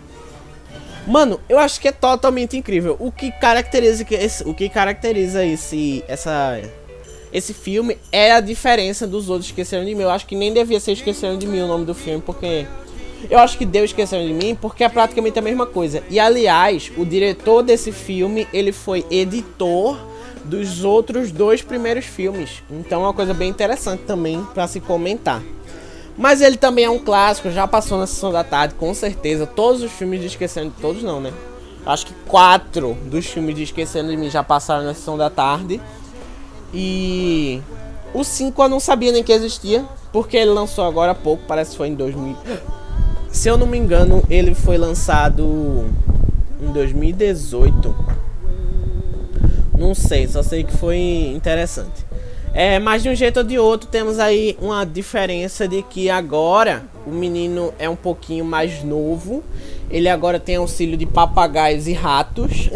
Mano, 1.07 1.40
eu 1.48 1.59
acho 1.59 1.80
que 1.80 1.88
é 1.88 1.92
totalmente 1.92 2.57
incrível. 2.57 2.96
O 3.00 3.11
que 3.11 3.30
caracteriza 3.32 4.07
esse, 4.11 4.48
o 4.48 4.55
que 4.55 4.68
caracteriza 4.68 5.44
esse 5.44 6.05
essa 6.07 6.61
esse 7.32 7.55
filme 7.55 7.96
é 8.12 8.32
a 8.32 8.40
diferença 8.40 9.07
dos 9.07 9.30
outros 9.30 9.46
Esqueceram 9.48 9.84
de 9.84 9.94
Mim. 9.94 10.03
Eu 10.03 10.11
acho 10.11 10.26
que 10.26 10.36
nem 10.36 10.53
devia 10.53 10.78
ser 10.78 10.92
Esqueceram 10.92 11.38
de 11.38 11.46
Mim 11.46 11.61
o 11.62 11.66
nome 11.66 11.84
do 11.84 11.94
filme, 11.94 12.22
porque. 12.24 12.66
Eu 13.30 13.38
acho 13.38 13.57
que 13.57 13.64
Deus 13.64 13.90
Esqueceram 13.90 14.26
de 14.26 14.34
Mim 14.34 14.57
porque 14.61 14.84
é 14.84 14.88
praticamente 14.88 15.38
a 15.38 15.42
mesma 15.42 15.64
coisa. 15.64 16.03
E 16.11 16.20
aliás, 16.20 16.92
o 16.96 17.05
diretor 17.05 17.62
desse 17.62 17.92
filme, 17.92 18.46
ele 18.53 18.72
foi 18.72 19.07
editor 19.11 19.96
dos 20.44 20.84
outros 20.84 21.30
dois 21.30 21.62
primeiros 21.62 22.05
filmes. 22.05 22.62
Então 22.70 23.03
é 23.03 23.07
uma 23.07 23.14
coisa 23.14 23.32
bem 23.32 23.48
interessante 23.48 24.03
também 24.03 24.44
para 24.53 24.66
se 24.66 24.80
comentar. 24.80 25.42
Mas 26.16 26.40
ele 26.40 26.56
também 26.56 26.84
é 26.84 26.90
um 26.90 26.98
clássico, 26.98 27.50
já 27.50 27.66
passou 27.66 27.98
na 27.98 28.06
sessão 28.06 28.30
da 28.30 28.44
tarde, 28.44 28.74
com 28.74 28.92
certeza. 28.94 29.46
Todos 29.46 29.82
os 29.82 29.90
filmes 29.92 30.20
de 30.20 30.26
Esquecendo 30.26 30.70
de 30.70 30.80
Todos 30.80 31.02
não, 31.02 31.20
né? 31.20 31.32
Acho 31.84 32.06
que 32.06 32.14
quatro 32.26 32.96
dos 33.06 33.26
filmes 33.26 33.56
de 33.56 33.62
Esquecendo 33.62 34.10
de 34.10 34.16
Mim 34.16 34.30
já 34.30 34.42
passaram 34.42 34.84
na 34.84 34.94
sessão 34.94 35.16
da 35.16 35.30
tarde. 35.30 35.80
E 36.72 37.60
o 38.14 38.22
5 38.22 38.62
eu 38.62 38.68
não 38.68 38.78
sabia 38.78 39.10
nem 39.10 39.24
que 39.24 39.32
existia, 39.32 39.84
porque 40.12 40.36
ele 40.36 40.50
lançou 40.50 40.84
agora 40.84 41.12
há 41.12 41.14
pouco, 41.14 41.44
parece 41.46 41.72
que 41.72 41.76
foi 41.78 41.88
em 41.88 41.94
2000. 41.94 42.36
Se 43.30 43.48
eu 43.48 43.56
não 43.56 43.66
me 43.66 43.78
engano, 43.78 44.22
ele 44.28 44.54
foi 44.54 44.76
lançado 44.76 45.86
em 46.60 46.70
2018. 46.72 47.94
Não 49.76 49.94
sei, 49.94 50.28
só 50.28 50.42
sei 50.42 50.62
que 50.62 50.76
foi 50.76 50.98
interessante. 51.34 52.04
É, 52.55 52.78
mas 52.78 53.03
de 53.03 53.09
um 53.09 53.14
jeito 53.14 53.38
ou 53.38 53.44
de 53.44 53.59
outro, 53.59 53.88
temos 53.88 54.18
aí 54.18 54.57
uma 54.61 54.84
diferença 54.84 55.66
de 55.66 55.82
que 55.82 56.11
agora 56.11 56.84
o 57.07 57.11
menino 57.11 57.72
é 57.78 57.88
um 57.88 57.96
pouquinho 57.96 58.44
mais 58.44 58.84
novo. 58.84 59.42
Ele 59.90 60.09
agora 60.09 60.38
tem 60.38 60.57
auxílio 60.57 60.96
de 60.96 61.07
papagaios 61.07 61.86
e 61.86 61.92
ratos. 61.92 62.68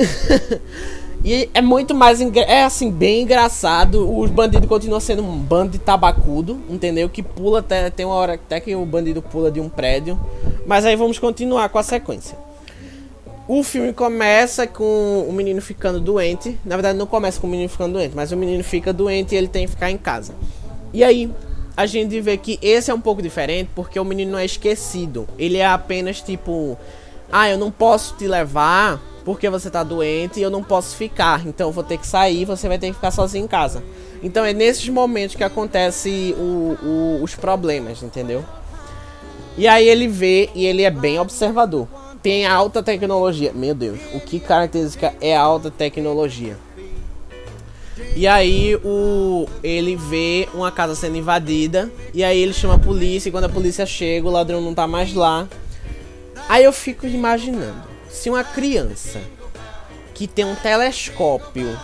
e 1.23 1.49
é 1.53 1.61
muito 1.61 1.95
mais. 1.95 2.21
É 2.21 2.65
assim, 2.65 2.91
bem 2.91 3.23
engraçado. 3.23 4.19
Os 4.19 4.31
bandidos 4.31 4.69
continuam 4.69 5.01
sendo 5.01 5.23
um 5.23 5.37
bando 5.37 5.73
de 5.73 5.79
tabacudo, 5.79 6.59
entendeu? 6.71 7.09
Que 7.09 7.23
pula 7.23 7.59
até. 7.59 7.91
Tem 7.91 8.07
uma 8.07 8.15
hora 8.15 8.35
até 8.35 8.61
que 8.61 8.75
o 8.75 8.85
bandido 8.87 9.21
pula 9.21 9.51
de 9.51 9.61
um 9.61 9.69
prédio. 9.69 10.19
Mas 10.67 10.87
aí 10.87 10.97
vamos 10.97 11.19
continuar 11.19 11.69
com 11.69 11.79
a 11.79 11.83
sequência. 11.83 12.47
O 13.49 13.63
filme 13.63 13.93
começa 13.93 14.67
com 14.67 15.25
o 15.29 15.33
menino 15.33 15.63
ficando 15.63 16.01
doente. 16.01 16.59
Na 16.65 16.75
verdade, 16.75 16.99
não 16.99 17.07
começa 17.07 17.41
com 17.41 17.47
o 17.47 17.51
menino 17.51 17.69
ficando 17.69 17.93
doente, 17.93 18.13
mas 18.17 18.33
o 18.33 18.37
menino 18.37 18.65
fica 18.65 18.93
doente 18.93 19.35
e 19.35 19.39
ele 19.39 19.47
tem 19.47 19.67
que 19.67 19.71
ficar 19.71 19.89
em 19.89 19.97
casa. 19.97 20.35
E 20.93 21.05
aí, 21.05 21.31
a 21.77 21.87
gente 21.87 22.21
vê 22.21 22.37
que 22.37 22.59
esse 22.61 22.91
é 22.91 22.95
um 22.95 23.01
pouco 23.01 23.23
diferente 23.23 23.71
porque 23.73 24.01
o 24.01 24.05
menino 24.05 24.33
não 24.33 24.39
é 24.39 24.45
esquecido. 24.45 25.29
Ele 25.39 25.59
é 25.59 25.67
apenas 25.67 26.21
tipo: 26.21 26.77
Ah, 27.31 27.49
eu 27.49 27.57
não 27.57 27.71
posso 27.71 28.17
te 28.17 28.27
levar 28.27 29.01
porque 29.25 29.49
você 29.49 29.71
tá 29.71 29.85
doente 29.85 30.41
e 30.41 30.43
eu 30.43 30.51
não 30.51 30.65
posso 30.65 30.97
ficar. 30.97 31.47
Então 31.47 31.69
eu 31.69 31.73
vou 31.73 31.85
ter 31.85 31.99
que 31.99 32.07
sair 32.07 32.45
você 32.45 32.67
vai 32.67 32.81
ter 32.81 32.89
que 32.89 32.95
ficar 32.95 33.13
sozinho 33.13 33.45
em 33.45 33.49
casa. 33.49 33.81
Então 34.25 34.45
é 34.45 34.53
nesses 34.53 34.89
momentos 34.89 35.37
que 35.37 35.45
acontece 35.45 36.35
os 37.23 37.37
problemas, 37.37 38.03
entendeu? 38.03 38.45
E 39.57 39.69
aí 39.69 39.89
ele 39.89 40.09
vê 40.09 40.51
e 40.53 40.67
ele 40.67 40.83
é 40.83 40.91
bem 40.91 41.21
observador 41.21 41.87
tem 42.27 42.45
alta 42.45 42.83
tecnologia. 42.83 43.53
Meu 43.55 43.73
Deus, 43.73 44.01
o 44.13 44.19
que 44.19 44.41
caracteriza 44.41 45.15
é 45.21 45.37
alta 45.37 45.71
tecnologia? 45.71 46.59
E 48.17 48.27
aí 48.27 48.75
o 48.83 49.47
ele 49.63 49.95
vê 49.95 50.49
uma 50.53 50.73
casa 50.73 50.97
sendo 50.97 51.17
invadida 51.17 51.89
e 52.13 52.25
aí 52.25 52.37
ele 52.37 52.53
chama 52.53 52.75
a 52.75 52.79
polícia 52.81 53.29
e 53.29 53.33
quando 53.33 53.45
a 53.45 53.49
polícia 53.49 53.87
chega, 53.87 54.27
o 54.27 54.31
ladrão 54.33 54.61
não 54.61 54.75
tá 54.75 54.89
mais 54.89 55.15
lá. 55.15 55.47
Aí 56.49 56.65
eu 56.65 56.73
fico 56.73 57.07
imaginando, 57.07 57.81
se 58.11 58.29
uma 58.29 58.43
criança 58.43 59.21
que 60.13 60.27
tem 60.27 60.45
um 60.45 60.57
telescópio, 60.57 61.79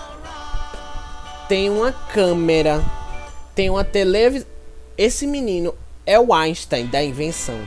tem 1.49 1.70
uma 1.70 1.93
câmera, 1.93 2.84
tem 3.55 3.70
uma 3.70 3.84
televisão, 3.84 4.49
esse 4.99 5.24
menino 5.24 5.72
é 6.05 6.18
o 6.18 6.34
Einstein 6.34 6.86
da 6.86 7.01
invenção. 7.01 7.61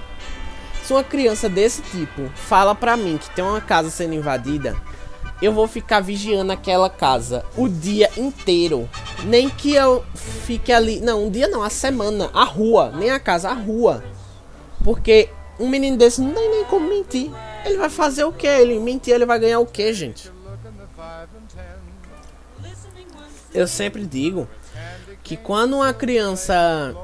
Se 0.85 0.93
uma 0.93 1.03
criança 1.03 1.49
desse 1.49 1.81
tipo 1.81 2.29
fala 2.35 2.75
pra 2.75 2.95
mim 2.95 3.17
que 3.17 3.27
tem 3.31 3.43
uma 3.43 3.59
casa 3.59 3.89
sendo 3.89 4.13
invadida, 4.13 4.75
eu 5.41 5.51
vou 5.51 5.67
ficar 5.67 5.99
vigiando 5.99 6.51
aquela 6.51 6.91
casa 6.91 7.43
o 7.57 7.67
dia 7.67 8.07
inteiro. 8.15 8.87
Nem 9.23 9.49
que 9.49 9.73
eu 9.73 10.05
fique 10.13 10.71
ali. 10.71 10.99
Não, 10.99 11.25
um 11.25 11.31
dia 11.31 11.47
não, 11.47 11.63
a 11.63 11.71
semana. 11.71 12.29
A 12.35 12.43
rua. 12.43 12.91
Nem 12.95 13.09
a 13.09 13.19
casa, 13.19 13.49
a 13.49 13.53
rua. 13.53 14.03
Porque 14.83 15.27
um 15.59 15.67
menino 15.67 15.97
desse 15.97 16.21
não 16.21 16.31
tem 16.35 16.51
nem 16.51 16.65
como 16.65 16.87
mentir. 16.87 17.31
Ele 17.65 17.77
vai 17.77 17.89
fazer 17.89 18.23
o 18.23 18.31
que? 18.31 18.45
Ele 18.45 18.77
mentir, 18.77 19.11
ele 19.11 19.25
vai 19.25 19.39
ganhar 19.39 19.59
o 19.61 19.65
que, 19.65 19.91
gente? 19.91 20.31
Eu 23.51 23.67
sempre 23.67 24.05
digo 24.05 24.47
que 25.23 25.35
quando 25.35 25.77
uma 25.77 25.95
criança. 25.95 26.95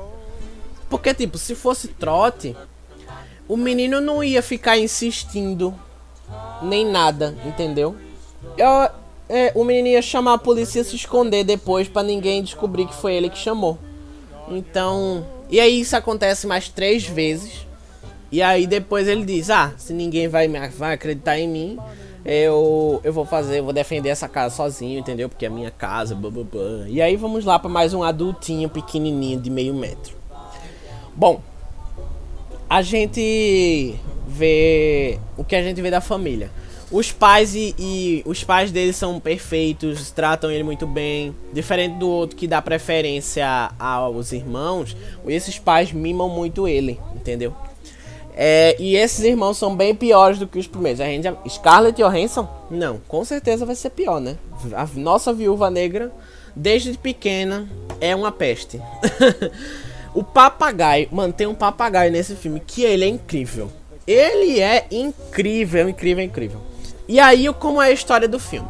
Porque, 0.87 1.15
tipo, 1.15 1.39
se 1.39 1.55
fosse 1.55 1.87
trote, 1.87 2.55
o 3.51 3.57
menino 3.57 3.99
não 3.99 4.23
ia 4.23 4.41
ficar 4.41 4.77
insistindo 4.77 5.75
nem 6.61 6.85
nada, 6.85 7.35
entendeu? 7.45 7.97
Eu, 8.57 8.89
é, 9.27 9.51
o 9.53 9.65
menino 9.65 9.89
ia 9.89 10.01
chamar 10.01 10.35
a 10.35 10.37
polícia 10.37 10.79
e 10.79 10.85
se 10.85 10.95
esconder 10.95 11.43
depois 11.43 11.89
para 11.89 12.01
ninguém 12.01 12.41
descobrir 12.41 12.85
que 12.85 12.95
foi 12.95 13.13
ele 13.13 13.29
que 13.29 13.37
chamou. 13.37 13.77
Então, 14.47 15.27
e 15.49 15.59
aí 15.59 15.81
isso 15.81 15.97
acontece 15.97 16.47
mais 16.47 16.69
três 16.69 17.05
vezes. 17.05 17.67
E 18.31 18.41
aí 18.41 18.65
depois 18.65 19.05
ele 19.05 19.25
diz: 19.25 19.49
Ah, 19.49 19.73
se 19.77 19.91
ninguém 19.91 20.29
vai, 20.29 20.47
vai 20.69 20.93
acreditar 20.93 21.37
em 21.37 21.49
mim, 21.49 21.77
eu, 22.23 23.01
eu 23.03 23.11
vou 23.11 23.25
fazer, 23.25 23.59
eu 23.59 23.65
vou 23.65 23.73
defender 23.73 24.07
essa 24.07 24.29
casa 24.29 24.55
sozinho, 24.55 24.97
entendeu? 24.97 25.27
Porque 25.27 25.45
é 25.45 25.49
minha 25.49 25.71
casa, 25.71 26.15
blá, 26.15 26.31
blá, 26.31 26.45
blá. 26.45 26.87
E 26.87 27.01
aí 27.01 27.17
vamos 27.17 27.43
lá 27.43 27.59
para 27.59 27.69
mais 27.69 27.93
um 27.93 28.01
adultinho 28.01 28.69
pequenininho 28.69 29.41
de 29.41 29.49
meio 29.49 29.73
metro. 29.73 30.15
Bom, 31.13 31.41
a 32.71 32.81
gente 32.81 33.95
vê 34.25 35.19
o 35.35 35.43
que 35.43 35.57
a 35.57 35.61
gente 35.61 35.81
vê 35.81 35.91
da 35.91 35.99
família. 35.99 36.49
Os 36.89 37.11
pais 37.11 37.53
e, 37.53 37.75
e, 37.77 38.23
os 38.25 38.45
pais 38.45 38.71
dele 38.71 38.93
são 38.93 39.19
perfeitos, 39.19 40.09
tratam 40.11 40.49
ele 40.49 40.63
muito 40.63 40.87
bem. 40.87 41.35
Diferente 41.51 41.97
do 41.97 42.07
outro 42.07 42.37
que 42.37 42.47
dá 42.47 42.61
preferência 42.61 43.45
aos 43.77 44.31
irmãos, 44.31 44.95
esses 45.27 45.59
pais 45.59 45.91
mimam 45.91 46.29
muito 46.29 46.65
ele, 46.65 46.97
entendeu? 47.13 47.53
É, 48.33 48.77
e 48.79 48.95
esses 48.95 49.25
irmãos 49.25 49.57
são 49.57 49.75
bem 49.75 49.93
piores 49.93 50.39
do 50.39 50.47
que 50.47 50.57
os 50.57 50.65
primeiros. 50.65 51.01
A 51.01 51.05
gente, 51.07 51.27
Scarlett 51.49 52.01
Johansson? 52.01 52.47
Não, 52.71 53.01
com 53.05 53.25
certeza 53.25 53.65
vai 53.65 53.75
ser 53.75 53.89
pior, 53.89 54.21
né? 54.21 54.37
A 54.71 54.87
nossa 54.95 55.33
viúva 55.33 55.69
negra, 55.69 56.09
desde 56.55 56.97
pequena, 56.97 57.69
é 57.99 58.15
uma 58.15 58.31
peste. 58.31 58.79
O 60.13 60.23
papagaio, 60.23 61.07
mantém 61.11 61.47
um 61.47 61.55
papagaio 61.55 62.11
nesse 62.11 62.35
filme 62.35 62.59
que 62.59 62.83
ele 62.83 63.05
é 63.05 63.07
incrível. 63.07 63.71
Ele 64.05 64.59
é 64.59 64.85
incrível, 64.91 65.87
incrível, 65.87 66.23
incrível. 66.23 66.61
E 67.07 67.19
aí, 67.19 67.47
como 67.53 67.81
é 67.81 67.87
a 67.87 67.91
história 67.91 68.27
do 68.27 68.39
filme? 68.39 68.67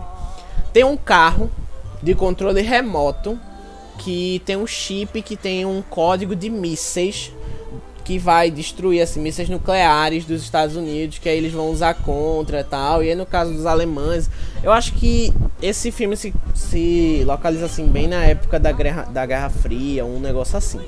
Tem 0.71 0.83
um 0.83 0.95
carro 0.97 1.49
de 2.01 2.13
controle 2.13 2.61
remoto 2.61 3.39
que 3.97 4.41
tem 4.45 4.55
um 4.55 4.65
chip 4.65 5.21
que 5.21 5.35
tem 5.35 5.65
um 5.65 5.81
código 5.81 6.35
de 6.35 6.49
mísseis 6.49 7.31
que 8.03 8.17
vai 8.17 8.49
destruir 8.49 9.01
assim, 9.01 9.21
mísseis 9.21 9.47
nucleares 9.47 10.25
dos 10.25 10.41
Estados 10.41 10.75
Unidos, 10.75 11.19
que 11.19 11.29
aí 11.29 11.37
eles 11.37 11.53
vão 11.53 11.69
usar 11.69 11.93
contra 11.93 12.63
tal. 12.63 13.03
E 13.03 13.09
aí 13.09 13.15
no 13.15 13.25
caso 13.25 13.53
dos 13.53 13.65
alemães, 13.65 14.29
eu 14.63 14.71
acho 14.71 14.93
que 14.93 15.33
esse 15.61 15.91
filme 15.91 16.17
se, 16.17 16.33
se 16.55 17.23
localiza 17.25 17.65
assim 17.65 17.85
bem 17.87 18.07
na 18.07 18.23
época 18.25 18.59
da 18.59 18.71
Guerra, 18.71 19.03
da 19.03 19.25
Guerra 19.25 19.49
Fria, 19.49 20.03
um 20.03 20.19
negócio 20.19 20.57
assim. 20.57 20.81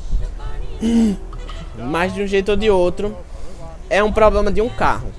Mas 1.77 2.13
de 2.13 2.21
um 2.21 2.27
jeito 2.27 2.49
ou 2.49 2.57
de 2.57 2.69
outro, 2.69 3.15
é 3.89 4.03
um 4.03 4.11
problema 4.11 4.51
de 4.51 4.61
um 4.61 4.69
carro. 4.69 5.11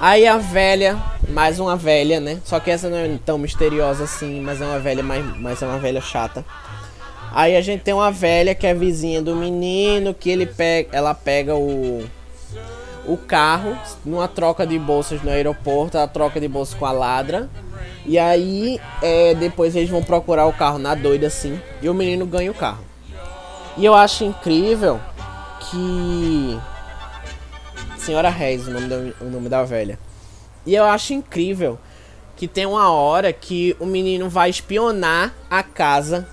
Aí 0.00 0.26
a 0.26 0.36
velha, 0.36 1.00
mais 1.28 1.58
uma 1.58 1.76
velha, 1.76 2.20
né? 2.20 2.38
Só 2.44 2.60
que 2.60 2.70
essa 2.70 2.88
não 2.88 2.98
é 2.98 3.18
tão 3.24 3.38
misteriosa 3.38 4.04
assim, 4.04 4.40
mas 4.40 4.60
é 4.60 4.66
uma 4.66 4.78
velha, 4.78 5.02
mais, 5.02 5.24
mas 5.38 5.62
é 5.62 5.66
uma 5.66 5.78
velha 5.78 6.00
chata. 6.00 6.44
Aí 7.32 7.56
a 7.56 7.60
gente 7.60 7.82
tem 7.82 7.94
uma 7.94 8.10
velha 8.10 8.54
que 8.54 8.66
é 8.66 8.74
vizinha 8.74 9.20
do 9.20 9.34
menino, 9.34 10.14
que 10.14 10.30
ele 10.30 10.46
pega, 10.46 10.88
ela 10.92 11.14
pega 11.14 11.54
o 11.54 12.04
o 13.06 13.16
carro 13.16 13.78
numa 14.04 14.26
troca 14.26 14.66
de 14.66 14.78
bolsas 14.78 15.22
no 15.22 15.30
aeroporto, 15.30 15.96
a 15.96 16.08
troca 16.08 16.40
de 16.40 16.48
bolsas 16.48 16.74
com 16.74 16.84
a 16.84 16.92
ladra. 16.92 17.48
E 18.04 18.18
aí 18.18 18.80
é, 19.02 19.34
depois 19.34 19.74
eles 19.74 19.88
vão 19.88 20.02
procurar 20.02 20.46
o 20.46 20.52
carro 20.52 20.78
na 20.78 20.94
doida 20.94 21.26
assim, 21.26 21.60
e 21.80 21.88
o 21.88 21.94
menino 21.94 22.26
ganha 22.26 22.50
o 22.50 22.54
carro. 22.54 22.85
E 23.76 23.84
eu 23.84 23.94
acho 23.94 24.24
incrível 24.24 25.00
que. 25.60 26.58
Senhora 27.98 28.30
Reis, 28.30 28.66
o 28.66 28.70
nome, 28.70 28.88
da, 28.88 28.96
o 29.20 29.28
nome 29.28 29.48
da 29.48 29.64
velha. 29.64 29.98
E 30.64 30.74
eu 30.74 30.84
acho 30.84 31.12
incrível 31.12 31.78
que 32.36 32.48
tem 32.48 32.66
uma 32.66 32.90
hora 32.90 33.32
que 33.32 33.76
o 33.78 33.86
menino 33.86 34.28
vai 34.28 34.48
espionar 34.48 35.34
a 35.50 35.62
casa 35.62 36.26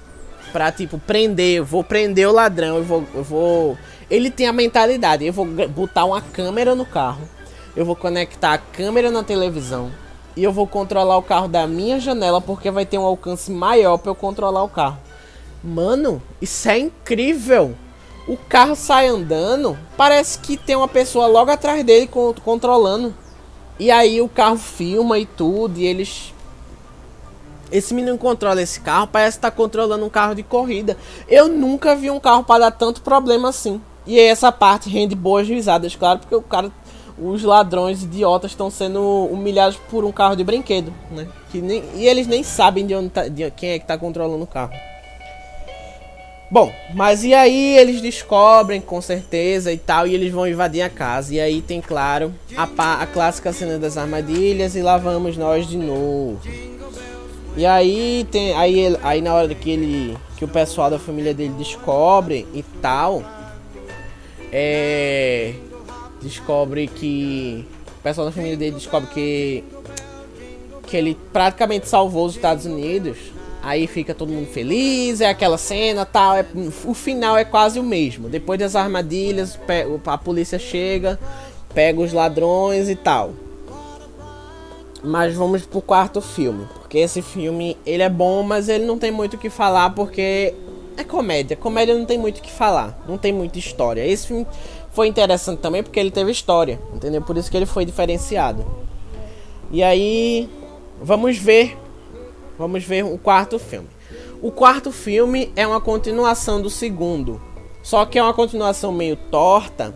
pra, 0.52 0.72
tipo, 0.72 0.98
prender. 1.00 1.58
Eu 1.58 1.66
vou 1.66 1.84
prender 1.84 2.28
o 2.30 2.32
ladrão, 2.32 2.78
eu 2.78 2.84
vou. 2.84 3.04
Eu 3.14 3.24
vou. 3.24 3.78
Ele 4.10 4.30
tem 4.30 4.48
a 4.48 4.54
mentalidade, 4.54 5.26
eu 5.26 5.34
vou 5.34 5.46
botar 5.46 6.06
uma 6.06 6.22
câmera 6.22 6.76
no 6.76 6.86
carro. 6.86 7.28
Eu 7.76 7.86
vou 7.86 7.96
conectar 7.96 8.54
a 8.54 8.58
câmera 8.58 9.10
na 9.10 9.24
televisão. 9.24 9.92
E 10.36 10.44
eu 10.44 10.52
vou 10.52 10.68
controlar 10.68 11.18
o 11.18 11.24
carro 11.24 11.48
da 11.48 11.68
minha 11.68 12.00
janela 12.00 12.40
porque 12.40 12.72
vai 12.72 12.86
ter 12.86 12.98
um 12.98 13.06
alcance 13.06 13.52
maior 13.52 13.98
para 13.98 14.12
eu 14.12 14.16
controlar 14.16 14.64
o 14.64 14.70
carro. 14.70 14.98
Mano, 15.64 16.22
isso 16.42 16.68
é 16.68 16.78
incrível. 16.78 17.74
O 18.28 18.36
carro 18.36 18.76
sai 18.76 19.08
andando, 19.08 19.78
parece 19.96 20.40
que 20.40 20.58
tem 20.58 20.76
uma 20.76 20.88
pessoa 20.88 21.28
logo 21.28 21.52
atrás 21.52 21.84
dele 21.86 22.10
controlando. 22.44 23.14
E 23.80 23.90
aí 23.90 24.22
o 24.22 24.28
carro 24.28 24.58
filma 24.58 25.18
e 25.18 25.26
tudo, 25.26 25.80
e 25.80 25.86
eles. 25.86 26.34
Esse 27.72 27.94
menino 27.94 28.18
controla 28.18 28.62
esse 28.62 28.80
carro, 28.82 29.08
parece 29.08 29.38
estar 29.38 29.50
tá 29.52 29.56
controlando 29.56 30.06
um 30.06 30.10
carro 30.10 30.36
de 30.36 30.44
corrida. 30.44 30.98
Eu 31.28 31.48
nunca 31.48 31.96
vi 31.96 32.12
um 32.12 32.20
carro 32.20 32.44
para 32.44 32.66
dar 32.66 32.72
tanto 32.72 33.02
problema 33.02 33.50
assim. 33.50 33.82
E 34.06 34.20
essa 34.20 34.52
parte 34.52 34.90
rende 34.90 35.16
boas 35.16 35.48
risadas, 35.48 35.96
claro, 35.96 36.20
porque 36.20 36.36
o 36.36 36.42
cara. 36.42 36.72
Os 37.16 37.44
ladrões 37.44 38.02
idiotas 38.02 38.52
estão 38.52 38.72
sendo 38.72 39.00
humilhados 39.32 39.78
por 39.88 40.04
um 40.04 40.12
carro 40.12 40.36
de 40.36 40.44
brinquedo, 40.44 40.92
né? 41.12 41.28
Que 41.52 41.62
nem, 41.62 41.84
e 41.94 42.08
eles 42.08 42.26
nem 42.26 42.42
sabem 42.42 42.88
de, 42.88 42.96
onde 42.96 43.10
tá, 43.10 43.28
de 43.28 43.52
quem 43.52 43.70
é 43.70 43.78
que 43.78 43.84
está 43.84 43.96
controlando 44.00 44.44
o 44.44 44.48
carro. 44.48 44.74
Bom, 46.52 46.72
mas 46.94 47.24
e 47.24 47.34
aí 47.34 47.78
eles 47.78 48.00
descobrem 48.00 48.80
com 48.80 49.02
certeza 49.02 49.72
e 49.72 49.78
tal, 49.78 50.06
e 50.06 50.14
eles 50.14 50.32
vão 50.32 50.48
invadir 50.48 50.82
a 50.82 50.90
casa. 50.90 51.34
E 51.34 51.40
aí 51.40 51.62
tem, 51.62 51.82
claro, 51.82 52.34
a, 52.56 52.64
a 53.02 53.08
clássica 53.08 53.52
cena 53.52 53.80
das 53.80 53.98
armadilhas, 53.98 54.76
e 54.76 54.82
lá 54.82 54.98
vamos 54.98 55.36
nós 55.36 55.68
de 55.68 55.78
novo. 55.78 56.40
E 57.56 57.66
aí 57.66 58.28
tem. 58.32 58.54
Aí, 58.54 58.98
aí 59.04 59.22
na 59.22 59.34
hora 59.34 59.54
que 59.54 59.70
ele. 59.70 60.18
que 60.38 60.46
o 60.46 60.48
pessoal 60.48 60.90
da 60.90 60.98
família 60.98 61.34
dele 61.34 61.54
descobre 61.58 62.48
e 62.54 62.64
tal. 62.82 63.24
É. 64.52 65.54
Descobre 66.22 66.88
que. 66.88 67.66
O 68.00 68.02
pessoal 68.02 68.28
da 68.28 68.34
família 68.34 68.58
dele 68.58 68.76
descobre 68.76 69.10
que. 69.10 69.64
Que 70.88 70.98
ele 70.98 71.18
praticamente 71.32 71.88
salvou 71.88 72.26
os 72.26 72.36
Estados 72.36 72.66
Unidos. 72.66 73.18
Aí 73.64 73.88
fica 73.88 74.14
todo 74.14 74.30
mundo 74.30 74.48
feliz, 74.48 75.22
é 75.22 75.30
aquela 75.30 75.58
cena 75.58 76.06
tal. 76.06 76.36
É, 76.36 76.46
o 76.84 76.94
final 76.94 77.38
é 77.38 77.46
quase 77.46 77.80
o 77.80 77.84
mesmo. 77.84 78.28
Depois 78.28 78.60
das 78.60 78.76
armadilhas, 78.76 79.58
a 80.06 80.18
polícia 80.18 80.60
chega, 80.60 81.18
pega 81.74 82.02
os 82.02 82.12
ladrões 82.12 82.90
e 82.90 82.96
tal. 82.96 83.32
Mas 85.02 85.34
vamos 85.34 85.66
pro 85.66 85.82
quarto 85.82 86.20
filme. 86.20 86.68
Porque 86.74 86.98
esse 86.98 87.22
filme, 87.22 87.78
ele 87.86 88.04
é 88.04 88.10
bom, 88.10 88.44
mas 88.44 88.68
ele 88.68 88.86
não 88.86 89.00
tem 89.00 89.12
muito 89.12 89.36
o 89.36 89.40
que 89.40 89.50
falar 89.50 89.92
porque 89.92 90.54
é 90.98 91.04
comédia. 91.06 91.56
Comédia 91.56 91.98
não 91.98 92.06
tem 92.06 92.18
muito 92.18 92.40
o 92.40 92.42
que 92.42 92.52
falar. 92.52 93.02
Não 93.08 93.18
tem 93.18 93.32
muita 93.32 93.60
história. 93.60 94.06
Esse 94.06 94.28
filme 94.28 94.46
foi 94.92 95.08
interessante 95.08 95.60
também 95.60 95.82
porque 95.82 96.02
ele 96.02 96.12
teve 96.12 96.32
história. 96.32 96.82
Entendeu? 96.94 97.22
Por 97.22 97.38
isso 97.38 97.50
que 97.50 97.56
ele 97.56 97.66
foi 97.66 97.86
diferenciado. 97.86 98.66
E 99.72 99.82
aí, 99.82 100.50
vamos 101.02 101.38
ver 101.38 101.78
Vamos 102.58 102.84
ver 102.84 103.04
o 103.04 103.18
quarto 103.18 103.58
filme. 103.58 103.88
O 104.42 104.52
quarto 104.52 104.92
filme 104.92 105.52
é 105.56 105.66
uma 105.66 105.82
continuação 105.82 106.62
do 106.62 106.70
segundo. 106.70 107.42
Só 107.82 108.06
que 108.06 108.18
é 108.18 108.24
uma 108.24 108.34
continuação 108.34 108.92
meio 108.92 109.16
torta, 109.16 109.94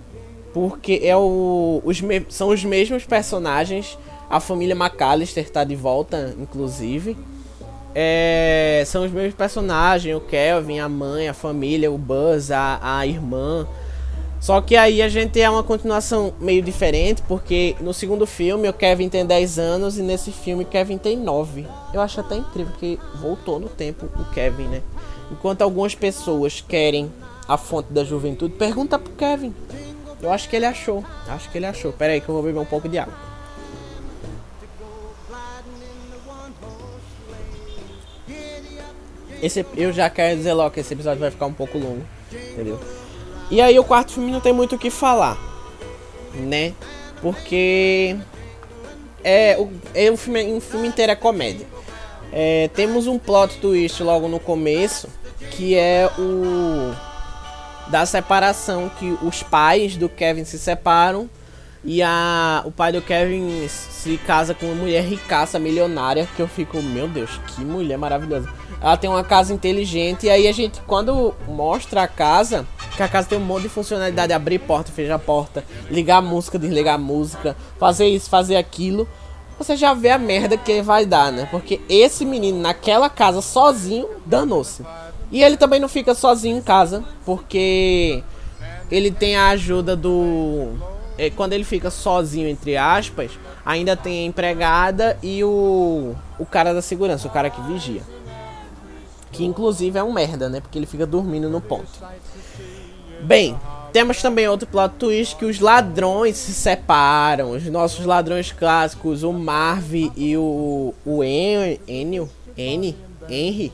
porque 0.54 1.00
é 1.04 1.16
o, 1.16 1.82
os 1.86 2.02
são 2.30 2.50
os 2.50 2.64
mesmos 2.64 3.06
personagens. 3.06 3.98
A 4.30 4.40
família 4.40 4.76
McAllister 4.76 5.44
está 5.44 5.64
de 5.64 5.76
volta, 5.76 6.36
inclusive. 6.38 7.18
É, 7.96 8.84
são 8.86 9.06
os 9.06 9.12
mesmos 9.12 9.36
personagens: 9.36 10.16
o 10.16 10.20
Kelvin, 10.20 10.80
a 10.80 10.90
mãe, 10.90 11.30
a 11.30 11.34
família, 11.34 11.92
o 11.92 11.98
Buzz, 11.98 12.52
a, 12.52 12.80
a 12.82 13.08
irmã. 13.08 13.68
Só 14.40 14.62
que 14.62 14.76
aí 14.76 15.02
a 15.02 15.10
gente 15.10 15.42
é 15.42 15.50
uma 15.50 15.64
continuação 15.64 16.34
meio 16.40 16.62
diferente, 16.62 17.22
porque 17.28 17.76
no 17.82 17.94
segundo 17.94 18.28
filme 18.28 18.70
o 18.70 18.74
Kevin 18.74 19.10
tem 19.10 19.26
10 19.26 19.58
anos 19.58 19.98
e 19.98 20.04
nesse 20.04 20.32
filme 20.32 20.64
o 20.64 20.68
Kevin 20.68 20.98
tem 20.98 21.18
9. 21.18 21.66
Eu 21.94 22.02
acho 22.02 22.20
até 22.20 22.36
incrível 22.36 22.74
que 22.80 23.00
voltou 23.16 23.60
no 23.60 23.68
tempo 23.68 24.08
o 24.16 24.26
Kevin, 24.34 24.68
né? 24.68 24.82
Enquanto 25.32 25.64
algumas 25.64 25.96
pessoas 25.96 26.62
querem 26.62 27.12
a 27.48 27.58
fonte 27.58 27.92
da 27.92 28.04
juventude, 28.04 28.54
pergunta 28.54 29.00
pro 29.00 29.12
Kevin. 29.14 29.54
Eu 30.22 30.32
acho 30.32 30.48
que 30.50 30.56
ele 30.56 30.66
achou. 30.66 31.04
Acho 31.28 31.50
que 31.50 31.58
ele 31.58 31.66
achou. 31.66 31.92
Pera 31.92 32.14
aí 32.14 32.22
que 32.22 32.30
eu 32.30 32.36
vou 32.36 32.44
beber 32.44 32.60
um 32.60 32.66
pouco 32.66 32.88
de 32.88 32.98
água. 32.98 33.14
Esse, 39.42 39.66
eu 39.76 39.94
já 39.94 40.10
quero 40.10 40.36
dizer 40.38 40.54
logo 40.54 40.72
que 40.72 40.80
esse 40.80 40.94
episódio 40.94 41.20
vai 41.20 41.30
ficar 41.30 41.46
um 41.46 41.54
pouco 41.54 41.78
longo, 41.78 42.04
entendeu? 42.54 42.80
E 43.50 43.62
aí 43.62 43.78
o 43.80 43.84
quarto 43.84 44.14
filme 44.14 44.32
não 44.32 44.42
tem 44.42 44.54
muito 44.54 44.76
o 44.76 44.80
que 44.80 44.90
falar, 44.90 45.38
né? 46.34 46.74
Porque 47.22 48.16
é 49.24 49.56
o, 49.58 49.72
é 49.94 50.12
um 50.12 50.18
filme, 50.18 50.44
um 50.46 50.60
filme 50.60 50.88
inteiro 50.88 51.12
é 51.12 51.16
comédia. 51.16 51.66
É, 52.32 52.70
temos 52.76 53.08
um 53.08 53.18
plot 53.18 53.58
twist 53.60 54.04
logo 54.04 54.28
no 54.28 54.40
começo, 54.40 55.08
que 55.52 55.76
é 55.76 56.10
o 56.18 56.94
da 57.90 58.06
separação 58.06 58.92
que 59.00 59.18
os 59.22 59.42
pais 59.44 59.96
do 59.96 60.10
Kevin 60.10 60.44
se 60.44 60.60
separam 60.60 61.30
e 61.88 62.04
a, 62.04 62.64
o 62.66 62.72
pai 62.72 62.92
do 62.92 63.02
Kevin 63.02 63.66
se 63.70 64.18
casa 64.18 64.54
com 64.54 64.66
uma 64.66 64.76
mulher 64.76 65.02
ricaça, 65.06 65.58
milionária, 65.58 66.28
que 66.36 66.42
eu 66.42 66.48
fico, 66.48 66.84
meu 66.84 67.08
Deus, 67.08 67.40
que 67.48 67.64
mulher 67.64 67.98
maravilhosa. 67.98 68.50
Ela 68.82 68.98
tem 68.98 69.10
uma 69.10 69.24
casa 69.24 69.54
inteligente 69.54 70.26
e 70.26 70.30
aí 70.30 70.50
a 70.50 70.52
gente, 70.52 70.82
quando 70.86 71.34
mostra 71.48 72.04
a 72.04 72.08
casa, 72.08 72.68
que 72.98 73.02
a 73.02 73.08
casa 73.08 73.30
tem 73.30 73.38
um 73.38 73.42
monte 73.42 73.64
de 73.64 73.70
funcionalidade, 73.70 74.34
abrir 74.34 74.60
porta, 74.60 74.92
fechar 74.92 75.18
porta, 75.18 75.64
ligar 75.90 76.18
a 76.18 76.22
música, 76.22 76.60
desligar 76.60 76.96
a 76.96 76.98
música, 76.98 77.56
fazer 77.80 78.08
isso, 78.08 78.30
fazer 78.30 78.58
aquilo. 78.58 79.08
Você 79.58 79.78
já 79.78 79.94
vê 79.94 80.10
a 80.10 80.18
merda 80.18 80.58
que 80.58 80.82
vai 80.82 81.06
dar, 81.06 81.32
né? 81.32 81.48
Porque 81.50 81.80
esse 81.88 82.26
menino 82.26 82.60
naquela 82.60 83.10
casa 83.10 83.42
sozinho 83.42 84.10
danou-se. 84.26 84.84
E 85.32 85.42
ele 85.42 85.56
também 85.56 85.80
não 85.80 85.88
fica 85.88 86.14
sozinho 86.14 86.58
em 86.58 86.62
casa, 86.62 87.06
porque 87.26 88.22
ele 88.92 89.10
tem 89.10 89.38
a 89.38 89.48
ajuda 89.52 89.96
do. 89.96 90.97
É, 91.18 91.30
quando 91.30 91.54
ele 91.54 91.64
fica 91.64 91.90
sozinho, 91.90 92.48
entre 92.48 92.78
aspas, 92.78 93.32
ainda 93.66 93.96
tem 93.96 94.24
a 94.24 94.26
empregada 94.26 95.18
e 95.24 95.44
o, 95.44 96.16
o 96.38 96.46
cara 96.46 96.74
da 96.74 96.82
segurança, 96.82 97.28
o 97.28 97.32
cara 97.32 97.50
que 97.50 97.62
vigia. 97.62 98.02
Que 99.32 99.44
inclusive 99.44 99.98
é 99.98 100.04
um 100.04 100.14
merda, 100.14 100.48
né? 100.48 100.62
Porque 100.62 100.78
ele 100.78 100.86
fica 100.86 101.06
dormindo 101.06 101.50
no 101.50 101.60
ponto. 101.60 101.90
Bem, 103.22 103.58
temos 103.92 104.22
também 104.22 104.48
outro 104.48 104.68
plot 104.68 104.96
twist 105.00 105.36
que 105.36 105.46
os 105.46 105.60
ladrões 105.60 106.38
se 106.38 106.54
separam. 106.54 107.52
Os 107.52 107.66
nossos 107.66 108.06
ladrões 108.06 108.52
clássicos, 108.52 109.24
o 109.24 109.34
Marv 109.34 109.94
e 110.16 110.38
o, 110.38 110.94
o 111.06 111.24
en, 111.24 111.80
Enio, 111.88 112.30
N, 112.56 112.96
Henry. 113.28 113.74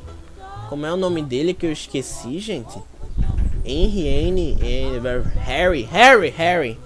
Como 0.70 0.86
é 0.86 0.94
o 0.94 0.98
nome 0.98 1.22
dele 1.22 1.54
que 1.54 1.66
eu 1.66 1.72
esqueci, 1.72 2.40
gente? 2.40 2.80
Henry, 3.66 4.08
N, 4.08 4.58
Harry, 5.46 5.84
Harry, 5.84 6.30
Harry. 6.30 6.80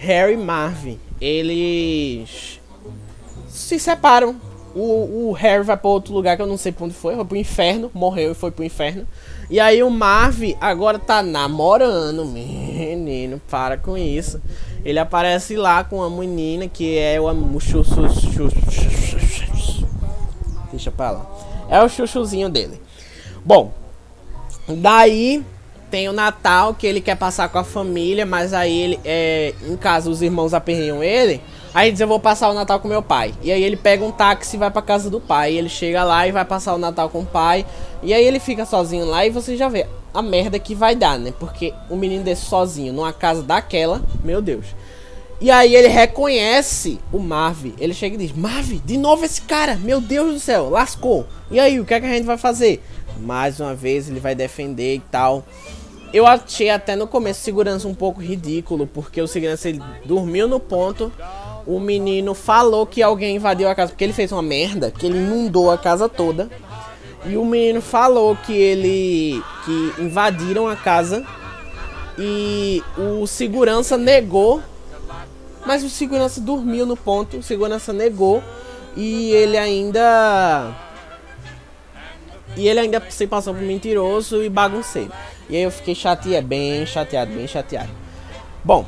Harry 0.00 0.32
e 0.32 0.36
Marv. 0.36 0.98
Eles 1.20 2.58
se 3.48 3.78
separam. 3.78 4.34
O, 4.74 5.28
o 5.28 5.32
Harry 5.32 5.62
vai 5.62 5.76
para 5.76 5.90
outro 5.90 6.14
lugar 6.14 6.36
que 6.36 6.42
eu 6.42 6.46
não 6.46 6.56
sei 6.56 6.72
pra 6.72 6.86
onde 6.86 6.94
foi. 6.94 7.14
Foi 7.14 7.24
pro 7.24 7.36
inferno. 7.36 7.90
Morreu 7.92 8.32
e 8.32 8.34
foi 8.34 8.50
pro 8.50 8.64
inferno. 8.64 9.06
E 9.50 9.60
aí 9.60 9.82
o 9.82 9.90
Marv 9.90 10.56
agora 10.60 10.98
tá 10.98 11.22
namorando, 11.22 12.24
menino, 12.24 13.40
para 13.50 13.76
com 13.76 13.98
isso. 13.98 14.40
Ele 14.84 14.98
aparece 14.98 15.56
lá 15.56 15.84
com 15.84 16.02
a 16.02 16.08
menina 16.08 16.66
que 16.66 16.96
é 16.96 17.20
o 17.20 17.60
chuchu, 17.60 18.48
Deixa 20.70 20.90
pra 20.90 21.10
lá. 21.10 21.26
É 21.68 21.82
o 21.82 21.88
chuchuzinho 21.88 22.48
dele. 22.48 22.80
Bom, 23.44 23.74
daí 24.66 25.44
tem 25.90 26.08
o 26.08 26.12
Natal 26.12 26.74
que 26.74 26.86
ele 26.86 27.00
quer 27.00 27.16
passar 27.16 27.48
com 27.48 27.58
a 27.58 27.64
família, 27.64 28.24
mas 28.24 28.54
aí 28.54 28.78
ele 28.78 29.00
é, 29.04 29.54
em 29.66 29.76
casa 29.76 30.08
os 30.08 30.22
irmãos 30.22 30.54
aperreiam 30.54 31.02
ele. 31.02 31.40
Aí 31.74 31.90
diz: 31.90 32.00
Eu 32.00 32.08
vou 32.08 32.20
passar 32.20 32.48
o 32.50 32.54
Natal 32.54 32.80
com 32.80 32.88
meu 32.88 33.02
pai. 33.02 33.34
E 33.42 33.50
aí 33.50 33.62
ele 33.62 33.76
pega 33.76 34.04
um 34.04 34.10
táxi 34.10 34.56
e 34.56 34.58
vai 34.58 34.70
pra 34.70 34.82
casa 34.82 35.10
do 35.10 35.20
pai. 35.20 35.54
Ele 35.54 35.68
chega 35.68 36.04
lá 36.04 36.26
e 36.26 36.32
vai 36.32 36.44
passar 36.44 36.74
o 36.74 36.78
Natal 36.78 37.08
com 37.08 37.20
o 37.20 37.26
pai. 37.26 37.66
E 38.02 38.14
aí 38.14 38.24
ele 38.24 38.38
fica 38.40 38.64
sozinho 38.64 39.04
lá 39.04 39.26
e 39.26 39.30
você 39.30 39.56
já 39.56 39.68
vê 39.68 39.86
a 40.12 40.22
merda 40.22 40.58
que 40.58 40.74
vai 40.74 40.94
dar, 40.94 41.18
né? 41.18 41.32
Porque 41.38 41.74
o 41.88 41.96
menino 41.96 42.24
desse 42.24 42.46
sozinho 42.46 42.92
numa 42.92 43.12
casa 43.12 43.42
daquela, 43.42 44.02
meu 44.24 44.40
Deus. 44.40 44.66
E 45.40 45.50
aí 45.50 45.74
ele 45.74 45.88
reconhece 45.88 46.98
o 47.10 47.18
Marv. 47.18 47.72
Ele 47.78 47.94
chega 47.94 48.14
e 48.14 48.18
diz: 48.18 48.32
Marv, 48.32 48.80
de 48.84 48.98
novo 48.98 49.24
esse 49.24 49.40
cara, 49.40 49.76
meu 49.76 50.00
Deus 50.00 50.34
do 50.34 50.40
céu, 50.40 50.68
lascou. 50.68 51.26
E 51.50 51.58
aí, 51.58 51.80
o 51.80 51.84
que 51.84 51.94
é 51.94 52.00
que 52.00 52.06
a 52.06 52.10
gente 52.10 52.26
vai 52.26 52.36
fazer? 52.36 52.82
Mais 53.20 53.58
uma 53.58 53.74
vez 53.74 54.08
ele 54.08 54.20
vai 54.20 54.34
defender 54.34 54.96
e 54.96 55.00
tal. 55.10 55.44
Eu 56.12 56.26
achei 56.26 56.70
até 56.70 56.96
no 56.96 57.06
começo 57.06 57.40
segurança 57.40 57.86
um 57.86 57.94
pouco 57.94 58.20
ridículo, 58.20 58.86
porque 58.86 59.20
o 59.22 59.28
segurança 59.28 59.68
ele 59.68 59.80
dormiu 60.04 60.48
no 60.48 60.58
ponto 60.58 61.12
o 61.66 61.78
menino 61.78 62.34
falou 62.34 62.86
que 62.86 63.02
alguém 63.02 63.36
invadiu 63.36 63.68
a 63.68 63.74
casa 63.74 63.92
porque 63.92 64.04
ele 64.04 64.12
fez 64.12 64.32
uma 64.32 64.42
merda, 64.42 64.90
que 64.90 65.06
ele 65.06 65.18
inundou 65.18 65.70
a 65.70 65.78
casa 65.78 66.08
toda. 66.08 66.50
E 67.26 67.36
o 67.36 67.44
menino 67.44 67.80
falou 67.82 68.34
que 68.34 68.52
ele 68.52 69.42
que 69.64 70.02
invadiram 70.02 70.66
a 70.66 70.74
casa 70.74 71.24
e 72.18 72.82
o 72.96 73.26
segurança 73.26 73.96
negou. 73.96 74.62
Mas 75.66 75.84
o 75.84 75.90
segurança 75.90 76.40
dormiu 76.40 76.86
no 76.86 76.96
ponto, 76.96 77.36
o 77.36 77.42
segurança 77.42 77.92
negou 77.92 78.42
e 78.96 79.30
ele 79.32 79.58
ainda 79.58 80.74
e 82.56 82.66
ele 82.66 82.80
ainda 82.80 83.02
se 83.10 83.26
passou 83.26 83.54
por 83.54 83.62
mentiroso 83.62 84.42
e 84.42 84.48
bagunceiro. 84.48 85.12
E 85.50 85.56
aí 85.56 85.62
eu 85.62 85.70
fiquei 85.70 85.94
chateado, 85.94 86.46
bem 86.46 86.86
chateado, 86.86 87.32
bem 87.32 87.46
chateado. 87.46 87.90
Bom, 88.64 88.86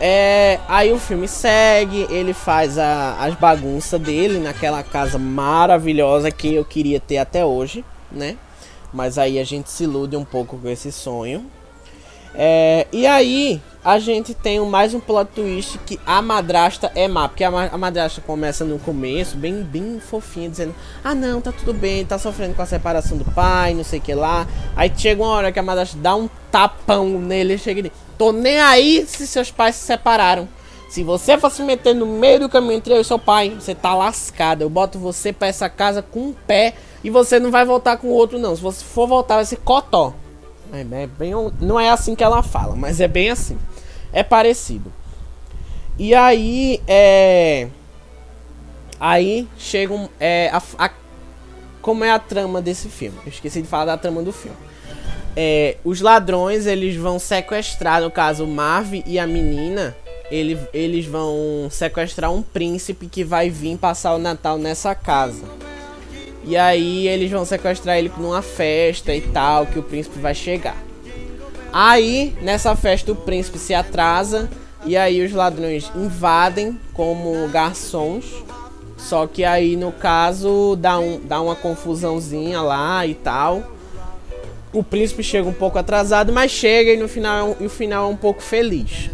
é, 0.00 0.58
aí 0.66 0.92
o 0.92 0.98
filme 0.98 1.28
segue, 1.28 2.06
ele 2.10 2.32
faz 2.32 2.78
a, 2.78 3.16
as 3.20 3.34
bagunças 3.34 4.00
dele 4.00 4.38
naquela 4.38 4.82
casa 4.82 5.18
maravilhosa 5.18 6.30
que 6.30 6.54
eu 6.54 6.64
queria 6.64 6.98
ter 6.98 7.18
até 7.18 7.44
hoje, 7.44 7.84
né? 8.10 8.36
Mas 8.92 9.18
aí 9.18 9.38
a 9.38 9.44
gente 9.44 9.70
se 9.70 9.84
ilude 9.84 10.16
um 10.16 10.24
pouco 10.24 10.56
com 10.56 10.68
esse 10.68 10.90
sonho. 10.90 11.44
É, 12.34 12.86
e 12.92 13.06
aí, 13.06 13.60
a 13.82 13.98
gente 13.98 14.34
tem 14.34 14.60
mais 14.60 14.92
um 14.92 15.00
plot 15.00 15.30
twist 15.34 15.78
que 15.78 15.98
a 16.06 16.20
madrasta 16.20 16.92
é 16.94 17.08
má. 17.08 17.28
Porque 17.28 17.42
a, 17.42 17.50
madrasta 17.50 18.20
começa 18.20 18.64
no 18.64 18.78
começo, 18.78 19.36
bem, 19.36 19.62
bem 19.62 19.98
fofinha, 19.98 20.50
dizendo: 20.50 20.74
Ah, 21.02 21.14
não, 21.14 21.40
tá 21.40 21.50
tudo 21.50 21.72
bem, 21.72 22.04
tá 22.04 22.18
sofrendo 22.18 22.54
com 22.54 22.62
a 22.62 22.66
separação 22.66 23.16
do 23.16 23.24
pai, 23.24 23.72
não 23.74 23.84
sei 23.84 23.98
o 23.98 24.02
que 24.02 24.14
lá. 24.14 24.46
Aí 24.76 24.92
chega 24.94 25.22
uma 25.22 25.32
hora 25.32 25.50
que 25.50 25.58
a 25.58 25.62
madrasta 25.62 25.96
dá 25.96 26.14
um 26.14 26.28
tapão 26.50 27.08
nele 27.18 27.56
chega 27.56 27.80
e 27.80 27.82
diz: 27.84 27.92
Tô 28.18 28.32
nem 28.32 28.60
aí 28.60 29.04
se 29.06 29.26
seus 29.26 29.50
pais 29.50 29.76
se 29.76 29.86
separaram. 29.86 30.46
Se 30.90 31.04
você 31.04 31.38
for 31.38 31.50
se 31.50 31.62
meter 31.62 31.94
no 31.94 32.04
meio 32.04 32.40
do 32.40 32.48
caminho 32.48 32.72
entre 32.72 32.92
eu 32.92 33.00
e 33.00 33.04
seu 33.04 33.18
pai, 33.18 33.50
você 33.50 33.74
tá 33.74 33.94
lascado. 33.94 34.62
Eu 34.62 34.68
boto 34.68 34.98
você 34.98 35.32
pra 35.32 35.46
essa 35.46 35.68
casa 35.68 36.02
com 36.02 36.20
um 36.20 36.32
pé 36.32 36.74
e 37.02 37.08
você 37.08 37.38
não 37.38 37.50
vai 37.50 37.64
voltar 37.64 37.96
com 37.96 38.08
o 38.08 38.12
outro, 38.12 38.40
não. 38.40 38.54
Se 38.54 38.60
você 38.60 38.84
for 38.84 39.06
voltar, 39.06 39.36
vai 39.36 39.44
ser 39.44 39.58
cotó. 39.58 40.12
É, 40.72 41.02
é 41.02 41.06
bem, 41.06 41.32
não 41.60 41.78
é 41.78 41.90
assim 41.90 42.14
que 42.14 42.24
ela 42.24 42.42
fala, 42.42 42.76
mas 42.76 43.00
é 43.00 43.08
bem 43.08 43.30
assim. 43.30 43.58
É 44.12 44.22
parecido. 44.22 44.92
E 45.98 46.14
aí, 46.14 46.80
é. 46.88 47.68
Aí 48.98 49.48
chegam. 49.58 50.08
É, 50.18 50.50
a, 50.52 50.62
a, 50.78 50.90
como 51.80 52.04
é 52.04 52.10
a 52.10 52.18
trama 52.18 52.60
desse 52.60 52.88
filme? 52.88 53.18
Eu 53.24 53.30
esqueci 53.30 53.62
de 53.62 53.68
falar 53.68 53.84
da 53.84 53.96
trama 53.96 54.22
do 54.22 54.32
filme. 54.32 54.56
É, 55.36 55.76
os 55.84 56.00
ladrões 56.00 56.66
eles 56.66 56.96
vão 56.96 57.18
sequestrar, 57.18 58.02
no 58.02 58.10
caso, 58.10 58.44
o 58.44 58.48
Marv 58.48 59.02
e 59.06 59.18
a 59.18 59.26
menina. 59.26 59.96
Ele, 60.30 60.58
eles 60.72 61.06
vão 61.06 61.68
sequestrar 61.70 62.32
um 62.32 62.40
príncipe 62.40 63.06
que 63.06 63.24
vai 63.24 63.50
vir 63.50 63.76
passar 63.76 64.14
o 64.14 64.18
Natal 64.18 64.58
nessa 64.58 64.94
casa. 64.94 65.44
E 66.44 66.56
aí 66.56 67.06
eles 67.06 67.30
vão 67.30 67.44
sequestrar 67.44 67.98
ele 67.98 68.10
numa 68.16 68.42
festa 68.42 69.14
e 69.14 69.20
tal, 69.20 69.66
que 69.66 69.78
o 69.78 69.82
príncipe 69.82 70.18
vai 70.18 70.34
chegar. 70.34 70.76
Aí, 71.72 72.34
nessa 72.42 72.74
festa, 72.74 73.12
o 73.12 73.16
príncipe 73.16 73.58
se 73.58 73.74
atrasa 73.74 74.50
e 74.84 74.96
aí 74.96 75.24
os 75.24 75.32
ladrões 75.32 75.90
invadem 75.94 76.78
como 76.94 77.48
garçons. 77.48 78.24
Só 78.96 79.26
que 79.26 79.44
aí, 79.44 79.76
no 79.76 79.92
caso, 79.92 80.76
dá, 80.76 80.98
um, 80.98 81.20
dá 81.20 81.40
uma 81.40 81.54
confusãozinha 81.54 82.60
lá 82.60 83.06
e 83.06 83.14
tal. 83.14 83.62
O 84.72 84.82
príncipe 84.84 85.22
chega 85.22 85.48
um 85.48 85.54
pouco 85.54 85.78
atrasado, 85.78 86.32
mas 86.32 86.50
chega 86.50 86.92
e 86.92 86.96
no 86.96 87.08
final, 87.08 87.56
e 87.58 87.66
o 87.66 87.70
final 87.70 88.08
é 88.08 88.12
um 88.12 88.16
pouco 88.16 88.42
feliz. 88.42 89.10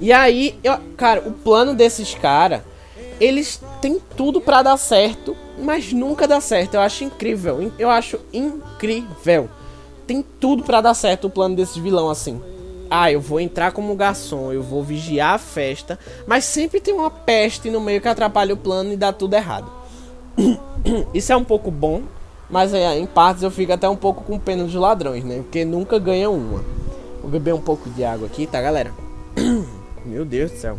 E 0.00 0.12
aí, 0.12 0.58
eu, 0.64 0.78
cara, 0.96 1.20
o 1.20 1.32
plano 1.32 1.74
desses 1.74 2.14
caras, 2.14 2.62
eles 3.20 3.60
têm 3.82 4.00
tudo 4.16 4.40
para 4.40 4.62
dar 4.62 4.78
certo, 4.78 5.36
mas 5.60 5.92
nunca 5.92 6.26
dá 6.26 6.40
certo. 6.40 6.74
Eu 6.74 6.80
acho 6.80 7.04
incrível. 7.04 7.72
Eu 7.78 7.90
acho 7.90 8.18
incrível. 8.32 9.48
Tem 10.06 10.24
tudo 10.40 10.62
para 10.64 10.80
dar 10.80 10.94
certo 10.94 11.26
o 11.26 11.30
plano 11.30 11.54
desses 11.54 11.76
vilão 11.76 12.10
assim. 12.10 12.40
Ah, 12.90 13.12
eu 13.12 13.20
vou 13.20 13.38
entrar 13.38 13.70
como 13.70 13.94
garçom, 13.94 14.52
eu 14.52 14.64
vou 14.64 14.82
vigiar 14.82 15.34
a 15.34 15.38
festa, 15.38 15.96
mas 16.26 16.44
sempre 16.44 16.80
tem 16.80 16.92
uma 16.92 17.08
peste 17.08 17.70
no 17.70 17.80
meio 17.80 18.00
que 18.00 18.08
atrapalha 18.08 18.52
o 18.52 18.56
plano 18.56 18.92
e 18.92 18.96
dá 18.96 19.12
tudo 19.12 19.34
errado. 19.34 19.70
Isso 21.14 21.32
é 21.32 21.36
um 21.36 21.44
pouco 21.44 21.70
bom, 21.70 22.02
mas 22.50 22.74
é, 22.74 22.98
em 22.98 23.06
partes 23.06 23.44
eu 23.44 23.50
fico 23.50 23.72
até 23.72 23.88
um 23.88 23.94
pouco 23.94 24.24
com 24.24 24.40
pena 24.40 24.64
dos 24.64 24.74
ladrões, 24.74 25.22
né? 25.22 25.36
Porque 25.36 25.64
nunca 25.64 26.00
ganha 26.00 26.28
uma. 26.28 26.64
Vou 27.22 27.30
beber 27.30 27.54
um 27.54 27.60
pouco 27.60 27.88
de 27.90 28.02
água 28.02 28.26
aqui, 28.26 28.44
tá, 28.44 28.60
galera? 28.60 28.92
Meu 30.04 30.24
Deus 30.24 30.50
do 30.50 30.56
céu. 30.56 30.78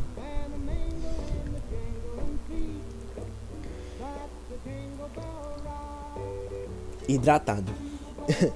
Hidratado. 7.16 7.72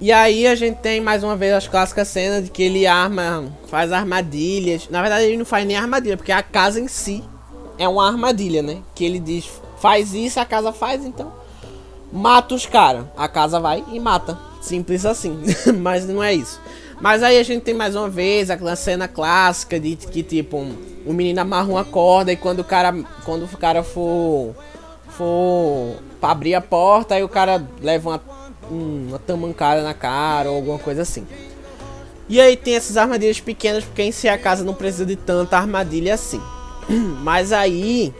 e 0.00 0.12
aí 0.12 0.46
a 0.46 0.54
gente 0.54 0.78
tem 0.78 1.00
mais 1.00 1.22
uma 1.22 1.36
vez 1.36 1.52
as 1.52 1.68
clássicas 1.68 2.08
cenas 2.08 2.44
de 2.44 2.50
que 2.50 2.62
ele 2.62 2.86
arma, 2.86 3.52
faz 3.68 3.92
armadilhas. 3.92 4.88
Na 4.88 5.00
verdade 5.00 5.24
ele 5.24 5.36
não 5.36 5.44
faz 5.44 5.66
nem 5.66 5.76
armadilha, 5.76 6.16
porque 6.16 6.32
a 6.32 6.42
casa 6.42 6.80
em 6.80 6.88
si 6.88 7.22
é 7.78 7.88
uma 7.88 8.06
armadilha, 8.06 8.62
né? 8.62 8.78
Que 8.94 9.04
ele 9.04 9.18
diz, 9.18 9.48
faz 9.78 10.14
isso, 10.14 10.40
a 10.40 10.44
casa 10.44 10.72
faz, 10.72 11.04
então 11.04 11.44
mata 12.14 12.54
os 12.54 12.64
caras. 12.64 13.06
A 13.16 13.26
casa 13.26 13.58
vai 13.58 13.84
e 13.92 13.98
mata. 13.98 14.38
Simples 14.60 15.04
assim. 15.04 15.42
Mas 15.80 16.06
não 16.06 16.22
é 16.22 16.32
isso. 16.32 16.60
Mas 17.00 17.22
aí 17.22 17.38
a 17.38 17.42
gente 17.42 17.62
tem 17.62 17.74
mais 17.74 17.96
uma 17.96 18.08
vez 18.08 18.48
aquela 18.50 18.76
cena 18.76 19.08
clássica 19.08 19.80
de 19.80 19.96
que 19.96 20.22
tipo 20.22 20.56
um, 20.56 20.76
o 21.04 21.12
menino 21.12 21.40
amarra 21.40 21.68
uma 21.68 21.84
corda 21.84 22.32
e 22.32 22.36
quando 22.36 22.60
o 22.60 22.64
cara 22.64 22.94
quando 23.24 23.44
o 23.44 23.58
cara 23.58 23.82
for 23.82 24.54
for 25.08 25.96
pra 26.24 26.30
abrir 26.30 26.54
a 26.54 26.60
porta 26.62 27.16
aí 27.16 27.22
o 27.22 27.28
cara 27.28 27.62
leva 27.82 28.08
uma, 28.08 28.22
uma 28.70 29.18
tamancada 29.18 29.82
na 29.82 29.92
cara 29.92 30.48
ou 30.48 30.56
alguma 30.56 30.78
coisa 30.78 31.02
assim. 31.02 31.26
E 32.26 32.40
aí 32.40 32.56
tem 32.56 32.76
essas 32.76 32.96
armadilhas 32.96 33.40
pequenas 33.40 33.84
porque 33.84 34.02
em 34.02 34.10
si 34.10 34.26
a 34.26 34.38
casa 34.38 34.64
não 34.64 34.72
precisa 34.72 35.04
de 35.04 35.16
tanta 35.16 35.58
armadilha 35.58 36.14
assim. 36.14 36.40
Mas 37.20 37.52
aí 37.52 38.14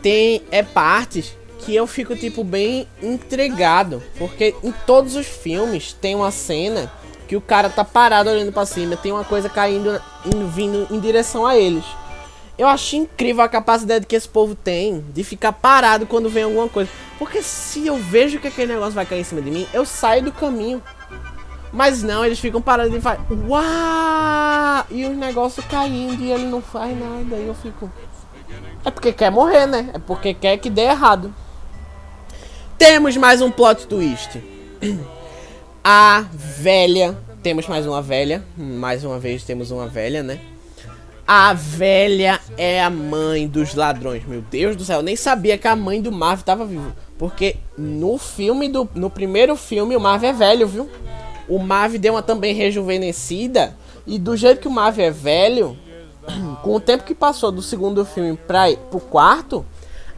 tem 0.00 0.42
é 0.52 0.62
partes 0.62 1.36
que 1.58 1.74
eu 1.74 1.88
fico 1.88 2.14
tipo 2.14 2.44
bem 2.44 2.86
intrigado, 3.02 4.00
porque 4.16 4.54
em 4.62 4.72
todos 4.86 5.16
os 5.16 5.26
filmes 5.26 5.92
tem 5.92 6.14
uma 6.14 6.30
cena 6.30 6.90
que 7.26 7.34
o 7.34 7.40
cara 7.40 7.68
tá 7.68 7.84
parado 7.84 8.30
olhando 8.30 8.52
para 8.52 8.64
cima, 8.64 8.96
tem 8.96 9.10
uma 9.10 9.24
coisa 9.24 9.48
caindo, 9.48 10.00
indo, 10.24 10.46
vindo 10.46 10.86
em 10.88 11.00
direção 11.00 11.44
a 11.44 11.56
eles. 11.56 11.84
Eu 12.58 12.68
acho 12.68 12.96
incrível 12.96 13.42
a 13.42 13.48
capacidade 13.48 14.06
que 14.06 14.14
esse 14.14 14.28
povo 14.28 14.54
tem 14.54 15.04
de 15.12 15.24
ficar 15.24 15.52
parado 15.52 16.06
quando 16.06 16.28
vem 16.28 16.44
alguma 16.44 16.68
coisa. 16.68 16.90
Porque 17.18 17.42
se 17.42 17.86
eu 17.86 17.96
vejo 17.96 18.38
que 18.38 18.48
aquele 18.48 18.74
negócio 18.74 18.92
vai 18.92 19.06
cair 19.06 19.20
em 19.20 19.24
cima 19.24 19.40
de 19.40 19.50
mim, 19.50 19.66
eu 19.72 19.86
saio 19.86 20.22
do 20.22 20.32
caminho. 20.32 20.82
Mas 21.72 22.02
não, 22.02 22.24
eles 22.24 22.38
ficam 22.38 22.60
parados 22.60 22.94
e 22.94 23.00
fazem. 23.00 23.24
Uau! 23.48 24.86
E 24.90 25.06
o 25.06 25.14
negócio 25.14 25.62
caindo 25.62 26.22
e 26.22 26.30
ele 26.30 26.44
não 26.44 26.60
faz 26.60 26.96
nada. 26.98 27.36
E 27.36 27.46
eu 27.46 27.54
fico. 27.54 27.90
É 28.84 28.90
porque 28.90 29.12
quer 29.12 29.30
morrer, 29.30 29.66
né? 29.66 29.90
É 29.94 29.98
porque 29.98 30.34
quer 30.34 30.58
que 30.58 30.68
dê 30.68 30.82
errado. 30.82 31.34
Temos 32.76 33.16
mais 33.16 33.40
um 33.40 33.50
plot 33.50 33.86
twist. 33.86 34.42
A 35.82 36.26
velha. 36.32 37.16
Temos 37.42 37.66
mais 37.66 37.86
uma 37.86 38.02
velha. 38.02 38.44
Mais 38.56 39.04
uma 39.04 39.18
vez 39.18 39.42
temos 39.42 39.70
uma 39.70 39.88
velha, 39.88 40.22
né? 40.22 40.38
A 41.26 41.52
velha 41.52 42.40
é 42.56 42.82
a 42.82 42.90
mãe 42.90 43.46
dos 43.46 43.74
ladrões. 43.74 44.24
Meu 44.26 44.42
Deus 44.42 44.76
do 44.76 44.84
céu, 44.84 44.98
eu 44.98 45.02
nem 45.02 45.16
sabia 45.16 45.56
que 45.56 45.68
a 45.68 45.76
mãe 45.76 46.02
do 46.02 46.10
Marv 46.10 46.40
estava 46.40 46.64
vivo. 46.64 46.92
Porque 47.16 47.56
no 47.78 48.18
filme 48.18 48.68
do. 48.68 48.88
No 48.94 49.08
primeiro 49.08 49.54
filme, 49.54 49.96
o 49.96 50.00
Marv 50.00 50.24
é 50.24 50.32
velho, 50.32 50.66
viu? 50.66 50.88
O 51.48 51.58
Marv 51.58 51.94
deu 51.96 52.14
uma 52.14 52.22
também 52.22 52.54
rejuvenescida. 52.54 53.76
E 54.06 54.18
do 54.18 54.36
jeito 54.36 54.60
que 54.60 54.68
o 54.68 54.70
Marv 54.70 54.98
é 54.98 55.10
velho, 55.10 55.78
com 56.62 56.74
o 56.74 56.80
tempo 56.80 57.04
que 57.04 57.14
passou 57.14 57.52
do 57.52 57.62
segundo 57.62 58.04
filme 58.04 58.36
pra, 58.36 58.64
pro 58.90 58.98
quarto, 58.98 59.64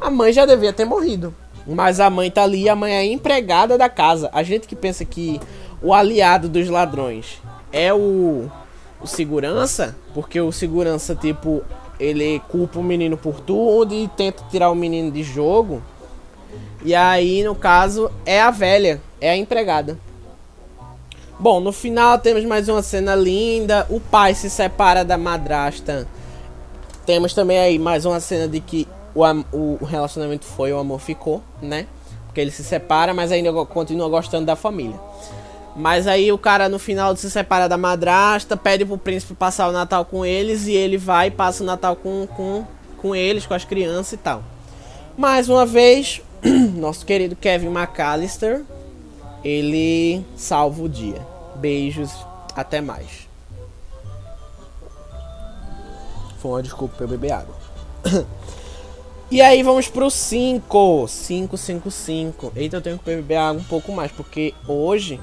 a 0.01 0.11
mãe 0.11 0.33
já 0.33 0.47
devia 0.47 0.73
ter 0.73 0.85
morrido. 0.85 1.35
Mas 1.67 2.01
a 2.01 2.11
mãe 2.11 2.31
tá 2.31 2.43
ali, 2.43 2.69
a 2.69 2.77
mãe 2.77 2.95
é 2.95 3.05
empregada 3.05 3.79
da 3.79 3.89
casa. 3.89 4.31
A 4.33 4.43
gente 4.43 4.67
que 4.67 4.77
pensa 4.77 5.05
que 5.05 5.41
o 5.83 5.93
aliado 5.93 6.49
dos 6.49 6.69
ladrões 6.69 7.41
é 7.73 7.93
o, 7.93 8.51
o 9.05 9.07
segurança, 9.07 9.95
porque 10.15 10.41
o 10.41 10.51
segurança, 10.51 11.15
tipo, 11.15 11.63
ele 12.01 12.41
culpa 12.49 12.81
o 12.81 12.83
menino 12.83 13.19
por 13.19 13.39
tudo 13.39 13.95
e 13.95 14.09
tenta 14.09 14.43
tirar 14.51 14.71
o 14.71 14.75
menino 14.75 15.11
de 15.11 15.23
jogo. 15.23 15.83
E 16.83 16.95
aí, 16.95 17.45
no 17.45 17.55
caso, 17.55 18.11
é 18.25 18.41
a 18.41 18.51
velha, 18.51 19.01
é 19.21 19.31
a 19.31 19.37
empregada. 19.37 19.99
Bom, 21.39 21.61
no 21.61 21.71
final 21.71 22.19
temos 22.19 22.45
mais 22.45 22.67
uma 22.69 22.83
cena 22.83 23.15
linda. 23.15 23.87
O 23.91 24.01
pai 24.01 24.35
se 24.35 24.49
separa 24.49 25.05
da 25.05 25.19
madrasta. 25.19 26.09
Temos 27.05 27.35
também 27.35 27.59
aí 27.59 27.79
mais 27.79 28.07
uma 28.07 28.21
cena 28.21 28.49
de 28.49 28.61
que 28.61 28.89
o, 29.15 29.23
o 29.53 29.85
relacionamento 29.85 30.47
foi, 30.47 30.73
o 30.73 30.79
amor 30.79 30.99
ficou, 30.99 31.43
né? 31.61 31.87
Porque 32.27 32.41
ele 32.41 32.51
se 32.51 32.65
separa, 32.65 33.13
mas 33.13 33.31
ainda 33.31 33.53
continua 33.67 34.09
gostando 34.09 34.47
da 34.47 34.57
família. 34.57 34.99
Mas 35.77 36.07
aí 36.07 36.31
o 36.31 36.39
cara 36.39 36.69
no 36.69 36.79
final 36.79 37.17
se 37.17 37.29
separa 37.31 37.69
da 37.69 37.77
madrasta, 37.77 38.57
pede 38.57 38.85
pro 38.85 38.97
príncipe 38.97 39.35
passar 39.35 39.69
o 39.69 39.73
Natal 39.73 40.05
com 40.05 40.25
eles 40.25 40.67
e 40.67 40.73
ele 40.73 40.97
vai 40.97 41.29
e 41.29 41.31
passa 41.33 41.65
o 41.65 41.67
Natal 41.67 41.97
com, 41.97 42.27
com, 42.29 42.65
com 42.99 43.15
eles, 43.15 43.45
com 43.45 43.55
as 43.55 43.65
crianças 43.65 44.13
e 44.13 44.17
tal. 44.17 44.43
Mais 45.17 45.49
uma 45.49 45.67
vez, 45.67 46.23
nosso 46.77 47.05
querido 47.05 47.35
Kevin 47.35 47.69
McAllister, 47.69 48.63
ele 49.43 50.25
salva 50.37 50.83
o 50.83 50.89
dia. 50.89 51.27
Beijos, 51.57 52.13
até 52.55 52.81
mais. 52.81 53.29
Foi 56.39 56.53
uma 56.53 56.63
desculpa 56.63 56.97
pra 56.97 57.05
eu 57.05 57.09
beber 57.09 57.33
água. 57.33 57.55
E 59.31 59.41
aí 59.41 59.65
vamos 59.65 59.89
pro 59.89 60.11
5. 60.11 61.09
5, 61.09 61.57
5, 61.57 61.91
5. 61.91 62.53
Eita, 62.55 62.77
eu 62.77 62.81
tenho 62.81 62.99
que 62.99 63.05
beber 63.05 63.37
água 63.37 63.61
um 63.61 63.65
pouco 63.65 63.91
mais, 63.91 64.13
porque 64.13 64.55
hoje 64.69 65.19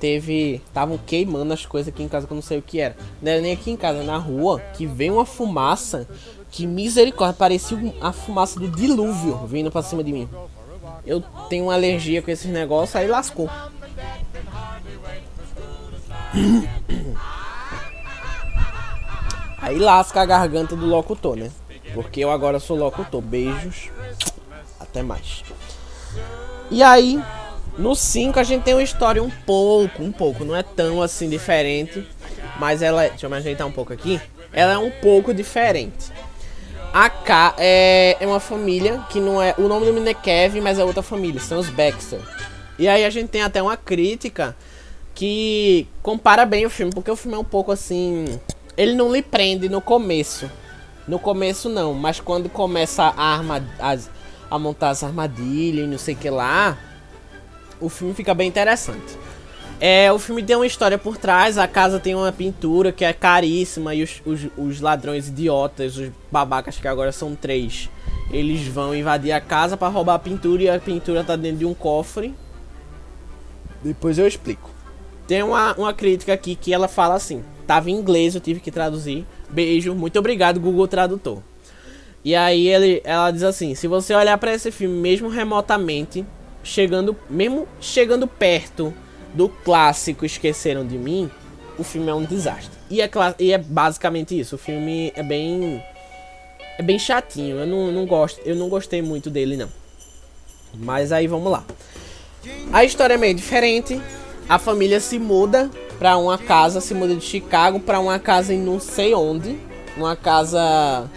teve. 0.00 0.62
Estavam 0.66 0.98
queimando 0.98 1.52
as 1.52 1.66
coisas 1.66 1.92
aqui 1.92 2.02
em 2.02 2.08
casa 2.08 2.26
que 2.26 2.32
eu 2.32 2.36
não 2.36 2.42
sei 2.42 2.58
o 2.58 2.62
que 2.62 2.80
era. 2.80 2.96
Não 3.20 3.30
era 3.30 3.40
nem 3.40 3.52
aqui 3.52 3.70
em 3.70 3.76
casa, 3.76 4.02
na 4.02 4.16
rua, 4.16 4.60
que 4.74 4.86
veio 4.86 5.14
uma 5.14 5.26
fumaça. 5.26 6.08
Que 6.50 6.66
misericórdia, 6.66 7.36
parecia 7.38 7.78
a 8.00 8.10
fumaça 8.12 8.58
do 8.58 8.68
dilúvio 8.68 9.46
vindo 9.46 9.70
pra 9.70 9.82
cima 9.82 10.02
de 10.02 10.12
mim. 10.12 10.28
Eu 11.06 11.22
tenho 11.48 11.66
uma 11.66 11.74
alergia 11.74 12.20
com 12.20 12.30
esses 12.30 12.50
negócios, 12.50 12.96
aí 12.96 13.06
lascou. 13.06 13.48
Aí 19.62 19.78
lasca 19.78 20.22
a 20.22 20.24
garganta 20.24 20.74
do 20.74 20.86
locutor, 20.86 21.36
né? 21.36 21.50
Porque 21.92 22.20
eu 22.20 22.30
agora 22.30 22.58
sou 22.58 22.78
locutor. 22.78 23.20
Beijos. 23.20 23.90
Até 24.80 25.02
mais. 25.02 25.44
E 26.70 26.82
aí, 26.82 27.22
no 27.80 27.96
5 27.96 28.38
a 28.38 28.42
gente 28.42 28.62
tem 28.62 28.74
uma 28.74 28.82
história 28.82 29.22
um 29.22 29.30
pouco, 29.30 30.02
um 30.02 30.12
pouco, 30.12 30.44
não 30.44 30.54
é 30.54 30.62
tão 30.62 31.02
assim 31.02 31.28
diferente. 31.28 32.06
Mas 32.58 32.82
ela. 32.82 33.08
Deixa 33.08 33.26
eu 33.26 33.30
me 33.30 33.36
ajeitar 33.36 33.66
um 33.66 33.72
pouco 33.72 33.92
aqui. 33.92 34.20
Ela 34.52 34.74
é 34.74 34.78
um 34.78 34.90
pouco 34.90 35.32
diferente. 35.32 36.12
A 36.92 37.08
K 37.08 37.54
é, 37.56 38.16
é 38.20 38.26
uma 38.26 38.40
família 38.40 39.04
que 39.08 39.18
não 39.18 39.40
é. 39.40 39.54
O 39.56 39.62
nome 39.62 39.86
do 39.86 39.92
menino 39.92 40.10
é 40.10 40.14
Kevin, 40.14 40.60
mas 40.60 40.78
é 40.78 40.84
outra 40.84 41.02
família, 41.02 41.40
são 41.40 41.58
os 41.58 41.70
Baxter. 41.70 42.20
E 42.78 42.86
aí 42.86 43.04
a 43.04 43.10
gente 43.10 43.28
tem 43.28 43.42
até 43.42 43.62
uma 43.62 43.76
crítica 43.76 44.54
que 45.14 45.86
compara 46.02 46.44
bem 46.44 46.66
o 46.66 46.70
filme, 46.70 46.92
porque 46.92 47.10
o 47.10 47.16
filme 47.16 47.36
é 47.36 47.40
um 47.40 47.44
pouco 47.44 47.72
assim. 47.72 48.26
Ele 48.76 48.94
não 48.94 49.12
lhe 49.12 49.22
prende 49.22 49.68
no 49.68 49.80
começo. 49.80 50.50
No 51.08 51.18
começo 51.18 51.68
não, 51.68 51.94
mas 51.94 52.20
quando 52.20 52.48
começa 52.48 53.04
a, 53.04 53.34
arma, 53.34 53.64
as, 53.78 54.10
a 54.50 54.58
montar 54.58 54.90
as 54.90 55.02
armadilhas 55.02 55.86
e 55.86 55.88
não 55.88 55.98
sei 55.98 56.14
que 56.14 56.28
lá, 56.28 56.78
o 57.80 57.88
filme 57.88 58.14
fica 58.14 58.34
bem 58.34 58.48
interessante. 58.48 59.18
É, 59.80 60.12
o 60.12 60.18
filme 60.18 60.42
tem 60.42 60.54
uma 60.54 60.66
história 60.66 60.98
por 60.98 61.16
trás, 61.16 61.56
a 61.56 61.66
casa 61.66 61.98
tem 61.98 62.14
uma 62.14 62.30
pintura 62.30 62.92
que 62.92 63.02
é 63.02 63.14
caríssima 63.14 63.94
e 63.94 64.02
os, 64.02 64.20
os, 64.26 64.40
os 64.58 64.80
ladrões 64.80 65.28
idiotas, 65.28 65.96
os 65.96 66.10
babacas 66.30 66.76
que 66.76 66.86
agora 66.86 67.10
são 67.12 67.34
três, 67.34 67.88
eles 68.30 68.66
vão 68.66 68.94
invadir 68.94 69.32
a 69.32 69.40
casa 69.40 69.78
para 69.78 69.88
roubar 69.88 70.14
a 70.14 70.18
pintura 70.18 70.62
e 70.62 70.68
a 70.68 70.78
pintura 70.78 71.24
tá 71.24 71.34
dentro 71.34 71.58
de 71.58 71.64
um 71.64 71.72
cofre. 71.72 72.34
Depois 73.82 74.18
eu 74.18 74.26
explico. 74.26 74.70
Tem 75.26 75.42
uma, 75.42 75.72
uma 75.74 75.94
crítica 75.94 76.34
aqui 76.34 76.54
que 76.54 76.74
ela 76.74 76.86
fala 76.86 77.14
assim: 77.14 77.42
tava 77.66 77.90
em 77.90 77.94
inglês, 77.94 78.34
eu 78.34 78.40
tive 78.40 78.60
que 78.60 78.70
traduzir. 78.70 79.26
Beijo, 79.48 79.94
muito 79.94 80.18
obrigado, 80.18 80.60
Google 80.60 80.86
Tradutor. 80.86 81.42
E 82.22 82.34
aí 82.36 82.68
ele, 82.68 83.00
ela 83.02 83.30
diz 83.30 83.42
assim: 83.42 83.74
se 83.74 83.88
você 83.88 84.14
olhar 84.14 84.36
para 84.36 84.52
esse 84.52 84.70
filme 84.70 84.94
mesmo 84.94 85.28
remotamente, 85.28 86.24
chegando, 86.62 87.16
mesmo 87.28 87.66
chegando 87.80 88.26
perto 88.26 88.92
do 89.34 89.48
clássico 89.48 90.24
Esqueceram 90.24 90.86
de 90.86 90.98
Mim, 90.98 91.30
o 91.78 91.84
filme 91.84 92.10
é 92.10 92.14
um 92.14 92.24
desastre. 92.24 92.70
E 92.90 93.00
é, 93.00 93.10
e 93.38 93.52
é 93.52 93.58
basicamente 93.58 94.38
isso. 94.38 94.56
O 94.56 94.58
filme 94.58 95.12
é 95.14 95.22
bem. 95.22 95.82
É 96.78 96.82
bem 96.82 96.98
chatinho. 96.98 97.58
Eu 97.58 97.66
não, 97.66 97.90
não 97.92 98.06
gosto. 98.06 98.40
Eu 98.44 98.56
não 98.56 98.68
gostei 98.68 99.00
muito 99.00 99.30
dele, 99.30 99.56
não. 99.56 99.68
Mas 100.74 101.12
aí 101.12 101.26
vamos 101.26 101.50
lá. 101.50 101.64
A 102.72 102.84
história 102.84 103.14
é 103.14 103.16
meio 103.16 103.34
diferente. 103.34 104.00
A 104.48 104.58
família 104.58 105.00
se 105.00 105.18
muda 105.18 105.70
para 105.98 106.16
uma 106.16 106.36
casa, 106.36 106.80
se 106.80 106.92
muda 106.92 107.14
de 107.14 107.24
Chicago 107.24 107.78
para 107.78 108.00
uma 108.00 108.18
casa 108.18 108.52
em 108.52 108.58
não 108.58 108.80
sei 108.80 109.14
onde. 109.14 109.58
Uma 109.96 110.16
casa 110.16 111.08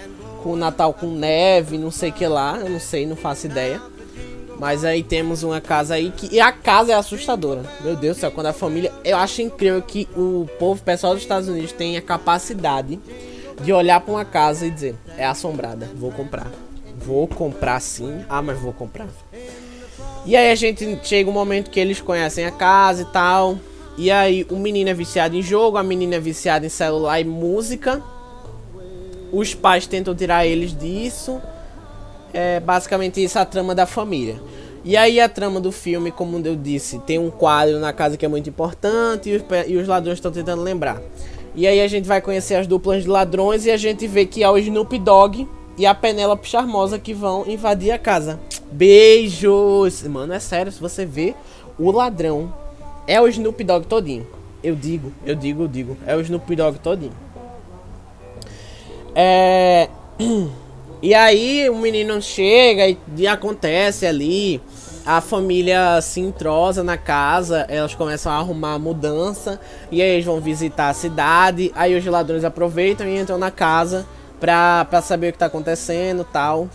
com 0.43 0.55
Natal 0.55 0.93
com 0.93 1.07
neve, 1.07 1.77
não 1.77 1.91
sei 1.91 2.11
que 2.11 2.27
lá. 2.27 2.59
Eu 2.59 2.69
não 2.69 2.79
sei, 2.79 3.05
não 3.05 3.15
faço 3.15 3.47
ideia. 3.47 3.81
Mas 4.63 4.85
aí 4.85 5.03
temos 5.03 5.43
uma 5.43 5.59
casa 5.59 5.95
aí 5.95 6.09
que. 6.09 6.33
E 6.33 6.39
a 6.39 6.49
casa 6.49 6.93
é 6.93 6.95
assustadora. 6.95 7.63
Meu 7.81 7.97
Deus 7.97 8.15
do 8.15 8.19
céu, 8.21 8.31
quando 8.31 8.45
a 8.45 8.53
família. 8.53 8.93
Eu 9.03 9.17
acho 9.17 9.41
incrível 9.41 9.81
que 9.81 10.07
o 10.15 10.47
povo, 10.57 10.79
o 10.79 10.83
pessoal 10.85 11.13
dos 11.13 11.21
Estados 11.21 11.49
Unidos, 11.49 11.73
tem 11.73 11.97
a 11.97 12.01
capacidade 12.01 12.97
de 13.61 13.73
olhar 13.73 13.99
para 13.99 14.13
uma 14.13 14.23
casa 14.23 14.65
e 14.65 14.71
dizer: 14.71 14.95
é 15.17 15.25
assombrada, 15.25 15.89
vou 15.97 16.13
comprar. 16.13 16.49
Vou 16.97 17.27
comprar 17.27 17.81
sim. 17.81 18.23
Ah, 18.29 18.41
mas 18.41 18.57
vou 18.57 18.71
comprar. 18.71 19.09
E 20.25 20.33
aí 20.33 20.49
a 20.49 20.55
gente 20.55 20.97
chega 21.03 21.29
um 21.29 21.33
momento 21.33 21.69
que 21.69 21.77
eles 21.77 21.99
conhecem 21.99 22.45
a 22.45 22.51
casa 22.51 23.01
e 23.01 23.05
tal. 23.11 23.59
E 23.97 24.09
aí 24.09 24.47
o 24.49 24.55
menino 24.55 24.89
é 24.89 24.93
viciado 24.93 25.35
em 25.35 25.41
jogo, 25.41 25.75
a 25.75 25.83
menina 25.83 26.15
é 26.15 26.19
viciada 26.21 26.65
em 26.65 26.69
celular 26.69 27.19
e 27.19 27.25
música. 27.25 28.01
Os 29.29 29.53
pais 29.53 29.85
tentam 29.85 30.15
tirar 30.15 30.45
eles 30.45 30.73
disso. 30.73 31.41
É 32.33 32.59
basicamente 32.59 33.23
isso 33.23 33.37
a 33.37 33.45
trama 33.45 33.75
da 33.75 33.85
família. 33.85 34.41
E 34.83 34.97
aí 34.97 35.19
a 35.19 35.29
trama 35.29 35.61
do 35.61 35.71
filme, 35.71 36.11
como 36.11 36.45
eu 36.45 36.55
disse, 36.55 36.99
tem 36.99 37.17
um 37.17 37.29
quadro 37.29 37.79
na 37.79 37.93
casa 37.93 38.17
que 38.17 38.25
é 38.25 38.27
muito 38.27 38.49
importante 38.49 39.29
e 39.29 39.35
os, 39.35 39.43
e 39.67 39.77
os 39.77 39.87
ladrões 39.87 40.17
estão 40.17 40.31
tentando 40.31 40.61
lembrar. 40.61 41.01
E 41.55 41.67
aí 41.67 41.79
a 41.79 41.87
gente 41.87 42.05
vai 42.05 42.19
conhecer 42.19 42.55
as 42.55 42.67
duplas 42.67 43.03
de 43.03 43.09
ladrões 43.09 43.65
e 43.65 43.71
a 43.71 43.77
gente 43.77 44.07
vê 44.07 44.25
que 44.25 44.43
é 44.43 44.49
o 44.49 44.57
Snoop 44.57 44.97
Dogg 44.97 45.47
e 45.77 45.85
a 45.85 45.93
Penélope 45.93 46.47
Charmosa 46.47 46.99
que 46.99 47.13
vão 47.13 47.45
invadir 47.47 47.91
a 47.91 47.99
casa. 47.99 48.39
Beijos! 48.71 50.03
Mano, 50.03 50.33
é 50.33 50.39
sério, 50.39 50.71
se 50.71 50.81
você 50.81 51.05
vê 51.05 51.35
o 51.77 51.91
ladrão 51.91 52.53
é 53.07 53.21
o 53.21 53.27
Snoop 53.27 53.63
Dogg 53.63 53.85
todinho. 53.85 54.27
Eu 54.63 54.75
digo, 54.75 55.11
eu 55.25 55.35
digo, 55.35 55.63
eu 55.63 55.67
digo, 55.67 55.97
é 56.05 56.15
o 56.15 56.21
Snoop 56.21 56.55
Dogg 56.55 56.79
todinho. 56.79 57.13
É 59.15 59.89
E 61.03 61.13
aí 61.13 61.69
o 61.69 61.75
menino 61.75 62.21
chega 62.21 62.87
e, 62.87 62.97
e 63.17 63.27
acontece 63.27 64.05
ali. 64.05 64.61
A 65.05 65.19
família 65.19 65.99
se 65.99 66.21
entrosa 66.21 66.81
na 66.81 66.95
casa, 66.95 67.65
elas 67.67 67.93
começam 67.93 68.31
a 68.31 68.37
arrumar 68.37 68.75
a 68.75 68.79
mudança. 68.79 69.59
E 69.91 70.01
aí 70.01 70.11
eles 70.11 70.25
vão 70.25 70.39
visitar 70.39 70.87
a 70.87 70.93
cidade. 70.93 71.73
Aí 71.75 71.93
os 71.93 72.05
ladrões 72.05 72.45
aproveitam 72.45 73.05
e 73.05 73.19
entram 73.19 73.37
na 73.37 73.51
casa 73.51 74.07
pra, 74.39 74.85
pra 74.85 75.01
saber 75.01 75.27
o 75.27 75.31
que 75.33 75.39
tá 75.39 75.47
acontecendo 75.47 76.23
tal. 76.23 76.69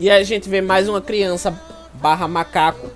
E 0.00 0.08
aí 0.08 0.22
a 0.22 0.24
gente 0.24 0.48
vê 0.48 0.62
mais 0.62 0.88
uma 0.88 1.02
criança 1.02 1.54
barra 1.94 2.26
macaco. 2.26 2.88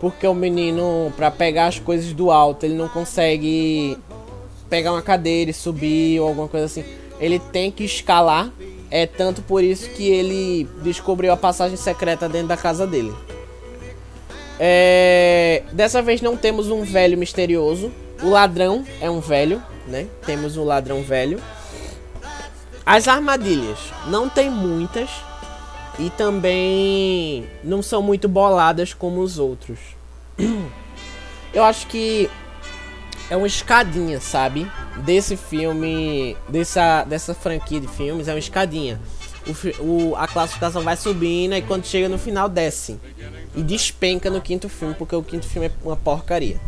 Porque 0.00 0.26
o 0.26 0.34
menino, 0.34 1.12
pra 1.16 1.30
pegar 1.30 1.66
as 1.66 1.78
coisas 1.78 2.12
do 2.12 2.32
alto, 2.32 2.66
ele 2.66 2.74
não 2.74 2.88
consegue 2.88 3.96
pegar 4.68 4.92
uma 4.92 5.02
cadeira 5.02 5.52
e 5.52 5.54
subir 5.54 6.18
ou 6.18 6.26
alguma 6.26 6.48
coisa 6.48 6.66
assim. 6.66 6.84
Ele 7.20 7.38
tem 7.38 7.70
que 7.70 7.84
escalar 7.84 8.50
é 8.90 9.06
tanto 9.06 9.42
por 9.42 9.62
isso 9.62 9.90
que 9.90 10.08
ele 10.08 10.68
descobriu 10.82 11.32
a 11.32 11.36
passagem 11.36 11.76
secreta 11.76 12.28
dentro 12.28 12.48
da 12.48 12.56
casa 12.56 12.86
dele. 12.86 13.14
É... 14.58 15.62
Dessa 15.72 16.02
vez 16.02 16.20
não 16.20 16.36
temos 16.36 16.68
um 16.68 16.82
velho 16.82 17.16
misterioso. 17.16 17.92
O 18.22 18.30
ladrão 18.30 18.84
é 19.00 19.08
um 19.08 19.20
velho, 19.20 19.62
né? 19.86 20.06
Temos 20.26 20.56
um 20.56 20.64
ladrão 20.64 21.02
velho. 21.02 21.40
As 22.84 23.06
armadilhas 23.06 23.78
não 24.06 24.28
tem 24.28 24.50
muitas 24.50 25.10
e 25.98 26.10
também 26.10 27.46
não 27.62 27.82
são 27.82 28.00
muito 28.02 28.28
boladas 28.28 28.94
como 28.94 29.20
os 29.20 29.38
outros. 29.38 29.78
Eu 31.52 31.64
acho 31.64 31.86
que 31.86 32.30
é 33.30 33.36
uma 33.36 33.46
escadinha, 33.46 34.20
sabe? 34.20 34.70
Desse 35.04 35.36
filme, 35.36 36.36
dessa, 36.48 37.04
dessa 37.04 37.34
franquia 37.34 37.80
de 37.80 37.88
filmes, 37.88 38.28
é 38.28 38.32
uma 38.32 38.38
escadinha. 38.38 39.00
O, 39.46 39.82
o, 39.82 40.16
a 40.16 40.26
classificação 40.26 40.82
vai 40.82 40.96
subindo 40.96 41.54
e 41.54 41.62
quando 41.62 41.84
chega 41.84 42.08
no 42.08 42.18
final 42.18 42.48
desce. 42.48 42.98
E 43.54 43.62
despenca 43.62 44.30
no 44.30 44.40
quinto 44.40 44.68
filme, 44.68 44.94
porque 44.94 45.14
o 45.14 45.22
quinto 45.22 45.46
filme 45.46 45.68
é 45.68 45.72
uma 45.82 45.96
porcaria. 45.96 46.60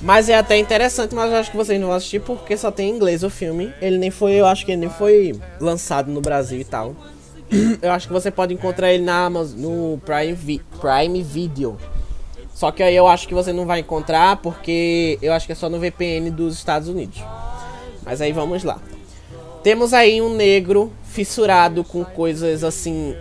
Mas 0.00 0.28
é 0.28 0.36
até 0.36 0.56
interessante, 0.56 1.14
mas 1.14 1.30
eu 1.30 1.38
acho 1.38 1.50
que 1.50 1.56
vocês 1.56 1.80
não 1.80 1.88
vão 1.88 1.96
assistir 1.96 2.20
porque 2.20 2.56
só 2.56 2.70
tem 2.70 2.90
em 2.90 2.94
inglês 2.94 3.24
o 3.24 3.30
filme. 3.30 3.72
Ele 3.80 3.98
nem 3.98 4.10
foi, 4.10 4.32
eu 4.32 4.46
acho 4.46 4.64
que 4.64 4.72
ele 4.72 4.82
nem 4.82 4.90
foi 4.90 5.38
lançado 5.60 6.10
no 6.10 6.20
Brasil 6.20 6.60
e 6.60 6.64
tal. 6.64 6.94
Eu 7.80 7.92
acho 7.92 8.06
que 8.06 8.12
você 8.12 8.30
pode 8.30 8.52
encontrar 8.52 8.92
ele 8.92 9.04
na 9.04 9.24
Amazon, 9.24 9.58
no 9.58 10.00
Prime, 10.04 10.34
Vi 10.34 10.62
Prime 10.78 11.22
Video. 11.22 11.78
Só 12.58 12.72
que 12.72 12.82
aí 12.82 12.96
eu 12.96 13.06
acho 13.06 13.28
que 13.28 13.34
você 13.34 13.52
não 13.52 13.64
vai 13.64 13.78
encontrar 13.78 14.38
porque 14.38 15.16
eu 15.22 15.32
acho 15.32 15.46
que 15.46 15.52
é 15.52 15.54
só 15.54 15.68
no 15.68 15.78
VPN 15.78 16.28
dos 16.32 16.54
Estados 16.54 16.88
Unidos. 16.88 17.22
Mas 18.04 18.20
aí 18.20 18.32
vamos 18.32 18.64
lá. 18.64 18.80
Temos 19.62 19.94
aí 19.94 20.20
um 20.20 20.34
negro 20.34 20.92
fissurado 21.04 21.84
com 21.84 22.04
coisas 22.04 22.64
assim 22.64 23.14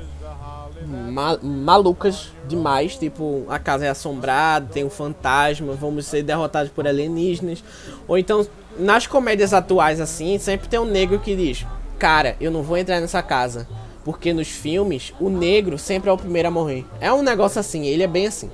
ma 0.88 1.38
malucas 1.38 2.32
demais, 2.48 2.96
tipo 2.96 3.46
a 3.48 3.60
casa 3.60 3.86
é 3.86 3.90
assombrada, 3.90 4.70
tem 4.74 4.84
um 4.84 4.90
fantasma, 4.90 5.74
vamos 5.74 6.08
ser 6.08 6.24
derrotados 6.24 6.72
por 6.72 6.88
alienígenas. 6.88 7.64
Ou 8.08 8.18
então 8.18 8.44
nas 8.80 9.06
comédias 9.06 9.54
atuais 9.54 10.02
assim, 10.02 10.40
sempre 10.40 10.68
tem 10.68 10.80
um 10.80 10.86
negro 10.86 11.20
que 11.20 11.36
diz: 11.36 11.64
"Cara, 12.00 12.36
eu 12.42 12.50
não 12.50 12.64
vou 12.64 12.76
entrar 12.76 13.00
nessa 13.00 13.22
casa". 13.22 13.68
Porque 14.04 14.34
nos 14.34 14.48
filmes, 14.48 15.14
o 15.20 15.30
negro 15.30 15.78
sempre 15.78 16.10
é 16.10 16.14
o 16.14 16.18
primeiro 16.18 16.48
a 16.48 16.52
morrer. 16.52 16.86
É 17.00 17.14
um 17.14 17.22
negócio 17.22 17.60
assim, 17.60 17.86
ele 17.86 18.02
é 18.02 18.08
bem 18.08 18.26
assim. 18.26 18.50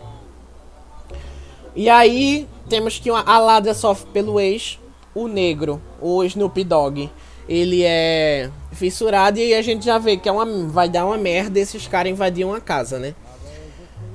E 1.76 1.90
aí 1.90 2.48
temos 2.70 3.00
que 3.00 3.10
a 3.10 3.40
Ladra 3.40 3.74
sofre 3.74 4.08
pelo 4.12 4.40
ex, 4.40 4.80
o 5.14 5.28
negro, 5.28 5.82
o 6.00 6.24
Snoop 6.24 6.64
Dogg. 6.64 7.10
Ele 7.48 7.84
é 7.84 8.50
fissurado 8.72 9.38
e 9.38 9.54
a 9.54 9.62
gente 9.62 9.86
já 9.86 9.98
vê 9.98 10.16
que 10.16 10.30
é 10.30 10.32
uma, 10.32 10.46
vai 10.68 10.88
dar 10.88 11.06
uma 11.06 11.18
merda 11.18 11.60
esses 11.60 11.88
caras 11.88 12.12
invadiam 12.12 12.54
a 12.54 12.62
casa, 12.62 12.98
né? 13.00 13.14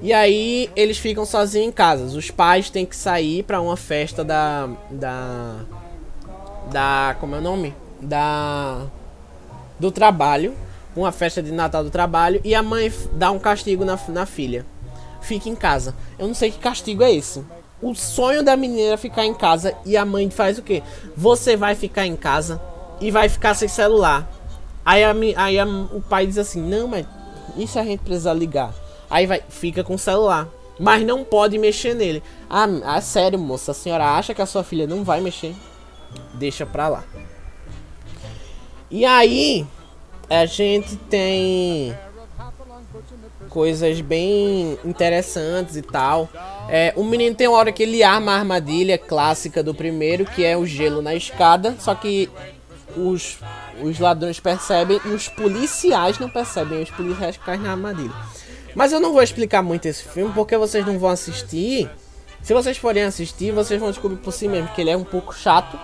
E 0.01 0.13
aí 0.13 0.71
eles 0.77 0.99
ficam 0.99 1.25
sozinhos 1.25 1.69
em 1.69 1.73
casa. 1.73 2.17
Os 2.17 2.31
pais 2.31 2.71
têm 2.71 2.87
que 2.87 2.97
sair 2.97 3.43
para 3.43 3.61
uma 3.61 3.77
festa 3.77 4.25
da 4.25 4.69
da 4.91 5.57
da 6.71 7.17
como 7.21 7.35
é 7.35 7.39
o 7.39 7.43
nome? 7.43 7.75
Da 8.01 8.87
do 9.79 9.91
trabalho, 9.91 10.55
uma 10.97 11.13
festa 11.13 11.43
de 11.43 11.53
Natal 11.53 11.85
do 11.85 11.91
trabalho 11.91 12.41
e 12.45 12.55
a 12.55 12.63
mãe 12.63 12.93
dá 13.13 13.31
um 13.31 13.39
castigo 13.39 13.85
na, 13.85 13.99
na 14.09 14.25
filha 14.27 14.65
fique 15.21 15.49
em 15.49 15.55
casa. 15.55 15.95
Eu 16.19 16.27
não 16.27 16.35
sei 16.35 16.51
que 16.51 16.59
castigo 16.59 17.03
é 17.03 17.13
esse. 17.13 17.45
o 17.81 17.95
sonho 17.95 18.43
da 18.43 18.57
menina 18.57 18.89
era 18.89 18.97
ficar 18.97 19.25
em 19.25 19.35
casa 19.35 19.75
e 19.85 19.97
a 19.97 20.05
mãe 20.05 20.31
faz 20.31 20.59
o 20.59 20.63
quê? 20.63 20.83
Você 21.17 21.57
vai 21.57 21.75
ficar 21.75 22.07
em 22.07 22.17
casa 22.17 22.61
e 23.01 23.11
vai 23.11 23.29
ficar 23.29 23.55
sem 23.55 23.69
celular. 23.69 24.29
Aí, 24.85 25.05
a, 25.05 25.15
aí 25.37 25.59
a, 25.59 25.67
o 25.67 26.03
pai 26.09 26.27
diz 26.27 26.39
assim: 26.39 26.61
Não, 26.61 26.89
mas 26.89 27.07
isso 27.57 27.79
a 27.79 27.85
gente 27.85 28.01
precisa 28.01 28.33
ligar? 28.33 28.75
Aí 29.11 29.27
vai, 29.27 29.43
fica 29.49 29.85
com 29.85 29.95
o 29.95 29.99
celular. 29.99 30.49
Mas 30.79 31.05
não 31.05 31.25
pode 31.25 31.59
mexer 31.59 31.95
nele. 31.95 32.23
Ah, 32.49 32.67
ah, 32.85 33.01
sério, 33.01 33.39
moça, 33.39 33.73
a 33.73 33.75
senhora 33.75 34.17
acha 34.17 34.33
que 34.33 34.41
a 34.41 34.47
sua 34.47 34.63
filha 34.63 34.87
não 34.87 35.03
vai 35.03 35.21
mexer? 35.21 35.55
Deixa 36.35 36.65
pra 36.65 36.89
lá. 36.89 37.05
E 38.91 39.05
aí, 39.05 39.67
a 40.31 40.47
gente 40.47 40.97
tem 40.97 41.95
coisas 43.49 44.01
bem 44.01 44.79
interessantes 44.85 45.77
e 45.77 45.83
tal. 45.83 46.29
É, 46.69 46.93
o 46.97 47.03
menino 47.03 47.35
tem 47.35 47.49
uma 47.49 47.59
hora 47.59 47.73
que 47.73 47.83
ele 47.83 48.03
arma 48.03 48.33
a 48.33 48.39
armadilha 48.39 48.99
clássica 48.99 49.63
do 49.63 49.75
primeiro, 49.75 50.25
que 50.25 50.45
é 50.45 50.57
o 50.57 50.67
gelo 50.67 51.01
na 51.01 51.15
escada, 51.15 51.75
só 51.79 51.95
que 51.95 52.29
os, 52.97 53.39
os 53.83 53.99
ladrões 53.99 54.39
percebem 54.39 55.01
e 55.05 55.09
os 55.09 55.29
policiais 55.29 56.19
não 56.19 56.29
percebem, 56.29 56.83
os 56.83 56.91
policiais 56.91 57.37
caem 57.37 57.61
na 57.61 57.71
armadilha. 57.73 58.13
Mas 58.75 58.93
eu 58.93 59.01
não 59.01 59.13
vou 59.13 59.23
explicar 59.23 59.63
muito 59.63 59.87
esse 59.87 60.05
filme 60.05 60.33
porque 60.35 60.57
vocês 60.57 60.87
não 60.87 60.99
vão 60.99 61.11
assistir. 61.11 61.91
Se 62.43 62.55
vocês 62.55 62.77
forem 62.77 63.03
assistir, 63.03 63.51
vocês 63.51 63.81
vão 63.81 63.91
descobrir 63.91 64.19
por 64.19 64.33
si 64.33 64.47
mesmo 64.47 64.69
que 64.69 64.81
ele 64.81 64.91
é 64.91 64.97
um 64.97 65.05
pouco 65.05 65.35
chato. 65.35 65.79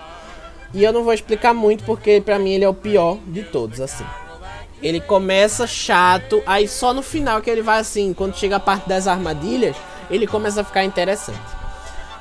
E 0.73 0.83
eu 0.83 0.93
não 0.93 1.03
vou 1.03 1.13
explicar 1.13 1.53
muito 1.53 1.83
porque 1.83 2.21
pra 2.21 2.39
mim 2.39 2.51
ele 2.51 2.63
é 2.63 2.69
o 2.69 2.73
pior 2.73 3.17
de 3.27 3.43
todos, 3.43 3.81
assim. 3.81 4.05
Ele 4.81 4.99
começa 4.99 5.65
chato, 5.65 6.43
aí 6.45 6.67
só 6.67 6.93
no 6.93 7.01
final 7.01 7.41
que 7.41 7.49
ele 7.49 7.61
vai 7.61 7.79
assim, 7.79 8.13
quando 8.13 8.35
chega 8.35 8.57
a 8.57 8.59
parte 8.59 8.87
das 8.87 9.07
armadilhas, 9.07 9.75
ele 10.09 10.27
começa 10.27 10.61
a 10.61 10.63
ficar 10.63 10.83
interessante. 10.83 11.39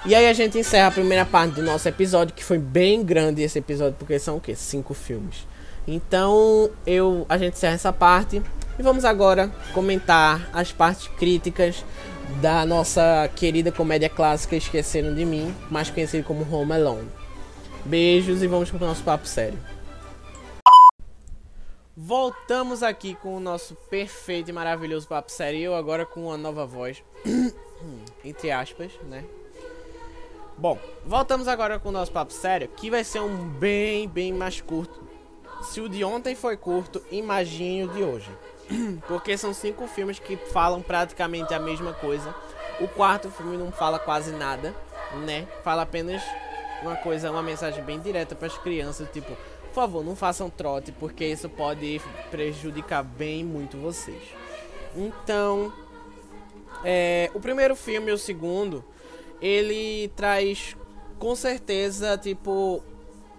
E 0.07 0.14
aí 0.14 0.28
a 0.28 0.32
gente 0.32 0.59
encerra 0.59 0.88
a 0.88 0.90
primeira 0.90 1.24
parte 1.24 1.55
do 1.55 1.62
nosso 1.62 1.88
episódio, 1.88 2.34
que 2.34 2.44
foi 2.44 2.59
bem 2.59 3.02
grande 3.02 3.42
esse 3.42 3.59
episódio, 3.59 3.96
porque 3.98 4.18
são 4.18 4.36
o 4.36 4.40
quê? 4.40 4.55
Cinco 4.55 4.92
filmes. 4.92 5.46
Então, 5.86 6.70
eu 6.86 7.26
a 7.28 7.36
gente 7.36 7.55
encerra 7.55 7.74
essa 7.74 7.92
parte 7.92 8.42
e 8.78 8.82
vamos 8.82 9.05
agora 9.05 9.50
comentar 9.72 10.48
as 10.52 10.72
partes 10.72 11.09
críticas 11.09 11.84
da 12.40 12.64
nossa 12.66 13.30
querida 13.34 13.70
comédia 13.70 14.09
clássica 14.09 14.57
Esqueceram 14.57 15.14
de 15.14 15.24
Mim, 15.24 15.55
mais 15.70 15.90
conhecida 15.90 16.22
como 16.22 16.46
Home 16.55 16.72
Alone. 16.72 17.09
Beijos 17.84 18.42
e 18.42 18.46
vamos 18.46 18.70
para 18.70 18.84
o 18.84 18.88
nosso 18.88 19.02
papo 19.02 19.26
sério. 19.26 19.59
Voltamos 22.07 22.82
aqui 22.82 23.14
com 23.14 23.34
o 23.34 23.40
nosso 23.40 23.74
perfeito 23.88 24.50
e 24.50 24.52
maravilhoso 24.52 25.09
papo 25.09 25.32
sério. 25.32 25.59
Eu 25.59 25.74
agora 25.74 26.05
com 26.05 26.26
uma 26.26 26.36
nova 26.36 26.66
voz, 26.66 27.02
entre 28.22 28.50
aspas, 28.50 28.92
né? 29.05 29.24
Bom, 30.59 30.78
voltamos 31.07 31.48
agora 31.48 31.78
com 31.78 31.88
o 31.88 31.92
nosso 31.92 32.12
papo 32.12 32.30
sério, 32.30 32.68
que 32.68 32.90
vai 32.90 33.02
ser 33.05 33.20
um 33.20 33.48
bem, 33.48 34.07
bem 34.07 34.34
mais 34.34 34.61
curto. 34.61 35.02
Se 35.62 35.80
o 35.80 35.88
de 35.88 36.05
ontem 36.05 36.34
foi 36.34 36.59
curto, 36.59 37.02
imagine 37.11 37.84
o 37.84 37.88
de 37.88 38.02
hoje. 38.02 38.30
Porque 39.09 39.38
são 39.38 39.55
cinco 39.55 39.86
filmes 39.86 40.18
que 40.18 40.36
falam 40.36 40.82
praticamente 40.82 41.55
a 41.55 41.59
mesma 41.59 41.94
coisa. 41.94 42.34
O 42.80 42.86
quarto 42.86 43.30
filme 43.30 43.57
não 43.57 43.72
fala 43.72 43.98
quase 43.98 44.30
nada, 44.30 44.74
né? 45.24 45.48
Fala 45.62 45.80
apenas 45.80 46.22
uma 46.82 46.96
coisa, 46.96 47.30
uma 47.30 47.42
mensagem 47.42 47.82
bem 47.82 47.98
direta 47.98 48.34
para 48.34 48.46
as 48.46 48.59
crianças, 48.59 49.09
tipo, 49.11 49.34
por 49.75 49.81
favor, 49.81 50.05
não 50.05 50.14
façam 50.14 50.49
trote, 50.49 50.93
porque 50.93 51.27
isso 51.27 51.49
pode 51.49 52.01
prejudicar 52.31 53.03
bem 53.03 53.45
muito 53.45 53.77
vocês. 53.77 54.22
Então, 54.95 55.72
é, 56.85 57.29
o 57.35 57.41
primeiro 57.41 57.75
filme 57.75 58.12
e 58.12 58.14
o 58.14 58.18
segundo, 58.18 58.85
ele 59.43 60.12
traz 60.14 60.77
com 61.18 61.35
certeza, 61.35 62.16
tipo, 62.16 62.85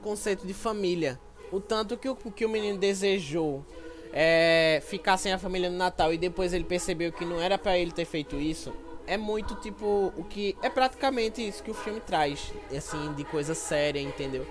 conceito 0.04 0.46
de 0.46 0.54
família. 0.54 1.18
O 1.54 1.62
tanto 1.62 1.96
que 1.96 2.10
o, 2.10 2.16
que 2.16 2.46
o 2.46 2.50
menino 2.50 2.78
desejou 2.78 3.66
é, 4.12 4.84
ficar 4.86 5.16
sem 5.16 5.32
a 5.32 5.40
família 5.40 5.70
no 5.70 5.78
Natal 5.78 6.14
e 6.14 6.18
depois 6.18 6.52
ele 6.54 6.66
percebeu 6.66 7.14
que 7.14 7.24
não 7.24 7.40
era 7.40 7.58
para 7.58 7.78
ele 7.78 7.92
ter 7.92 8.06
feito 8.06 8.36
isso, 8.36 8.74
é 9.08 9.16
muito 9.16 9.56
tipo 9.56 10.12
o 10.18 10.24
que 10.26 10.58
é 10.62 10.70
praticamente 10.70 11.48
isso 11.48 11.64
que 11.64 11.72
o 11.72 11.74
filme 11.74 12.02
traz, 12.02 12.52
assim, 12.76 13.14
de 13.14 13.24
coisa 13.24 13.56
séria, 13.56 14.02
entendeu? 14.02 14.46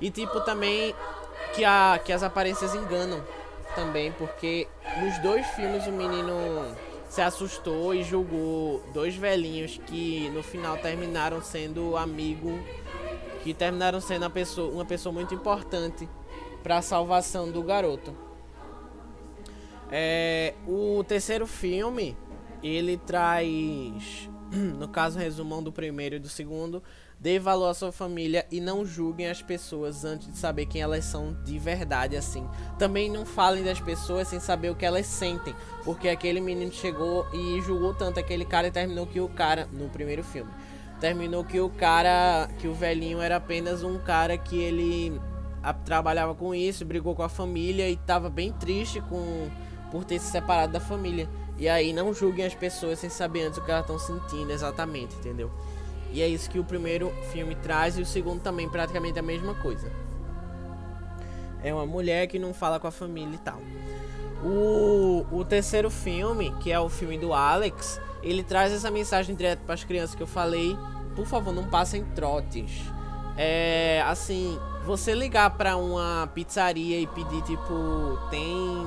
E 0.00 0.10
tipo 0.10 0.40
também 0.40 0.94
que 1.54 1.64
a 1.64 2.00
que 2.04 2.12
as 2.12 2.22
aparências 2.22 2.74
enganam 2.74 3.22
também, 3.74 4.12
porque 4.12 4.66
nos 5.00 5.18
dois 5.18 5.46
filmes 5.48 5.86
o 5.86 5.92
menino 5.92 6.74
se 7.08 7.22
assustou 7.22 7.94
e 7.94 8.02
julgou 8.02 8.82
dois 8.92 9.14
velhinhos 9.14 9.80
que 9.86 10.28
no 10.30 10.42
final 10.42 10.76
terminaram 10.76 11.42
sendo 11.42 11.96
amigo, 11.96 12.58
que 13.42 13.54
terminaram 13.54 14.00
sendo 14.00 14.22
uma 14.22 14.30
pessoa, 14.30 14.70
uma 14.72 14.84
pessoa 14.84 15.12
muito 15.12 15.34
importante 15.34 16.08
para 16.62 16.78
a 16.78 16.82
salvação 16.82 17.50
do 17.50 17.62
garoto. 17.62 18.14
É, 19.90 20.54
o 20.66 21.02
terceiro 21.04 21.46
filme, 21.46 22.16
ele 22.62 22.98
traz, 22.98 24.28
no 24.52 24.88
caso, 24.88 25.18
resumão 25.18 25.62
do 25.62 25.72
primeiro 25.72 26.16
e 26.16 26.18
do 26.18 26.28
segundo, 26.28 26.82
dê 27.20 27.38
valor 27.38 27.68
à 27.68 27.74
sua 27.74 27.90
família 27.90 28.46
e 28.50 28.60
não 28.60 28.86
julguem 28.86 29.28
as 29.28 29.42
pessoas 29.42 30.04
antes 30.04 30.30
de 30.30 30.38
saber 30.38 30.66
quem 30.66 30.80
elas 30.80 31.04
são 31.04 31.36
de 31.44 31.58
verdade, 31.58 32.16
assim. 32.16 32.46
Também 32.78 33.10
não 33.10 33.26
falem 33.26 33.64
das 33.64 33.80
pessoas 33.80 34.28
sem 34.28 34.38
saber 34.38 34.70
o 34.70 34.74
que 34.76 34.86
elas 34.86 35.06
sentem, 35.06 35.54
porque 35.84 36.08
aquele 36.08 36.40
menino 36.40 36.72
chegou 36.72 37.26
e 37.32 37.60
julgou 37.62 37.92
tanto 37.92 38.20
aquele 38.20 38.44
cara 38.44 38.68
e 38.68 38.70
terminou 38.70 39.06
que 39.06 39.20
o 39.20 39.28
cara, 39.28 39.68
no 39.72 39.88
primeiro 39.88 40.22
filme, 40.22 40.50
terminou 41.00 41.44
que 41.44 41.60
o 41.60 41.68
cara, 41.68 42.48
que 42.58 42.68
o 42.68 42.74
velhinho 42.74 43.20
era 43.20 43.36
apenas 43.36 43.82
um 43.82 43.98
cara 43.98 44.38
que 44.38 44.56
ele 44.56 45.20
a, 45.62 45.72
trabalhava 45.72 46.34
com 46.34 46.54
isso, 46.54 46.84
brigou 46.84 47.14
com 47.14 47.22
a 47.22 47.28
família 47.28 47.88
e 47.88 47.94
estava 47.94 48.30
bem 48.30 48.52
triste 48.52 49.00
com 49.00 49.48
por 49.90 50.04
ter 50.04 50.18
se 50.18 50.30
separado 50.30 50.72
da 50.72 50.80
família. 50.80 51.28
E 51.56 51.68
aí 51.68 51.92
não 51.92 52.14
julguem 52.14 52.46
as 52.46 52.54
pessoas 52.54 52.98
sem 53.00 53.10
saber 53.10 53.44
antes 53.44 53.58
o 53.58 53.64
que 53.64 53.70
elas 53.70 53.82
estão 53.82 53.98
sentindo 53.98 54.52
exatamente, 54.52 55.16
entendeu? 55.16 55.50
E 56.12 56.22
é 56.22 56.28
isso 56.28 56.48
que 56.48 56.58
o 56.58 56.64
primeiro 56.64 57.12
filme 57.32 57.54
traz 57.54 57.98
e 57.98 58.02
o 58.02 58.06
segundo 58.06 58.40
também 58.40 58.68
praticamente 58.68 59.18
a 59.18 59.22
mesma 59.22 59.54
coisa. 59.54 59.90
É 61.62 61.72
uma 61.72 61.86
mulher 61.86 62.26
que 62.26 62.38
não 62.38 62.54
fala 62.54 62.78
com 62.78 62.86
a 62.86 62.90
família 62.90 63.34
e 63.34 63.38
tal. 63.38 63.60
O, 64.42 65.26
o 65.32 65.44
terceiro 65.44 65.90
filme, 65.90 66.54
que 66.60 66.70
é 66.70 66.78
o 66.78 66.88
filme 66.88 67.18
do 67.18 67.32
Alex, 67.34 68.00
ele 68.22 68.42
traz 68.42 68.72
essa 68.72 68.90
mensagem 68.90 69.34
direto 69.34 69.60
para 69.60 69.74
as 69.74 69.84
crianças 69.84 70.14
que 70.14 70.22
eu 70.22 70.26
falei. 70.26 70.76
Por 71.16 71.26
favor, 71.26 71.52
não 71.52 71.64
passem 71.64 72.04
trotes. 72.14 72.82
É 73.36 74.02
assim, 74.06 74.58
você 74.84 75.14
ligar 75.14 75.50
para 75.56 75.76
uma 75.76 76.28
pizzaria 76.34 77.00
e 77.00 77.06
pedir 77.06 77.42
tipo, 77.42 78.18
tem 78.30 78.86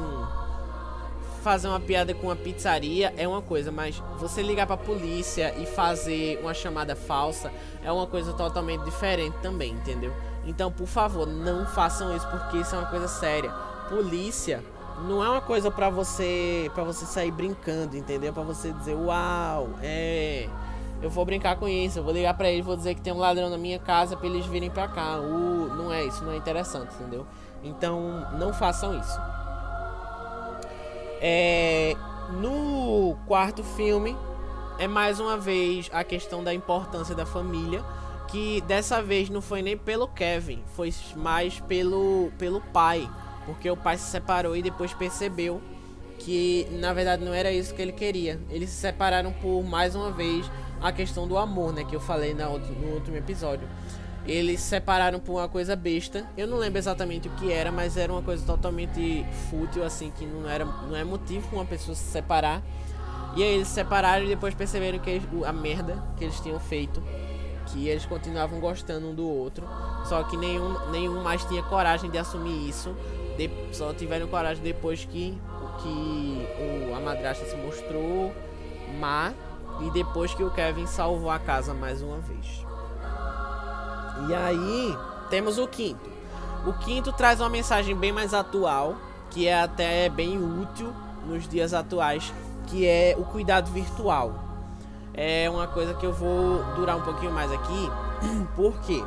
fazer 1.41 1.67
uma 1.67 1.79
piada 1.79 2.13
com 2.13 2.27
uma 2.27 2.35
pizzaria 2.35 3.13
é 3.17 3.27
uma 3.27 3.41
coisa, 3.41 3.71
mas 3.71 4.01
você 4.19 4.41
ligar 4.41 4.67
pra 4.67 4.77
polícia 4.77 5.53
e 5.57 5.65
fazer 5.65 6.39
uma 6.41 6.53
chamada 6.53 6.95
falsa 6.95 7.51
é 7.83 7.91
uma 7.91 8.07
coisa 8.07 8.33
totalmente 8.33 8.83
diferente 8.83 9.37
também, 9.41 9.71
entendeu? 9.71 10.13
Então, 10.45 10.71
por 10.71 10.87
favor, 10.87 11.27
não 11.27 11.65
façam 11.65 12.15
isso 12.15 12.27
porque 12.29 12.57
isso 12.57 12.75
é 12.75 12.77
uma 12.77 12.87
coisa 12.89 13.07
séria. 13.07 13.51
Polícia 13.89 14.63
não 15.07 15.23
é 15.23 15.29
uma 15.29 15.41
coisa 15.41 15.71
para 15.71 15.89
você 15.89 16.69
para 16.73 16.83
você 16.83 17.05
sair 17.05 17.31
brincando, 17.31 17.97
entendeu? 17.97 18.31
Para 18.31 18.43
você 18.43 18.71
dizer, 18.71 18.95
uau, 18.95 19.69
é, 19.81 20.47
eu 21.01 21.09
vou 21.09 21.25
brincar 21.25 21.55
com 21.55 21.67
isso, 21.67 21.99
eu 21.99 22.03
vou 22.03 22.13
ligar 22.13 22.35
para 22.35 22.49
eles, 22.49 22.63
vou 22.63 22.75
dizer 22.75 22.93
que 22.93 23.01
tem 23.01 23.11
um 23.11 23.17
ladrão 23.17 23.49
na 23.49 23.57
minha 23.57 23.79
casa 23.79 24.15
para 24.15 24.27
eles 24.27 24.45
virem 24.45 24.69
para 24.69 24.87
cá. 24.87 25.19
Uh, 25.19 25.73
não 25.75 25.91
é 25.91 26.05
isso, 26.05 26.23
não 26.23 26.31
é 26.31 26.37
interessante, 26.37 26.93
entendeu? 26.95 27.25
Então, 27.63 28.27
não 28.37 28.53
façam 28.53 28.97
isso. 28.97 29.19
É, 31.23 31.95
no 32.31 33.15
quarto 33.27 33.63
filme, 33.63 34.17
é 34.79 34.87
mais 34.87 35.19
uma 35.19 35.37
vez 35.37 35.87
a 35.93 36.03
questão 36.03 36.43
da 36.43 36.51
importância 36.51 37.13
da 37.13 37.25
família. 37.25 37.83
Que 38.27 38.61
dessa 38.61 39.03
vez 39.03 39.29
não 39.29 39.41
foi 39.41 39.61
nem 39.61 39.77
pelo 39.77 40.07
Kevin, 40.07 40.63
foi 40.75 40.93
mais 41.17 41.59
pelo, 41.59 42.31
pelo 42.37 42.61
pai. 42.61 43.07
Porque 43.45 43.69
o 43.69 43.75
pai 43.75 43.97
se 43.97 44.09
separou 44.09 44.55
e 44.55 44.61
depois 44.61 44.93
percebeu 44.93 45.61
que 46.17 46.67
na 46.71 46.93
verdade 46.93 47.25
não 47.25 47.33
era 47.33 47.51
isso 47.51 47.73
que 47.75 47.81
ele 47.81 47.91
queria. 47.91 48.39
Eles 48.49 48.69
se 48.69 48.77
separaram 48.77 49.33
por 49.33 49.63
mais 49.63 49.95
uma 49.95 50.11
vez 50.11 50.49
a 50.81 50.91
questão 50.91 51.27
do 51.27 51.37
amor, 51.37 51.73
né? 51.73 51.83
Que 51.83 51.95
eu 51.95 51.99
falei 51.99 52.33
no 52.33 52.51
último 52.93 53.17
episódio. 53.17 53.67
Eles 54.25 54.59
se 54.59 54.69
separaram 54.69 55.19
por 55.19 55.33
uma 55.33 55.47
coisa 55.47 55.75
besta. 55.75 56.25
Eu 56.37 56.47
não 56.47 56.57
lembro 56.57 56.77
exatamente 56.77 57.27
o 57.27 57.31
que 57.31 57.51
era, 57.51 57.71
mas 57.71 57.97
era 57.97 58.11
uma 58.11 58.21
coisa 58.21 58.45
totalmente 58.45 59.25
fútil, 59.49 59.83
assim, 59.83 60.11
que 60.11 60.25
não 60.25 60.47
era 60.47 60.63
não 60.63 60.95
é 60.95 61.03
motivo 61.03 61.47
para 61.47 61.57
uma 61.57 61.65
pessoa 61.65 61.95
se 61.95 62.03
separar. 62.03 62.61
E 63.35 63.41
aí 63.43 63.55
eles 63.55 63.67
se 63.67 63.75
separaram 63.75 64.25
e 64.25 64.27
depois 64.27 64.53
perceberam 64.53 64.99
que 64.99 65.09
eles, 65.09 65.23
a 65.45 65.53
merda 65.53 66.03
que 66.17 66.23
eles 66.23 66.39
tinham 66.39 66.59
feito. 66.59 67.01
Que 67.67 67.87
eles 67.87 68.05
continuavam 68.05 68.59
gostando 68.59 69.07
um 69.07 69.15
do 69.15 69.27
outro. 69.27 69.67
Só 70.05 70.23
que 70.23 70.37
nenhum, 70.37 70.91
nenhum 70.91 71.23
mais 71.23 71.43
tinha 71.45 71.63
coragem 71.63 72.09
de 72.09 72.17
assumir 72.17 72.67
isso. 72.69 72.95
De, 73.37 73.49
só 73.71 73.93
tiveram 73.93 74.27
coragem 74.27 74.61
depois 74.61 75.05
que, 75.05 75.37
que 75.81 76.47
o, 76.89 76.95
a 76.95 76.99
madrasta 76.99 77.45
se 77.45 77.55
mostrou 77.55 78.33
má 78.99 79.33
e 79.79 79.89
depois 79.91 80.33
que 80.33 80.43
o 80.43 80.51
Kevin 80.51 80.85
salvou 80.85 81.31
a 81.31 81.39
casa 81.39 81.73
mais 81.73 82.01
uma 82.01 82.19
vez. 82.19 82.65
E 84.27 84.33
aí 84.33 84.97
temos 85.29 85.57
o 85.57 85.67
quinto. 85.67 86.09
O 86.65 86.73
quinto 86.73 87.11
traz 87.11 87.39
uma 87.39 87.49
mensagem 87.49 87.95
bem 87.95 88.11
mais 88.11 88.33
atual, 88.33 88.95
que 89.29 89.47
é 89.47 89.61
até 89.61 90.09
bem 90.09 90.37
útil 90.37 90.93
nos 91.25 91.47
dias 91.47 91.73
atuais, 91.73 92.33
que 92.67 92.85
é 92.85 93.15
o 93.17 93.23
cuidado 93.23 93.71
virtual. 93.71 94.33
É 95.13 95.49
uma 95.49 95.67
coisa 95.67 95.93
que 95.93 96.05
eu 96.05 96.13
vou 96.13 96.63
durar 96.75 96.97
um 96.97 97.01
pouquinho 97.01 97.31
mais 97.31 97.51
aqui, 97.51 97.91
porque 98.55 99.03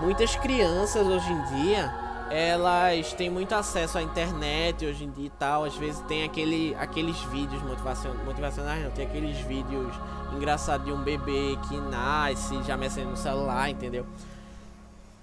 muitas 0.00 0.36
crianças 0.36 1.06
hoje 1.06 1.30
em 1.32 1.42
dia 1.62 2.07
elas 2.30 3.12
têm 3.14 3.30
muito 3.30 3.54
acesso 3.54 3.98
à 3.98 4.02
internet 4.02 4.84
hoje 4.84 5.04
em 5.04 5.10
dia 5.10 5.26
e 5.26 5.30
tal. 5.30 5.64
Às 5.64 5.76
vezes 5.76 6.00
tem 6.02 6.24
aquele, 6.24 6.74
aqueles 6.78 7.18
vídeos 7.24 7.62
motivacionais, 7.62 8.24
motivacionais 8.24 8.84
não, 8.84 8.90
tem 8.90 9.06
aqueles 9.06 9.38
vídeos 9.40 9.94
engraçados 10.34 10.86
de 10.86 10.92
um 10.92 11.02
bebê 11.02 11.58
que 11.68 11.76
nasce 11.76 12.62
já 12.62 12.76
mexendo 12.76 13.10
no 13.10 13.16
celular, 13.16 13.70
entendeu? 13.70 14.06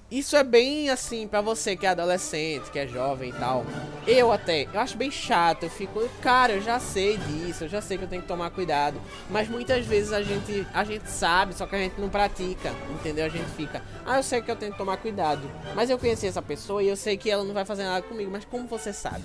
Isso 0.10 0.36
é 0.36 0.44
bem 0.44 0.91
assim 0.91 1.27
para 1.27 1.41
você 1.41 1.76
que 1.76 1.84
é 1.84 1.90
adolescente, 1.90 2.69
que 2.69 2.77
é 2.77 2.88
jovem 2.88 3.32
e 3.32 3.34
tal. 3.34 3.65
Eu 4.06 4.32
até, 4.32 4.68
eu 4.72 4.80
acho 4.80 4.95
bem 4.95 5.10
chato. 5.10 5.64
Eu 5.64 5.69
fico, 5.69 6.07
cara, 6.22 6.53
eu 6.53 6.61
já 6.61 6.80
sei 6.80 7.18
disso, 7.18 7.64
eu 7.64 7.69
já 7.69 7.82
sei 7.82 7.98
que 7.98 8.03
eu 8.03 8.07
tenho 8.07 8.22
que 8.22 8.27
tomar 8.27 8.52
cuidado. 8.52 9.02
Mas 9.32 9.49
muitas 9.49 9.84
vezes 9.84 10.14
a 10.14 10.22
gente, 10.22 10.65
a 10.72 10.84
gente 10.84 11.10
sabe, 11.10 11.56
só 11.56 11.65
que 11.65 11.76
a 11.76 11.80
gente 11.80 11.99
não 11.99 12.07
pratica, 12.07 12.72
entendeu? 12.91 13.26
A 13.26 13.30
gente 13.30 13.49
fica, 13.56 13.82
ah, 14.06 14.18
eu 14.18 14.23
sei 14.23 14.44
que 14.44 14.52
eu 14.52 14.56
tenho 14.56 14.73
que 14.73 14.77
tomar 14.77 14.98
cuidado. 14.98 15.41
Mas 15.73 15.90
eu 15.90 15.98
conheci 15.98 16.27
essa 16.27 16.41
pessoa 16.41 16.84
e 16.84 16.88
eu 16.88 16.95
sei 16.95 17.18
que 17.18 17.32
ela 17.32 17.44
não 17.44 17.53
vai 17.56 17.65
fazer 17.65 17.84
nada 17.84 18.03
comigo. 18.03 18.30
Mas 18.32 18.45
como 18.45 18.68
você 18.68 18.94
sabe? 18.94 19.23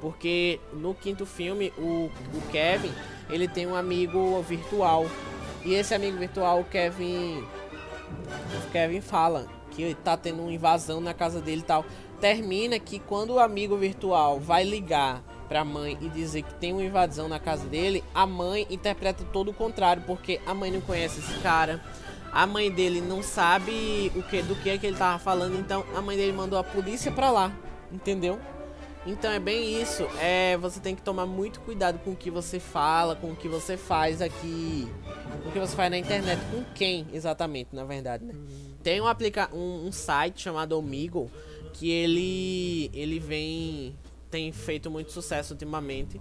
Porque 0.00 0.58
no 0.72 0.94
quinto 0.94 1.24
filme, 1.24 1.72
o, 1.78 2.10
o 2.34 2.42
Kevin, 2.50 2.92
ele 3.30 3.46
tem 3.46 3.68
um 3.68 3.76
amigo 3.76 4.42
virtual. 4.42 5.06
E 5.64 5.74
esse 5.74 5.94
amigo 5.94 6.18
virtual, 6.18 6.60
o 6.60 6.64
Kevin, 6.64 7.44
o 8.66 8.70
Kevin 8.72 9.00
fala 9.00 9.57
que 9.78 9.94
tá 9.94 10.16
tendo 10.16 10.42
uma 10.42 10.52
invasão 10.52 11.00
na 11.00 11.14
casa 11.14 11.40
dele 11.40 11.60
e 11.60 11.64
tal. 11.64 11.84
Termina 12.20 12.80
que 12.80 12.98
quando 12.98 13.34
o 13.34 13.38
amigo 13.38 13.76
virtual 13.76 14.40
vai 14.40 14.64
ligar 14.64 15.22
pra 15.48 15.64
mãe 15.64 15.96
e 16.00 16.08
dizer 16.08 16.42
que 16.42 16.52
tem 16.54 16.72
uma 16.72 16.82
invasão 16.82 17.28
na 17.28 17.38
casa 17.38 17.64
dele, 17.66 18.02
a 18.12 18.26
mãe 18.26 18.66
interpreta 18.68 19.24
todo 19.32 19.52
o 19.52 19.54
contrário, 19.54 20.02
porque 20.04 20.40
a 20.44 20.52
mãe 20.52 20.70
não 20.70 20.80
conhece 20.80 21.20
esse 21.20 21.38
cara. 21.40 21.80
A 22.32 22.44
mãe 22.46 22.70
dele 22.70 23.00
não 23.00 23.22
sabe 23.22 24.12
o 24.14 24.22
que 24.22 24.42
do 24.42 24.54
que 24.56 24.68
é 24.68 24.76
que 24.76 24.86
ele 24.86 24.96
tava 24.96 25.18
falando, 25.18 25.58
então 25.58 25.84
a 25.96 26.02
mãe 26.02 26.16
dele 26.16 26.32
mandou 26.32 26.58
a 26.58 26.64
polícia 26.64 27.10
pra 27.10 27.30
lá, 27.30 27.52
entendeu? 27.90 28.38
Então 29.06 29.30
é 29.30 29.38
bem 29.38 29.80
isso. 29.80 30.02
É, 30.20 30.56
você 30.56 30.80
tem 30.80 30.94
que 30.94 31.02
tomar 31.02 31.26
muito 31.26 31.60
cuidado 31.60 31.98
com 32.00 32.10
o 32.10 32.16
que 32.16 32.30
você 32.30 32.58
fala, 32.60 33.16
com 33.16 33.30
o 33.30 33.36
que 33.36 33.48
você 33.48 33.76
faz 33.76 34.20
aqui, 34.20 34.88
com 35.42 35.48
o 35.48 35.52
que 35.52 35.58
você 35.58 35.74
faz 35.74 35.90
na 35.90 35.98
internet, 35.98 36.40
com 36.50 36.62
quem 36.74 37.06
exatamente, 37.12 37.74
na 37.74 37.84
verdade, 37.84 38.24
né? 38.24 38.34
Tem 38.82 39.00
um, 39.00 39.06
aplica 39.06 39.48
um, 39.52 39.86
um 39.86 39.92
site 39.92 40.42
chamado 40.42 40.72
Omigo 40.72 41.30
que 41.72 41.90
ele 41.90 42.90
ele 42.92 43.18
vem 43.18 43.94
tem 44.30 44.52
feito 44.52 44.90
muito 44.90 45.10
sucesso 45.10 45.54
ultimamente, 45.54 46.20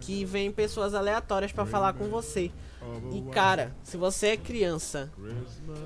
que 0.00 0.24
vem 0.24 0.50
pessoas 0.50 0.94
aleatórias 0.94 1.52
para 1.52 1.64
falar 1.64 1.94
com 1.94 2.06
você. 2.08 2.50
E 3.12 3.22
cara, 3.32 3.74
se 3.82 3.96
você 3.96 4.28
é 4.28 4.36
criança 4.36 5.10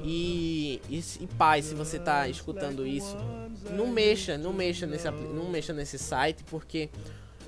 e, 0.03 0.81
e, 0.89 1.03
e, 1.21 1.27
pai, 1.27 1.63
se 1.63 1.75
você 1.75 1.99
tá 1.99 2.29
escutando 2.29 2.87
isso, 2.87 3.17
não 3.71 3.87
mexa, 3.87 4.37
não 4.39 4.53
mexa 4.53 4.87
nesse 4.87 5.11
não 5.11 5.51
mexa 5.51 5.73
nesse 5.73 5.99
site 5.99 6.45
porque 6.45 6.91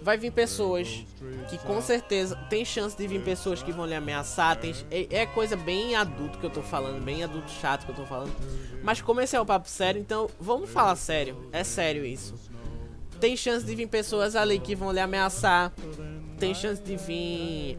vai 0.02 0.18
vir 0.18 0.32
pessoas 0.32 1.04
que 1.48 1.56
com 1.58 1.80
certeza 1.80 2.36
tem 2.50 2.64
chance 2.64 2.96
de 2.96 3.06
vir 3.06 3.22
pessoas 3.22 3.62
que 3.62 3.72
vão 3.72 3.86
lhe 3.86 3.94
ameaçar. 3.94 4.56
Tem, 4.56 4.74
é, 4.90 5.06
é, 5.10 5.26
coisa 5.26 5.56
bem 5.56 5.94
adulto 5.94 6.38
que 6.38 6.44
eu 6.44 6.50
tô 6.50 6.62
falando, 6.62 7.02
bem 7.02 7.22
adulto 7.22 7.50
chato 7.50 7.86
que 7.86 7.92
eu 7.92 7.96
tô 7.96 8.04
falando. 8.04 8.32
Mas 8.82 9.00
como 9.00 9.20
esse 9.20 9.36
é 9.36 9.40
um 9.40 9.46
papo 9.46 9.68
sério, 9.68 10.00
então 10.00 10.28
vamos 10.40 10.70
falar 10.70 10.96
sério. 10.96 11.48
É 11.52 11.62
sério 11.62 12.04
isso. 12.04 12.34
Tem 13.20 13.36
chance 13.36 13.64
de 13.64 13.74
vir 13.74 13.86
pessoas 13.86 14.34
ali 14.34 14.58
que 14.58 14.74
vão 14.74 14.90
lhe 14.90 15.00
ameaçar. 15.00 15.72
Tem 16.38 16.52
chance 16.52 16.82
de 16.82 16.96
vir 16.96 17.78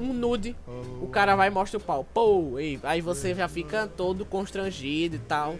um 0.00 0.12
nude. 0.12 0.56
O 1.00 1.08
cara 1.08 1.36
vai 1.36 1.48
e 1.48 1.50
mostra 1.50 1.78
o 1.78 1.80
pau. 1.80 2.06
Pô, 2.12 2.54
aí 2.82 3.00
você 3.00 3.34
já 3.34 3.48
fica 3.48 3.86
todo 3.86 4.24
constrangido 4.24 5.16
e 5.16 5.20
tal. 5.20 5.56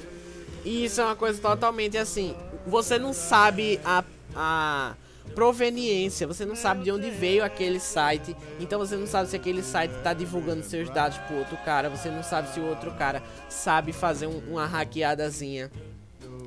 E 0.65 0.85
isso 0.85 1.01
é 1.01 1.05
uma 1.05 1.17
coisa 1.17 1.41
totalmente 1.41 1.97
assim. 1.97 2.35
Você 2.67 2.99
não 2.99 3.13
sabe 3.13 3.79
a, 3.85 4.03
a 4.35 4.97
proveniência, 5.35 6.27
você 6.27 6.45
não 6.45 6.57
sabe 6.57 6.85
de 6.85 6.91
onde 6.91 7.11
veio 7.11 7.45
aquele 7.45 7.79
site, 7.79 8.35
então 8.59 8.79
você 8.79 8.97
não 8.97 9.07
sabe 9.07 9.29
se 9.29 9.37
aquele 9.37 9.63
site 9.63 9.93
está 9.93 10.13
divulgando 10.13 10.63
seus 10.63 10.89
dados 10.89 11.19
pro 11.19 11.37
outro 11.37 11.57
cara, 11.59 11.91
você 11.91 12.09
não 12.11 12.23
sabe 12.23 12.49
se 12.55 12.61
o 12.61 12.67
outro 12.67 12.91
cara 12.93 13.23
sabe 13.49 13.93
fazer 13.93 14.27
um, 14.27 14.39
uma 14.49 14.67
hackeadazinha 14.67 15.71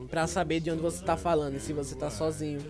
para 0.09 0.25
saber 0.27 0.59
de 0.59 0.71
onde 0.71 0.81
você 0.81 0.99
está 0.99 1.15
falando 1.15 1.55
e 1.55 1.59
se 1.59 1.71
você 1.71 1.93
está 1.93 2.09
sozinho. 2.09 2.61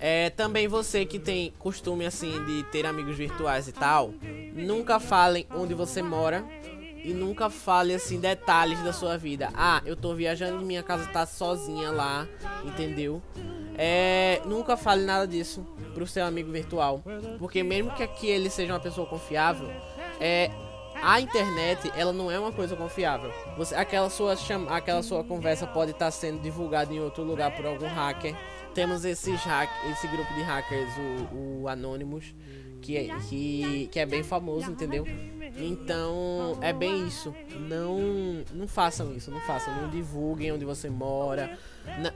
É, 0.00 0.30
também 0.30 0.66
você 0.66 1.04
que 1.04 1.18
tem 1.18 1.52
costume 1.58 2.06
assim 2.06 2.42
de 2.46 2.62
ter 2.64 2.86
amigos 2.86 3.16
virtuais 3.16 3.68
e 3.68 3.72
tal, 3.72 4.14
nunca 4.54 4.98
falem 4.98 5.46
onde 5.54 5.74
você 5.74 6.02
mora 6.02 6.42
e 7.04 7.12
nunca 7.12 7.50
fale 7.50 7.94
assim 7.94 8.18
detalhes 8.18 8.82
da 8.82 8.92
sua 8.92 9.18
vida. 9.18 9.50
Ah, 9.54 9.82
eu 9.84 9.94
tô 9.94 10.14
viajando 10.14 10.62
e 10.62 10.64
minha 10.64 10.82
casa 10.82 11.06
tá 11.08 11.26
sozinha 11.26 11.90
lá, 11.90 12.26
entendeu? 12.64 13.22
É, 13.76 14.40
nunca 14.46 14.76
fale 14.76 15.04
nada 15.04 15.26
disso 15.26 15.66
pro 15.94 16.06
seu 16.06 16.24
amigo 16.24 16.50
virtual, 16.50 17.02
porque 17.38 17.62
mesmo 17.62 17.90
que 17.92 18.02
aqui 18.02 18.26
ele 18.26 18.48
seja 18.48 18.72
uma 18.72 18.80
pessoa 18.80 19.06
confiável, 19.06 19.68
é 20.18 20.50
a 21.02 21.20
internet 21.20 21.90
ela 21.96 22.12
não 22.12 22.30
é 22.30 22.38
uma 22.38 22.52
coisa 22.52 22.76
confiável. 22.76 23.32
Você, 23.56 23.74
aquela 23.74 24.10
sua 24.10 24.36
chama, 24.36 24.70
aquela 24.70 25.02
sua 25.02 25.24
conversa 25.24 25.66
pode 25.66 25.92
estar 25.92 26.06
tá 26.06 26.10
sendo 26.10 26.40
divulgada 26.40 26.92
em 26.92 27.00
outro 27.00 27.22
lugar 27.22 27.54
por 27.56 27.66
algum 27.66 27.88
hacker. 27.88 28.34
Temos 28.74 29.04
esses 29.04 29.40
hack, 29.40 29.70
esse 29.90 30.06
grupo 30.08 30.32
de 30.34 30.42
hackers, 30.42 30.90
o, 31.32 31.62
o 31.62 31.68
Anonymous, 31.68 32.34
que 32.80 32.96
é, 32.96 33.16
que, 33.28 33.88
que 33.90 33.98
é 33.98 34.06
bem 34.06 34.22
famoso, 34.22 34.70
entendeu? 34.70 35.04
Então 35.56 36.58
é 36.62 36.72
bem 36.72 37.06
isso. 37.06 37.34
Não 37.68 37.98
não 38.52 38.68
façam 38.68 39.14
isso, 39.14 39.30
não 39.30 39.40
façam, 39.40 39.74
não 39.74 39.90
divulguem 39.90 40.52
onde 40.52 40.64
você 40.64 40.88
mora. 40.88 41.58
Não, 41.98 42.12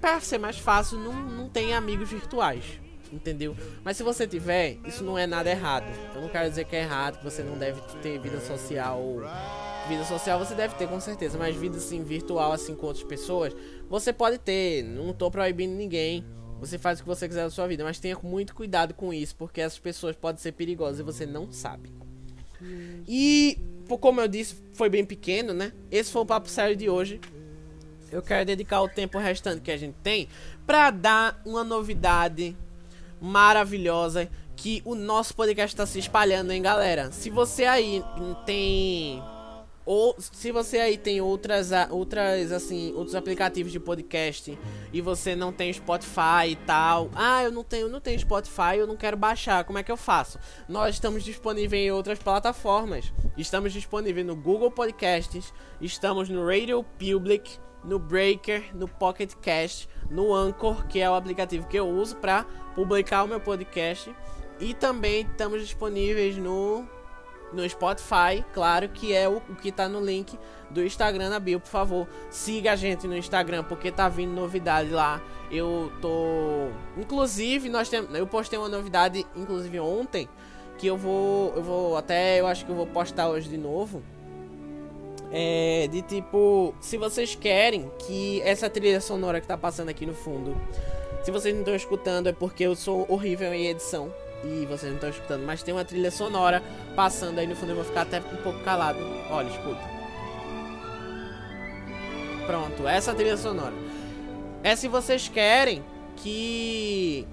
para 0.00 0.20
ser 0.20 0.38
mais 0.38 0.58
fácil, 0.58 0.98
não, 0.98 1.12
não 1.12 1.48
tem 1.48 1.72
amigos 1.72 2.10
virtuais. 2.10 2.64
Entendeu? 3.12 3.56
Mas 3.84 3.96
se 3.96 4.02
você 4.02 4.26
tiver, 4.26 4.78
isso 4.84 5.04
não 5.04 5.16
é 5.16 5.24
nada 5.24 5.48
errado. 5.48 5.86
Eu 6.14 6.22
não 6.22 6.28
quero 6.28 6.48
dizer 6.48 6.64
que 6.64 6.74
é 6.74 6.80
errado, 6.80 7.18
que 7.18 7.24
você 7.24 7.44
não 7.44 7.56
deve 7.56 7.80
ter 8.02 8.18
vida 8.18 8.40
social. 8.40 9.00
Vida 9.88 10.04
social 10.04 10.38
você 10.38 10.54
deve 10.54 10.74
ter 10.74 10.88
com 10.88 10.98
certeza, 10.98 11.38
mas 11.38 11.54
vida 11.54 11.76
assim 11.76 12.02
virtual 12.02 12.52
assim 12.52 12.74
com 12.74 12.86
outras 12.86 13.04
pessoas, 13.04 13.54
você 14.00 14.12
pode 14.12 14.38
ter. 14.38 14.82
Não 14.82 15.12
tô 15.12 15.30
proibindo 15.30 15.74
ninguém. 15.74 16.24
Você 16.60 16.78
faz 16.78 16.98
o 16.98 17.02
que 17.02 17.08
você 17.08 17.28
quiser 17.28 17.44
da 17.44 17.50
sua 17.50 17.66
vida, 17.66 17.84
mas 17.84 17.98
tenha 17.98 18.18
muito 18.22 18.54
cuidado 18.54 18.94
com 18.94 19.12
isso, 19.12 19.36
porque 19.36 19.60
essas 19.60 19.78
pessoas 19.78 20.16
podem 20.16 20.40
ser 20.40 20.52
perigosas 20.52 21.00
e 21.00 21.02
você 21.02 21.26
não 21.26 21.50
sabe. 21.52 21.92
E, 23.06 23.58
como 24.00 24.20
eu 24.20 24.28
disse, 24.28 24.56
foi 24.72 24.88
bem 24.88 25.04
pequeno, 25.04 25.52
né? 25.52 25.72
Esse 25.90 26.10
foi 26.10 26.22
o 26.22 26.26
papo 26.26 26.48
sério 26.48 26.74
de 26.74 26.88
hoje 26.88 27.20
eu 28.14 28.22
quero 28.22 28.46
dedicar 28.46 28.80
o 28.80 28.88
tempo 28.88 29.18
restante 29.18 29.60
que 29.60 29.72
a 29.72 29.76
gente 29.76 29.96
tem 30.02 30.28
para 30.64 30.90
dar 30.90 31.42
uma 31.44 31.64
novidade 31.64 32.56
maravilhosa 33.20 34.30
que 34.54 34.80
o 34.84 34.94
nosso 34.94 35.34
podcast 35.34 35.74
está 35.74 35.84
se 35.84 35.98
espalhando, 35.98 36.52
hein, 36.52 36.62
galera? 36.62 37.10
Se 37.10 37.28
você 37.28 37.64
aí 37.64 38.04
tem 38.46 39.20
ou 39.86 40.16
se 40.18 40.50
você 40.50 40.78
aí 40.78 40.96
tem 40.96 41.20
outras 41.20 41.70
outras 41.90 42.50
assim, 42.52 42.92
outros 42.94 43.14
aplicativos 43.14 43.70
de 43.70 43.78
podcast 43.78 44.58
e 44.92 45.00
você 45.00 45.36
não 45.36 45.52
tem 45.52 45.72
Spotify 45.72 46.50
e 46.50 46.56
tal. 46.56 47.10
Ah, 47.14 47.42
eu 47.42 47.52
não 47.52 47.62
tenho, 47.62 47.88
não 47.88 48.00
tenho 48.00 48.18
Spotify, 48.18 48.76
eu 48.78 48.86
não 48.86 48.96
quero 48.96 49.16
baixar. 49.16 49.64
Como 49.64 49.78
é 49.78 49.82
que 49.82 49.92
eu 49.92 49.96
faço? 49.96 50.38
Nós 50.68 50.94
estamos 50.94 51.22
disponíveis 51.22 51.86
em 51.86 51.90
outras 51.90 52.18
plataformas. 52.18 53.12
Estamos 53.36 53.72
disponíveis 53.72 54.26
no 54.26 54.34
Google 54.34 54.70
Podcasts, 54.70 55.52
estamos 55.80 56.28
no 56.28 56.46
Radio 56.46 56.84
Public, 56.98 57.58
no 57.84 57.98
Breaker, 57.98 58.74
no 58.74 58.88
Pocket 58.88 59.34
Cast, 59.42 59.88
no 60.10 60.34
Anchor, 60.34 60.86
que 60.86 61.00
é 61.00 61.10
o 61.10 61.14
aplicativo 61.14 61.66
que 61.66 61.78
eu 61.78 61.88
uso 61.88 62.16
para 62.16 62.44
publicar 62.74 63.24
o 63.24 63.28
meu 63.28 63.40
podcast. 63.40 64.14
E 64.60 64.72
também 64.72 65.22
estamos 65.22 65.60
disponíveis 65.60 66.36
no 66.36 66.88
no 67.54 67.68
Spotify, 67.68 68.44
claro 68.52 68.88
que 68.88 69.14
é 69.14 69.28
o, 69.28 69.36
o 69.36 69.54
que 69.54 69.68
está 69.68 69.88
no 69.88 70.00
link 70.00 70.38
do 70.70 70.84
Instagram 70.84 71.30
na 71.30 71.38
bio, 71.38 71.60
por 71.60 71.68
favor. 71.68 72.08
Siga 72.30 72.72
a 72.72 72.76
gente 72.76 73.06
no 73.06 73.16
Instagram 73.16 73.64
porque 73.64 73.90
tá 73.90 74.08
vindo 74.08 74.32
novidade 74.32 74.90
lá. 74.90 75.22
Eu 75.50 75.92
tô, 76.00 76.68
inclusive 76.96 77.68
nós 77.68 77.88
temos, 77.88 78.14
eu 78.14 78.26
postei 78.26 78.58
uma 78.58 78.68
novidade 78.68 79.24
inclusive 79.36 79.78
ontem 79.78 80.28
que 80.78 80.86
eu 80.86 80.96
vou, 80.96 81.52
eu 81.54 81.62
vou 81.62 81.96
até, 81.96 82.40
eu 82.40 82.46
acho 82.46 82.64
que 82.64 82.72
eu 82.72 82.76
vou 82.76 82.86
postar 82.86 83.28
hoje 83.28 83.48
de 83.48 83.56
novo 83.56 84.02
é, 85.36 85.88
de 85.88 86.00
tipo, 86.00 86.72
se 86.80 86.96
vocês 86.96 87.34
querem 87.34 87.90
que 88.06 88.40
essa 88.42 88.70
trilha 88.70 89.00
sonora 89.00 89.40
que 89.40 89.46
tá 89.48 89.58
passando 89.58 89.88
aqui 89.88 90.06
no 90.06 90.14
fundo, 90.14 90.56
se 91.24 91.32
vocês 91.32 91.52
não 91.52 91.62
estão 91.62 91.74
escutando 91.74 92.28
é 92.28 92.32
porque 92.32 92.62
eu 92.62 92.76
sou 92.76 93.04
horrível 93.08 93.52
em 93.52 93.66
edição. 93.66 94.14
E 94.44 94.66
vocês 94.66 94.90
não 94.90 94.94
estão 94.94 95.10
escutando, 95.10 95.44
mas 95.44 95.62
tem 95.62 95.74
uma 95.74 95.84
trilha 95.84 96.10
sonora 96.10 96.62
passando 96.94 97.38
aí 97.38 97.46
no 97.46 97.56
fundo. 97.56 97.70
Eu 97.70 97.76
vou 97.76 97.84
ficar 97.84 98.02
até 98.02 98.18
um 98.18 98.42
pouco 98.42 98.60
calado. 98.60 98.98
Olha, 99.30 99.48
escuta. 99.48 99.82
Pronto, 102.46 102.86
essa 102.86 103.14
trilha 103.14 103.36
sonora. 103.36 103.74
É 104.62 104.76
se 104.76 104.88
vocês 104.88 105.28
querem 105.28 105.82
que 106.16 107.26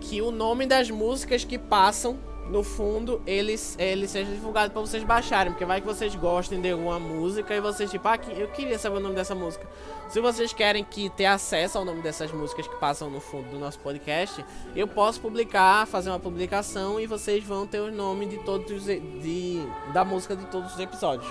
que 0.00 0.22
o 0.22 0.30
nome 0.30 0.66
das 0.66 0.90
músicas 0.90 1.42
que 1.44 1.58
passam 1.58 2.18
no 2.50 2.62
fundo 2.62 3.20
eles 3.26 3.76
ele 3.78 4.06
seja 4.06 4.30
divulgado 4.30 4.72
para 4.72 4.80
vocês 4.80 5.02
baixarem, 5.04 5.52
porque 5.52 5.64
vai 5.64 5.80
que 5.80 5.86
vocês 5.86 6.14
gostem 6.14 6.60
de 6.60 6.70
alguma 6.70 6.98
música 6.98 7.54
e 7.54 7.60
vocês 7.60 7.90
tipo, 7.90 8.06
ah, 8.06 8.18
eu 8.36 8.48
queria 8.48 8.78
saber 8.78 8.96
o 8.96 9.00
nome 9.00 9.14
dessa 9.14 9.34
música. 9.34 9.66
Se 10.08 10.20
vocês 10.20 10.52
querem 10.52 10.84
que 10.84 11.10
ter 11.10 11.26
acesso 11.26 11.78
ao 11.78 11.84
nome 11.84 12.00
dessas 12.00 12.30
músicas 12.30 12.66
que 12.68 12.76
passam 12.76 13.10
no 13.10 13.20
fundo 13.20 13.50
do 13.50 13.58
nosso 13.58 13.78
podcast, 13.80 14.44
eu 14.74 14.86
posso 14.86 15.20
publicar, 15.20 15.86
fazer 15.86 16.10
uma 16.10 16.20
publicação 16.20 17.00
e 17.00 17.06
vocês 17.06 17.42
vão 17.42 17.66
ter 17.66 17.80
o 17.80 17.90
nome 17.90 18.26
de 18.26 18.38
todos 18.38 18.84
de 18.84 19.66
da 19.92 20.04
música 20.04 20.36
de 20.36 20.46
todos 20.46 20.74
os 20.74 20.80
episódios. 20.80 21.28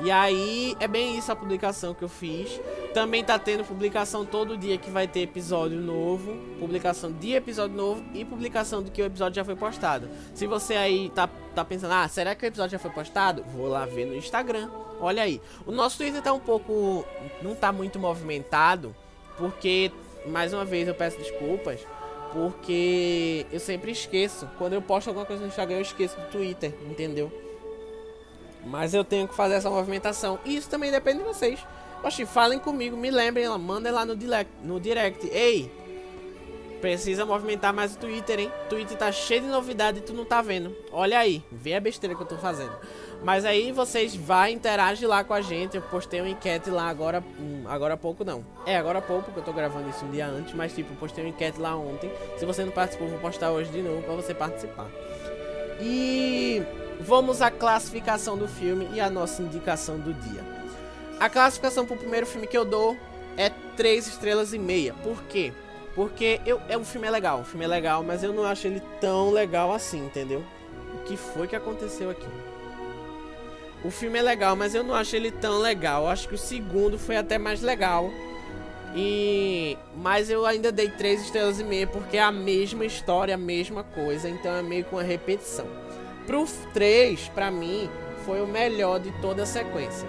E 0.00 0.12
aí 0.12 0.76
é 0.78 0.86
bem 0.86 1.18
isso 1.18 1.32
a 1.32 1.36
publicação 1.36 1.92
que 1.92 2.02
eu 2.02 2.08
fiz. 2.08 2.60
Também 2.94 3.24
tá 3.24 3.38
tendo 3.38 3.64
publicação 3.64 4.24
todo 4.24 4.56
dia 4.56 4.78
que 4.78 4.90
vai 4.90 5.08
ter 5.08 5.20
episódio 5.20 5.78
novo, 5.78 6.36
publicação 6.58 7.12
de 7.12 7.32
episódio 7.32 7.76
novo 7.76 8.04
e 8.14 8.24
publicação 8.24 8.82
de 8.82 8.90
que 8.90 9.02
o 9.02 9.04
episódio 9.04 9.36
já 9.36 9.44
foi 9.44 9.56
postado. 9.56 10.08
Se 10.34 10.46
você 10.46 10.74
aí 10.74 11.10
tá, 11.10 11.28
tá 11.54 11.64
pensando, 11.64 11.92
ah, 11.92 12.06
será 12.08 12.34
que 12.34 12.44
o 12.44 12.46
episódio 12.46 12.72
já 12.72 12.78
foi 12.78 12.90
postado? 12.90 13.42
Vou 13.54 13.66
lá 13.66 13.86
ver 13.86 14.06
no 14.06 14.14
Instagram. 14.14 14.70
Olha 15.00 15.22
aí. 15.22 15.40
O 15.66 15.72
nosso 15.72 15.98
Twitter 15.98 16.22
tá 16.22 16.32
um 16.32 16.40
pouco. 16.40 17.04
não 17.42 17.54
tá 17.54 17.72
muito 17.72 17.98
movimentado, 17.98 18.94
porque, 19.36 19.90
mais 20.26 20.52
uma 20.52 20.64
vez, 20.64 20.86
eu 20.86 20.94
peço 20.94 21.18
desculpas. 21.18 21.80
Porque 22.32 23.46
eu 23.50 23.58
sempre 23.58 23.90
esqueço. 23.90 24.48
Quando 24.58 24.74
eu 24.74 24.82
posto 24.82 25.08
alguma 25.08 25.26
coisa 25.26 25.42
no 25.42 25.48
Instagram, 25.48 25.76
eu 25.76 25.82
esqueço 25.82 26.16
do 26.16 26.26
Twitter, 26.28 26.74
entendeu? 26.88 27.32
Mas 28.68 28.92
eu 28.94 29.02
tenho 29.02 29.26
que 29.26 29.34
fazer 29.34 29.54
essa 29.54 29.70
movimentação. 29.70 30.38
E 30.44 30.56
isso 30.56 30.68
também 30.68 30.90
depende 30.90 31.18
de 31.18 31.24
vocês. 31.24 31.58
Oxi, 32.02 32.24
falem 32.26 32.58
comigo, 32.58 32.96
me 32.96 33.10
lembrem, 33.10 33.48
mandem 33.58 33.90
lá 33.90 34.04
no 34.04 34.14
direct, 34.14 34.52
no 34.62 34.78
direct. 34.78 35.26
Ei, 35.28 35.70
precisa 36.80 37.26
movimentar 37.26 37.72
mais 37.72 37.94
o 37.94 37.98
Twitter, 37.98 38.38
hein? 38.38 38.52
Twitter 38.68 38.96
tá 38.96 39.10
cheio 39.10 39.40
de 39.40 39.48
novidade 39.48 39.98
e 39.98 40.02
tu 40.02 40.12
não 40.12 40.24
tá 40.24 40.40
vendo. 40.40 40.74
Olha 40.92 41.18
aí, 41.18 41.42
vê 41.50 41.74
a 41.74 41.80
besteira 41.80 42.14
que 42.14 42.22
eu 42.22 42.26
tô 42.26 42.36
fazendo. 42.36 42.72
Mas 43.22 43.44
aí 43.44 43.72
vocês 43.72 44.14
vai 44.14 44.52
interagir 44.52 45.08
lá 45.08 45.24
com 45.24 45.34
a 45.34 45.40
gente. 45.40 45.76
Eu 45.76 45.82
postei 45.82 46.20
uma 46.20 46.28
enquete 46.28 46.70
lá 46.70 46.88
agora, 46.88 47.24
hum, 47.40 47.64
agora 47.66 47.94
há 47.94 47.96
pouco 47.96 48.24
não. 48.24 48.44
É, 48.64 48.76
agora 48.76 49.00
há 49.00 49.02
pouco, 49.02 49.24
porque 49.24 49.40
eu 49.40 49.44
tô 49.44 49.52
gravando 49.52 49.88
isso 49.90 50.04
um 50.04 50.10
dia 50.10 50.26
antes, 50.26 50.54
mas 50.54 50.72
tipo, 50.72 50.94
postei 50.96 51.24
uma 51.24 51.30
enquete 51.30 51.58
lá 51.58 51.74
ontem. 51.74 52.10
Se 52.36 52.46
você 52.46 52.64
não 52.64 52.70
participou, 52.70 53.08
vou 53.08 53.18
postar 53.18 53.50
hoje 53.50 53.70
de 53.70 53.82
novo 53.82 54.02
para 54.02 54.14
você 54.14 54.32
participar. 54.32 54.86
E 55.80 56.62
Vamos 57.00 57.40
à 57.40 57.50
classificação 57.50 58.36
do 58.36 58.48
filme 58.48 58.88
e 58.92 59.00
a 59.00 59.08
nossa 59.08 59.40
indicação 59.42 59.98
do 59.98 60.12
dia. 60.12 60.42
A 61.20 61.28
classificação 61.28 61.86
para 61.86 61.94
o 61.94 61.98
primeiro 61.98 62.26
filme 62.26 62.46
que 62.46 62.58
eu 62.58 62.64
dou 62.64 62.96
é 63.36 63.50
3 63.76 64.06
estrelas 64.06 64.52
e 64.52 64.58
meia. 64.58 64.94
Por 65.02 65.22
quê? 65.24 65.52
Porque 65.94 66.40
eu, 66.44 66.60
é 66.68 66.76
um 66.76 66.84
filme 66.84 67.06
é 67.06 67.10
legal, 67.10 67.40
o 67.40 67.44
filme 67.44 67.64
é 67.64 67.68
legal, 67.68 68.02
mas 68.02 68.22
eu 68.22 68.32
não 68.32 68.44
acho 68.44 68.66
ele 68.66 68.82
tão 69.00 69.30
legal 69.30 69.72
assim, 69.72 70.04
entendeu? 70.04 70.44
O 70.94 71.02
que 71.04 71.16
foi 71.16 71.48
que 71.48 71.56
aconteceu 71.56 72.10
aqui? 72.10 72.28
O 73.84 73.90
filme 73.90 74.18
é 74.18 74.22
legal, 74.22 74.56
mas 74.56 74.74
eu 74.74 74.82
não 74.82 74.94
acho 74.94 75.14
ele 75.14 75.30
tão 75.30 75.58
legal. 75.58 76.02
Eu 76.02 76.08
acho 76.08 76.28
que 76.28 76.34
o 76.34 76.38
segundo 76.38 76.98
foi 76.98 77.16
até 77.16 77.38
mais 77.38 77.62
legal. 77.62 78.10
E 78.94 79.76
mas 79.96 80.30
eu 80.30 80.46
ainda 80.46 80.72
dei 80.72 80.88
3 80.88 81.22
estrelas 81.22 81.60
e 81.60 81.64
meia 81.64 81.86
porque 81.86 82.16
é 82.16 82.22
a 82.22 82.32
mesma 82.32 82.84
história, 82.84 83.34
a 83.34 83.38
mesma 83.38 83.84
coisa, 83.84 84.28
então 84.28 84.52
é 84.52 84.62
meio 84.62 84.84
com 84.84 84.96
uma 84.96 85.02
repetição. 85.02 85.66
Pro 86.28 86.44
3, 86.74 87.30
pra 87.30 87.50
mim, 87.50 87.88
foi 88.26 88.42
o 88.42 88.46
melhor 88.46 89.00
de 89.00 89.10
toda 89.22 89.44
a 89.44 89.46
sequência. 89.46 90.06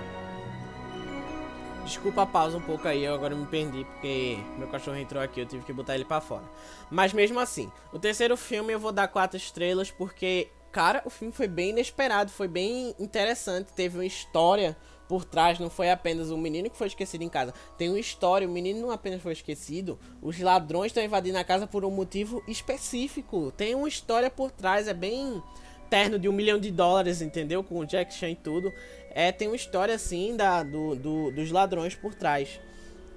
Desculpa 1.85 2.23
a 2.23 2.25
pausa 2.25 2.57
um 2.57 2.61
pouco 2.61 2.85
aí, 2.89 3.05
eu 3.05 3.13
agora 3.13 3.33
me 3.33 3.45
perdi 3.45 3.85
porque 3.85 4.37
meu 4.57 4.67
cachorro 4.67 4.97
entrou 4.97 5.23
aqui, 5.23 5.39
eu 5.39 5.45
tive 5.45 5.63
que 5.63 5.71
botar 5.71 5.95
ele 5.95 6.03
para 6.03 6.19
fora. 6.19 6.43
Mas 6.91 7.13
mesmo 7.13 7.39
assim, 7.39 7.71
o 7.93 7.97
terceiro 7.97 8.35
filme 8.35 8.73
eu 8.73 8.79
vou 8.81 8.91
dar 8.91 9.07
quatro 9.07 9.37
estrelas 9.37 9.91
porque, 9.91 10.49
cara, 10.73 11.01
o 11.05 11.09
filme 11.09 11.33
foi 11.33 11.47
bem 11.47 11.69
inesperado, 11.69 12.29
foi 12.31 12.49
bem 12.49 12.93
interessante, 12.99 13.71
teve 13.71 13.97
uma 13.97 14.05
história 14.05 14.75
por 15.07 15.23
trás, 15.23 15.57
não 15.57 15.69
foi 15.69 15.89
apenas 15.89 16.31
o 16.31 16.37
menino 16.37 16.69
que 16.69 16.77
foi 16.77 16.87
esquecido 16.87 17.21
em 17.21 17.29
casa. 17.29 17.53
Tem 17.77 17.87
uma 17.87 17.97
história, 17.97 18.45
o 18.45 18.51
menino 18.51 18.81
não 18.81 18.91
apenas 18.91 19.21
foi 19.21 19.31
esquecido, 19.31 19.97
os 20.21 20.37
ladrões 20.37 20.87
estão 20.87 21.01
invadindo 21.01 21.37
a 21.37 21.45
casa 21.45 21.65
por 21.65 21.85
um 21.85 21.89
motivo 21.89 22.43
específico. 22.45 23.53
Tem 23.55 23.73
uma 23.73 23.87
história 23.87 24.29
por 24.29 24.51
trás, 24.51 24.85
é 24.85 24.93
bem 24.93 25.41
terno 25.89 26.19
de 26.19 26.29
um 26.29 26.31
milhão 26.31 26.59
de 26.59 26.71
dólares, 26.71 27.21
entendeu? 27.21 27.63
Com 27.63 27.79
o 27.79 27.85
Jack 27.85 28.13
Chan 28.13 28.29
e 28.29 28.35
tudo. 28.35 28.71
É, 29.11 29.31
tem 29.31 29.47
uma 29.47 29.55
história 29.55 29.95
assim 29.95 30.35
da, 30.35 30.63
do, 30.63 30.95
do, 30.95 31.31
dos 31.31 31.51
ladrões 31.51 31.95
por 31.95 32.13
trás. 32.13 32.59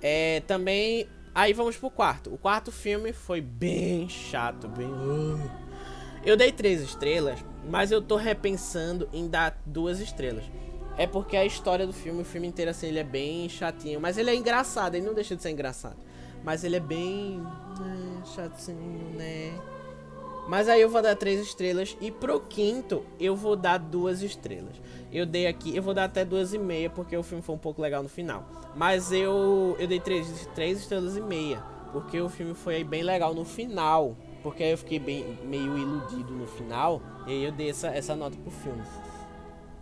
É, 0.01 0.41
também. 0.47 1.07
Aí 1.35 1.53
vamos 1.53 1.77
pro 1.77 1.91
quarto. 1.91 2.33
O 2.33 2.39
quarto 2.39 2.73
filme 2.73 3.13
foi 3.13 3.41
bem 3.41 4.09
chato, 4.09 4.69
bem. 4.69 4.89
Eu 6.25 6.37
dei 6.37 6.53
três 6.53 6.81
estrelas, 6.81 7.45
mas 7.69 7.91
eu 7.91 8.01
tô 8.01 8.17
repensando 8.17 9.09
em 9.13 9.29
dar 9.29 9.61
duas 9.67 10.01
estrelas. 10.01 10.45
É 10.97 11.07
porque 11.07 11.37
a 11.37 11.45
história 11.45 11.87
do 11.87 11.93
filme, 11.93 12.21
o 12.23 12.25
filme 12.25 12.47
inteiro 12.47 12.71
assim, 12.71 12.89
ele 12.89 12.99
é 12.99 13.05
bem 13.05 13.49
chatinho. 13.49 14.01
Mas 14.01 14.19
ele 14.19 14.31
é 14.31 14.35
engraçado, 14.35 14.95
ele 14.95 15.07
não 15.07 15.15
deixa 15.15 15.35
de 15.35 15.43
ser 15.43 15.51
engraçado. 15.51 15.97
Mas 16.45 16.65
ele 16.65 16.77
é 16.77 16.81
bem. 16.81 17.43
É, 17.81 18.27
chatinho, 18.27 19.11
né? 19.17 19.59
Mas 20.49 20.69
aí 20.69 20.81
eu 20.81 20.89
vou 20.89 21.01
dar 21.01 21.15
três 21.15 21.41
estrelas 21.41 21.97
e 22.01 22.11
pro 22.11 22.41
quinto 22.41 23.05
eu 23.21 23.37
vou 23.37 23.55
dar 23.55 23.79
duas 23.79 24.23
estrelas. 24.23 24.75
Eu 25.13 25.25
dei 25.25 25.47
aqui, 25.47 25.75
eu 25.77 25.83
vou 25.83 25.95
dar 25.95 26.05
até 26.05 26.25
duas 26.25 26.53
e 26.53 26.59
meia 26.59 26.91
porque 26.91 27.17
o 27.17 27.23
filme 27.23 27.43
foi 27.43 27.55
um 27.55 27.59
pouco 27.59 27.81
legal 27.81 28.03
no 28.03 28.09
final. 28.09 28.45
Mas 28.75 29.13
eu 29.13 29.77
eu 29.79 29.87
dei 29.87 30.01
três, 30.01 30.27
três 30.55 30.81
estrelas 30.81 31.17
e 31.17 31.21
meia 31.21 31.63
porque 31.93 32.21
o 32.21 32.29
filme 32.29 32.55
foi 32.55 32.83
bem 32.83 33.03
legal 33.03 33.35
no 33.35 33.45
final. 33.45 34.17
Porque 34.43 34.65
eu 34.65 34.77
fiquei 34.77 34.99
bem 34.99 35.39
meio 35.45 35.79
iludido 35.79 36.33
no 36.33 36.49
final 36.49 37.01
e 37.29 37.31
aí 37.31 37.45
eu 37.45 37.53
dei 37.53 37.71
essa, 37.71 37.89
essa 37.89 38.17
nota 38.17 38.37
pro 38.37 38.51
filme. 38.51 38.83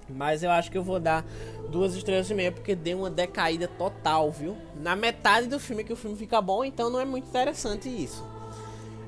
Mas 0.08 0.42
eu 0.42 0.50
acho 0.50 0.70
que 0.70 0.76
eu 0.76 0.82
vou 0.82 1.00
dar 1.00 1.24
duas 1.70 1.94
estrelas 1.94 2.28
e 2.30 2.34
meia 2.34 2.52
porque 2.52 2.74
deu 2.74 2.98
uma 2.98 3.10
decaída 3.10 3.68
total, 3.68 4.30
viu? 4.30 4.56
Na 4.76 4.94
metade 4.94 5.46
do 5.46 5.58
filme 5.58 5.84
que 5.84 5.92
o 5.92 5.96
filme 5.96 6.16
fica 6.16 6.40
bom, 6.42 6.64
então 6.64 6.90
não 6.90 7.00
é 7.00 7.04
muito 7.04 7.28
interessante 7.28 7.88
isso. 7.88 8.24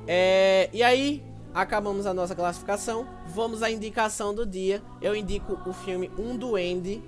É, 0.06 0.68
e 0.72 0.82
aí, 0.82 1.22
acabamos 1.54 2.06
a 2.06 2.14
nossa 2.14 2.34
classificação. 2.34 3.06
Vamos 3.26 3.62
à 3.62 3.70
indicação 3.70 4.34
do 4.34 4.46
dia. 4.46 4.82
Eu 5.00 5.14
indico 5.14 5.58
o 5.66 5.72
filme 5.72 6.10
Um 6.18 6.36
Duende. 6.36 7.02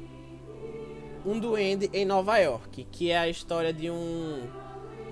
Um 1.25 1.39
Duende 1.39 1.91
em 1.93 2.05
Nova 2.05 2.39
York, 2.39 2.87
que 2.91 3.11
é 3.11 3.19
a 3.19 3.29
história 3.29 3.73
de 3.73 3.91
um 3.91 4.43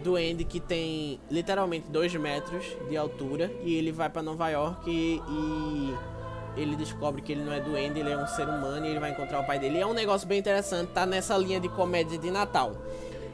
duende 0.02 0.44
que 0.44 0.59
tem 0.59 1.20
literalmente 1.30 1.88
2 1.88 2.16
metros 2.16 2.64
de 2.88 2.96
altura 2.96 3.50
e 3.62 3.74
ele 3.74 3.92
vai 3.92 4.10
para 4.10 4.20
Nova 4.20 4.48
York 4.48 4.90
e, 4.90 5.22
e, 5.28 6.60
ele 6.60 6.76
descobre 6.76 7.22
que 7.22 7.32
ele 7.32 7.42
não 7.42 7.52
é 7.52 7.60
duende, 7.60 8.00
ele 8.00 8.10
é 8.10 8.16
um 8.16 8.26
ser 8.26 8.46
humano 8.46 8.84
e 8.84 8.90
ele 8.90 9.00
vai 9.00 9.12
encontrar 9.12 9.40
o 9.40 9.46
pai 9.46 9.59
dele. 9.59 9.78
E 9.78 9.80
é 9.80 9.86
um 9.86 9.94
negócio 9.94 10.28
bem 10.28 10.38
interessante, 10.38 10.90
tá 10.90 11.06
nessa 11.06 11.36
linha 11.38 11.59
de 11.59 11.68
comédia 11.68 12.18
de 12.18 12.30
Natal. 12.30 12.72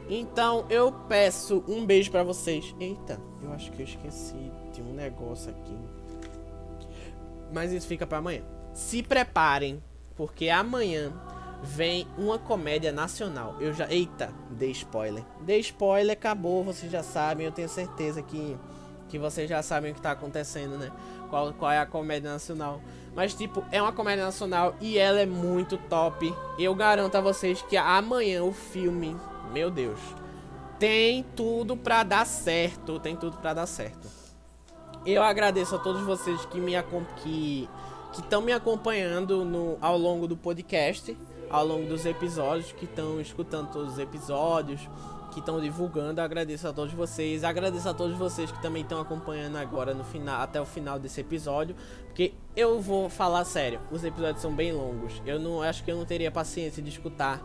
Então 0.09 0.65
eu 0.69 0.91
peço 0.91 1.63
um 1.67 1.85
beijo 1.85 2.09
para 2.11 2.23
vocês. 2.23 2.73
Eita, 2.79 3.19
eu 3.43 3.51
acho 3.51 3.71
que 3.71 3.81
eu 3.81 3.85
esqueci 3.85 4.51
de 4.71 4.81
um 4.81 4.93
negócio 4.93 5.51
aqui. 5.51 5.77
Mas 7.51 7.71
isso 7.71 7.87
fica 7.87 8.05
para 8.05 8.19
amanhã. 8.19 8.43
Se 8.73 9.01
preparem, 9.01 9.83
porque 10.15 10.49
amanhã 10.49 11.11
vem 11.63 12.07
uma 12.17 12.37
comédia 12.37 12.91
nacional. 12.91 13.55
Eu 13.59 13.73
já. 13.73 13.89
Eita, 13.91 14.33
dei 14.51 14.71
spoiler. 14.71 15.23
Dei 15.41 15.59
spoiler, 15.59 16.13
acabou, 16.13 16.63
vocês 16.63 16.91
já 16.91 17.03
sabem. 17.03 17.45
Eu 17.45 17.51
tenho 17.51 17.69
certeza 17.69 18.21
que, 18.21 18.57
que 19.07 19.17
vocês 19.17 19.49
já 19.49 19.61
sabem 19.61 19.91
o 19.91 19.95
que 19.95 20.01
tá 20.01 20.11
acontecendo, 20.11 20.77
né? 20.77 20.91
Qual, 21.29 21.53
qual 21.53 21.71
é 21.71 21.79
a 21.79 21.85
comédia 21.85 22.31
nacional. 22.31 22.81
Mas, 23.15 23.33
tipo, 23.33 23.63
é 23.71 23.81
uma 23.81 23.91
comédia 23.91 24.25
nacional 24.25 24.75
e 24.79 24.97
ela 24.97 25.19
é 25.19 25.25
muito 25.25 25.77
top. 25.77 26.33
Eu 26.57 26.73
garanto 26.75 27.15
a 27.15 27.21
vocês 27.21 27.61
que 27.63 27.75
amanhã 27.75 28.43
o 28.43 28.53
filme 28.53 29.15
meu 29.51 29.69
Deus. 29.69 29.99
Tem 30.77 31.23
tudo 31.35 31.75
para 31.75 32.03
dar 32.03 32.25
certo, 32.25 32.99
tem 32.99 33.15
tudo 33.15 33.37
para 33.37 33.53
dar 33.53 33.65
certo. 33.65 34.18
Eu 35.05 35.23
agradeço 35.23 35.75
a 35.75 35.79
todos 35.79 36.01
vocês 36.01 36.45
que 36.45 36.59
me 36.59 36.73
que 37.23 37.69
que 38.11 38.21
estão 38.21 38.41
me 38.41 38.51
acompanhando 38.51 39.45
no, 39.45 39.77
ao 39.79 39.97
longo 39.97 40.27
do 40.27 40.35
podcast, 40.35 41.15
ao 41.49 41.65
longo 41.65 41.87
dos 41.87 42.05
episódios, 42.05 42.71
que 42.71 42.85
estão 42.85 43.21
escutando 43.21 43.71
todos 43.71 43.93
os 43.93 43.99
episódios, 43.99 44.81
que 45.31 45.39
estão 45.39 45.61
divulgando. 45.61 46.19
agradeço 46.19 46.67
a 46.67 46.73
todos 46.73 46.93
vocês. 46.93 47.43
Agradeço 47.43 47.87
a 47.87 47.93
todos 47.93 48.17
vocês 48.17 48.51
que 48.51 48.61
também 48.61 48.81
estão 48.81 48.99
acompanhando 48.99 49.57
agora 49.57 49.93
no 49.93 50.03
final, 50.03 50.41
até 50.41 50.59
o 50.59 50.65
final 50.65 50.99
desse 50.99 51.21
episódio, 51.21 51.75
porque 52.05 52.33
eu 52.55 52.81
vou 52.81 53.09
falar 53.09 53.45
sério, 53.45 53.79
os 53.91 54.03
episódios 54.03 54.41
são 54.41 54.53
bem 54.53 54.71
longos. 54.71 55.21
Eu 55.25 55.39
não 55.39 55.61
acho 55.61 55.83
que 55.83 55.91
eu 55.91 55.97
não 55.97 56.05
teria 56.05 56.31
paciência 56.31 56.81
de 56.81 56.89
escutar 56.89 57.41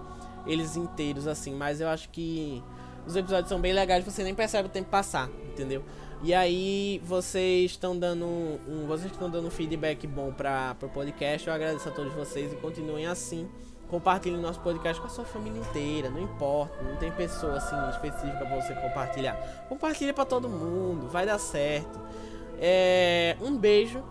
eles 0.47 0.77
inteiros 0.77 1.27
assim, 1.27 1.55
mas 1.55 1.81
eu 1.81 1.89
acho 1.89 2.09
que 2.09 2.63
os 3.07 3.17
episódios 3.17 3.49
são 3.49 3.61
bem 3.61 3.73
legais, 3.73 4.05
você 4.05 4.23
nem 4.23 4.35
percebe 4.35 4.69
o 4.69 4.71
tempo 4.71 4.89
passar, 4.89 5.29
entendeu? 5.47 5.85
E 6.25 6.33
aí 6.33 7.03
vocês 7.05 7.73
estão 7.73 7.99
dando 7.99 8.25
um, 8.25 8.87
vocês 8.87 9.13
estão 9.13 9.29
dando 9.29 9.47
um 9.47 9.51
feedback 9.51 10.07
bom 10.07 10.33
para 10.33 10.75
o 10.81 10.89
podcast. 10.89 11.47
Eu 11.47 11.53
agradeço 11.53 11.87
a 11.87 11.93
todos 11.93 12.15
vocês 12.15 12.51
e 12.51 12.57
continuem 12.57 13.07
assim. 13.07 13.47
Compartilhe 13.91 14.39
nosso 14.39 14.59
podcast 14.61 14.99
com 14.99 15.07
a 15.07 15.11
sua 15.11 15.27
família 15.27 15.61
inteira, 15.61 16.09
não 16.09 16.23
importa, 16.23 16.83
não 16.83 16.97
tem 16.97 17.13
pessoa 17.13 17.59
assim 17.59 17.77
específica 17.91 18.39
para 18.39 18.59
você 18.59 18.75
compartilhar. 18.75 19.35
Compartilhe 19.69 20.15
para 20.15 20.25
todo 20.25 20.49
mundo, 20.49 21.09
vai 21.09 21.27
dar 21.27 21.39
certo. 21.39 22.01
É, 22.59 23.37
um 23.43 23.55
beijo 23.55 24.03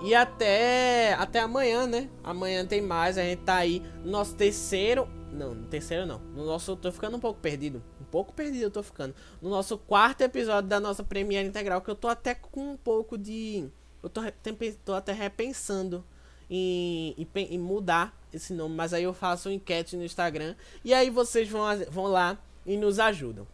e 0.00 0.14
até 0.14 1.12
até 1.12 1.40
amanhã, 1.40 1.86
né? 1.86 2.08
Amanhã 2.24 2.64
tem 2.64 2.80
mais, 2.80 3.18
a 3.18 3.22
gente 3.22 3.42
tá 3.42 3.56
aí 3.56 3.82
no 4.02 4.12
nosso 4.12 4.34
terceiro, 4.34 5.06
não, 5.30 5.54
no 5.54 5.66
terceiro 5.66 6.06
não. 6.06 6.20
No 6.34 6.46
nosso 6.46 6.74
tô 6.74 6.90
ficando 6.90 7.18
um 7.18 7.20
pouco 7.20 7.38
perdido, 7.38 7.82
um 7.91 7.91
pouco 8.12 8.34
perdido 8.34 8.64
eu 8.64 8.70
tô 8.70 8.82
ficando. 8.82 9.14
No 9.40 9.48
nosso 9.48 9.78
quarto 9.78 10.20
episódio 10.20 10.68
da 10.68 10.78
nossa 10.78 11.02
Premiere 11.02 11.48
Integral 11.48 11.80
que 11.80 11.90
eu 11.90 11.94
tô 11.94 12.08
até 12.08 12.34
com 12.34 12.72
um 12.72 12.76
pouco 12.76 13.16
de 13.16 13.66
eu 14.02 14.10
tô, 14.10 14.20
tô 14.84 14.92
até 14.92 15.12
repensando 15.12 16.04
em, 16.50 17.14
em, 17.16 17.54
em 17.54 17.58
mudar 17.58 18.14
esse 18.32 18.52
nome, 18.52 18.74
mas 18.74 18.92
aí 18.92 19.04
eu 19.04 19.14
faço 19.14 19.48
uma 19.48 19.54
enquete 19.54 19.96
no 19.96 20.04
Instagram 20.04 20.54
e 20.84 20.92
aí 20.92 21.08
vocês 21.08 21.48
vão, 21.48 21.64
vão 21.90 22.04
lá 22.04 22.38
e 22.66 22.76
nos 22.76 22.98
ajudam. 22.98 23.46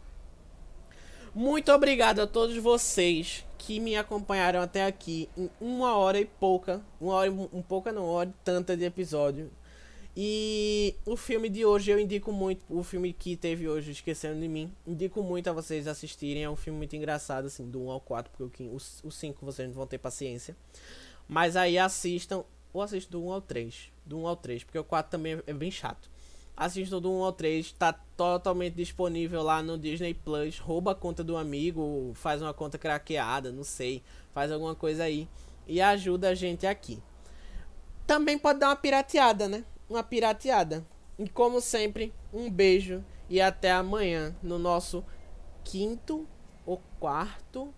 Muito 1.33 1.71
obrigado 1.71 2.19
a 2.19 2.27
todos 2.27 2.57
vocês 2.57 3.45
que 3.57 3.79
me 3.79 3.95
acompanharam 3.95 4.61
até 4.61 4.85
aqui 4.85 5.29
em 5.37 5.49
uma 5.61 5.95
hora 5.95 6.19
e 6.19 6.25
pouca, 6.25 6.81
uma 6.99 7.13
hora 7.13 7.31
um 7.31 7.61
pouca 7.61 7.91
não, 7.91 8.03
uma 8.03 8.11
hora 8.11 8.33
tanta 8.43 8.75
de 8.75 8.83
episódio. 8.83 9.51
E 10.21 10.97
o 11.05 11.15
filme 11.15 11.47
de 11.47 11.63
hoje 11.63 11.91
eu 11.91 11.97
indico 11.97 12.29
muito, 12.29 12.65
o 12.67 12.83
filme 12.83 13.13
que 13.13 13.37
teve 13.37 13.69
hoje, 13.69 13.91
Esquecendo 13.91 14.37
de 14.41 14.49
Mim, 14.49 14.69
indico 14.85 15.23
muito 15.23 15.49
a 15.49 15.53
vocês 15.53 15.87
assistirem, 15.87 16.43
é 16.43 16.49
um 16.49 16.57
filme 16.57 16.77
muito 16.77 16.93
engraçado, 16.93 17.45
assim, 17.45 17.65
do 17.65 17.83
1 17.83 17.89
ao 17.89 18.01
4, 18.01 18.29
porque 18.37 18.63
o, 18.63 18.75
o 18.75 19.11
5 19.11 19.45
vocês 19.45 19.69
não 19.69 19.75
vão 19.75 19.87
ter 19.87 19.97
paciência. 19.97 20.57
Mas 21.25 21.55
aí 21.55 21.77
assistam 21.77 22.43
ou 22.73 22.81
assista 22.81 23.09
do 23.09 23.23
1 23.27 23.31
ao 23.31 23.41
3. 23.41 23.93
Do 24.05 24.19
1 24.19 24.27
ao 24.27 24.35
3, 24.35 24.65
porque 24.65 24.77
o 24.77 24.83
4 24.83 25.09
também 25.09 25.41
é 25.47 25.53
bem 25.53 25.71
chato. 25.71 26.11
Assista 26.53 26.99
do 26.99 27.09
1 27.09 27.23
ao 27.23 27.31
3, 27.31 27.71
tá 27.71 27.93
totalmente 27.93 28.73
disponível 28.73 29.41
lá 29.41 29.63
no 29.63 29.77
Disney 29.77 30.13
Plus. 30.13 30.59
Rouba 30.59 30.91
a 30.91 30.95
conta 30.95 31.23
do 31.23 31.37
amigo, 31.37 32.11
faz 32.13 32.41
uma 32.41 32.53
conta 32.53 32.77
craqueada, 32.77 33.53
não 33.53 33.63
sei. 33.63 34.03
Faz 34.33 34.51
alguma 34.51 34.75
coisa 34.75 35.05
aí. 35.05 35.29
E 35.65 35.79
ajuda 35.79 36.27
a 36.27 36.35
gente 36.35 36.67
aqui. 36.67 37.01
Também 38.05 38.37
pode 38.37 38.59
dar 38.59 38.67
uma 38.67 38.75
pirateada, 38.75 39.47
né? 39.47 39.63
Uma 39.89 40.03
pirateada. 40.03 40.85
E 41.17 41.27
como 41.27 41.59
sempre, 41.59 42.13
um 42.31 42.49
beijo 42.49 43.03
e 43.29 43.41
até 43.41 43.71
amanhã 43.71 44.35
no 44.41 44.57
nosso 44.57 45.03
quinto 45.63 46.27
ou 46.65 46.81
quarto. 46.99 47.73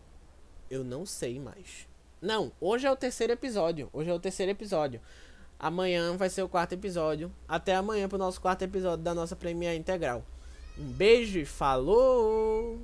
Eu 0.70 0.84
não 0.84 1.06
sei 1.06 1.40
mais. 1.40 1.88
Não, 2.22 2.52
hoje 2.62 2.86
é 2.86 2.92
o 2.92 2.96
terceiro 2.96 3.34
episódio. 3.34 3.90
Hoje 3.92 4.10
é 4.10 4.14
o 4.14 4.20
terceiro 4.20 4.52
episódio. 4.52 5.02
Amanhã 5.60 6.16
vai 6.18 6.30
ser 6.30 6.44
o 6.44 6.50
quarto 6.50 6.74
episódio. 6.74 7.32
Até 7.48 7.76
amanhã 7.76 8.08
pro 8.08 8.18
nosso 8.18 8.40
quarto 8.40 8.64
episódio 8.64 9.04
da 9.04 9.14
nossa 9.14 9.36
Premiere 9.36 9.78
Integral. 9.78 10.24
Um 10.78 10.92
beijo 10.92 11.40
e 11.40 11.46
falou! 11.46 12.80